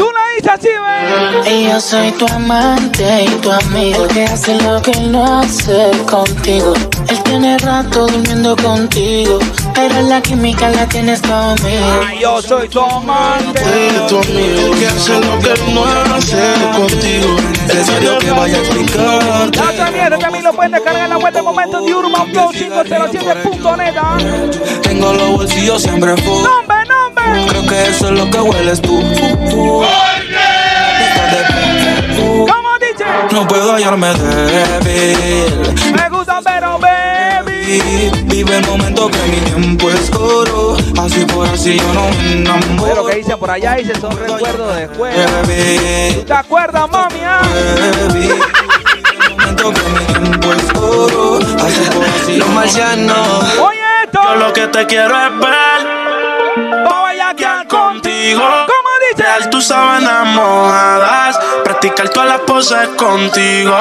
Y 1.48 1.64
yo 1.68 1.80
soy 1.80 2.12
tu 2.12 2.26
amante 2.28 3.26
y 3.26 3.30
tu 3.42 3.52
amigo 3.52 4.08
que 4.08 4.26
hace 4.26 4.56
lo 4.62 4.82
que 4.82 4.92
él 4.92 5.12
no 5.12 5.40
hace 5.40 5.92
contigo. 6.10 6.74
Él 7.10 7.24
tiene 7.24 7.58
rato 7.58 8.08
durmiendo 8.08 8.56
contigo, 8.56 9.40
pero 9.74 10.02
la 10.04 10.22
química 10.22 10.70
la 10.70 10.88
tienes 10.88 11.22
conmigo. 11.22 12.02
Ay, 12.08 12.20
yo 12.20 12.42
soy 12.42 12.70
tu 12.70 12.80
amante. 12.80 13.62
Y 13.64 14.08
tu 14.08 14.18
amigo 14.20 14.72
que 14.80 14.88
hace 14.88 15.20
lo 15.20 15.40
que 15.40 15.52
él 15.52 15.74
no 15.74 15.86
hace 16.16 16.54
contigo. 16.76 17.36
Es 17.68 17.76
necesario 17.76 18.18
que 18.20 18.32
vaya 18.32 18.58
a 18.58 18.60
explicarte. 18.60 19.58
Ya 19.58 19.86
también, 19.86 20.20
también 20.20 20.44
lo 20.44 20.54
pueden 20.54 20.72
descargar 20.74 21.04
en 21.04 21.10
la 21.10 21.18
web 21.18 21.34
de 21.34 21.42
momento 21.42 21.82
de 21.82 21.94
Urban 21.94 22.32
Flow 22.32 22.52
507.net. 22.52 23.96
¿ah? 23.98 24.18
Tengo 24.84 25.14
los 25.14 25.30
bolsillos 25.32 25.82
siempre 25.82 26.16
full. 26.18 26.44
Nombre, 26.44 26.78
nombre. 26.86 27.48
Creo 27.48 27.68
que 27.68 27.88
eso 27.90 28.06
es 28.08 28.20
lo 28.20 28.30
que 28.30 28.40
hueles 28.40 28.82
tú. 28.82 29.02
¿Cómo 32.18 32.70
dice? 32.80 33.06
No 33.32 33.48
puedo 33.48 33.74
hallarme 33.74 34.08
débil. 34.14 35.94
Me 35.96 36.10
gusta, 36.10 36.40
pero 36.44 36.78
baby. 36.80 38.12
Vive 38.26 38.58
el 38.58 38.66
momento 38.68 39.10
que 39.10 39.18
mi 39.30 39.38
tiempo 39.38 39.90
es 39.90 40.12
oro. 40.14 40.78
Así 41.04 41.26
por 41.26 41.48
así 41.48 41.78
yo 41.78 41.94
no 41.94 42.10
me 42.18 42.32
enamoro. 42.34 42.96
lo 42.96 43.06
que 43.08 43.16
dicen 43.16 43.38
por 43.40 43.50
allá, 43.52 43.76
dice, 43.76 43.94
son 44.00 44.18
recuerdos 44.18 44.76
de 44.76 44.84
escuela. 44.84 45.26
Baby, 45.48 46.24
¿Te 46.26 46.34
acuerdas, 46.34 46.90
mami? 46.90 47.20
ah? 47.24 47.42
Los 52.38 52.48
marcianos. 52.50 53.58
Oye, 53.60 53.80
esto. 54.04 54.20
Yo 54.24 54.36
lo 54.36 54.54
que 54.54 54.68
te 54.68 54.86
quiero 54.86 55.16
es 55.26 55.40
ver 55.40 56.84
Vamos 56.84 57.10
allá, 57.10 57.34
que 57.36 57.68
contigo. 57.68 58.42
Real 59.46 59.50
tus 59.50 59.68
sábanas 59.68 60.26
mojadas. 60.28 61.40
Practicar 61.64 62.10
todas 62.10 62.30
las 62.30 62.40
poses 62.42 62.88
contigo. 62.98 63.76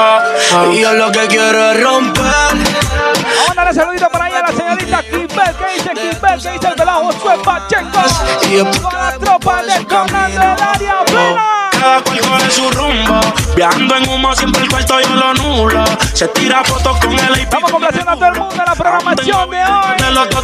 Y 0.72 0.80
yo 0.80 0.92
lo 0.92 1.10
que 1.10 1.26
quiero 1.26 1.70
es 1.70 1.82
romper. 1.82 2.22
Vamos 2.22 3.56
darle 3.56 3.72
saludito 3.72 4.08
por 4.10 4.20
ahí 4.20 4.32
a 4.32 4.40
la 4.42 4.52
señorita 4.52 5.02
Kimbel. 5.02 5.28
¿Qué 5.28 5.74
dice 5.74 5.90
Kimbel? 5.90 6.42
¿Qué 6.42 6.50
dice 6.50 6.68
el 6.68 6.74
pelado 6.74 7.04
Josué 7.04 7.38
Pacheco? 7.42 8.80
Con 8.82 8.92
la 8.92 9.18
tropa 9.18 9.62
del 9.62 9.86
comando 9.86 10.40
del 10.40 10.62
área 10.62 11.04
plena. 11.06 11.70
Cada 11.72 12.00
cual 12.02 12.20
coge 12.20 12.50
su 12.50 12.70
rumbo. 12.70 13.20
Viajando 13.56 13.96
en 13.96 14.08
humo, 14.08 14.34
siempre 14.34 14.62
el 14.62 14.68
cuarto 14.68 15.00
yo 15.00 15.14
lo 15.14 15.34
nulo. 15.34 15.84
Se 16.12 16.28
tira 16.28 16.62
fotos 16.64 16.98
con 16.98 17.12
él 17.12 17.32
y 17.38 17.40
Estamos 17.40 17.70
complaciendo 17.70 18.10
a 18.10 18.16
todo 18.16 18.28
el 18.28 18.38
mundo 18.38 18.54
en 18.54 18.64
la 18.64 18.74
programación 18.74 19.50
de 19.50 19.64
hoy. 19.64 19.94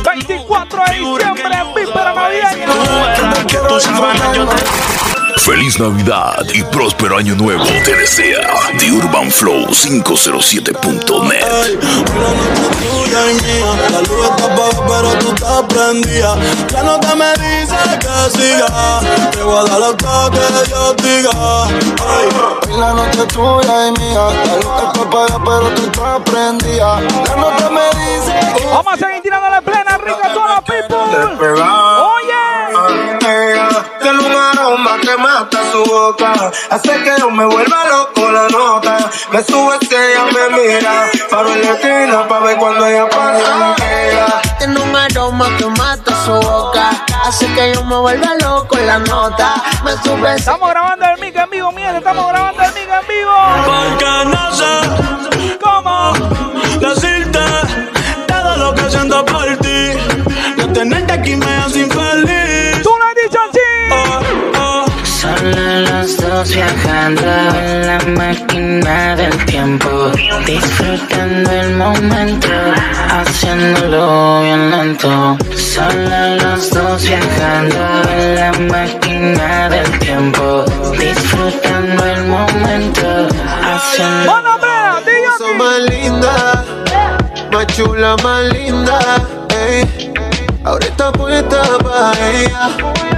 24 0.04 0.82
de 0.84 0.98
diciembre, 0.98 1.64
víspera 1.76 2.14
navideña. 2.14 2.66
que 3.46 3.56
tus 3.68 3.82
sábanas 3.82 4.36
yo 4.36 4.46
te 4.46 4.99
Feliz 5.44 5.80
Navidad 5.80 6.44
y 6.52 6.62
próspero 6.64 7.16
año 7.16 7.34
nuevo 7.34 7.64
te 7.84 7.96
desea 7.96 8.46
The 8.78 8.92
Urban 8.92 9.30
Flow 9.30 9.66
507.net. 9.68 11.40
tuya 11.80 13.30
y 13.30 13.34
mía. 13.34 13.70
La 13.90 14.00
luz 14.02 14.28
está 14.28 14.44
apagada, 14.44 14.86
pero 14.86 15.10
tú 15.18 15.28
estás 15.34 15.62
prendida. 15.62 16.36
Ya 16.70 16.82
no 16.82 17.00
te 17.00 17.16
me 17.16 17.32
dices 17.32 17.98
que 17.98 18.38
siga. 18.38 19.00
Te 19.30 19.42
voy 19.42 19.58
a 19.58 19.62
dar 19.64 19.82
hasta 19.82 20.30
que 20.30 20.68
Dios 20.68 20.96
diga. 20.98 21.30
Ay, 22.06 22.28
hoy 22.68 22.78
la 22.78 22.92
noche 22.92 23.24
tuya 23.32 23.88
y 23.88 23.92
mía. 23.98 24.24
La 24.44 24.56
luz 24.56 24.66
está 24.76 25.00
apagada, 25.00 25.38
pero 25.42 25.74
tú 25.74 25.82
estás 25.86 26.20
prendida. 26.30 27.00
Ya 27.00 27.36
no 27.36 27.48
te 27.56 27.70
me 27.70 27.86
dices 27.98 28.44
que 28.56 28.66
Vamos 28.66 28.92
a 28.92 28.96
seguir 28.98 29.22
tirándole 29.22 29.62
plena 29.62 29.98
rica 29.98 30.26
a 30.26 30.34
todos 30.34 30.50
los 30.50 30.64
people. 30.64 30.96
Oye. 31.46 32.39
Que 35.10 35.16
mata 35.16 35.58
su 35.72 35.82
boca 35.90 36.52
Hace 36.70 37.02
que 37.02 37.12
yo 37.18 37.30
me 37.32 37.44
vuelva 37.44 37.84
loco 37.86 38.30
la 38.30 38.46
nota 38.46 39.10
Me 39.32 39.42
sube 39.42 39.76
si 39.80 39.92
ella 39.92 40.24
me 40.26 40.56
mira 40.56 41.10
Paro 41.28 41.52
en 41.52 41.62
la 41.62 41.72
esquina 41.72 42.28
pa' 42.28 42.38
ver 42.38 42.56
cuando 42.58 42.86
ella 42.86 43.08
pasa 43.08 43.74
queda 43.76 44.40
Tiene 44.58 44.78
un 44.78 44.94
aroma 44.94 45.48
que 45.58 45.66
mata 45.66 46.24
su 46.24 46.32
boca. 46.32 46.90
Hace 47.24 47.52
que 47.54 47.74
yo 47.74 47.82
me 47.82 47.96
vuelva 47.96 48.36
loco 48.40 48.76
la 48.76 49.00
nota. 49.00 49.54
Me 49.84 49.92
sube 50.04 50.36
Estamos 50.36 50.70
grabando 50.70 51.04
el 51.06 51.20
mic 51.20 51.34
en 51.34 51.50
vivo, 51.50 51.72
miren, 51.72 51.96
estamos 51.96 52.28
grabando 52.28 52.62
el 52.62 52.72
mic 52.72 52.88
en 52.88 53.08
vivo. 53.08 53.34
Porque 53.66 54.24
no 54.26 54.52
sé 54.54 55.58
¿Cómo? 55.60 56.12
decirte 56.78 57.40
todo 58.28 58.56
lo 58.58 58.74
que 58.76 58.90
siento 58.90 59.24
por 59.24 59.39
los 66.40 66.48
dos 66.48 66.56
viajando 66.56 67.22
en 67.58 67.86
la 67.86 67.98
máquina 68.16 69.14
del 69.14 69.44
tiempo, 69.44 70.10
disfrutando 70.46 71.50
el 71.50 71.76
momento, 71.76 72.48
haciéndolo 73.10 74.40
bien 74.42 74.70
lento. 74.70 75.36
Solo 75.54 76.36
los 76.42 76.70
dos 76.70 77.02
viajando 77.02 77.76
en 78.16 78.34
la 78.36 78.52
máquina 78.72 79.68
del 79.68 79.98
tiempo, 79.98 80.64
disfrutando 80.98 82.06
el 82.06 82.24
momento, 82.24 83.28
haciendo. 83.62 84.32
Bueno, 84.32 84.58
Son 85.36 85.58
más 85.58 85.78
linda, 85.90 86.64
más 87.52 87.66
chula, 87.66 88.16
más 88.22 88.44
linda. 88.44 88.98
Ey. 89.50 90.10
Ahora 90.64 90.86
está 90.86 91.10
puesta 91.12 91.62
para 91.82 92.30
ella, 92.30 92.68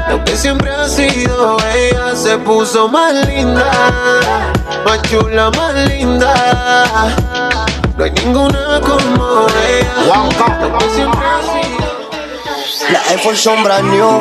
lo 0.08 0.24
que 0.24 0.36
siempre 0.36 0.70
ha 0.70 0.88
sido 0.88 1.56
ella 1.74 2.14
se 2.14 2.36
puso 2.38 2.88
más 2.88 3.12
linda, 3.26 3.70
más 4.84 5.02
chula, 5.02 5.50
más 5.50 5.74
linda. 5.88 6.34
No 7.96 8.04
hay 8.04 8.10
ninguna 8.10 8.80
como 8.80 9.46
ella, 9.68 10.28
lo 10.60 10.78
que 10.78 10.90
siempre 10.90 11.20
ha 11.20 11.42
sido. 11.42 11.92
La 12.90 13.00
Air 13.10 13.18
Force 13.20 13.42
son 13.42 13.62
brand 13.62 13.90
new. 13.90 14.20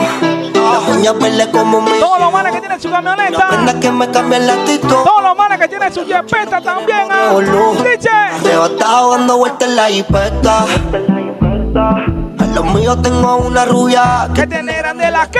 Las 0.53 0.87
uñas 0.95 1.17
verdes 1.19 1.47
como 1.47 1.81
mi. 1.81 1.99
Todos 1.99 2.19
los 2.19 2.31
manes 2.31 2.53
que 2.53 2.59
tienen 2.59 2.79
su 2.79 2.89
camioneta. 2.89 3.47
Prenda 3.49 3.79
que 3.79 3.91
me 3.91 4.09
cambia 4.11 4.37
el 4.37 4.49
actitud. 4.49 4.87
Todos 4.87 5.23
los 5.23 5.35
manes 5.35 5.59
que 5.59 5.67
tienen 5.67 5.93
su 5.93 6.05
jepeta 6.05 6.61
también. 6.61 7.07
ah. 7.11 7.33
Va 7.33 8.63
a 8.63 8.67
estar 8.67 9.09
dando 9.11 9.37
vueltas 9.37 9.67
en 9.67 9.75
la 9.75 9.87
jipeta. 9.87 10.65
Los 12.53 12.65
míos 12.73 13.01
tengo 13.01 13.37
una 13.37 13.65
rubia 13.65 14.29
Que 14.33 14.45
tiene 14.47 14.73
grande 14.73 15.09
la 15.09 15.27
que. 15.27 15.39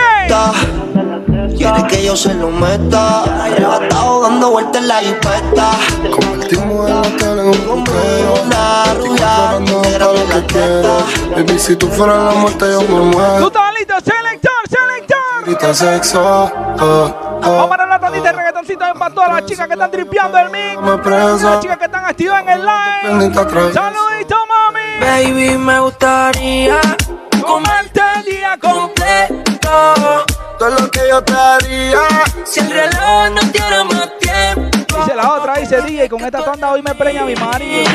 Quiere 1.58 1.84
que 1.88 2.06
yo 2.06 2.16
se 2.16 2.34
lo 2.34 2.50
meta. 2.50 3.24
Arrebatado 3.44 4.22
dando 4.22 4.52
vueltas 4.52 4.82
en 4.82 4.88
la 4.88 5.00
jipeta. 5.00 5.72
Convertimos 6.12 6.90
el 6.90 6.98
hotel 6.98 7.40
en 7.40 7.48
un 7.48 7.58
puntero. 7.58 8.34
Una 8.46 8.94
rubia 8.96 9.28
para 9.28 9.60
de 9.60 10.00
lo 10.00 10.14
la 10.14 10.42
que 10.42 10.46
quieras. 10.48 11.04
Baby, 11.36 11.60
si 11.60 11.76
tú 11.76 11.88
fueras 11.88 12.24
la 12.24 12.40
muerte, 12.40 12.66
yo 12.72 12.82
me 12.82 12.88
Tú 12.88 12.94
muero. 12.96 13.48
estás 13.48 13.74
listo, 13.78 13.94
selector, 14.04 14.52
selector. 14.70 15.46
Grita 15.46 15.74
sexo, 15.74 16.52
oh, 16.80 17.40
Vamos 17.42 17.68
para 17.68 17.86
la 17.86 18.00
tandita 18.00 18.32
de 18.32 18.38
reggaetoncito 18.38 18.86
para 18.98 19.14
todas 19.14 19.32
las 19.32 19.46
chicas 19.46 19.68
que 19.68 19.74
están 19.74 19.92
tripeando 19.92 20.38
el 20.38 20.50
preso. 21.02 21.50
Las 21.50 21.60
chicas 21.60 21.78
que 21.78 21.86
están 21.86 22.06
activas 22.06 22.42
en 22.44 22.50
el 22.50 22.62
live. 22.62 23.34
Saludito, 23.74 24.36
mami. 24.48 24.61
Baby, 25.02 25.58
me 25.58 25.80
gustaría 25.80 26.80
Comerte 27.44 28.02
el 28.18 28.24
día 28.24 28.58
completo. 28.62 30.26
Todo 30.60 30.70
lo 30.70 30.92
que 30.92 31.02
yo 31.10 31.24
te 31.24 31.34
haría. 31.34 31.98
si 32.46 32.60
el 32.60 32.70
reloj 32.70 33.32
no 33.32 33.42
tiene 33.52 33.84
más 33.84 34.10
tiempo. 34.20 34.78
Dice 35.00 35.16
la 35.16 35.34
otra, 35.34 35.56
dice 35.56 35.82
DJ, 35.82 36.08
con 36.08 36.24
esta 36.24 36.44
tanda 36.44 36.72
hoy 36.72 36.84
me 36.84 36.94
preña 36.94 37.26
mi 37.26 37.36
marido. 37.36 37.90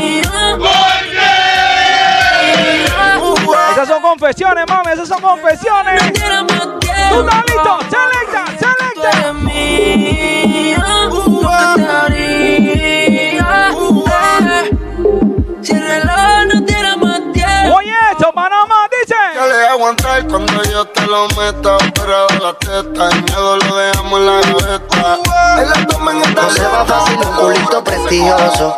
Esas 3.72 3.88
son 3.88 4.02
confesiones, 4.02 4.64
mami, 4.68 4.92
esas 4.92 5.08
son 5.08 5.20
confesiones. 5.20 6.02
¿Tú 6.12 7.20
estás 7.20 7.44
listo? 7.46 7.78
Selecta, 7.88 8.46
selecta. 8.58 9.32
Entrar 19.88 20.26
cuando 20.26 20.62
yo 20.64 20.84
te 20.86 21.06
lo 21.06 21.28
meta. 21.28 21.78
Pero 21.94 22.26
de 22.26 22.38
la 22.40 22.52
teta, 22.58 23.08
el 23.08 23.22
miedo 23.22 23.56
lo 23.56 23.76
dejamos 23.76 24.18
en 24.18 24.26
la 24.26 24.32
gaveta. 24.40 25.18
Él 25.60 25.68
la 25.68 25.86
toma 25.86 26.10
en 26.10 26.22
esta 26.22 26.42
No 26.42 26.50
se 26.50 26.62
va 26.62 26.84
fácil 26.84 27.18
un 27.18 27.36
culito 27.36 27.84
prestigioso. 27.84 28.76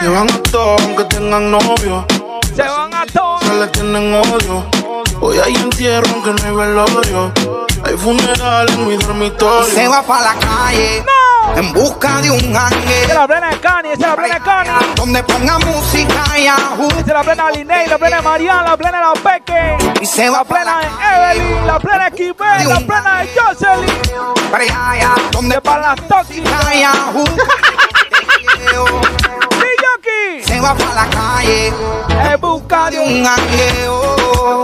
Se 0.00 0.08
van 0.08 0.30
a 0.30 0.42
todos 0.50 0.82
aunque 0.82 1.04
tengan 1.04 1.50
novio. 1.50 2.06
Se 2.54 2.62
van 2.62 2.94
a 2.94 3.04
todos. 3.12 3.42
Se 3.42 3.54
le 3.54 3.66
tienen 3.68 4.14
odio. 4.14 4.83
Hoy 5.20 5.38
hay 5.38 5.54
entierro 5.54 6.06
aunque 6.12 6.30
no 6.42 6.48
hay 6.48 6.54
velorio. 6.66 7.32
Hay 7.84 7.96
funeral 7.96 8.68
en 8.70 8.88
mi 8.88 8.96
dormitorio. 8.96 9.66
Se 9.74 9.86
va 9.88 10.02
pa' 10.02 10.20
la 10.20 10.34
calle. 10.34 11.04
No. 11.04 11.56
En 11.56 11.72
busca 11.72 12.20
de 12.22 12.30
un 12.30 12.56
ángel. 12.56 13.10
Es 13.10 13.14
la 13.14 13.26
plena 13.26 13.50
de 13.50 13.60
Cani, 13.60 13.88
es 13.90 13.98
la 13.98 14.16
plena 14.16 14.34
de 14.34 14.40
Cani. 14.40 14.70
Donde 14.96 15.22
ponga 15.22 15.58
música 15.58 16.38
y 16.38 16.46
ajú. 16.46 16.88
Es 16.98 17.06
la 17.06 17.22
plena 17.22 17.48
de 17.50 17.58
Liney, 17.58 17.86
la 17.86 17.98
plena 17.98 18.16
de 18.16 18.22
Mariana, 18.22 18.62
la 18.62 18.76
plena 18.76 18.98
de 18.98 19.04
la 19.04 19.12
Peque. 19.14 19.76
Y 20.00 20.06
se 20.06 20.30
va 20.30 20.38
La 20.38 20.44
plena 20.44 20.78
de 20.80 20.86
Evelyn, 21.36 21.66
la 21.66 21.78
plena 21.78 22.04
de 22.10 22.16
Kibé, 22.16 22.64
la 22.66 22.80
plena 22.80 23.22
de 23.22 23.28
Jocelyn. 23.38 24.50
para 24.50 24.64
allá. 24.64 25.14
Donde 25.30 25.60
Para 25.60 25.94
las 25.94 26.08
tóxicas. 26.08 26.74
y 26.74 26.82
ajú. 26.82 27.24
Yoki. 29.84 30.42
Se 30.44 30.60
va 30.60 30.74
para 30.74 30.94
la 30.94 31.06
calle. 31.10 31.72
En 32.32 32.40
busca 32.40 32.90
de 32.90 32.98
un 33.00 33.26
angueo. 33.26 34.63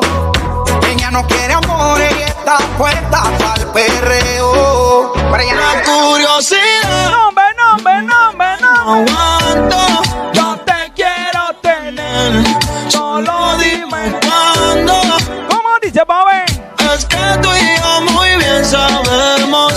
Ella 1.10 1.22
no 1.22 1.26
quiere 1.26 1.54
amor 1.54 2.00
y 2.00 2.22
está 2.22 2.58
puesta 2.78 3.22
para 3.38 3.54
el 3.60 3.66
perreo. 3.68 5.12
Para 5.28 5.42
allá. 5.42 5.54
La 5.54 5.82
curiosidad 5.82 7.10
nombre, 7.10 7.42
nombre, 7.58 8.02
nombre, 8.02 8.46
nombre. 8.60 9.12
aguanto. 9.12 10.02
Yo 10.32 10.56
te 10.64 10.92
quiero 10.94 11.52
tener. 11.62 12.44
Solo 12.88 13.56
dime 13.58 14.20
Cuando 14.24 14.94
cómo 15.48 15.70
dice 15.82 16.06
Pabe. 16.06 16.44
es 16.94 17.04
que 17.06 17.38
tú 17.42 17.48
y 17.56 17.80
yo 17.80 18.12
muy 18.12 18.36
bien 18.36 18.64
sabemos 18.64 19.74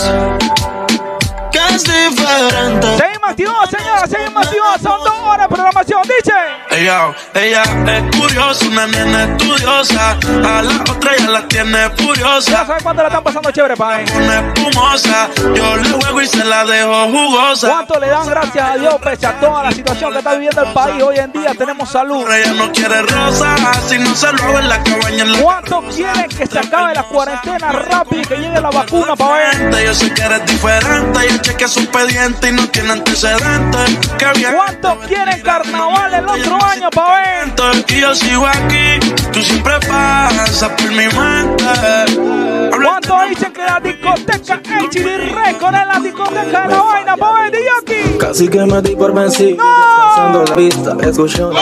que 1.52 1.60
es 1.76 1.84
diferente. 1.84 3.14
Activos, 3.34 3.68
señora, 3.68 4.06
seguimos. 4.08 4.48
Son 4.82 5.04
dos 5.04 5.14
horas 5.24 5.50
de 5.50 5.56
programación, 5.56 6.02
dice. 6.04 6.34
Ella, 6.70 7.16
ella 7.34 7.64
es 7.64 8.18
curiosa, 8.18 8.66
una 8.68 8.86
nena 8.86 9.24
estudiosa. 9.24 10.12
A 10.12 10.62
la 10.62 10.82
otra 10.82 11.18
ya 11.18 11.30
la 11.30 11.48
tiene 11.48 11.72
Ya 11.72 11.90
furiosa. 11.98 12.66
sabes 12.68 12.84
cuánto 12.84 13.02
la 13.02 13.08
están 13.08 13.24
pasando 13.24 13.52
chévere, 13.52 13.76
Pabe. 13.76 14.06
Una 14.16 14.40
espumosa, 14.40 15.30
yo 15.56 15.76
le 15.78 15.90
juego 15.90 16.22
y 16.22 16.28
se 16.28 16.44
la 16.46 16.64
dejo 16.64 17.08
jugosa. 17.10 17.70
¿Cuánto 17.70 18.00
le 18.00 18.08
dan 18.08 18.28
gracias 18.28 18.70
a 18.70 18.78
Dios 18.78 18.96
pese 19.04 19.26
a 19.26 19.40
toda 19.40 19.64
la 19.64 19.72
situación 19.72 20.12
que 20.12 20.18
está 20.20 20.34
viviendo 20.34 20.62
el 20.62 20.74
país 20.74 21.04
hoy 21.04 21.18
en 21.18 21.32
día? 21.32 21.56
Tenemos 21.58 21.90
salud. 21.90 22.30
Ella 22.32 22.54
no 22.54 22.72
quiere 22.72 23.02
rosa, 23.02 23.56
si 23.88 23.98
no 23.98 24.16
se 24.16 24.32
lo 24.32 24.60
en 24.60 24.70
la 24.70 24.84
cabaña 24.84 25.24
en 25.24 25.32
la 25.34 25.40
¿Cuánto 25.42 25.82
quieren 25.90 26.30
que 26.30 26.46
se 26.46 26.60
acabe 26.60 26.94
la 26.94 27.04
cuarentena 27.04 27.72
rápido 27.72 28.22
y 28.22 28.26
que 28.26 28.36
llegue 28.38 28.62
la 28.62 28.70
vacuna 28.70 29.16
para 29.16 29.34
ver? 29.34 29.86
Yo 29.86 29.94
sé 29.96 30.14
que 30.14 30.22
eres 30.22 30.46
diferente, 30.46 31.20
yo 31.32 31.38
chequeé 31.40 31.68
su 31.68 31.80
expediente 31.80 32.50
y 32.50 32.52
no 32.52 32.68
tiene 32.70 32.94
antecedentes. 33.26 34.08
Que 34.18 34.40
bien. 34.40 34.54
¿Cuánto 34.56 35.00
quieren 35.08 35.42
carnaval 35.42 36.14
el 36.14 36.28
otro 36.28 36.64
año 36.64 36.90
para 36.90 37.22
ver? 37.22 37.86
Y 37.88 38.02
yo 38.02 38.16
sigo 38.16 38.46
aquí, 38.48 39.00
tú 39.32 39.42
siempre 39.42 39.74
pasas 39.88 40.70
por 40.70 40.90
mi 40.90 41.08
mente. 41.08 42.72
¿Cuánto 42.72 43.18
dicen 43.30 43.54
que 43.54 43.64
la 43.64 43.80
discoteca 43.80 44.56
HD 44.56 45.34
Record 45.34 45.76
es 45.76 45.88
la 45.88 46.00
discoteca 46.02 46.62
de 46.62 46.68
la 46.68 46.82
vaina 46.82 47.18
para 47.18 47.50
ver? 47.50 47.54
Casi 48.20 48.48
que 48.48 48.66
me 48.66 48.82
di 48.82 48.96
por 48.96 49.14
vencido, 49.14 49.64
descansando 49.64 50.46
la 50.46 50.56
vista, 50.56 50.98
escuchando. 51.02 51.54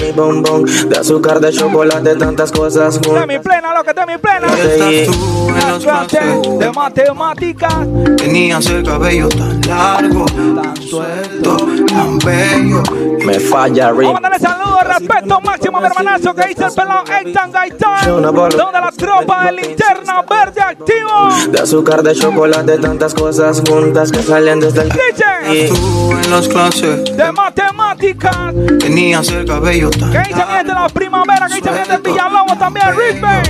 Mi 0.00 0.12
bombón, 0.12 0.64
de 0.88 0.98
azúcar, 0.98 1.40
de 1.40 1.50
chocolate, 1.52 2.16
tantas 2.16 2.50
cosas 2.50 3.00
De 3.00 3.06
juntas. 3.08 3.26
mi 3.26 3.38
plena, 3.38 3.74
lo 3.74 3.84
que 3.84 3.92
de 3.92 4.06
mi 4.06 4.16
plena. 4.18 4.46
Estás 4.46 5.06
tú 5.06 5.48
en 5.48 5.68
los 5.68 6.58
de 6.58 6.72
matemáticas. 6.72 7.74
Tenías 8.16 8.66
el 8.66 8.82
cabello 8.84 9.28
tan 9.28 9.60
largo, 9.68 10.24
tan 10.26 10.76
suelto, 10.76 11.56
tan 11.88 12.18
bello. 12.18 12.82
Me 13.24 13.38
falla, 13.38 13.86
Vamos 13.92 13.98
Rick. 14.00 14.08
a 14.08 14.12
mandarle 14.12 14.38
saludos, 14.38 14.84
respeto 14.84 15.40
máximo 15.42 15.76
a 15.76 15.80
mi 15.80 15.86
hermanazo 15.86 16.34
que 16.34 16.48
dice 16.48 16.64
el 16.64 16.72
pelado 16.72 17.04
Eitan 17.24 17.52
Gaitán. 17.52 18.06
Donde 18.06 18.80
la 18.80 18.92
tropa 18.96 19.44
de 19.44 19.52
linterna 19.52 20.22
verde 20.22 20.60
activo. 20.62 21.28
De 21.50 21.60
azúcar, 21.60 22.02
de 22.02 22.14
chocolate, 22.14 22.78
tantas 22.78 23.12
cosas 23.14 23.62
juntas 23.68 24.10
que 24.10 24.22
salen 24.22 24.60
desde 24.60 24.82
el... 24.82 24.88
Dice 24.88 25.68
Tú 25.68 26.12
en 26.12 26.30
las 26.30 26.46
clases 26.48 27.04
de 27.16 27.32
matemáticas. 27.32 28.54
tenías 28.78 29.17
el 29.26 29.44
cabello 29.46 29.90
tan 29.90 30.10
Que 30.12 30.18
dice 30.18 30.44
bien 30.46 30.66
de 30.66 30.74
la 30.74 30.88
primavera, 30.88 31.48
que 31.48 31.54
dice 31.56 31.70
bien 31.70 31.88
de 31.88 31.98
Villalobos 31.98 32.58
también, 32.58 32.86
Risbe. 32.96 33.42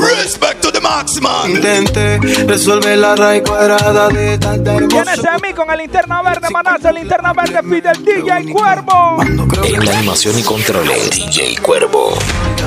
Respect 0.00 0.60
to 0.62 0.72
the 0.72 0.80
Maxman. 0.80 1.50
Intenté 1.50 2.18
resolver 2.46 2.96
la 2.98 3.14
raíz 3.14 3.42
cuadrada 3.46 4.08
de 4.08 4.38
tanta 4.38 4.76
Tiene 4.76 4.86
hermosura. 4.86 5.12
ese 5.12 5.46
mí 5.46 5.52
con 5.52 5.70
el 5.70 5.78
linterna 5.78 6.22
verde, 6.22 6.48
manazo, 6.50 6.88
el 6.88 6.94
linterna 6.96 7.32
verde, 7.32 7.60
Fidel 7.62 8.04
DJ 8.04 8.52
Cuervo. 8.52 9.22
En 9.22 9.84
la 9.84 9.98
animación 9.98 10.38
y 10.38 10.42
controles, 10.42 11.10
DJ 11.10 11.56
Cuervo. 11.60 12.14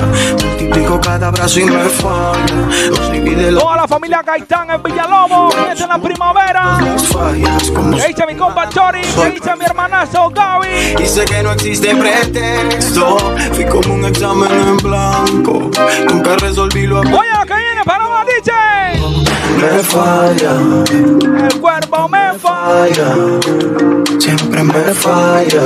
Multiplico 0.06 1.00
cada 1.00 1.30
brazo 1.30 1.60
y 1.60 1.64
me 1.64 1.84
falla. 1.88 2.68
Los 2.90 3.12
divide 3.12 3.52
Toda 3.52 3.76
la 3.76 3.88
familia 3.88 4.22
Gaitán 4.22 4.70
en 4.70 4.82
Villalobos, 4.82 5.54
dice 5.70 5.82
en 5.84 5.88
la 5.88 5.98
primavera. 5.98 6.78
Que 6.78 8.08
dice 8.08 8.26
mi 8.26 8.34
compa 8.36 8.68
Chori, 8.68 9.00
que 9.02 9.30
dice 9.30 9.56
mi 9.56 9.64
hermanazo 9.64 10.30
Gaby. 10.30 11.06
Sé 11.06 11.24
que 11.24 11.42
no 11.42 11.52
existe 11.52 11.94
pretexto. 11.94 13.16
Fui 13.52 13.64
como 13.66 13.94
un 13.94 14.04
examen 14.04 14.50
en 14.52 14.76
blanco. 14.76 15.70
Nunca 16.08 16.36
resolví 16.36 16.86
lo 16.86 17.00
Oye, 17.00 17.10
que 17.46 17.54
viene 17.54 17.84
para 17.84 18.04
más, 18.08 18.26
dice. 18.26 18.52
Me 19.58 19.82
falla, 19.82 20.52
El 21.48 21.60
cuerpo 21.60 22.08
me 22.08 22.32
falla. 22.38 22.94
falla. 22.94 24.20
Siempre 24.20 24.62
me 24.62 24.94
falla. 24.94 25.62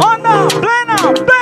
Onda, 0.00 0.48
plena, 0.48 0.96
plena, 0.96 1.14
DJ. 1.14 1.41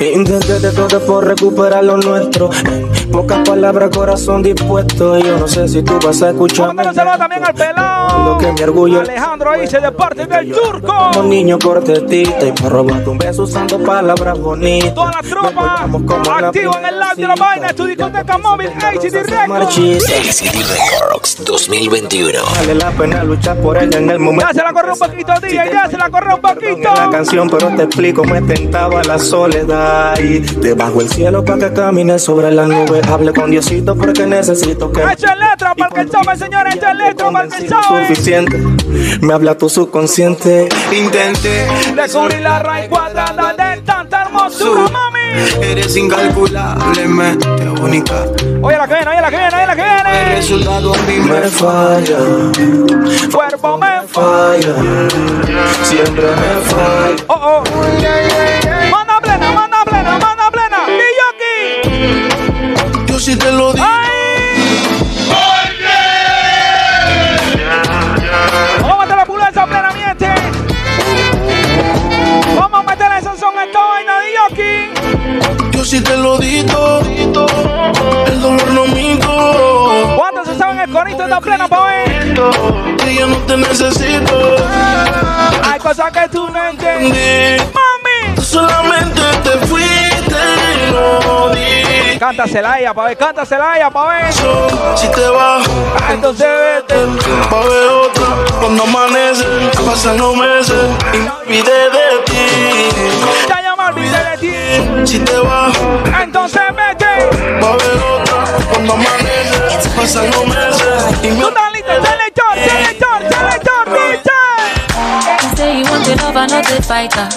Intenté 0.00 0.60
de 0.60 0.72
todo 0.72 1.00
por 1.06 1.24
recuperar 1.26 1.84
lo 1.84 1.96
nuestro. 1.96 2.50
En 2.66 3.10
pocas 3.10 3.48
palabras, 3.48 3.90
corazón 3.94 4.42
dispuesto. 4.42 5.18
Yo 5.18 5.38
no 5.38 5.48
sé 5.48 5.68
si 5.68 5.82
tú 5.82 5.98
vas 6.04 6.22
a 6.22 6.30
escuchar. 6.30 6.70
Un 6.70 6.94
saludo 6.94 7.18
también 7.18 7.44
al 7.44 7.54
pelado. 7.54 8.24
Lo 8.32 8.38
que 8.38 8.52
mi 8.52 8.60
orgullo- 8.60 9.00
Alejandro 9.00 9.52
dice 9.60 9.80
de 9.80 9.92
parte 9.92 10.26
del 10.26 10.52
turco. 10.52 11.10
Como 11.12 11.22
niño 11.24 11.58
cortetita 11.58 12.46
y 12.46 12.52
me 12.62 12.68
robaste 12.68 13.08
un 13.10 13.18
beso 13.18 13.42
usando 13.44 13.78
palabras 13.82 14.38
bonitas. 14.38 14.94
Toda 14.94 15.10
la 15.12 15.28
tropa 15.28 15.84
activa 16.46 16.78
en 16.78 16.84
el 16.86 16.94
live 17.00 17.14
de 17.16 17.26
la 17.28 17.34
vaina. 17.34 17.72
Tu 17.72 17.84
discoteca 17.86 18.38
móvil 18.38 18.68
HD 18.68 19.22
Records. 19.22 19.76
ACD 19.78 20.58
Records 21.10 21.44
2021. 21.44 22.38
Vale 22.56 22.74
la 22.74 22.90
pena 22.90 23.24
luchar 23.24 23.56
por 23.58 23.76
ella 23.78 23.98
en 23.98 24.10
el 24.10 24.18
momento. 24.18 24.46
Ya 24.48 24.54
se 24.54 24.62
la 24.62 24.72
corre 24.72 24.92
un 24.92 24.98
poquito, 24.98 25.32
DJ. 25.40 25.54
Ya 25.72 25.88
se 25.90 25.96
la 25.96 26.10
corre 26.10 26.34
un 26.34 26.40
poquito. 26.40 26.94
la 26.94 27.10
canción, 27.10 27.48
pero 27.50 27.68
te 27.74 27.82
explico, 27.84 28.24
me 28.24 28.42
tentaba 28.42 29.02
la 29.04 29.18
soledad 29.36 30.18
y 30.18 30.38
debajo 30.38 31.02
el 31.02 31.10
cielo 31.10 31.44
para 31.44 31.68
que 31.68 31.74
camine 31.74 32.18
sobre 32.18 32.50
las 32.52 32.66
nubes. 32.68 33.06
Hable 33.06 33.34
con 33.34 33.50
Diosito 33.50 33.94
porque 33.94 34.26
necesito 34.26 34.90
que 34.90 35.02
Echa 35.02 35.34
letra 35.36 35.74
para 35.74 36.00
el 36.00 36.06
que 36.06 36.12
sabe, 36.12 36.36
señores. 36.38 36.74
Echa 36.74 36.94
letra 36.94 37.30
para 37.30 37.44
el 37.44 37.52
que 37.52 37.68
sabe. 37.68 38.06
suficiente. 38.08 38.58
Me 39.20 39.34
habla 39.34 39.58
tu 39.58 39.68
subconsciente. 39.68 40.68
Intenté 40.90 41.66
Descubrir 41.94 42.40
la 42.40 42.60
raíz 42.60 42.88
cuadrada 42.88 43.52
de 43.52 43.82
tanta 43.82 44.22
hermosura, 44.22 44.88
mami. 44.88 45.18
Eres 45.60 45.94
incalculablemente 45.96 47.46
única. 47.82 48.14
Oye 48.62 48.78
la 48.78 48.88
que 48.88 48.94
viene, 48.94 49.10
oye 49.10 49.20
la 49.20 49.30
que 49.30 49.36
viene, 49.36 49.56
oye 49.56 49.66
la 49.66 49.76
que 49.76 49.82
El 49.82 50.04
viene. 50.04 50.36
resultado 50.36 50.94
a 50.94 50.98
mí 51.02 51.16
Me 51.18 51.40
falla, 51.42 52.18
Cuerpo 53.34 53.76
me 53.76 53.86
falla. 54.08 54.74
falla, 54.74 55.84
siempre 55.84 56.22
me 56.24 56.60
falla. 56.70 57.24
Oh, 57.28 57.62
oh. 57.62 59.05
Plena, 59.96 60.18
manda 60.18 60.50
plena, 60.50 60.84
plena. 60.84 61.02
DJ. 61.02 61.42
Yo 63.06 63.18
sí 63.18 63.34
te 63.34 63.50
lo 63.50 63.72
digo. 63.72 63.86
¡Ay! 63.88 64.10
Vamos 68.82 68.98
a 68.98 69.00
meter 69.00 69.16
la 69.16 69.24
puleza 69.24 69.66
plenamente. 69.66 70.28
Vamos 72.58 72.80
a 72.80 72.82
meterle 72.82 73.18
esa 73.18 73.36
son 73.36 73.58
esta 73.58 73.80
vaina 73.80 74.18
de 74.20 74.26
Yoki. 74.36 74.74
Yo 75.78 75.84
sí 75.84 76.00
te 76.02 76.16
lo 76.18 76.38
digo. 76.38 77.00
El 78.26 78.40
dolor 78.42 78.68
no 78.72 78.86
minto. 78.88 80.14
¿Cuántos 80.18 80.48
se 80.48 80.58
saben 80.58 80.78
el 80.80 80.90
corito 80.90 81.18
de 81.18 81.24
esta 81.24 81.40
plena 81.40 81.68
pa' 81.68 81.86
ver? 81.86 82.34
Que 82.98 83.14
yo 83.14 83.26
no 83.28 83.36
te 83.46 83.56
necesito. 83.56 84.56
Hay 85.64 85.80
cosas 85.80 86.12
que 86.12 86.28
tú 86.28 86.50
no 86.50 86.68
entiendes. 86.68 87.62
Mami. 87.72 88.36
Solamente 88.56 89.20
te 89.44 89.50
fuiste 89.66 90.40
y 90.88 90.90
no 90.90 91.48
di. 91.50 92.18
Cántasela 92.18 92.72
a 92.72 92.80
ella 92.80 92.94
pa' 92.94 93.04
ver, 93.04 93.16
cántasela 93.18 93.72
a 93.72 93.76
ella 93.76 93.90
pa' 93.90 94.08
ver. 94.08 94.32
Si 94.32 95.08
te 95.08 95.28
vas, 95.28 95.66
Entonces 96.10 96.46
vete. 96.48 96.94
va 97.52 97.58
a 97.58 97.60
haber 97.62 97.88
otra. 97.88 98.26
Cuando 98.58 98.82
amanece, 98.84 99.44
pasan 99.84 100.16
los 100.16 100.34
meses 100.36 100.86
y 101.12 101.16
me 101.18 101.30
olvidé 101.30 101.90
de 101.96 102.06
ti. 102.24 102.46
Ya 103.46 103.60
ya 103.62 103.76
me 103.76 103.84
olvidé 103.88 104.24
de 104.30 104.36
ti. 104.38 105.06
Si 105.06 105.18
te 105.18 105.38
vas, 105.38 105.76
Entonces 106.22 106.62
vete. 106.74 107.60
va 107.62 107.68
a 107.68 107.72
haber 107.74 107.96
otra. 108.14 108.44
Cuando 108.72 108.94
amanece, 108.94 109.90
pasan 109.94 110.30
los 110.30 110.46
meses 110.46 111.04
y 111.22 111.26
me 111.28 111.40
Tú 111.42 111.48
estás 111.48 111.72
listo, 111.74 111.92
selector, 111.92 112.54
selector, 112.54 113.18
selector, 113.28 113.84
and 116.46 116.52
not 116.52 116.64
the 116.66 116.80
fighter. 116.82 117.28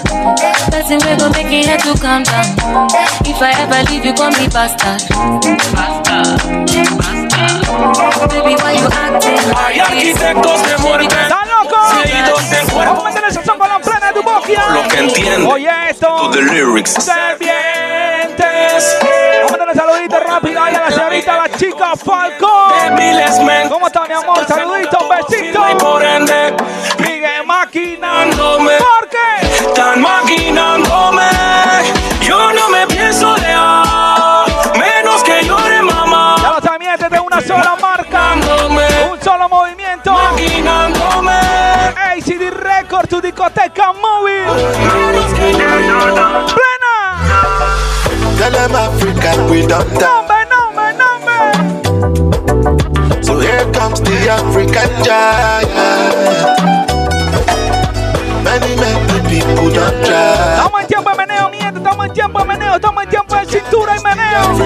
Person 0.70 1.00
we 1.02 1.16
go 1.18 1.30
make 1.34 1.50
it 1.52 1.66
had 1.66 1.82
to 1.82 1.94
calm 1.98 2.22
down. 2.24 2.46
If 3.26 3.42
I 3.42 3.52
ever 3.58 3.82
leave 3.90 4.06
you, 4.06 4.14
call 4.14 4.30
me 4.38 4.46
bastard. 4.48 5.02
Bastard. 5.74 6.38
Baby, 8.30 8.54
why 8.62 8.74
you 8.78 8.88
acting 8.92 9.40
Hay 9.56 9.78
like 9.78 9.90
this? 9.90 10.22
arquitectos 10.22 10.62
de 10.64 10.78
muerte. 10.78 11.16
¡Estás 11.16 11.48
loco! 11.48 11.78
Seguidos 12.04 12.50
del 12.50 12.66
cuerpo. 12.68 12.96
Vamos 13.04 13.16
a 13.16 13.28
esa 13.28 13.42
con 13.42 13.70
la 13.70 13.80
plena 13.80 14.08
de 14.08 14.14
tu 14.14 14.22
boquia. 14.24 14.64
Lo 14.74 14.88
que 14.88 15.00
entiende. 15.00 15.48
Oye 15.48 15.70
esto. 15.90 16.08
To 16.08 16.30
the 16.32 16.42
lyrics. 16.42 16.92
Serpientes. 16.92 18.98
Vamos 19.38 19.54
a 19.54 19.58
darle 19.58 19.74
saludito 19.74 20.20
rápido 20.20 20.62
ahí 20.62 20.76
a 20.76 20.80
la 20.82 20.92
señorita, 20.92 21.34
a 21.34 21.38
la 21.48 21.58
chica 21.58 21.96
Falcón. 21.96 22.70
¿Cómo 23.70 23.88
está 23.88 24.06
mi 24.06 24.14
amor? 24.14 24.46
Saludito, 24.48 24.98
besito. 25.10 25.66
Y 25.70 25.76
por 25.76 26.04
ende, 26.04 26.54
Sigue 27.20 27.44
maquinándome. 27.46 28.78
¿Por 28.78 29.10
qué? 29.10 29.66
Están 29.66 30.02
maquinándome. 30.02 31.28
Yo 32.22 32.54
no 32.54 32.70
me 32.70 32.88
pienso 32.88 33.36
dejar. 33.36 34.48
Menos 34.78 35.22
que 35.26 35.44
llore 35.44 35.76
Ya 35.76 35.82
mamá. 35.84 36.38
lo 36.38 36.62
sabes, 36.62 36.80
mientes 36.80 37.10
de 37.10 37.20
una 37.20 37.42
sola 37.42 37.76
marca. 37.82 38.36
Un 39.12 39.22
solo 39.22 39.50
movimiento. 39.50 40.14
Maquinándome. 40.14 41.34
ACD 41.98 42.52
Record, 42.52 43.10
tu 43.10 43.20
discoteca 43.20 43.92
móvil. 43.92 44.46
Plena. 46.56 46.96
Tell 48.38 48.52
them 48.54 48.76
African 48.76 49.50
we 49.50 49.68
don't 49.68 49.94
die. 50.00 50.26
So 53.22 53.38
here 53.42 53.70
comes 53.74 54.00
the 54.00 54.30
African 54.30 55.04
giant. 55.04 56.99
Many, 58.50 58.76
many 58.78 59.20
people 59.30 59.70
don't 59.70 60.04
try. 60.04 60.58
Estamos 60.58 60.82
en 60.82 60.88
tiempo 60.88 61.10
de 61.12 61.18
meneo, 61.18 61.50
miente. 61.50 61.78
Estamos 61.78 62.06
en 62.08 62.14
tiempo 62.14 62.40
de 62.40 62.46
meneo. 62.46 62.76
Estamos 62.76 63.04
en 63.04 63.10
tiempo 63.10 63.36
de 63.36 63.46
cintura 63.46 63.96
y 63.96 64.04
meneo. 64.04 64.66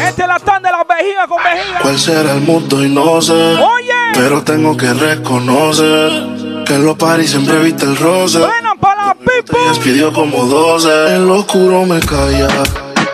Este 0.00 0.22
es 0.22 0.28
la 0.28 0.38
tan 0.38 0.62
de 0.62 0.70
las 0.70 0.86
vejigas 0.88 1.26
con 1.28 1.42
vejiga. 1.44 1.80
¿Cuál 1.82 1.98
será 1.98 2.32
el 2.32 2.40
mundo 2.40 2.82
y 2.82 2.88
no 2.88 3.20
sé? 3.20 3.32
Oye. 3.34 3.92
Pero 4.14 4.42
tengo 4.42 4.74
que 4.74 4.94
reconocer 4.94 6.64
que 6.64 6.74
en 6.74 6.86
los 6.86 6.96
paris 6.96 7.30
siempre 7.30 7.58
viste 7.58 7.84
el 7.84 7.96
roce. 7.98 8.38
Buena 8.38 8.74
para 8.80 9.06
la 9.08 9.16
Y 9.20 9.42
people. 9.42 9.58
despidió 9.68 10.10
como 10.14 10.44
12. 10.46 11.16
En 11.16 11.26
lo 11.28 11.40
oscuro 11.40 11.84
me 11.84 12.00
calla. 12.00 12.48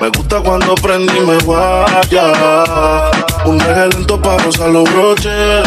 Me 0.01 0.09
gusta 0.11 0.41
cuando 0.41 0.77
prendí 0.77 1.19
y 1.19 1.21
me 1.21 1.37
guaya. 1.39 3.11
Un 3.45 3.59
regalito 3.59 4.23
para 4.23 4.39
rozar 4.45 4.69
los 4.69 4.85
broches. 4.95 5.67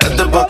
Este 0.00 0.24
pa' 0.26 0.46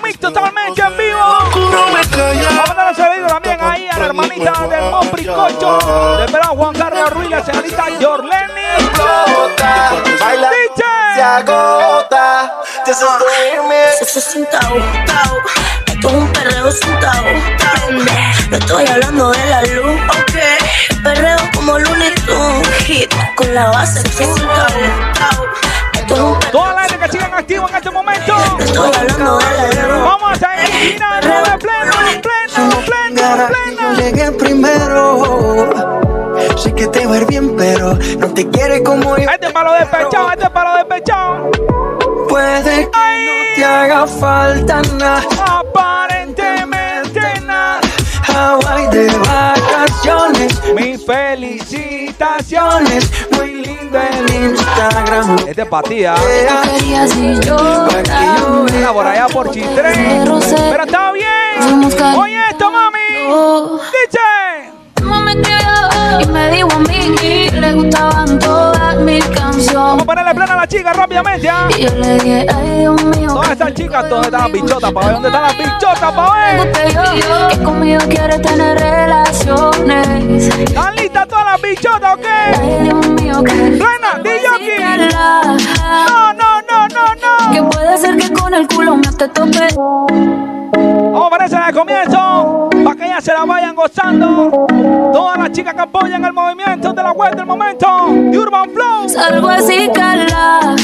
ahí 4.41 4.47
a 4.47 4.53
la 4.53 4.59
hermanita 4.59 4.67
del 4.69 4.91
Mopri 4.91 5.27
Cocho. 5.27 5.79
De 6.19 6.33
verdad, 6.33 6.49
Juan 6.51 6.75
Carlos 6.75 7.11
Ruiz, 7.11 7.31
la 7.31 7.45
señorita 7.45 7.89
Yorleni. 7.99 8.91
Baila 10.21 10.51
DJ. 10.51 10.85
se 11.15 11.23
agota. 11.23 12.55
The 12.85 12.93
remix. 12.93 14.03
Eso 14.03 14.19
es 14.19 14.25
sentado. 14.25 14.77
Esto 15.87 16.09
es 16.09 16.15
un 16.15 16.33
perreo 16.33 16.71
sentado. 16.71 17.25
No 18.51 18.57
estoy 18.57 18.87
hablando 18.87 19.31
de 19.31 19.47
la 19.47 19.63
luz, 19.63 20.01
ok. 20.09 21.03
Perreo 21.03 21.39
como 21.55 21.79
Looney 21.79 22.15
Tunes, 22.27 22.69
hit 22.87 23.13
con 23.37 23.55
la 23.55 23.71
base 23.71 24.03
que 24.03 24.27
Toda 26.51 26.73
la 26.73 26.83
gente 26.85 27.07
que 27.07 27.13
sigan 27.13 27.35
activo 27.35 27.69
en 27.69 27.75
este 27.75 27.91
momento. 27.91 28.35
Estoy 28.61 28.91
hablando 28.97 29.39
de 29.39 29.75
la 29.75 29.89
luz. 29.89 30.05
Vamos 30.05 30.31
a 30.31 30.35
seguir 30.35 30.95
girando 30.95 31.29
de 31.29 31.59
pleno, 31.59 31.93
pleno, 32.23 32.81
pleno, 32.87 33.49
pleno. 33.49 33.68
Sé 36.57 36.73
que 36.75 36.87
te 36.89 37.07
va 37.07 37.15
a 37.15 37.19
ir 37.19 37.27
bien, 37.27 37.55
pero 37.57 37.95
no 38.19 38.27
te 38.35 38.49
quiere 38.49 38.83
como 38.83 39.17
yo. 39.17 39.31
Este 39.31 39.47
es 39.47 39.53
para 39.53 39.71
los 39.71 39.79
despechados, 39.81 40.33
este 40.33 40.45
es 40.45 40.51
para 40.51 40.71
los 40.71 40.79
despechados. 40.89 41.49
Puede 42.29 42.91
que 42.91 42.91
no 42.91 43.55
te 43.55 43.65
haga 43.65 44.07
falta 44.07 44.83
nada. 44.99 45.23
Aparentemente 45.47 47.21
nada. 47.47 47.81
Hawaii 48.27 48.87
de 48.89 49.07
vacaciones. 49.19 50.61
Mis 50.75 51.05
felicitaciones. 51.05 53.11
Muy 53.33 53.53
lindo 53.65 53.99
el 53.99 54.31
Instagram. 54.35 55.37
Este 55.47 55.63
es 55.63 55.69
para 55.69 55.89
ti, 55.89 56.05
¿ah? 56.05 56.15
Mira, 58.73 58.93
por 58.93 59.07
allá 59.07 59.27
por 59.29 59.51
cero. 59.53 59.67
Pero 59.75 60.39
está 60.85 61.13
bien. 61.13 61.85
Oye 62.17 62.41
esto, 62.51 62.71
mami. 62.71 62.99
DJ. 63.93 64.19
Me 65.29 65.35
metió 65.35 66.21
y 66.21 66.27
me 66.27 66.51
dijo 66.51 66.69
a 66.73 66.79
mí 66.79 67.15
que 67.21 67.51
le 67.53 67.73
gustaban 67.75 68.39
todas 68.39 68.97
mis 68.97 69.23
canciones. 69.27 69.75
Vamos 69.75 70.03
a 70.03 70.07
ponerle 70.07 70.35
plena 70.35 70.55
a 70.55 70.57
la 70.57 70.67
chica 70.67 70.93
rápidamente, 70.95 71.49
¿ah? 71.51 71.69
Y 71.77 71.83
yo 71.83 71.95
le 71.97 72.15
dije, 72.15 72.47
ay 72.55 72.79
Dios 72.81 73.05
mío. 73.05 73.29
¿Dónde 73.35 73.53
están 73.53 73.75
chicas? 73.75 74.09
¿Dónde 74.09 74.29
están 74.29 74.41
las 74.43 74.53
bichotas, 74.53 74.93
pa' 74.93 75.01
ver? 75.05 75.13
¿Dónde 75.13 75.29
están 75.29 75.43
las 75.43 75.59
bichotas, 75.59 76.13
pa' 76.13 76.35
ver? 76.35 76.73
Que 77.51 77.63
conmigo 77.63 78.01
quiere 78.09 78.39
tener 78.39 78.79
relaciones. 78.79 80.59
¿Están 80.59 80.95
listas 80.97 81.29
todas 81.29 81.45
las 81.45 81.61
bichotas 81.63 82.15
o 82.15 82.17
qué? 82.17 82.29
Ay 82.29 82.83
Dios 82.85 83.07
mío, 83.09 83.45
que 83.45 83.53
Plena, 83.53 84.23
DJ 84.23 84.49
aquí. 84.55 84.83
No, 86.09 86.33
no, 86.33 86.63
no, 86.63 86.89
no, 86.89 87.53
Que 87.53 87.61
no. 87.61 87.69
puede 87.71 87.99
ser 87.99 88.17
que 88.17 88.33
con 88.33 88.55
el 88.55 88.67
culo 88.67 88.97
me 88.97 89.13
te 89.13 89.29
tope. 89.29 89.69
Vamos 91.13 91.27
a 91.27 91.31
ponerse 91.31 91.57
de 91.57 91.73
comienzo 91.73 92.69
para 92.85 92.97
que 92.97 93.05
ellas 93.07 93.25
se 93.25 93.33
la 93.33 93.45
vayan 93.45 93.75
gozando. 93.75 94.67
Todas 95.13 95.39
las 95.39 95.53
chicas 95.53 95.75
que 95.75 95.81
apoyan 95.81 96.25
el 96.25 96.33
movimiento 96.33 96.93
de 96.93 97.03
la 97.03 97.13
web 97.13 97.35
del 97.35 97.47
momento 97.47 97.87
de 98.11 98.39
Urban 98.39 98.71
Flow. 98.71 99.09
Salgo 99.09 99.49
así, 99.49 99.91
cala. 99.95 100.77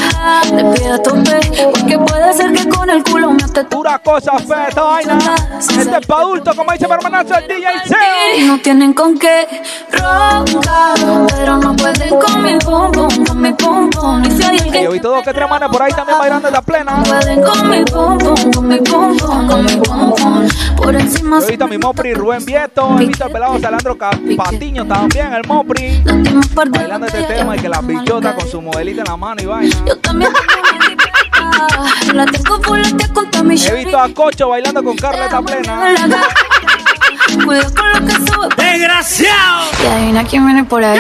Te 0.42 0.64
pido 0.64 0.98
tope. 1.00 1.40
Porque 1.72 1.98
puede 1.98 2.32
ser 2.32 2.52
que 2.52 2.68
con 2.68 2.88
el 2.90 3.02
culo 3.04 3.32
me 3.32 3.42
te. 3.48 3.64
Pura 3.64 3.98
cosa 3.98 4.38
fea 4.38 4.66
esta 4.68 4.82
vaina. 4.82 5.18
Este 5.58 5.96
es 5.98 6.06
pa' 6.06 6.20
adultos, 6.20 6.54
como 6.54 6.72
dice 6.72 6.86
mi 6.86 6.94
hermanazo 6.94 7.34
el 7.38 7.48
DJ 7.48 7.68
Y 7.84 7.88
Seo. 7.88 8.46
no 8.46 8.58
tienen 8.60 8.92
con 8.92 9.18
qué 9.18 9.46
roncar, 9.90 11.26
pero 11.34 11.58
no 11.58 11.74
pueden 11.76 12.18
con 12.18 12.42
mi 12.42 12.58
pum 12.58 12.92
pum, 12.92 13.24
con 13.26 13.40
mi 13.40 13.52
pum 13.52 13.90
pum. 13.90 14.24
Y 14.24 14.30
si 14.30 14.42
hay 14.42 14.58
Yo 14.58 14.64
alguien 14.64 14.92
vi 14.92 15.00
todos 15.00 15.22
que 15.22 15.32
tres 15.32 15.48
manes 15.48 15.68
por 15.68 15.82
ahí 15.82 15.92
también 15.92 16.18
bailando 16.18 16.48
esta 16.48 16.62
plena. 16.62 17.02
pueden 17.02 17.42
con 17.42 17.68
mi 17.68 17.84
pum 17.84 18.18
pum, 18.18 18.52
con 18.52 18.68
mi 18.68 18.78
pum 18.78 19.16
pum, 19.16 19.48
con 19.48 19.64
mi 19.64 19.76
pum 19.76 20.10
pum. 20.10 20.13
Por 20.76 20.94
encima 20.94 21.40
Yo 21.40 21.46
he 21.46 21.50
visto 21.50 21.64
a 21.64 21.68
mi 21.68 21.78
Mopri 21.78 22.14
Rubén 22.14 22.44
Vieto, 22.44 22.96
he 23.00 23.06
visto 23.06 23.24
al 23.24 23.30
pelado 23.30 23.58
Salandro 23.60 23.96
Patiño 23.96 24.86
también, 24.86 25.32
el 25.32 25.46
Mopri. 25.46 26.02
Bailando 26.54 27.06
este 27.06 27.22
tema 27.24 27.56
y 27.56 27.60
que 27.60 27.68
la 27.68 27.80
bichota 27.80 28.34
con 28.34 28.48
su 28.48 28.60
modelita 28.60 29.02
en 29.02 29.08
la 29.08 29.16
mano 29.16 29.42
y 29.42 29.46
vaina. 29.46 29.76
Yo 29.86 29.96
también 29.98 30.30
la 32.14 32.26
tengo 32.26 32.62
fulete 32.62 33.08
con 33.12 33.46
mi 33.46 33.56
He 33.56 33.74
visto 33.74 33.98
a 33.98 34.08
Cocho 34.10 34.48
bailando 34.48 34.82
con 34.82 34.96
Carla 34.96 35.24
esta 35.24 35.42
plena. 35.42 35.94
Cuidado 37.44 37.74
con 37.74 37.92
lo 37.92 38.06
que 38.06 38.12
sube. 38.12 38.48
¡Desgraciado! 38.56 39.70
Y 39.82 39.86
adivina 39.86 40.24
quién 40.24 40.46
viene 40.46 40.64
por 40.64 40.84
ahí. 40.84 40.98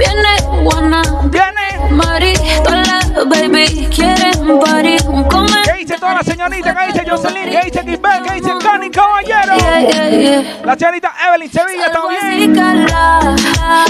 Viene 0.00 0.64
Juana, 0.64 1.02
¡Viene! 1.24 1.90
Mari, 1.90 2.32
todas 2.64 2.88
las 2.88 3.28
baby 3.28 3.86
quieren 3.94 4.48
un 4.50 4.58
party, 4.58 4.96
un 5.06 5.24
comer. 5.24 5.62
¿Qué 5.64 5.72
dice 5.80 5.96
toda 5.98 6.14
la 6.14 6.22
señorita? 6.22 6.74
¿Qué 6.74 6.86
dice 6.92 7.04
Jocelyn? 7.10 7.50
¿Qué 7.50 7.60
dice 7.66 7.82
Gisbert? 7.82 8.22
¿Qué 8.24 8.34
dice 8.36 8.50
Cani 8.62 8.90
Caballero? 8.90 9.56
Yeah, 9.58 9.80
yeah, 9.80 10.08
yeah. 10.08 10.42
La 10.64 10.74
señorita 10.78 11.12
Evelyn 11.28 11.50
Sevilla 11.52 11.92
también. 11.92 12.54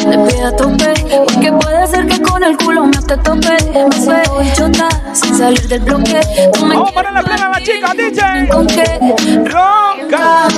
le 0.08 0.18
pido 0.32 0.48
a 0.48 0.56
tope 0.56 0.94
Porque 1.26 1.52
puede 1.52 1.86
ser 1.86 2.06
que 2.08 2.20
con 2.22 2.42
el 2.42 2.56
culo 2.56 2.86
me 2.86 2.96
te 3.02 3.16
tope 3.18 3.56
Me 3.62 3.92
siento 3.92 4.38
bichota 4.38 4.88
sin 5.12 5.36
salir 5.38 5.68
del 5.68 5.80
bloque 5.80 6.20
Tú 6.54 6.66
me 6.66 6.74
Vamos 6.74 6.90
a 6.90 6.94
ponerle 6.94 7.22
plena 7.22 7.46
a 7.46 7.50
la 7.50 7.62
chica, 7.62 7.92
DJ. 7.94 8.48
con 8.48 8.66
qué 8.66 8.98
Ronca. 9.44 10.48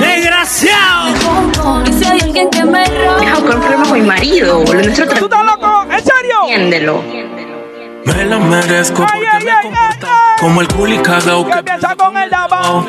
¡Desgraciado! 0.00 1.82
Y 1.86 1.92
si 1.92 2.04
hay 2.04 2.20
alguien 2.20 2.50
que 2.50 2.64
me 2.64 2.84
marido, 4.08 4.58
boludo. 4.60 4.84
Nuestro 4.84 5.06
¿Tú 5.06 5.24
estás 5.26 5.44
loco? 5.44 5.86
¿En 5.90 5.98
serio? 5.98 6.36
Entiéndelo. 6.48 7.02
Me 8.04 8.24
la 8.24 8.38
merezco 8.38 9.04
como 10.40 10.60
el 10.60 10.68
culi 10.68 10.98
cagao 10.98 11.44
¿Qué 11.46 11.52
que 11.52 11.62
piensa 11.62 11.96
con 11.96 12.16
el 12.16 12.30
daba? 12.30 12.84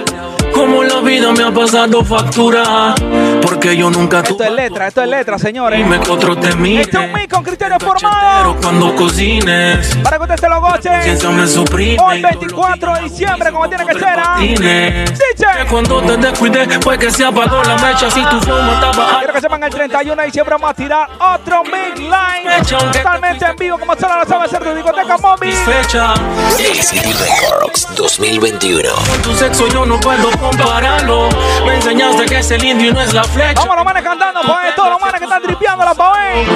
Como 0.53 0.83
la 0.83 0.99
vida 1.01 1.31
me 1.31 1.43
ha 1.43 1.51
pasado 1.51 2.03
factura 2.03 2.93
Porque 3.41 3.75
yo 3.77 3.89
nunca 3.89 4.19
Esto 4.19 4.31
es 4.31 4.37
tuve 4.37 4.49
letra, 4.51 4.87
esto 4.87 5.03
es 5.03 5.09
letra, 5.09 5.37
señores. 5.39 5.79
Dime 5.79 5.99
que 5.99 6.11
otro 6.11 6.35
te 6.35 6.55
mire 6.55 6.81
Este 6.81 6.97
es 6.97 7.05
un 7.05 7.13
mix 7.13 7.33
con 7.33 7.43
criterio 7.43 7.77
Pero 7.79 7.91
formado. 7.91 8.55
cuando 8.61 8.95
cocines 8.95 9.95
Para 10.03 10.17
que 10.17 10.23
usted 10.23 10.37
se 10.37 10.49
lo 10.49 11.31
me 11.31 11.47
suprime 11.47 11.97
Hoy 12.01 12.19
y 12.19 12.21
todo 12.21 12.31
lo 12.33 12.39
24 12.39 12.93
de 12.95 13.01
diciembre, 13.01 13.51
como 13.51 13.69
tiene 13.69 13.85
que 13.85 13.93
ser. 13.93 14.19
¿ah? 14.19 14.37
Que 14.39 15.65
cuando 15.69 16.01
te 16.01 16.17
descuidé 16.17 16.79
fue 16.81 16.97
que 16.97 17.11
se 17.11 17.25
apagó 17.25 17.63
la 17.63 17.77
mecha 17.77 18.09
Si 18.11 18.23
tu 18.25 18.35
no 18.47 18.73
estaba 18.73 19.17
Quiero 19.19 19.33
que 19.33 19.41
sepan 19.41 19.63
el 19.63 19.69
31 19.69 20.15
de 20.15 20.25
diciembre 20.25 20.55
vamos 20.55 20.71
a 20.71 20.73
tirar 20.73 21.09
otro 21.19 21.63
Big 21.63 21.97
Line. 21.99 22.63
Totalmente 22.91 23.45
en 23.45 23.55
vivo, 23.55 23.77
como 23.77 23.95
solo 23.95 24.17
lo 24.19 24.25
sabe 24.25 24.45
hacer 24.45 24.63
tu 24.63 24.73
discoteca 24.73 25.17
móvil. 25.17 25.53
fecha 25.53 26.13
ACD 26.57 27.13
Records 27.19 27.87
2021. 27.95 28.89
Con 28.89 29.21
tu 29.21 29.35
sexo 29.35 29.67
yo 29.67 29.85
no 29.85 29.99
puedo 29.99 30.31
compararlo 30.39 31.29
Me 31.65 31.75
enseñaste 31.75 32.25
que 32.25 32.39
es 32.39 32.51
el 32.51 32.63
indio 32.63 32.89
y 32.89 32.93
no 32.93 33.01
es 33.01 33.13
la 33.13 33.23
flecha 33.23 33.59
Vamos 33.61 33.75
los 33.75 33.85
manes 33.85 34.03
cantando, 34.03 34.41
pues 34.41 34.75
todos 34.75 34.89
los 34.89 35.01
manes 35.01 35.19
que 35.19 35.25
están 35.25 35.41
tripeando 35.41 35.85
la 35.85 35.93
pa' 35.93 36.13
ver. 36.13 36.47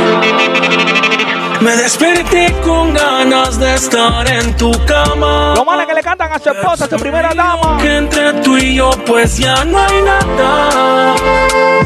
Me 1.61 1.77
desperté 1.77 2.53
con 2.61 2.93
ganas 2.93 3.57
de 3.57 3.75
estar 3.75 4.27
en 4.27 4.57
tu 4.57 4.71
cama. 4.85 5.53
Lo 5.55 5.63
malo 5.63 5.81
es 5.83 5.87
que 5.87 5.93
le 5.93 6.03
cantan 6.03 6.33
a 6.33 6.39
su 6.39 6.49
esposa, 6.49 6.85
a 6.85 6.89
su 6.89 6.97
primera 6.97 7.33
dama. 7.33 7.77
Que 7.77 7.97
entre 7.97 8.33
tú 8.41 8.57
y 8.57 8.75
yo, 8.75 8.91
pues 9.05 9.37
ya 9.37 9.63
no 9.63 9.79
hay 9.79 10.01
nada. 10.01 11.15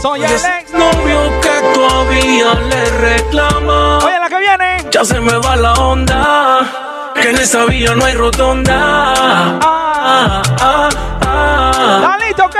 Soy 0.01 0.23
el 0.23 0.31
ex 0.31 0.73
novio 0.73 1.31
que 1.41 1.73
todavía 1.75 2.53
le 2.55 2.89
reclama. 2.89 3.99
Oye, 3.99 4.19
la 4.19 4.29
que 4.29 4.39
viene. 4.39 4.77
Ya 4.89 5.05
se 5.05 5.19
me 5.19 5.37
va 5.37 5.55
la 5.55 5.73
onda. 5.73 6.86
Que 7.21 7.29
en 7.29 7.37
esta 7.37 7.65
villa 7.65 7.95
no 7.95 8.05
hay 8.05 8.13
rotonda. 8.13 8.75
Ah, 8.75 10.41
ah, 10.61 10.89
ah, 11.25 11.99
¿Está 12.01 12.17
listo 12.25 12.49
qué? 12.49 12.59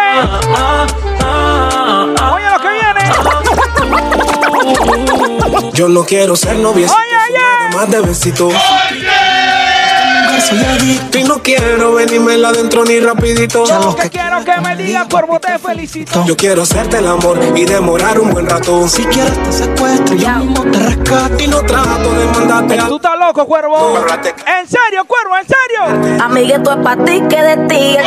ah, 0.55 0.88
ah, 1.23 2.05
ah. 2.19 2.31
Oye, 2.34 2.49
lo 2.49 2.59
que 2.59 2.69
viene. 5.61 5.71
Yo 5.73 5.88
no 5.89 6.03
quiero 6.05 6.35
ser 6.35 6.57
novia. 6.57 6.88
Oye, 6.88 7.17
oye. 7.29 7.75
Más 7.75 7.89
de 7.91 8.01
besito. 8.01 8.49
Soy 10.41 10.59
adicto 10.59 11.18
y 11.18 11.23
no 11.23 11.41
quiero 11.41 11.95
venírmela 11.95 12.49
adentro 12.49 12.85
ni 12.85 12.99
rapidito. 12.99 13.65
Yo 13.65 13.80
lo 13.80 13.95
que 13.95 14.09
quiero 14.09 14.43
que 14.43 14.61
me 14.61 14.76
diga, 14.76 15.07
cuervo, 15.09 15.39
te 15.39 15.57
felicito. 15.57 16.23
Yo 16.26 16.38
quiero 16.38 16.61
hacerte 16.61 16.99
el 16.99 17.07
amor 17.07 17.39
y 17.55 17.65
demorar 17.65 18.19
un 18.19 18.31
buen 18.31 18.47
rato. 18.47 18.88
Si 18.88 19.03
quieres 19.05 19.41
te 19.43 19.51
secuestro, 19.51 20.15
yo 20.15 20.30
mismo 20.30 20.64
te 20.72 20.80
rescato 20.80 21.43
y 21.43 21.47
no 21.47 21.61
trato 21.64 22.14
de 22.14 22.26
mandarte 22.27 22.80
a... 22.80 22.88
Tú 22.88 22.95
estás 22.97 23.19
loco, 23.19 23.45
cuervo. 23.45 23.97
En 23.99 24.68
serio, 24.68 25.05
cuervo, 25.05 25.38
en 25.38 25.47
serio. 25.47 26.23
Amiguito 26.23 26.72
es 26.72 26.77
para 26.77 27.03
ti 27.03 27.23
que 27.30 27.41
de 27.41 27.57
ti. 27.68 27.97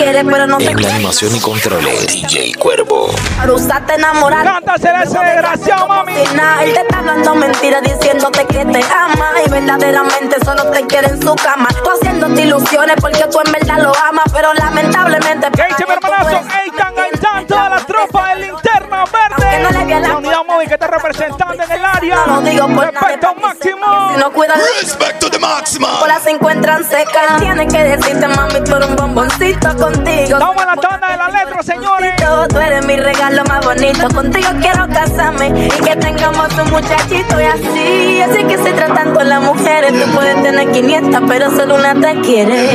Pero 0.00 0.46
no 0.46 0.58
te 0.58 0.70
En 0.70 0.80
la 0.80 0.94
animación 0.94 1.34
y 1.34 1.40
controles, 1.40 2.06
DJ 2.06 2.54
Cuervo. 2.54 3.08
Para 3.36 3.52
usarte 3.52 3.94
enamorar. 3.94 4.44
Cántasela 4.44 5.02
ese 5.02 5.18
desgraciado, 5.18 5.88
mami. 5.88 6.14
Él 6.14 6.72
te 6.72 6.80
está 6.80 6.98
hablando 6.98 7.34
mentiras 7.34 7.82
diciéndote 7.82 8.46
que 8.46 8.64
te 8.64 8.84
ama 8.84 9.30
y 9.44 9.50
verdaderamente 9.50 10.36
solo 10.44 10.70
te 10.70 10.86
quiere 10.86 11.08
en 11.08 11.20
su 11.20 11.34
cama. 11.34 11.68
Tú 11.82 11.90
haciéndote 11.90 12.42
ilusiones 12.42 12.96
porque 13.00 13.24
tú 13.30 13.40
en 13.44 13.52
verdad 13.52 13.78
lo 13.78 13.92
amas, 13.96 14.26
pero 14.32 14.54
lamentablemente. 14.54 15.48
¿Qué 15.50 15.64
dice 15.68 15.84
mi 15.86 15.92
hermanazo? 15.94 16.46
Eitan 16.64 16.94
Gaitán, 16.94 17.46
toda 17.48 17.68
la 17.68 17.86
tropa 17.86 18.34
de 18.34 18.40
linterna 18.46 19.04
verde. 19.04 19.58
no 19.62 19.70
le 19.70 20.00
la 20.00 20.16
unidad 20.16 20.44
móvil 20.46 20.68
que 20.68 20.74
está 20.74 20.86
representando 20.86 21.62
en 21.62 21.72
el 21.72 21.84
área. 21.84 22.26
No 22.26 22.36
lo 22.36 22.42
digo 22.42 22.68
por 22.68 22.84
Respeto 22.84 23.34
máximo. 23.34 24.12
Si 24.14 24.20
no 24.20 24.32
cuidan 24.32 24.60
Respect 24.80 25.18
to 25.18 25.30
the 25.30 25.38
maximum. 25.40 25.90
las 26.06 26.22
se 26.22 26.30
encuentran 26.30 26.84
secas. 26.84 27.40
Tiene 27.40 27.66
que 27.66 27.78
decirte, 27.82 28.28
mami, 28.28 28.60
tú 28.64 28.76
eres 28.76 28.88
un 28.88 28.96
bomboncito 28.96 29.74
contigo. 29.92 30.38
Vamos 30.38 30.62
a 30.62 30.66
la 30.66 30.76
tanda 30.76 31.10
de 31.10 31.16
la 31.16 31.28
letra, 31.28 31.62
señores. 31.62 32.14
Tú 32.48 32.58
eres 32.58 32.84
mi 32.86 32.96
regalo 32.96 33.44
más 33.44 33.64
bonito. 33.64 34.08
Contigo 34.08 34.48
quiero 34.60 34.88
casarme 34.88 35.48
y 35.48 35.82
que 35.82 35.96
tengamos 35.96 36.48
un 36.58 36.70
muchachito 36.70 37.40
y 37.40 37.44
así. 37.44 38.20
Así 38.22 38.44
que 38.44 38.58
si 38.58 38.72
tratando 38.72 39.20
a 39.20 39.24
las 39.24 39.42
mujeres, 39.42 39.92
tú 39.92 40.10
puedes 40.12 40.42
tener 40.42 40.70
500, 40.70 41.22
pero 41.26 41.50
solo 41.50 41.76
una 41.76 41.94
te 41.94 42.20
quiere. 42.20 42.68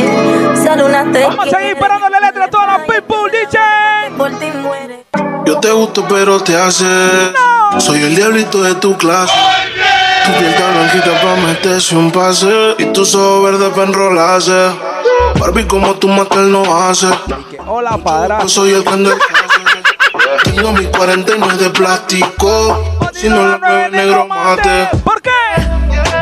Solo 0.64 0.85
una 0.85 1.11
te 1.11 1.23
Vamos 1.23 1.48
a 1.48 1.49
seguir 1.49 1.73
esperando 1.73 2.10
la 2.10 2.19
letra 2.19 2.45
a 2.45 2.49
todas 2.49 2.68
las 2.68 2.80
people, 2.81 3.31
DJ. 3.31 4.18
Por 4.18 4.31
ti 4.40 4.52
muere. 4.61 5.06
Yo 5.45 5.60
te 5.60 5.72
gusto, 5.72 6.06
pero 6.07 6.41
te 6.41 6.56
hace. 6.56 6.85
Soy 7.80 8.03
el 8.03 8.15
diablito 8.15 8.61
de 8.64 8.76
tu 8.76 8.98
clase. 8.98 9.34
Tu 10.26 10.31
piel 10.40 10.52
está 10.52 10.72
blanquita 10.72 11.22
pa' 11.22 11.35
meterse 11.48 11.95
un 11.95 12.11
pase. 12.11 12.76
Y 12.77 12.85
tus 12.85 13.14
ojos 13.15 13.44
verdes 13.44 13.69
pa' 13.69 13.84
enrolarse. 13.84 14.72
Barbie, 15.43 15.67
como 15.67 15.93
tú 15.95 16.07
más 16.07 16.29
que 16.29 16.39
él 16.39 16.53
no 16.53 16.63
hace. 16.63 17.05
Hola, 17.67 17.97
padra. 17.97 18.39
Yo 18.43 18.47
soy 18.47 18.71
el 18.71 18.83
candel. 18.85 19.13
Tengo 20.45 20.71
mis 20.71 20.87
cuarentenas 20.87 21.59
de 21.59 21.69
plástico. 21.69 22.81
Si 23.13 23.27
no 23.27 23.49
la 23.49 23.57
mueve 23.57 23.89
negro 23.89 24.25
mate. 24.25 24.87
¿Por 25.03 25.21
qué? 25.21 25.29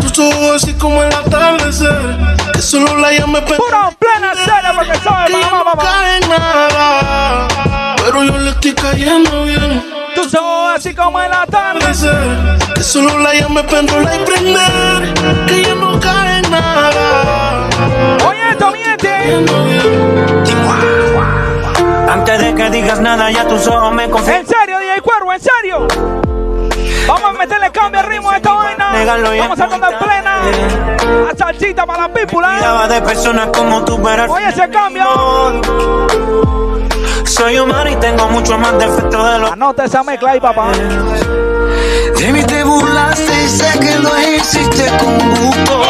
Tus 0.02 0.18
ojos 0.18 0.64
así 0.64 0.74
como 0.74 1.04
el 1.04 1.14
atardecer. 1.14 2.18
Que 2.52 2.64
solo 2.64 2.98
la 2.98 3.14
llame 3.14 3.44
Puro 3.44 3.94
plena 4.00 4.34
seria 4.34 4.74
porque 4.76 4.98
sabe, 4.98 5.30
mamá, 5.34 5.50
no 5.52 5.66
mamá. 5.66 5.84
cae 5.84 6.20
nada. 6.22 7.96
Pero 7.98 8.24
yo 8.24 8.38
le 8.40 8.50
estoy 8.50 8.74
cayendo 8.74 9.44
bien. 9.44 9.86
Tus 10.16 10.34
ojos 10.34 10.78
así 10.78 10.96
como 10.96 11.22
el 11.22 11.32
atardecer. 11.32 12.58
Que 12.74 12.82
solo 12.82 13.20
la 13.20 13.36
llame 13.36 13.64
para 13.66 13.82
enrolar 13.82 14.20
y 14.20 14.26
prender. 14.26 15.14
Que 15.46 15.64
ya 15.64 15.76
no 15.76 16.00
cae 16.00 16.42
nada. 16.50 17.51
Antes 22.10 22.40
de 22.40 22.56
que 22.56 22.70
digas 22.70 23.00
nada, 23.00 23.32
ya 23.32 23.48
tus 23.48 23.68
ojos 23.68 23.94
me 23.94 24.10
confían. 24.10 24.42
En 24.42 24.48
serio, 24.48 24.80
DJ 24.80 25.02
Cuervo, 25.02 25.34
en 25.34 25.40
serio. 25.40 25.88
Vamos 27.08 27.30
a 27.30 27.34
meterle 27.34 27.72
cambio 27.72 28.00
al 28.00 28.06
ritmo 28.08 28.32
a 28.32 28.38
esta 28.38 28.54
vaina. 28.54 28.92
Vamos 29.40 29.60
a 29.60 29.68
cantar 29.68 30.00
plena. 30.00 30.42
A 31.32 31.36
salsita 31.38 31.86
para 31.86 32.08
la 32.08 32.14
pípula. 32.14 32.88
De 32.88 33.02
personas 33.02 33.48
como 33.48 33.84
tú, 33.84 34.02
pero 34.02 34.32
Oye, 34.32 34.50
ese 34.50 34.70
cambio. 34.70 35.06
Soy 37.26 37.58
humano 37.60 37.90
y 37.90 37.96
tengo 37.96 38.28
mucho 38.28 38.58
más 38.58 38.78
defectos 38.78 39.32
de 39.32 39.40
lo 39.40 39.52
Anota 39.52 39.86
esa 39.86 40.04
mezcla 40.04 40.32
ahí, 40.32 40.40
papá. 40.40 40.72
De 40.72 42.32
mí 42.32 42.44
te 42.44 42.64
burlaste 42.64 43.44
y 43.44 43.48
sé 43.48 43.80
que 43.80 43.96
lo 44.00 44.20
hiciste 44.20 44.86
con 44.98 45.18
gusto. 45.18 45.82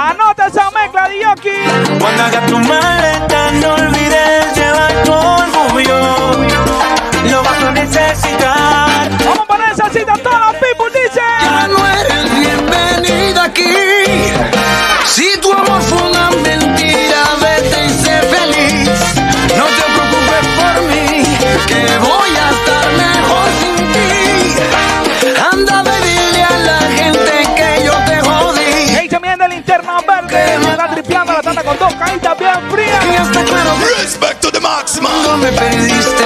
Anota 0.00 0.46
esa 0.46 0.70
mezcla, 0.70 1.08
Dioki. 1.08 1.98
Cuando 1.98 2.22
hagas 2.24 2.46
tu 2.46 2.58
maleta, 2.58 3.50
no 3.60 3.74
olvides 3.74 4.56
llevar 4.56 5.02
tu 5.04 5.12
orgullo. 5.12 5.98
Lo 7.30 7.42
vas 7.42 7.62
a 7.62 7.70
necesitar. 7.72 9.10
Vamos 9.24 9.40
a 9.40 9.44
poner 9.44 9.68
esa 9.72 9.90
cita 9.90 10.12
a 10.14 10.18
todas 10.18 10.40
las 10.40 10.54
people, 10.54 10.90
dice. 10.94 11.20
Ya 11.42 11.68
no 11.68 11.86
eres 11.86 12.40
bienvenida 12.40 13.44
aquí. 13.44 13.74
Si 15.04 15.38
tu 15.40 15.52
amor 15.52 15.82
fue 15.82 16.02
una 16.08 16.30
mentira, 16.30 17.22
vete 17.40 17.84
y 17.84 17.90
sé 17.90 18.22
feliz. 18.22 18.88
No 19.56 19.64
te 19.64 19.84
preocupes 19.94 20.44
por 20.56 20.82
mí, 20.84 21.17
linterna 29.78 30.00
verde. 30.06 30.58
Me 30.58 30.70
está 30.72 30.88
tripeando 30.88 31.32
la 31.32 31.42
tanda 31.42 31.62
con 31.62 31.78
dos 31.78 31.94
caídas 31.94 32.38
bien 32.38 32.52
Y 32.68 32.72
frías. 32.72 33.04
está 33.26 33.44
claro 33.44 33.70
Respect 33.98 34.40
to 34.40 34.50
the 34.50 34.60
maximum. 34.60 35.10
cuando 35.24 35.36
me 35.38 35.52
perdiste 35.52 36.24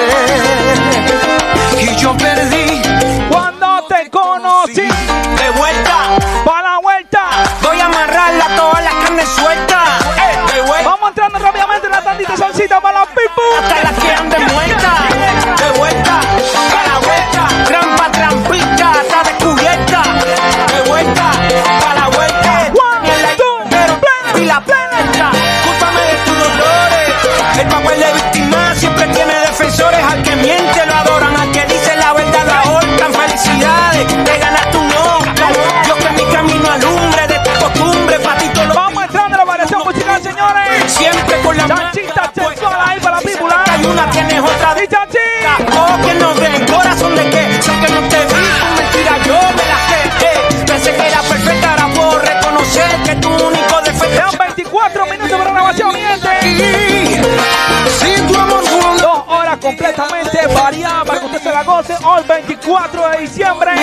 y 1.80 1.96
yo 1.96 2.16
perdí. 2.16 2.82
Cuando 3.30 3.84
te 3.88 4.08
conocí. 4.10 4.82
De 4.82 5.50
vuelta, 5.56 5.96
Pa' 6.44 6.62
la 6.62 6.78
vuelta. 6.80 7.20
voy 7.62 7.80
a 7.80 7.86
amarrarla 7.86 8.46
toda 8.56 8.80
la 8.80 8.90
carne 8.90 9.24
suelta. 9.26 9.84
Eh, 10.16 10.54
de 10.54 10.62
vuelta, 10.62 10.90
Vamos 10.90 11.08
entrando 11.10 11.38
rápidamente 11.38 11.86
en 11.86 11.92
la 11.92 12.02
tandita 12.02 12.36
salsita 12.36 12.80
para 12.80 13.00
la 13.00 13.06
people. 13.06 13.44
hasta 13.62 13.82
las 13.82 13.98
que 14.04 14.12
anden 14.12 14.46
muerta. 14.52 14.92
De 15.56 15.78
vuelta, 15.78 16.20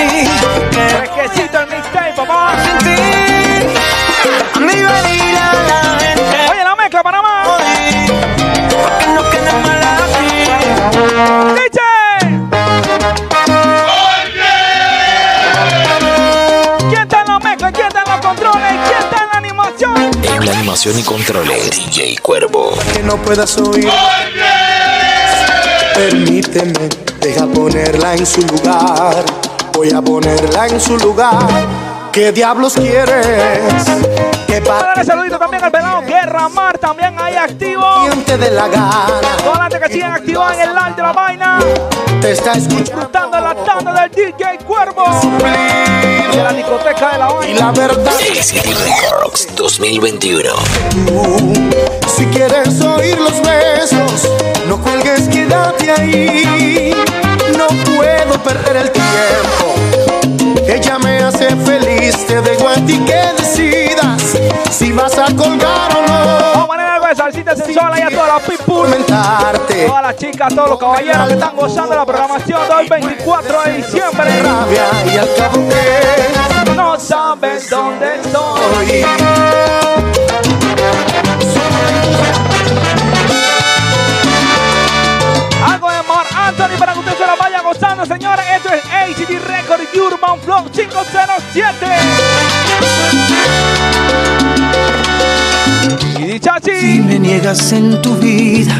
diciembre. 0.03 0.89
Fresquecito 0.89 1.59
el 1.59 1.67
mixtape, 1.69 2.13
papá. 2.15 2.53
Amiga, 4.55 5.01
dile 5.03 5.39
a 5.39 5.53
la 5.53 5.99
gente 5.99 6.37
Oye, 6.51 6.63
la 6.63 6.75
mezcla, 6.75 7.03
Panamá. 7.03 7.43
no 9.15 9.29
quede 9.29 9.51
mal 9.63 9.83
aquí. 9.83 10.27
DJ. 11.55 11.79
¿Quién 16.89 17.01
está 17.01 17.21
en 17.21 17.27
la 17.27 17.39
mezcla? 17.39 17.71
¿Quién 17.71 17.87
está 17.87 18.03
en 18.03 18.11
los 18.11 18.19
controles? 18.25 18.73
¿Quién 18.85 18.99
está 18.99 19.17
en 19.23 19.27
la 19.31 19.37
animación? 19.37 19.95
En 20.23 20.45
la 20.45 20.51
animación 20.51 20.99
y 20.99 21.03
controles, 21.03 21.71
DJ 21.71 22.17
Cuervo. 22.21 22.73
que 22.93 23.03
no 23.03 23.17
puedas 23.17 23.57
oír. 23.57 23.89
Permíteme 25.93 26.89
Deja 27.19 27.45
ponerla 27.47 28.13
en 28.15 28.25
su 28.25 28.41
lugar. 28.41 29.25
Voy 29.79 29.93
a 29.93 30.01
ponerla 30.01 30.67
en 30.67 30.77
su 30.77 30.97
lugar. 30.97 31.39
¿Qué 32.11 32.33
diablos 32.33 32.73
quieres? 32.73 33.25
Que 34.45 34.59
Dale 34.59 35.05
saludito 35.05 35.39
también 35.39 35.63
al 35.63 35.71
pelado 35.71 36.01
Guerra 36.01 36.49
Mar, 36.49 36.77
también 36.77 37.15
ahí 37.17 37.37
activo. 37.37 37.85
te 38.25 38.37
dé 38.37 38.51
la 38.51 38.67
gana. 38.67 39.21
Toda 39.41 39.55
la 39.55 39.69
gente 39.69 39.79
que 39.79 39.93
siguen 39.93 40.11
activada 40.11 40.53
en 40.53 40.69
el 40.69 40.75
live 40.75 40.93
de 40.97 41.01
la 41.01 41.13
vaina. 41.13 41.59
Te 42.19 42.31
está 42.33 42.51
escuchando. 42.55 42.83
Disfrutando 42.83 43.39
la 43.39 43.55
tanda 43.55 44.01
del 44.01 44.11
DJ 44.11 44.57
Cuervo. 44.67 45.05
De 46.33 46.43
la 46.43 46.51
discoteca 46.51 47.11
de 47.13 47.17
la 47.17 47.27
vaina. 47.27 47.49
Y 47.49 47.53
la 47.57 47.71
verdad. 47.71 48.11
Records 48.19 49.55
2021. 49.55 50.49
Si 52.17 52.25
quieres 52.25 52.81
oír 52.81 53.17
los 53.17 53.41
besos, 53.41 54.29
no 54.67 54.77
cuelgues, 54.81 55.29
quédate 55.29 55.89
ahí. 55.89 56.93
No 57.59 57.67
puedo 57.67 58.41
perder 58.41 58.77
el 58.77 58.89
tiempo. 58.89 59.75
Ella 60.65 60.97
me 60.97 61.17
hace 61.17 61.53
feliz, 61.57 62.25
te 62.25 62.39
dejo 62.41 62.69
a 62.69 62.75
ti 62.75 62.97
que 62.99 63.33
decidas 63.37 64.39
si 64.71 64.93
vas 64.93 65.17
a 65.17 65.25
colgar 65.35 65.91
o 65.93 66.01
no. 66.07 66.25
Vamos 66.53 66.63
a 66.63 66.67
poner 66.67 66.85
algo 66.85 67.07
de 67.07 67.15
salsita 67.15 67.55
sensual 67.57 67.91
ahí 67.91 68.03
a 68.03 68.09
todas 68.09 68.27
las 68.29 68.41
people. 68.43 68.69
Todas 69.87 70.03
las 70.03 70.15
chicas, 70.15 70.55
todos 70.55 70.69
los 70.69 70.79
caballeros 70.79 71.27
que 71.27 71.33
están 71.33 71.55
gozando 71.57 71.95
la 71.95 72.05
programación 72.05 72.61
del 72.77 72.87
24 72.87 73.61
de 73.63 73.73
diciembre. 73.73 74.41
Rabia 74.41 74.85
y 75.05 75.17
al 75.17 75.35
cabo 75.35 75.67
que 75.67 76.75
No 76.75 76.97
sabes 76.97 77.69
dónde 77.69 78.15
estoy. 78.15 79.03
Algo 85.65 85.91
de 85.91 86.03
Mar 86.03 86.25
Anthony 86.35 86.77
para 86.79 86.93
que 86.93 86.99
usted 86.99 87.18
gozando, 87.79 88.05
señores. 88.05 88.45
Esto 88.55 88.69
es 88.73 88.83
ACD 88.85 89.39
Record 89.47 89.81
Urban 89.95 90.39
Flow 90.41 90.65
507. 90.71 91.85
Y 96.19 96.23
dicha 96.23 96.55
Si 96.61 96.99
me 96.99 97.19
niegas 97.19 97.71
en 97.71 98.01
tu 98.01 98.15
vida, 98.15 98.75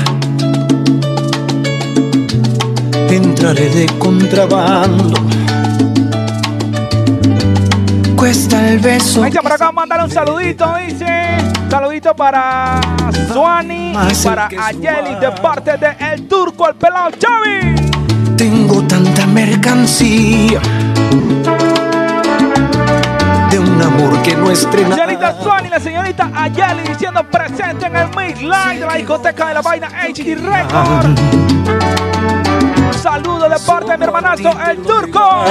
entraré 3.10 3.70
de 3.70 3.86
contrabando. 3.98 5.14
Cuesta 8.16 8.70
el 8.70 8.80
beso. 8.80 9.24
Ahí 9.24 9.32
por 9.32 9.54
acá 9.54 9.72
mandar 9.72 10.04
un 10.04 10.12
saludito, 10.12 10.74
dice. 10.86 11.38
Saludito 11.70 12.16
para 12.16 12.82
Suani 13.32 13.92
y 13.92 14.26
para 14.26 14.48
Ayeli 14.48 15.16
de 15.20 15.32
parte 15.42 15.78
de 15.78 15.96
El 16.14 16.28
Turco, 16.28 16.68
el 16.68 16.76
pelado 16.76 17.12
Chavi. 17.12 17.79
Mercancía 19.28 20.62
de 23.50 23.60
un 23.60 23.82
amor 23.82 24.22
que 24.22 24.36
no 24.36 24.52
estrena. 24.52 24.96
Señorita 24.96 25.36
Suani 25.42 25.68
y 25.68 25.72
la 25.72 25.80
señorita 25.80 26.32
Ayeli 26.36 26.84
diciendo 26.88 27.24
presente 27.24 27.88
en 27.88 27.96
el 27.96 28.08
Midline 28.10 28.80
de 28.80 28.86
la 28.86 28.94
discoteca 28.96 29.48
de 29.48 29.54
la 29.56 29.62
vaina 29.62 29.88
HD 29.88 30.36
Record. 30.36 31.20
Un 32.88 32.94
saludo 32.94 33.50
de 33.50 33.60
parte 33.60 33.92
de 33.92 33.98
mi 33.98 34.04
hermanazo 34.04 34.52
El 34.70 34.78
Turco. 34.80 35.44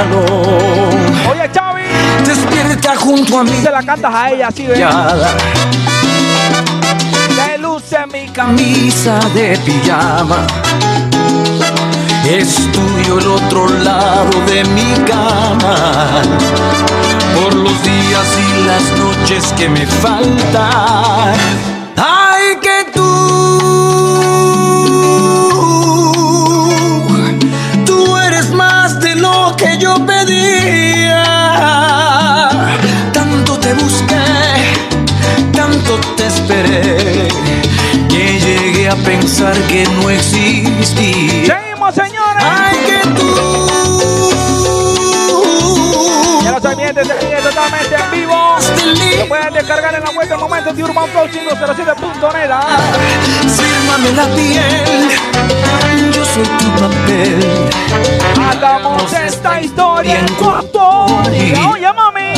Oye, 1.31 1.51
Chavi. 1.53 1.83
Despierta 2.27 2.97
junto 2.97 3.39
a 3.39 3.45
mí. 3.45 3.53
Se 3.63 3.71
la 3.71 3.83
cantas 3.83 4.15
a 4.15 4.31
ella 4.31 4.49
así. 4.49 4.67
Callada. 4.67 5.37
Que 7.37 7.59
luce 7.59 7.99
mi 8.13 8.29
camisa. 8.29 9.19
de 9.35 9.57
pijama. 9.59 10.47
Es 12.29 12.69
el 13.17 13.27
otro 13.27 13.69
lado 13.69 14.39
de 14.47 14.65
mi 14.65 14.93
cama. 15.07 16.23
Por 17.35 17.55
los 17.55 17.83
días 17.83 18.39
y 18.47 18.65
las 18.67 18.83
noches 18.99 19.53
que 19.57 19.69
me 19.69 19.87
faltan. 19.87 21.35
Ay, 21.97 22.59
que 22.61 22.91
tú, 22.93 23.01
tú 27.87 28.17
eres 28.19 28.51
más 28.51 29.01
de 29.01 29.15
lo 29.15 29.55
que 29.57 29.79
yo 29.79 29.95
pedía. 30.05 31.25
Tanto 33.13 33.59
te 33.59 33.73
busqué, 33.75 34.17
tanto 35.53 35.99
te 36.17 36.27
esperé, 36.27 37.29
que 38.09 38.39
llegué 38.41 38.89
a 38.91 38.97
pensar 38.97 39.57
que 39.69 39.85
no 40.01 40.11
existía. 40.11 41.68
se 47.05 47.43
totalmente 47.43 47.95
en 47.95 48.11
vivo. 48.11 48.57
Lo 49.19 49.29
pueden 49.29 49.55
descargar 49.55 49.95
en 49.95 50.03
la 50.03 50.11
web 50.11 50.29
del 50.29 50.39
momento 50.39 50.73
de 50.73 50.85
Urban 50.85 51.09
Flow 51.09 51.27
507.net. 51.29 52.51
Fírmame 53.57 54.13
la 54.13 54.27
piel, 54.35 56.13
yo 56.13 56.25
soy 56.25 56.45
tu 56.45 56.71
papel. 56.81 57.71
Hagamos 58.51 59.13
esta 59.13 59.61
historia 59.61 60.21
en 60.21 60.35
corto. 60.35 61.07
Oye, 61.71 61.93
mami. 61.93 62.35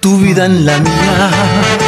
Tu 0.00 0.16
vida 0.18 0.46
en 0.46 0.66
la 0.66 0.78
mía 0.78 1.87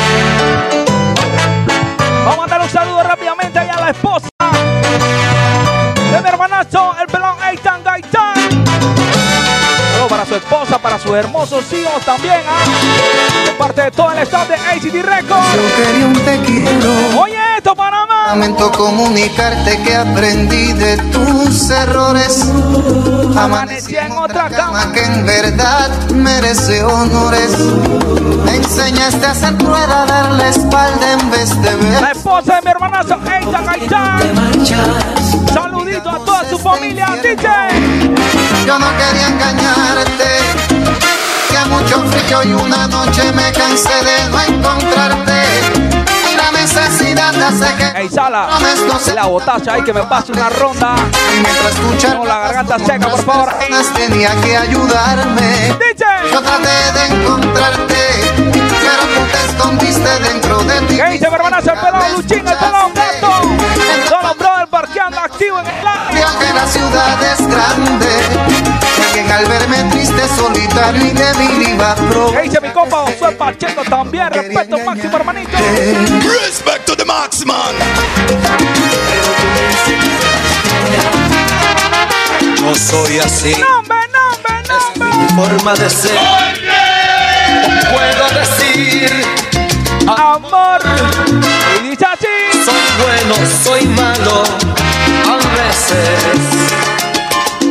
su 10.31 10.37
esposa, 10.37 10.79
para 10.79 10.97
sus 10.97 11.11
hermosos 11.11 11.65
hijos 11.73 12.05
también. 12.05 12.41
¿ah? 12.47 12.63
De 13.47 13.51
parte 13.55 13.83
de 13.83 13.91
todo 13.91 14.13
el 14.13 14.19
staff 14.19 14.49
de 14.49 14.55
ACD 14.55 15.05
Records. 15.05 15.55
Yo 15.57 15.85
quería 15.85 16.07
un 16.07 16.13
te 16.13 16.39
quiero. 16.43 17.21
Oye, 17.21 17.37
esto, 17.57 17.75
Panamá. 17.75 18.29
Lamento 18.29 18.71
comunicarte 18.71 19.83
que 19.83 19.97
aprendí 19.97 20.73
de 20.75 20.99
tus 20.99 21.69
errores. 21.71 22.49
Amanecí 23.37 23.97
en 23.97 24.13
otra 24.13 24.49
cama. 24.51 24.93
que 24.93 25.03
en 25.03 25.27
verdad 25.27 25.91
merece 26.15 26.85
honores. 26.85 27.59
Me 28.45 28.55
enseñaste 28.55 29.27
a 29.27 29.35
ser 29.35 29.59
rueda, 29.59 30.07
darle 30.07 30.49
espalda 30.49 31.13
en 31.13 31.31
vez 31.33 31.61
de 31.61 31.75
ver. 31.75 32.03
La 32.03 32.13
esposa 32.13 32.55
de 32.55 32.63
mi 32.63 32.71
hermanazo, 32.71 33.19
Eitan 33.27 33.67
Gaitán. 33.67 34.67
Saludito 35.53 36.09
a 36.09 36.19
toda 36.25 36.49
su 36.49 36.57
familia, 36.57 37.19
DJ. 37.21 38.20
Yo 38.71 38.79
no 38.79 38.87
quería 38.97 39.27
engañarte. 39.27 40.31
Que 41.49 41.69
mucho 41.71 42.05
frío 42.05 42.45
y 42.45 42.53
una 42.53 42.87
noche 42.87 43.33
me 43.33 43.51
cansé 43.51 43.89
de 44.05 44.29
no 44.31 44.41
encontrarte. 44.41 45.43
Y 46.31 46.37
la 46.37 46.53
necesidad 46.53 47.35
hace 47.35 47.75
que 47.75 48.01
Ey, 48.01 48.09
Sala, 48.09 48.49
la 49.13 49.27
botacha 49.27 49.73
ahí 49.73 49.83
que 49.83 49.93
me 49.93 50.05
pase 50.05 50.31
una 50.31 50.51
ronda. 50.51 50.95
Y 51.37 51.41
mientras 51.41 51.75
escuchar 51.75 52.19
Con 52.19 52.29
la 52.29 52.39
garganta 52.39 52.79
seca, 52.79 53.09
por 53.09 53.25
favor. 53.25 53.53
Tenía 53.97 54.41
que 54.41 54.57
ayudarme. 54.57 55.77
DJ. 55.81 56.07
Yo 56.33 56.41
traté 56.41 56.93
de 56.93 57.23
encontrarte, 57.23 57.97
pero 58.37 59.03
tú 59.15 59.27
te 59.33 59.47
escondiste 59.51 60.21
dentro 60.21 60.63
de 60.63 60.81
ti. 60.83 60.97
¿Qué 60.97 61.07
dice 61.11 61.29
mi 61.29 61.35
hermanazo, 61.35 61.73
el 61.73 61.81
pelón 61.81 62.13
Luchín, 62.13 62.47
el 62.47 62.57
pelón 62.57 62.95
Gato? 62.95 63.41
Todos 64.09 64.23
los 64.23 64.39
brothers 64.39 64.71
parqueando 64.71 65.21
activo 65.41 65.61
en 65.61 65.67
el 65.67 65.75
live. 65.77 66.11
Creo 66.11 66.39
que 66.39 66.55
la 66.55 66.67
ciudad 66.67 67.33
es 67.33 67.47
grande. 67.47 68.09
Y 68.99 69.03
alguien 69.03 69.33
al 69.33 69.47
verme 69.47 69.85
triste, 69.91 70.23
solitario 70.37 71.07
y 71.07 71.11
débil 71.11 71.69
iba 71.69 71.93
a 71.93 71.95
probar. 71.95 72.43
¿Qué 72.43 72.49
dice 72.49 72.61
mi 72.61 72.71
compa 72.71 72.99
Josué 72.99 73.33
Pacheco 73.33 73.83
también? 73.85 74.31
Respeto 74.31 74.79
máximo, 74.85 75.17
hermanito. 75.17 75.51
Respect 76.43 76.87
to 76.87 76.97
the 76.97 77.05
max, 77.05 77.45
man. 77.47 77.75
No 82.61 82.75
soy 82.75 83.19
así. 83.21 83.55
Nombre, 83.55 83.97
nombre, 84.13 84.63
nombre. 84.69 85.19
Mi 85.19 85.29
forma 85.29 85.75
de 85.75 85.91
ser. 85.91 86.19
Puedo 87.91 88.41
decir, 88.41 89.27
Amor. 90.07 90.81
Y 91.83 91.89
dice 91.89 92.05
así. 92.05 92.50
Soy 92.65 92.85
bueno, 93.03 93.35
soy 93.65 93.87
malo. 93.87 94.43
A 95.27 95.37
veces 95.57 96.21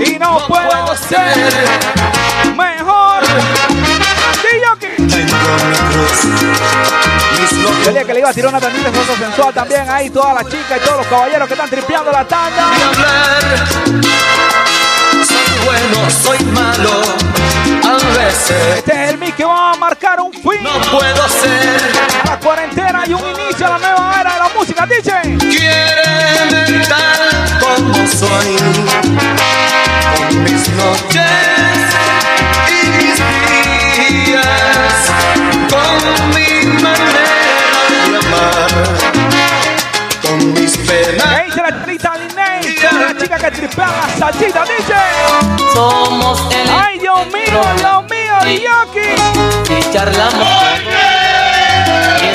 Y 0.05 0.19
no 0.19 0.39
puedo 0.47 0.95
ser 0.95 1.53
mejor. 2.55 3.23
Mis 7.39 7.51
Yo 7.51 7.61
locos 7.63 7.87
dije 7.87 8.05
que 8.05 8.13
le 8.13 8.19
iba 8.19 8.29
a 8.29 8.33
tirar 8.33 8.49
una 8.49 8.59
tandita 8.59 8.91
de 8.91 9.05
sensual 9.05 9.53
también 9.53 9.89
ahí, 9.89 10.09
todas 10.09 10.35
las 10.35 10.45
chicas 10.51 10.77
y 10.77 10.85
todos 10.85 10.97
los 10.97 11.07
caballeros 11.07 11.47
que 11.47 11.53
están 11.53 11.69
tripeando 11.69 12.11
la 12.11 12.25
tanda. 12.25 12.71
Soy 15.25 15.65
bueno, 15.65 16.09
soy 16.09 16.39
malo. 16.45 17.01
A 17.83 18.17
veces 18.17 18.77
Este 18.77 18.91
es 18.91 19.09
el 19.11 19.17
mix 19.17 19.35
que 19.35 19.45
va 19.45 19.71
a 19.71 19.75
marcar 19.75 20.19
un 20.19 20.33
fin 20.33 20.63
no 20.63 20.81
puedo 20.91 21.29
ser. 21.29 22.08
La 22.29 22.39
cuarentena 22.39 23.03
y 23.07 23.13
un 23.13 23.25
inicio 23.27 23.65
a 23.65 23.69
la 23.69 23.79
nueva 23.79 24.17
era 24.21 24.33
de 24.33 24.39
la 24.39 24.49
música, 24.55 24.85
dice. 24.85 25.13
Quieren 25.39 26.83
tanto 26.87 27.67
ahí 28.37 28.55
con 30.15 30.43
mis 30.43 30.69
noches 30.69 31.25
y 32.69 32.87
mis 32.97 33.17
días, 34.25 35.11
con 35.71 36.29
mi 36.35 36.81
manera 36.83 37.81
de 37.89 38.17
amar, 38.17 38.71
con 40.21 40.53
mis 40.53 40.77
penas. 40.77 41.27
¿Qué 41.33 41.91
dice 41.91 42.03
la 42.03 42.17
Diney? 42.17 42.61
La 42.99 43.17
chica 43.17 43.37
que 43.39 43.51
tripea 43.51 43.87
la 43.87 44.07
salsita, 44.19 44.63
dice. 44.65 44.99
Somos 45.73 46.47
el 46.53 46.69
Ay, 46.69 46.99
Dios 46.99 47.25
mío, 47.27 47.61
Dios 47.77 48.03
mío, 48.03 48.35
Yoki. 48.45 49.73
y 49.73 49.93
charlamos 49.93 50.98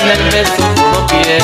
en 0.04 0.10
el 0.10 0.30
beso 0.30 0.62
puro 0.74 1.06
piel. 1.06 1.42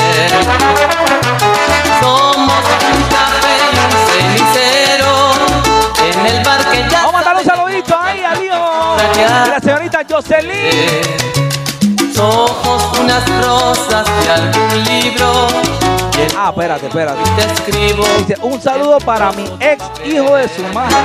Somos 1.99 2.63
un 2.93 3.03
café 3.09 3.55
y 3.71 3.77
un 3.85 3.91
cenicero 4.07 5.13
en 6.05 6.25
el 6.27 6.43
bar 6.43 6.61
que 6.69 6.77
ya 6.89 7.03
Vamos 7.03 7.13
a 7.13 7.17
mandar 7.17 7.35
un 7.37 7.45
saludito 7.45 7.99
ahí 7.99 8.19
de 8.19 9.49
la 9.49 9.59
señorita 9.59 10.01
Jocelyn. 10.07 11.01
Somos 12.13 12.99
unas 12.99 13.27
rosas 13.43 14.05
de 14.23 14.31
algún 14.31 14.83
libro. 14.83 15.47
Ah, 16.37 16.49
espérate, 16.49 16.87
espérate. 16.87 17.21
Te 17.35 17.41
escribo. 17.53 18.03
Dice, 18.19 18.35
un 18.41 18.61
saludo 18.61 18.99
para 18.99 19.31
mi 19.31 19.45
ex 19.59 19.83
hijo 20.05 20.35
de 20.35 20.47
su 20.49 20.61
madre. 20.73 20.95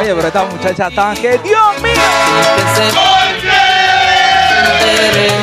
Oye, 0.00 0.14
pero 0.14 0.26
esta 0.28 0.44
muchacha 0.44 0.90
tan 0.90 1.16
que 1.16 1.38
Dios 1.38 1.82
mío. 1.82 3.17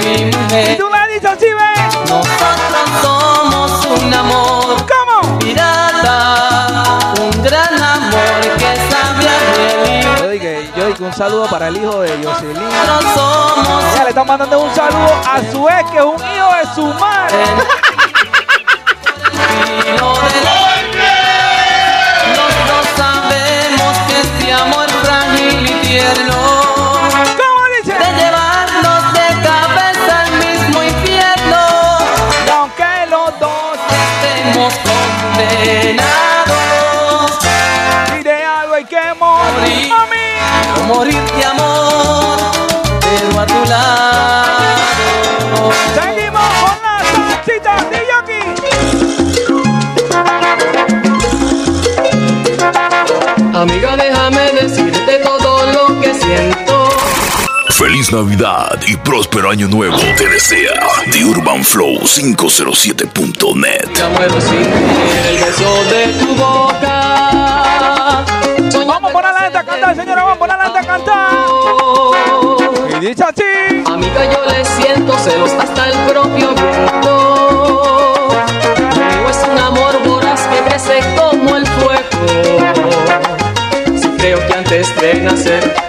Mi 0.04 0.26
mujer. 0.26 0.72
Y 0.72 0.78
tú 0.78 0.86
le 0.90 1.14
dices 1.14 1.32
así, 1.32 1.46
ve. 1.46 1.74
Nosotros 2.10 2.88
somos 3.02 3.86
un 3.86 4.14
amor. 4.14 4.76
¿Cómo? 4.86 5.40
Pirata, 5.40 7.14
un 7.20 7.44
gran 7.44 7.82
amor 7.82 8.42
que 8.58 8.76
sabe 8.90 9.28
a. 9.28 10.20
Yo 10.20 10.30
dije, 10.30 10.72
yo 10.76 10.88
dije 10.88 11.04
un 11.04 11.14
saludo 11.14 11.48
para 11.48 11.68
el 11.68 11.78
hijo 11.78 12.00
de 12.02 12.10
Jocelyn. 12.24 12.70
Nosotros 12.88 13.84
Ella 13.94 14.04
le 14.04 14.10
está 14.10 14.24
mandando 14.24 14.60
un 14.60 14.76
saludo 14.76 15.22
a 15.26 15.40
su 15.52 15.68
ex, 15.70 15.92
que 15.92 15.98
es 15.98 16.04
un 16.04 16.16
hijo 16.16 16.50
de 16.56 16.76
su 16.76 16.86
madre. 17.00 17.38
dos 22.68 22.86
sabemos 22.96 23.98
que 24.08 24.22
este 24.22 24.54
amor 24.54 24.90
frágil 25.04 25.70
y 25.70 25.74
tierno 25.88 26.45
condenados 35.36 37.32
y 38.18 38.24
de 38.24 38.44
algo 38.44 38.74
hay 38.76 38.86
que 38.86 39.14
morir, 39.20 39.90
mami. 39.90 40.16
o 40.80 40.84
morir 40.84 41.22
de 41.38 41.46
amor, 41.46 42.38
pero 43.02 43.40
a 43.42 43.46
tu 43.46 43.66
lado. 43.70 44.64
Seguimos 45.94 46.50
con 46.62 46.76
la 46.84 46.96
salsita 47.12 47.76
de 47.92 48.00
Yoki. 48.12 48.44
Amiga, 53.58 53.92
déjame 53.98 54.44
decirte 54.52 55.14
todo 55.20 55.52
lo 55.74 56.02
que 56.02 56.14
siento. 56.14 56.75
Feliz 57.78 58.10
Navidad 58.14 58.80
y 58.88 58.96
próspero 58.96 59.50
año 59.50 59.68
nuevo 59.68 59.98
te 60.18 60.30
desea 60.30 60.80
The 61.12 61.26
Urban 61.26 61.62
Flow 61.62 62.00
507.net. 62.00 63.90
Ya 63.94 64.08
muero 64.08 64.40
sin 64.40 64.60
el 64.62 65.38
beso 65.44 65.84
de 65.90 66.08
tu 66.18 66.36
boca. 66.36 68.24
Vamos 68.88 69.12
por 69.12 69.26
adelante 69.26 69.58
a 69.58 69.64
cantar, 69.66 69.94
señora, 69.94 70.24
vamos 70.24 70.38
por 70.38 70.50
adelante 70.50 70.80
a 70.80 70.84
cantar. 70.84 71.34
Y 72.96 73.08
dice 73.08 73.24
así. 73.26 73.84
Amiga, 73.92 74.24
yo 74.32 74.46
le 74.46 74.64
siento 74.64 75.20
celos 75.20 75.52
hasta 75.52 75.90
el 75.90 75.98
propio 76.08 76.56
viento. 76.56 78.30
Conmigo 78.90 79.30
es 79.30 79.46
un 79.52 79.60
amor 79.60 80.02
voraz 80.06 80.48
que 80.48 80.60
crece 80.70 81.02
como 81.18 81.58
el 81.58 81.68
fuego. 81.68 82.26
Si 84.02 84.08
creo 84.18 84.48
que 84.48 84.54
antes 84.54 84.96
de 84.96 85.16
nacer 85.16 85.85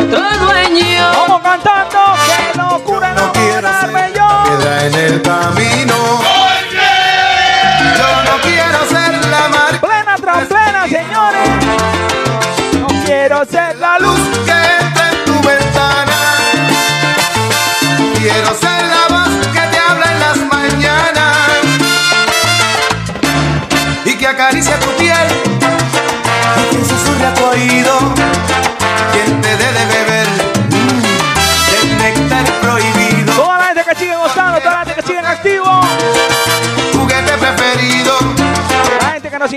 otro 0.00 0.46
dueño. 0.46 1.10
Vamos 1.16 1.40
cantando. 1.42 1.98
Qué 2.26 2.58
locura 2.58 3.12
No 3.14 3.32
quiero 3.32 3.58
enamorarme 3.58 4.00
ser 4.00 4.14
yo. 4.16 4.28
piedra 4.44 4.86
en 4.86 4.94
el 4.94 5.22
camino. 5.22 5.94
Yo 7.98 8.08
no 8.24 8.40
quiero 8.42 8.78
ser 8.88 9.26
la 9.26 9.48
mar 9.48 9.80
Plena 9.80 10.16
tras 10.16 10.44
plena, 10.46 10.82
señores. 10.88 11.48
No 12.80 12.86
quiero 13.04 13.44
ser 13.46 13.76
la 13.78 13.98
luz. 13.98 14.20
que 14.46 14.52
entra 14.52 15.10
en 15.10 15.24
tu 15.24 15.34
ventana. 15.48 16.18
Quiero 18.18 18.48
ser 18.54 18.82
la 18.94 19.04
voz 19.16 19.46
que 19.54 19.60
te 19.72 19.78
habla 19.78 20.06
en 20.12 20.20
las 20.20 20.36
mañanas 20.54 21.36
y 24.04 24.14
que 24.14 24.26
acaricia 24.26 24.78
tu 24.80 24.90
piel 24.98 25.28
y 26.62 26.76
que 26.76 26.84
susurre 26.84 27.26
a 27.26 27.34
tu 27.34 27.44
oído. 27.44 28.19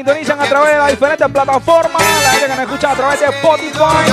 Sintonizan 0.04 0.42
a 0.42 0.46
través 0.46 0.74
de 0.74 0.78
las 0.80 0.92
diferentes 0.92 1.30
plataformas, 1.30 2.02
la 2.02 2.32
gente 2.32 2.46
que 2.48 2.56
nos 2.56 2.60
escucha 2.60 2.92
a 2.92 2.96
través 2.96 3.20
de 3.22 3.26
Spotify, 3.28 4.12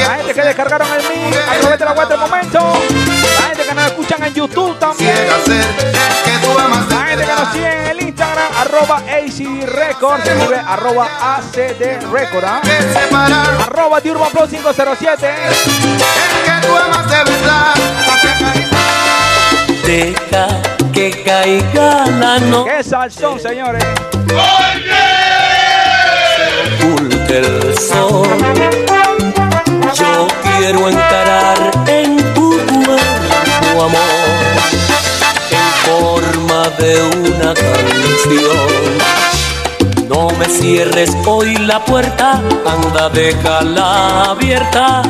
la 0.00 0.14
gente 0.16 0.32
que 0.32 0.42
descargaron 0.42 0.88
el 0.94 1.02
mix 1.02 1.36
a 1.36 1.60
través 1.60 1.78
de 1.78 1.84
la 1.84 1.92
web 1.92 2.08
del 2.08 2.18
momento, 2.20 2.58
la 2.58 3.46
gente 3.48 3.62
que 3.68 3.74
nos 3.74 3.86
escuchan 3.86 4.24
en 4.24 4.32
YouTube 4.34 4.78
también, 4.78 5.14
la 5.28 7.04
gente 7.04 7.26
que 7.26 7.32
nos 7.34 7.52
sigue 7.52 7.70
en 7.70 7.86
el 7.86 8.00
Instagram, 8.00 8.46
arroba 8.56 8.96
ACD 8.96 9.66
Record, 9.66 10.22
arroba 10.66 11.36
ACD 11.36 12.00
Record, 12.10 12.44
¿ah? 12.46 12.60
Que 12.62 12.98
separar 12.98 13.60
arroba 13.60 14.00
de 14.00 14.10
Urban 14.12 14.30
Flow 14.30 14.48
507. 14.48 15.28
el 15.28 15.54
que 16.44 16.66
tú 16.66 16.76
amas 16.76 17.10
de 17.10 17.30
verdad. 17.30 17.74
Deja 19.84 20.46
que 20.94 21.22
caiga 21.22 22.06
la 22.06 22.38
noche. 22.38 22.70
¡Qué 22.78 22.82
salsón, 22.84 23.38
señores! 23.38 23.84
El 27.36 27.78
sol. 27.78 28.28
Yo 29.94 30.26
quiero 30.42 30.88
encarar 30.88 31.58
en 31.86 32.16
tu 32.34 32.50
cuerpo 32.84 33.84
amor 33.84 34.26
en 35.50 35.68
forma 35.84 36.60
de 36.78 36.92
una 37.02 37.52
canción. 37.52 38.68
No 40.08 40.30
me 40.38 40.46
cierres 40.46 41.10
hoy 41.26 41.56
la 41.56 41.84
puerta, 41.84 42.40
anda, 42.64 43.10
déjala 43.10 44.30
abierta, 44.30 45.02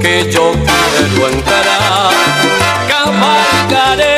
que 0.00 0.30
yo 0.30 0.52
quiero 0.52 1.28
encarar. 1.28 2.12
Cabalgaremos 2.88 4.13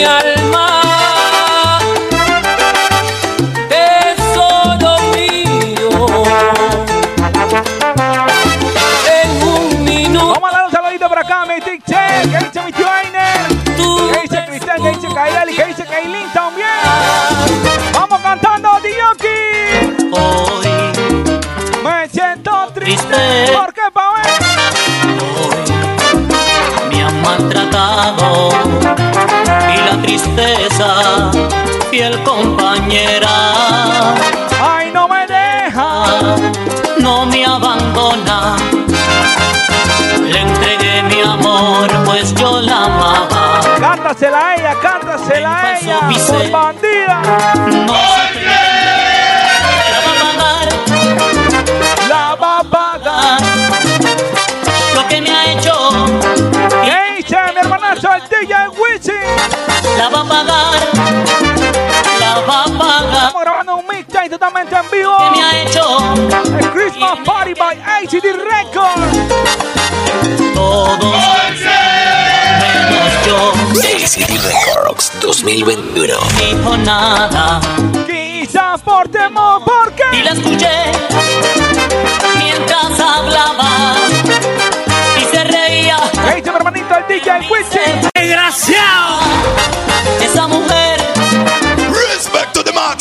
mi 0.00 0.06
alma. 0.06 1.78
Tesoro 3.68 4.98
mío. 5.14 5.90
En 9.16 9.42
un 9.42 9.84
minuto. 9.84 10.32
Vamos 10.32 10.50
a 10.50 10.56
dar 10.56 10.64
un 10.66 10.72
saludito 10.72 11.08
por 11.08 11.18
acá, 11.18 11.44
mi 11.44 11.60
Tic 11.60 11.84
Check. 11.84 12.30
Que 12.30 12.38
dice 12.46 12.62
mi 12.62 12.72
tío 12.72 12.86
Ainer. 12.88 13.48
Que 14.12 14.20
dice 14.22 14.44
Cristian, 14.46 14.82
que 14.82 14.90
dice 14.92 15.08
Kailali, 15.14 15.54
que 15.54 15.64
dice 15.66 15.84
Kailin 15.84 16.32
también. 16.32 16.68
Vamos 17.92 18.20
cantando, 18.20 18.80
Dioki. 18.80 19.40
Hoy 20.12 20.68
me 21.84 22.08
siento 22.08 22.72
triste. 22.74 23.49
Tristeza, 30.34 31.30
fiel 31.90 32.22
compañera, 32.22 33.28
Ay, 34.62 34.90
no 34.92 35.08
me 35.08 35.26
deja. 35.26 36.04
no 36.98 37.26
me 37.26 37.44
abandona. 37.44 38.56
Le 40.22 40.40
entregué 40.40 41.02
mi 41.04 41.20
amor, 41.22 41.88
pues 42.04 42.34
yo 42.34 42.60
la 42.60 42.84
amaba. 42.84 43.60
Cántasela 43.80 44.38
a 44.38 44.54
ella, 44.54 44.74
cántasela 44.80 45.56
a 45.56 45.78
ella. 45.78 45.98
Por 46.00 46.50
bandida. 46.50 47.22
No 47.86 47.94
se 47.94 48.40
la 49.90 50.00
va 50.06 50.12
a 50.12 50.32
pagar. 50.36 50.68
La 52.08 52.34
va 52.36 52.58
a 52.58 52.64
pagar. 52.64 53.40
Lo 54.94 55.08
que 55.08 55.20
me 55.20 55.30
ha 55.30 55.52
hecho, 55.52 55.74
¿Qué 56.84 57.16
dice 57.16 57.36
mi 57.54 57.60
hermanazo, 57.60 58.08
el 58.14 58.22
DJ? 58.28 58.54
La 60.00 60.08
va 60.08 60.20
a 60.20 60.24
pagar. 60.24 60.80
La 62.20 62.40
va 62.48 62.62
a 62.62 62.78
pagar. 62.78 63.12
Estamos 63.12 63.42
grabando 63.42 63.76
un 63.76 63.86
mixtape 63.86 64.30
totalmente 64.30 64.74
en 64.74 64.90
vivo. 64.90 65.16
¿Qué 65.18 65.30
me 65.30 65.42
ha 65.44 65.62
hecho? 65.62 65.84
El 66.58 66.70
Christmas 66.70 67.18
Party 67.24 67.54
by 67.54 67.76
ACD 67.78 68.26
Records. 68.54 69.18
Todos 70.54 71.00
menos 72.62 73.12
yo. 73.26 73.52
ACD 73.76 74.32
Records 74.42 75.12
2021. 75.20 76.14
Dijo 76.38 76.76
nada 76.78 77.60
Quizás 78.06 78.80
por 78.80 79.06
temor, 79.08 79.62
porque 79.64 80.04
y 80.16 80.22
la 80.22 80.30
escuché 80.30 80.92
mientras 82.38 82.98
hablaba 82.98 83.94
y 85.20 85.24
se 85.24 85.44
reía. 85.44 85.98
¿Qué 86.12 86.36
dice 86.36 86.50
mi 86.50 86.56
hermanito, 86.56 86.94
el 86.96 87.06
DJ 87.06 87.32
Wichi? 87.50 88.09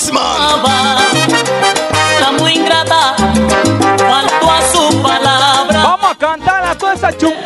Amaba, 0.07 0.97
la 2.21 2.31
muy 2.31 2.53
ingrata, 2.53 3.15
faltó 3.97 4.51
a 4.51 4.61
su 4.71 5.01
palabra. 5.01 5.83
Vamos 5.83 6.11
a 6.11 6.15
cantar 6.15 6.63
a 6.65 6.75
toda 6.75 6.93
esa 6.93 7.15
chungería, 7.15 7.38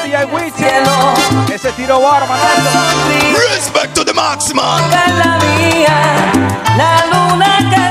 DJ 0.00 0.24
Wichi. 0.32 0.52
cielo, 0.56 1.14
Ese 1.52 1.70
tiro 1.72 2.00
va, 2.00 2.18
hermanazo. 2.18 2.78
Respect 3.50 3.94
to 3.94 4.04
the 4.04 4.12
en 4.12 5.18
la 5.18 5.38
mía, 5.38 6.32
la 6.76 7.06
luna 7.12 7.58
que 7.70 7.82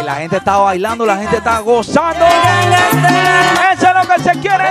Y 0.00 0.04
la 0.04 0.14
gente 0.16 0.36
está 0.36 0.58
bailando, 0.58 1.04
la 1.04 1.16
gente 1.16 1.36
está 1.36 1.58
gozando. 1.60 2.24
Eso 3.72 3.86
es 3.88 3.94
lo 3.94 4.14
que 4.14 4.22
se 4.22 4.38
quiere, 4.38 4.61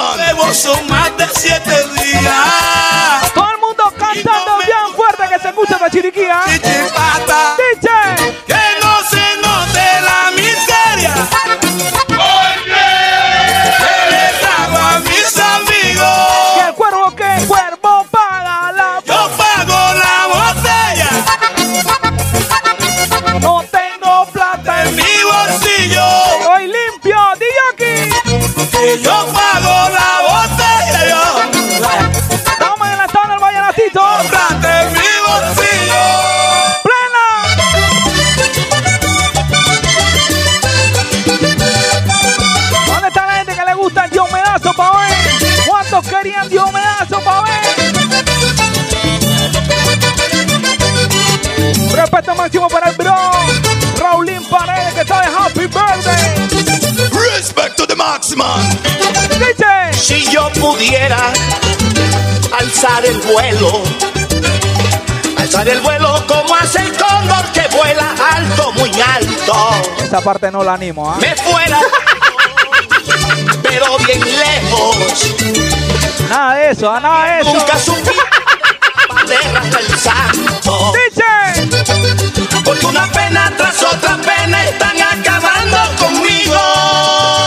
Si 59.92 60.24
yo 60.30 60.50
pudiera 60.60 61.18
alzar 62.58 63.04
el 63.06 63.18
vuelo, 63.22 63.82
alzar 65.38 65.68
el 65.68 65.80
vuelo 65.80 66.22
como 66.26 66.54
hace 66.54 66.80
el 66.80 66.92
cóndor 66.96 67.44
que 67.52 67.66
vuela 67.74 68.14
alto, 68.32 68.72
muy 68.72 68.90
alto. 69.00 69.70
Esa 70.02 70.20
parte 70.20 70.50
no 70.50 70.62
la 70.62 70.74
animo, 70.74 71.10
¿ah? 71.10 71.16
Me 71.18 71.34
fuera, 71.34 71.80
pero 73.62 73.96
bien 73.98 74.20
lejos. 74.20 75.34
Nada 76.28 76.54
de 76.56 76.70
eso, 76.70 76.90
ah, 76.90 77.00
nada 77.00 77.24
de 77.36 77.40
eso. 77.40 77.54
Nunca 77.54 77.78
supe 77.78 78.12
bandera 79.08 79.60
del 79.60 79.98
santo. 79.98 80.92
Dice. 80.92 81.24
Porque 82.64 82.86
una 82.86 83.06
pena 83.12 83.52
tras 83.56 83.82
otra 83.82 84.16
pena 84.18 84.64
están 84.64 85.00
acabando 85.00 85.78
conmigo. 85.98 87.45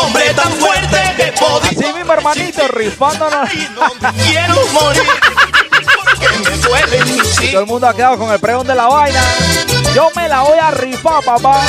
Hombre 0.00 0.34
tan 0.34 0.52
fuerte 0.52 0.98
que 1.16 1.32
podía. 1.32 1.70
Así 1.70 1.92
mismo, 1.92 2.12
hermanito, 2.12 2.68
rifándonos. 2.68 3.48
Quiero 3.50 4.66
morir. 4.72 5.02
Me 6.44 6.56
duelen 6.58 7.20
todo 7.50 7.60
el 7.60 7.66
mundo 7.66 7.86
ha 7.88 7.94
quedado 7.94 8.18
con 8.18 8.30
el 8.30 8.38
pregón 8.38 8.66
de 8.66 8.74
la 8.74 8.86
vaina. 8.86 9.22
Yo 9.94 10.10
me 10.14 10.28
la 10.28 10.42
voy 10.42 10.58
a 10.58 10.70
rifar, 10.70 11.24
papá. 11.24 11.62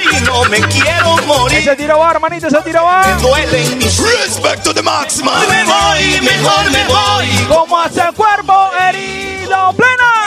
y 0.12 0.20
no 0.24 0.44
me 0.44 0.60
quiero 0.60 1.16
morir. 1.26 1.58
Ese 1.58 1.76
tiro 1.76 1.98
va, 1.98 2.10
hermanito, 2.12 2.46
ese 2.48 2.58
tiro 2.62 2.84
va. 2.84 3.02
Me 3.06 3.22
duelen 3.22 3.78
mis 3.78 3.98
Respect 3.98 4.62
to 4.62 4.74
the 4.74 4.82
maximum. 4.82 5.34
Me 5.48 5.64
voy, 5.64 6.20
mejor 6.20 6.70
me 6.70 6.84
voy. 6.86 7.46
¿Cómo 7.48 7.80
hace 7.80 8.00
el 8.00 8.14
cuerpo 8.14 8.70
herido? 8.78 9.72
¡Plena! 9.76 10.21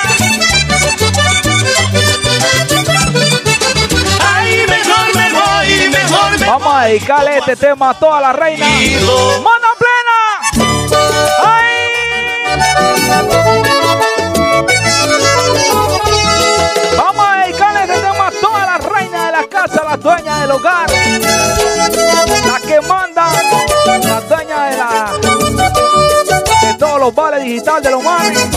Vamos 6.75 6.87
a 6.87 6.89
dedicarle 6.89 7.37
este 7.37 7.55
tema 7.55 7.91
a 7.91 7.93
toda 7.93 8.19
la 8.19 8.33
reina. 8.33 8.67
¡Mano 8.67 9.67
plena! 9.79 10.41
¡Ay! 11.41 11.87
Vamos 16.97 17.25
a 17.25 17.37
dedicarle 17.43 17.81
este 17.81 17.97
tema 18.01 18.27
a 18.27 18.31
toda 18.31 18.65
la 18.65 18.77
reina 18.77 19.25
de 19.25 19.31
la 19.31 19.47
casa, 19.47 19.85
la 19.85 19.95
dueña 19.95 20.41
del 20.41 20.51
hogar. 20.51 20.89
La 22.45 22.59
que 22.59 22.81
manda, 22.81 23.29
la 24.03 24.19
dueña 24.19 24.65
de 24.65 24.75
la 24.75 25.13
de 26.61 26.73
todos 26.77 26.99
los 26.99 27.15
vales 27.15 27.41
digital 27.41 27.81
de 27.81 27.91
los 27.91 28.03
manes. 28.03 28.49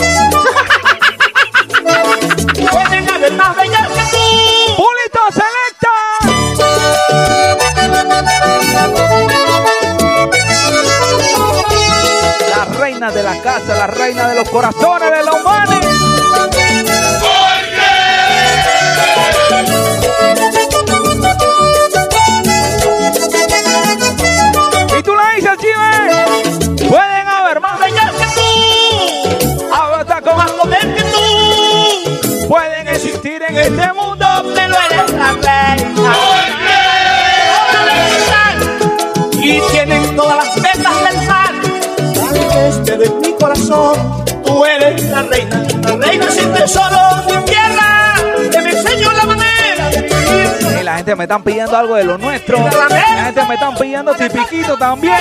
reina 12.99 13.15
de 13.15 13.23
la 13.23 13.41
casa, 13.41 13.77
la 13.77 13.87
reina 13.87 14.27
de 14.27 14.35
los 14.35 14.49
corazones 14.49 15.09
de 15.09 15.23
los 15.23 15.41
manes. 15.41 15.68
Sin 46.29 46.53
tesoro 46.53 46.99
ni 47.27 47.45
tierra, 47.45 48.13
que 48.51 48.61
me 48.61 48.71
enseñó 48.71 49.11
la 49.11 49.25
manera 49.25 49.89
de 49.89 50.01
vivir. 50.01 50.83
La 50.83 50.97
gente 50.97 51.15
me 51.15 51.23
están 51.25 51.43
pidiendo 51.43 51.77
algo 51.77 51.95
de 51.95 52.03
lo 52.03 52.17
nuestro. 52.17 52.57
La 52.57 53.25
gente 53.25 53.45
me 53.45 53.53
están 53.53 53.75
pidiendo 53.75 54.13
tipiquito 54.15 54.77
también. 54.77 55.15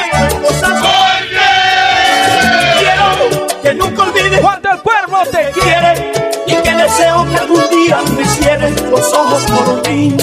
Quiero 2.78 3.60
que 3.62 3.74
nunca 3.74 4.02
olvides 4.02 4.40
cuánto 4.40 4.70
el 4.70 4.78
cuerpo 4.80 5.18
te 5.30 5.50
quiere 5.60 6.12
y 6.46 6.54
que 6.54 6.74
deseo 6.74 7.26
que 7.28 7.36
algún 7.36 7.70
día 7.70 7.98
me 8.16 8.24
cierres 8.24 8.80
los 8.82 9.12
ojos 9.12 9.42
por 9.44 9.82
ti. 9.82 10.16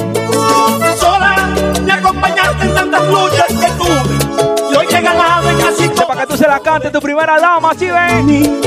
Sola 0.99 1.49
me 1.84 1.91
acompañaste 1.93 2.65
en 2.65 2.73
tantas 2.73 3.03
luchas 3.07 3.47
que 3.47 3.68
tuve 3.77 4.72
y 4.72 4.76
hoy 4.76 4.88
he 4.89 5.02
ganado 5.02 5.49
en 5.49 5.57
casi 5.60 5.89
Para 5.89 6.22
que 6.22 6.27
tú 6.27 6.38
se 6.38 6.47
la 6.47 6.60
cantes 6.60 6.91
tu 6.91 6.99
primera 6.99 7.39
dama, 7.39 7.73
¿sí 7.77 7.88
ven? 7.88 8.61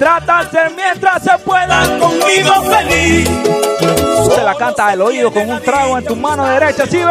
Trata 0.00 0.44
de 0.44 0.50
ser 0.50 0.72
mientras 0.74 1.22
se 1.22 1.30
pueda 1.44 1.82
conmigo 1.98 2.62
feliz. 2.62 3.28
Se 4.34 4.42
la 4.42 4.54
canta 4.54 4.88
al 4.88 5.02
oído 5.02 5.30
con 5.30 5.50
un 5.50 5.60
trago 5.60 5.98
en 5.98 6.04
tu 6.06 6.16
mano 6.16 6.46
derecha, 6.46 6.86
¿sí? 6.86 7.02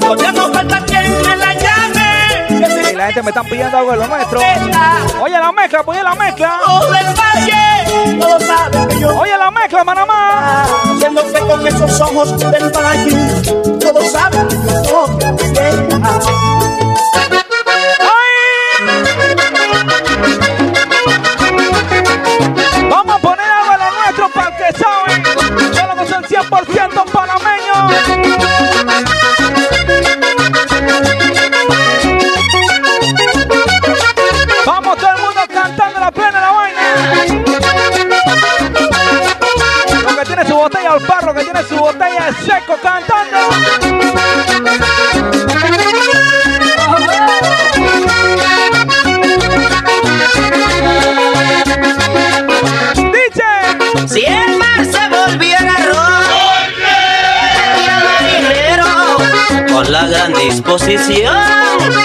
Todavía 0.00 0.32
no 0.32 0.50
falta 0.50 0.82
quien 0.86 1.12
me 1.20 1.36
la 1.36 1.52
llame. 1.52 2.90
Y 2.90 2.96
la 2.96 3.04
gente 3.04 3.22
me 3.22 3.28
están 3.28 3.44
pidiendo 3.44 3.76
algo 3.76 3.90
de 3.90 3.98
lo 3.98 4.06
nuestro. 4.06 4.40
Oye 5.20 5.38
la 5.38 5.52
mezcla, 5.52 5.82
pues, 5.82 5.98
oye 5.98 6.04
la 6.04 6.14
mezcla. 6.14 6.58
Que. 7.44 9.04
Oye 9.04 9.36
la 9.36 9.50
mezcla, 9.50 9.84
Manamá. 9.84 10.64
Haciéndote 10.90 11.38
con 11.38 11.66
esos 11.66 12.00
ojos 12.00 12.38
del 12.38 12.70
valle, 12.70 13.42
todos 13.78 14.10
saben 14.10 14.48
que 14.48 14.56
panameños. 27.88 28.61
Gran 60.12 60.32
disposición. 60.34 61.34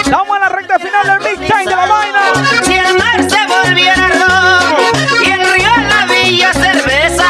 Estamos 0.02 0.36
en 0.36 0.42
la 0.42 0.50
recta 0.50 0.80
final 0.80 1.08
del 1.08 1.38
mixtape 1.38 1.64
de 1.66 1.70
la 1.70 1.86
vaina. 1.86 2.20
Si 2.64 2.74
el 2.74 2.98
mar 2.98 3.30
se 3.30 3.40
volviera 3.48 4.08
rojo 4.08 4.78
y 5.26 5.30
el 5.30 5.52
río 5.52 5.70
la 5.90 6.06
villa 6.06 6.54
cerveza, 6.54 7.26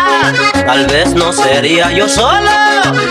tal 0.66 0.86
vez 0.86 1.16
no 1.16 1.34
sería 1.34 1.92
yo 1.92 2.08
solo 2.08 2.52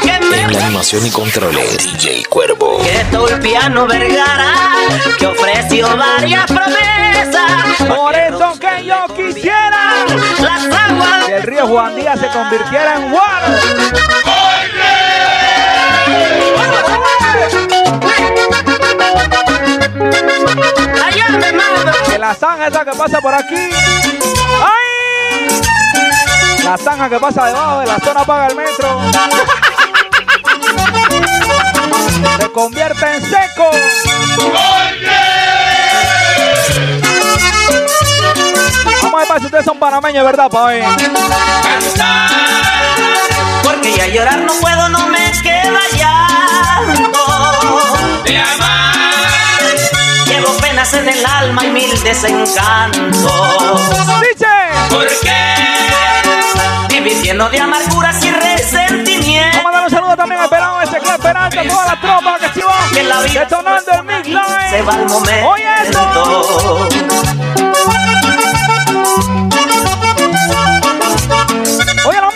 que 0.01 0.21
me 0.27 0.43
En 0.43 0.53
la 0.53 0.67
animación 0.67 1.07
y 1.07 1.11
controles, 1.11 1.79
DJ 1.79 2.25
Cuervo. 2.27 2.79
que 2.83 3.05
Tulpiano 3.17 3.87
Vergara 3.87 4.53
que 5.19 5.27
ofreció 5.27 5.89
varias 5.97 6.47
promesas. 6.47 7.89
Por 7.89 8.15
eso 8.15 8.53
que 8.61 8.85
yo 8.85 9.07
quisiera 9.17 10.05
las 10.41 10.65
aguas 10.67 11.25
que 11.27 11.37
el 11.37 11.43
río 11.43 11.67
Juan 11.67 11.97
Díaz 11.97 12.21
se 12.21 12.29
convirtiera 12.29 12.97
en 12.97 13.13
water. 13.13 14.46
Allá 21.05 21.29
me 21.31 21.53
mando. 21.53 21.93
Que 22.09 22.19
la 22.19 22.35
zanja 22.35 22.69
esa 22.69 22.85
que 22.85 22.93
pasa 22.93 23.21
por 23.21 23.35
aquí. 23.35 23.55
¡Ay! 24.63 25.49
La 26.65 26.77
zanja 26.77 27.09
que 27.09 27.19
pasa 27.19 27.47
debajo 27.47 27.81
de 27.81 27.87
la 27.87 27.99
zona 27.99 28.25
paga 28.25 28.47
el 28.49 28.57
metro. 28.57 29.01
Se 32.41 32.53
convierte 32.53 33.15
en 33.15 33.23
seco. 33.23 33.71
Vamos 39.03 39.15
a 39.15 39.19
ver 39.19 39.29
para 39.29 39.41
si 39.41 39.47
ustedes 39.47 39.65
son 39.65 39.79
panameños, 39.79 40.25
¿verdad, 40.25 40.51
pa' 40.51 40.67
ver? 40.67 40.85
Porque 43.63 43.93
ya 43.93 44.07
llorar 44.09 44.39
no 44.39 44.53
puedo, 44.55 44.89
no 44.89 45.07
me 45.07 45.26
penas 50.87 50.95
en 50.95 51.09
el 51.09 51.27
alma 51.27 51.65
y 51.65 51.71
mil 51.71 52.03
desencantos. 52.03 53.33
Dice. 54.21 54.47
¿Por 54.91 55.07
qué? 55.23 55.55
Vivir 56.89 57.23
lleno 57.23 57.49
de 57.51 57.61
amarguras 57.61 58.25
y 58.25 58.31
resentimientos. 58.31 59.63
Vamos 59.65 59.73
a 59.73 59.77
dar 59.77 59.85
un 59.85 59.91
saludo 59.91 60.17
también 60.17 60.41
al 60.41 60.49
pelado 60.49 60.81
ese 60.83 60.99
que 61.01 61.09
esperando 61.09 61.61
a 61.61 61.65
toda 61.65 61.87
la 61.87 62.01
tropa 62.01 62.39
que 62.41 62.61
se 62.61 62.65
va 62.65 62.75
Que 62.93 63.03
la 63.03 63.21
vida 63.21 63.41
detonando 63.41 63.93
el 63.93 64.03
midline. 64.05 64.71
se 64.71 64.83
va 64.83 64.95
al 64.95 65.07
momento. 65.09 65.49
Oye 65.49 65.65
esto. 65.83 66.89
Oye 72.09 72.21
la 72.21 72.27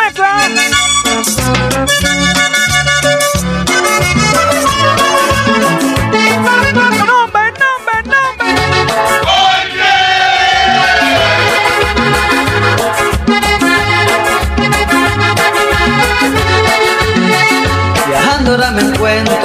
encuentro 19.00 19.36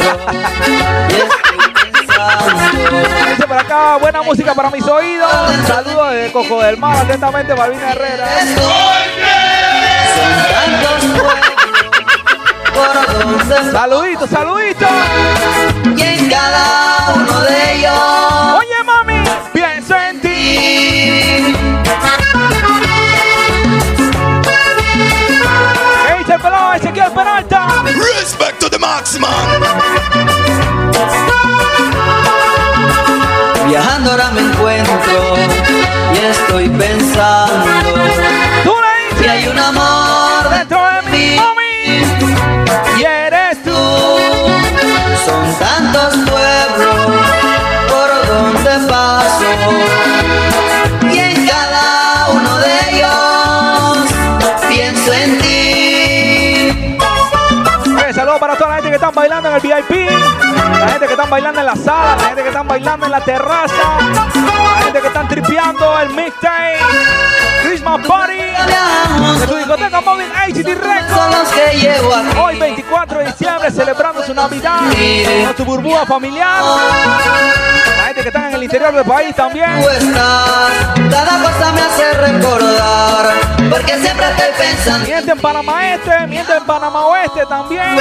Dice 3.30 3.48
por 3.48 3.58
acá, 3.58 3.98
buena 3.98 4.22
música 4.22 4.54
para 4.54 4.70
mis 4.70 4.86
oídos. 4.88 5.30
Saludos 5.68 6.12
desde 6.12 6.32
Coco 6.32 6.62
del 6.62 6.78
Mar, 6.78 6.98
atentamente 6.98 7.54
Balvina 7.54 7.92
Herrera. 7.92 8.28
Saluditos, 13.72 14.30
saluditos. 14.30 14.90
Y 15.96 16.02
en 16.02 16.30
cada 16.30 17.14
uno 17.16 17.42
de 17.42 17.74
ellos. 17.74 18.35
Marksman. 28.86 29.32
Viajando 33.68 34.12
ahora 34.12 34.30
me 34.32 34.42
encuentro 34.42 35.20
y 36.14 36.18
estoy 36.34 36.70
pensando 36.70 37.66
que 39.20 39.30
hay 39.30 39.48
un 39.48 39.58
amor 39.58 40.50
dentro 40.52 40.80
de 40.94 41.02
mí, 41.12 41.40
y 43.00 43.04
eres 43.04 43.64
tú. 43.64 43.82
Son 45.26 45.46
tantos 45.58 46.14
pueblos 46.30 46.98
por 47.92 48.10
donde 48.30 48.74
paso 48.88 49.52
y 51.12 51.18
en 51.18 51.48
cada 51.48 52.30
uno 52.38 52.58
de 52.60 52.72
ellos 52.90 53.98
pienso 54.70 55.14
en 55.14 55.38
ti. 55.40 55.75
Para 58.40 58.58
toda 58.58 58.70
la 58.70 58.76
gente 58.76 58.90
que 58.90 58.96
están 58.96 59.16
bailando 59.16 59.50
en 59.50 59.56
el 59.56 59.62
VIP, 59.62 60.10
la 60.80 60.90
gente 60.90 61.06
que 61.08 61.14
están 61.14 61.30
bailando 61.30 61.60
en 61.62 61.66
la 61.66 61.76
sala, 61.76 62.16
la 62.18 62.24
gente 62.26 62.42
que 62.44 62.50
están 62.50 62.68
bailando 62.68 63.06
en 63.06 63.12
la 63.12 63.22
terraza, 63.22 63.98
la 64.78 64.84
gente 64.84 65.02
que 65.02 65.08
están 65.08 65.28
tripeando 65.28 66.00
el 66.00 66.10
mixtape, 66.10 66.80
Christmas 67.64 68.06
Party, 68.06 68.38
de 69.40 69.48
tu 69.48 69.56
discoteca 69.56 70.02
móvil 70.02 70.28
ACT 70.36 70.68
Records. 70.68 72.38
Hoy 72.38 72.60
24 72.60 73.20
de 73.20 73.26
diciembre 73.26 73.72
celebrando 73.72 74.24
su 74.24 74.34
Navidad. 74.34 74.80
Con 75.46 75.58
su 75.58 75.66
burbuja 75.66 76.06
familiar. 76.06 76.62
Gente 78.16 78.22
que 78.22 78.30
está 78.30 78.48
en 78.48 78.56
el 78.56 78.64
interior 78.64 78.94
del 78.94 79.04
país 79.04 79.36
también. 79.36 79.70
Cada 81.12 81.38
cosa 81.42 81.72
me 81.74 81.82
hace 81.82 82.14
recordar, 82.14 83.34
porque 83.70 83.98
siempre 83.98 84.26
estoy 84.30 84.52
pensando. 84.58 85.06
Miente 85.06 85.32
en 85.32 85.40
Panamá 85.40 85.94
Este, 85.94 86.28
miente 86.28 86.56
en 86.56 86.64
Panamá 86.64 87.08
Oeste 87.08 87.46
también. 87.46 88.00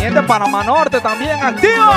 Miente 0.00 0.18
en 0.18 0.26
Panamá 0.26 0.64
Norte 0.64 1.00
también, 1.00 1.40
activo. 1.40 1.92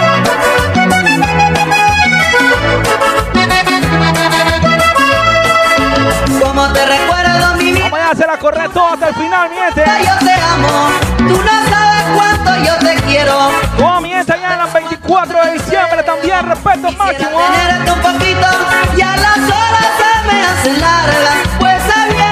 Como 6.39 6.73
te 6.73 6.85
recuerdo 6.85 7.56
mi. 7.56 7.81
Vamos 7.81 7.99
a 7.99 8.11
hacer 8.11 8.27
la 8.27 8.38
correcto 8.38 8.85
hasta 8.85 9.07
el 9.07 9.15
final, 9.15 9.49
miente. 9.49 9.84
Yo 10.06 10.26
te 10.26 10.34
amo, 10.34 10.89
tú 11.18 11.41
no 11.41 11.69
sabes 11.69 12.03
cuánto 12.14 12.64
yo 12.64 12.77
te 12.77 12.95
quiero. 13.07 13.49
Como 13.76 14.02
miente 14.02 14.35
ya 14.39 14.53
en 14.53 14.61
el 14.61 14.68
24 14.72 15.01
de 15.11 15.51
diciembre 15.51 16.03
también, 16.03 16.47
respeto 16.47 16.89
máximo. 16.93 17.41
Tenerte 17.51 17.91
un 17.91 17.99
poquito 17.99 18.47
y 18.95 19.01
a 19.01 19.17
las 19.17 19.38
horas 19.38 19.88
se 19.99 20.27
me 20.27 20.41
hacen 20.41 20.81
largas. 20.81 21.35
Pues 21.59 21.83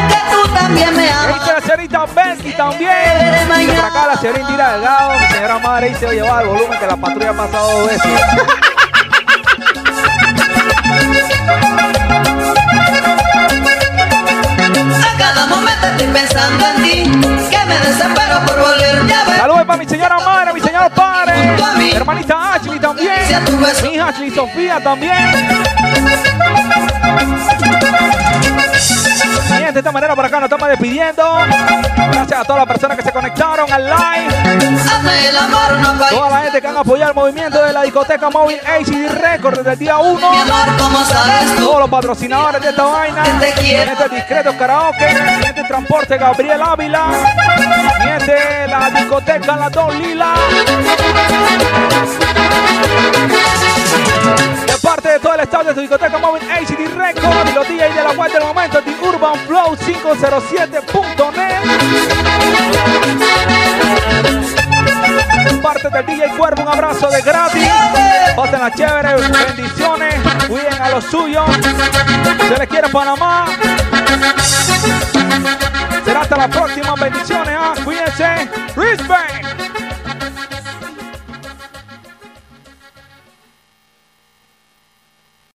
que 0.07 0.19
tú 0.31 0.53
también 0.53 0.95
me 0.95 1.11
amas. 1.11 1.39
Dice 1.39 1.53
la 1.53 1.61
señorita 1.61 2.05
Belki 2.15 2.53
también. 2.53 3.49
Dice 3.57 3.73
por 3.73 3.85
acá 3.85 4.07
la 4.07 4.15
señorita 4.15 4.45
Indira 4.45 4.71
Delgado, 4.73 5.19
mi 5.19 5.27
señora 5.27 5.59
madre 5.59 5.89
dice, 5.89 6.07
oye, 6.07 6.21
va 6.21 6.41
el 6.41 6.47
volumen 6.47 6.79
que 6.79 6.87
la 6.87 6.95
patrulla 6.95 7.29
ha 7.29 7.33
pasado 7.33 7.79
dos 7.79 7.87
veces. 7.89 8.21
A 15.03 15.17
cada 15.17 15.45
momento 15.47 15.87
estoy 15.87 16.07
pensando 16.07 16.65
en 16.65 16.83
ti, 16.83 17.03
que 17.49 17.65
me 17.65 17.77
desespero 17.79 18.39
por 18.45 18.57
volverte 18.57 19.13
a 19.13 19.23
ver. 19.25 19.37
Saludos 19.37 19.65
para 19.65 19.77
mi 19.77 19.85
señora 19.85 20.17
madre, 20.17 20.53
mi 20.53 20.61
señor 20.61 20.89
padre. 20.91 21.28
Hermanita 21.91 22.53
Ashley 22.55 22.79
también. 22.79 23.11
Mi 23.83 23.93
hija 23.93 24.07
Ashley 24.09 24.31
Sofía 24.31 24.79
también. 24.81 25.15
De 29.49 29.79
esta 29.79 29.91
manera 29.91 30.15
por 30.15 30.23
acá 30.23 30.39
nos 30.39 30.45
estamos 30.45 30.69
despidiendo. 30.69 31.23
Gracias 32.11 32.39
a 32.39 32.43
todas 32.43 32.59
las 32.59 32.67
personas 32.67 32.97
que 32.97 33.03
se 33.03 33.11
conectaron 33.11 33.71
al 33.71 33.83
live. 33.83 34.29
Toda 36.11 36.29
la 36.29 36.41
gente 36.41 36.61
que 36.61 36.67
han 36.67 36.77
apoyado 36.77 37.11
el 37.11 37.15
movimiento 37.15 37.63
de 37.63 37.73
la 37.73 37.81
discoteca 37.81 38.29
móvil 38.29 38.59
HD 38.59 39.09
Record 39.09 39.57
desde 39.57 39.73
el 39.73 39.79
día 39.79 39.97
1. 39.97 40.31
Mi 40.31 40.37
amor, 40.37 40.77
¿cómo 40.77 41.03
sabes 41.03 41.55
tú? 41.55 41.65
Todos 41.65 41.79
los 41.79 41.89
patrocinadores 41.89 42.61
de 42.61 42.69
esta 42.69 42.83
vaina. 42.83 43.23
te 43.39 43.51
quiero. 43.53 43.91
Miente 43.91 44.15
Discreto 44.15 44.55
Karaoke. 44.55 45.17
Miente 45.39 45.63
Transporte 45.63 46.17
Gabriel 46.17 46.61
Ávila. 46.61 47.07
Miente 48.05 48.67
la 48.67 48.89
discoteca 48.91 49.55
La 49.55 49.69
Don 49.69 49.99
Lila. 49.99 50.33
Parte 54.89 55.09
de 55.09 55.19
todo 55.19 55.35
el 55.35 55.41
staff 55.41 55.67
de 55.67 55.73
su 55.75 55.81
discoteca 55.81 56.17
móvil 56.17 56.41
HD 56.41 56.87
Record 56.97 57.47
y 57.47 57.53
los 57.53 57.67
DJs 57.67 57.95
de 57.95 58.03
la 58.03 58.11
web 58.13 58.31
del 58.31 58.43
momento 58.43 58.81
de 58.81 58.91
Urban 58.99 59.35
Flow 59.45 59.75
507.net. 59.75 61.61
De 65.43 65.57
parte 65.61 65.89
del 65.91 66.05
DJ 66.07 66.35
Cuervo, 66.35 66.63
un 66.63 66.69
abrazo 66.69 67.07
de 67.11 67.21
gratis. 67.21 67.69
Pásenla 68.35 68.71
chévere, 68.71 69.13
bendiciones, 69.15 70.15
cuiden 70.47 70.81
a 70.81 70.89
los 70.89 71.03
suyos. 71.05 71.45
Se 72.47 72.57
les 72.57 72.67
quiere 72.67 72.89
Panamá. 72.89 73.45
Será 76.03 76.21
hasta 76.21 76.35
la 76.35 76.47
próxima, 76.47 76.95
bendiciones, 76.95 77.55
ah, 77.55 77.75
cuídense. 77.85 78.49
Respect. 78.75 79.88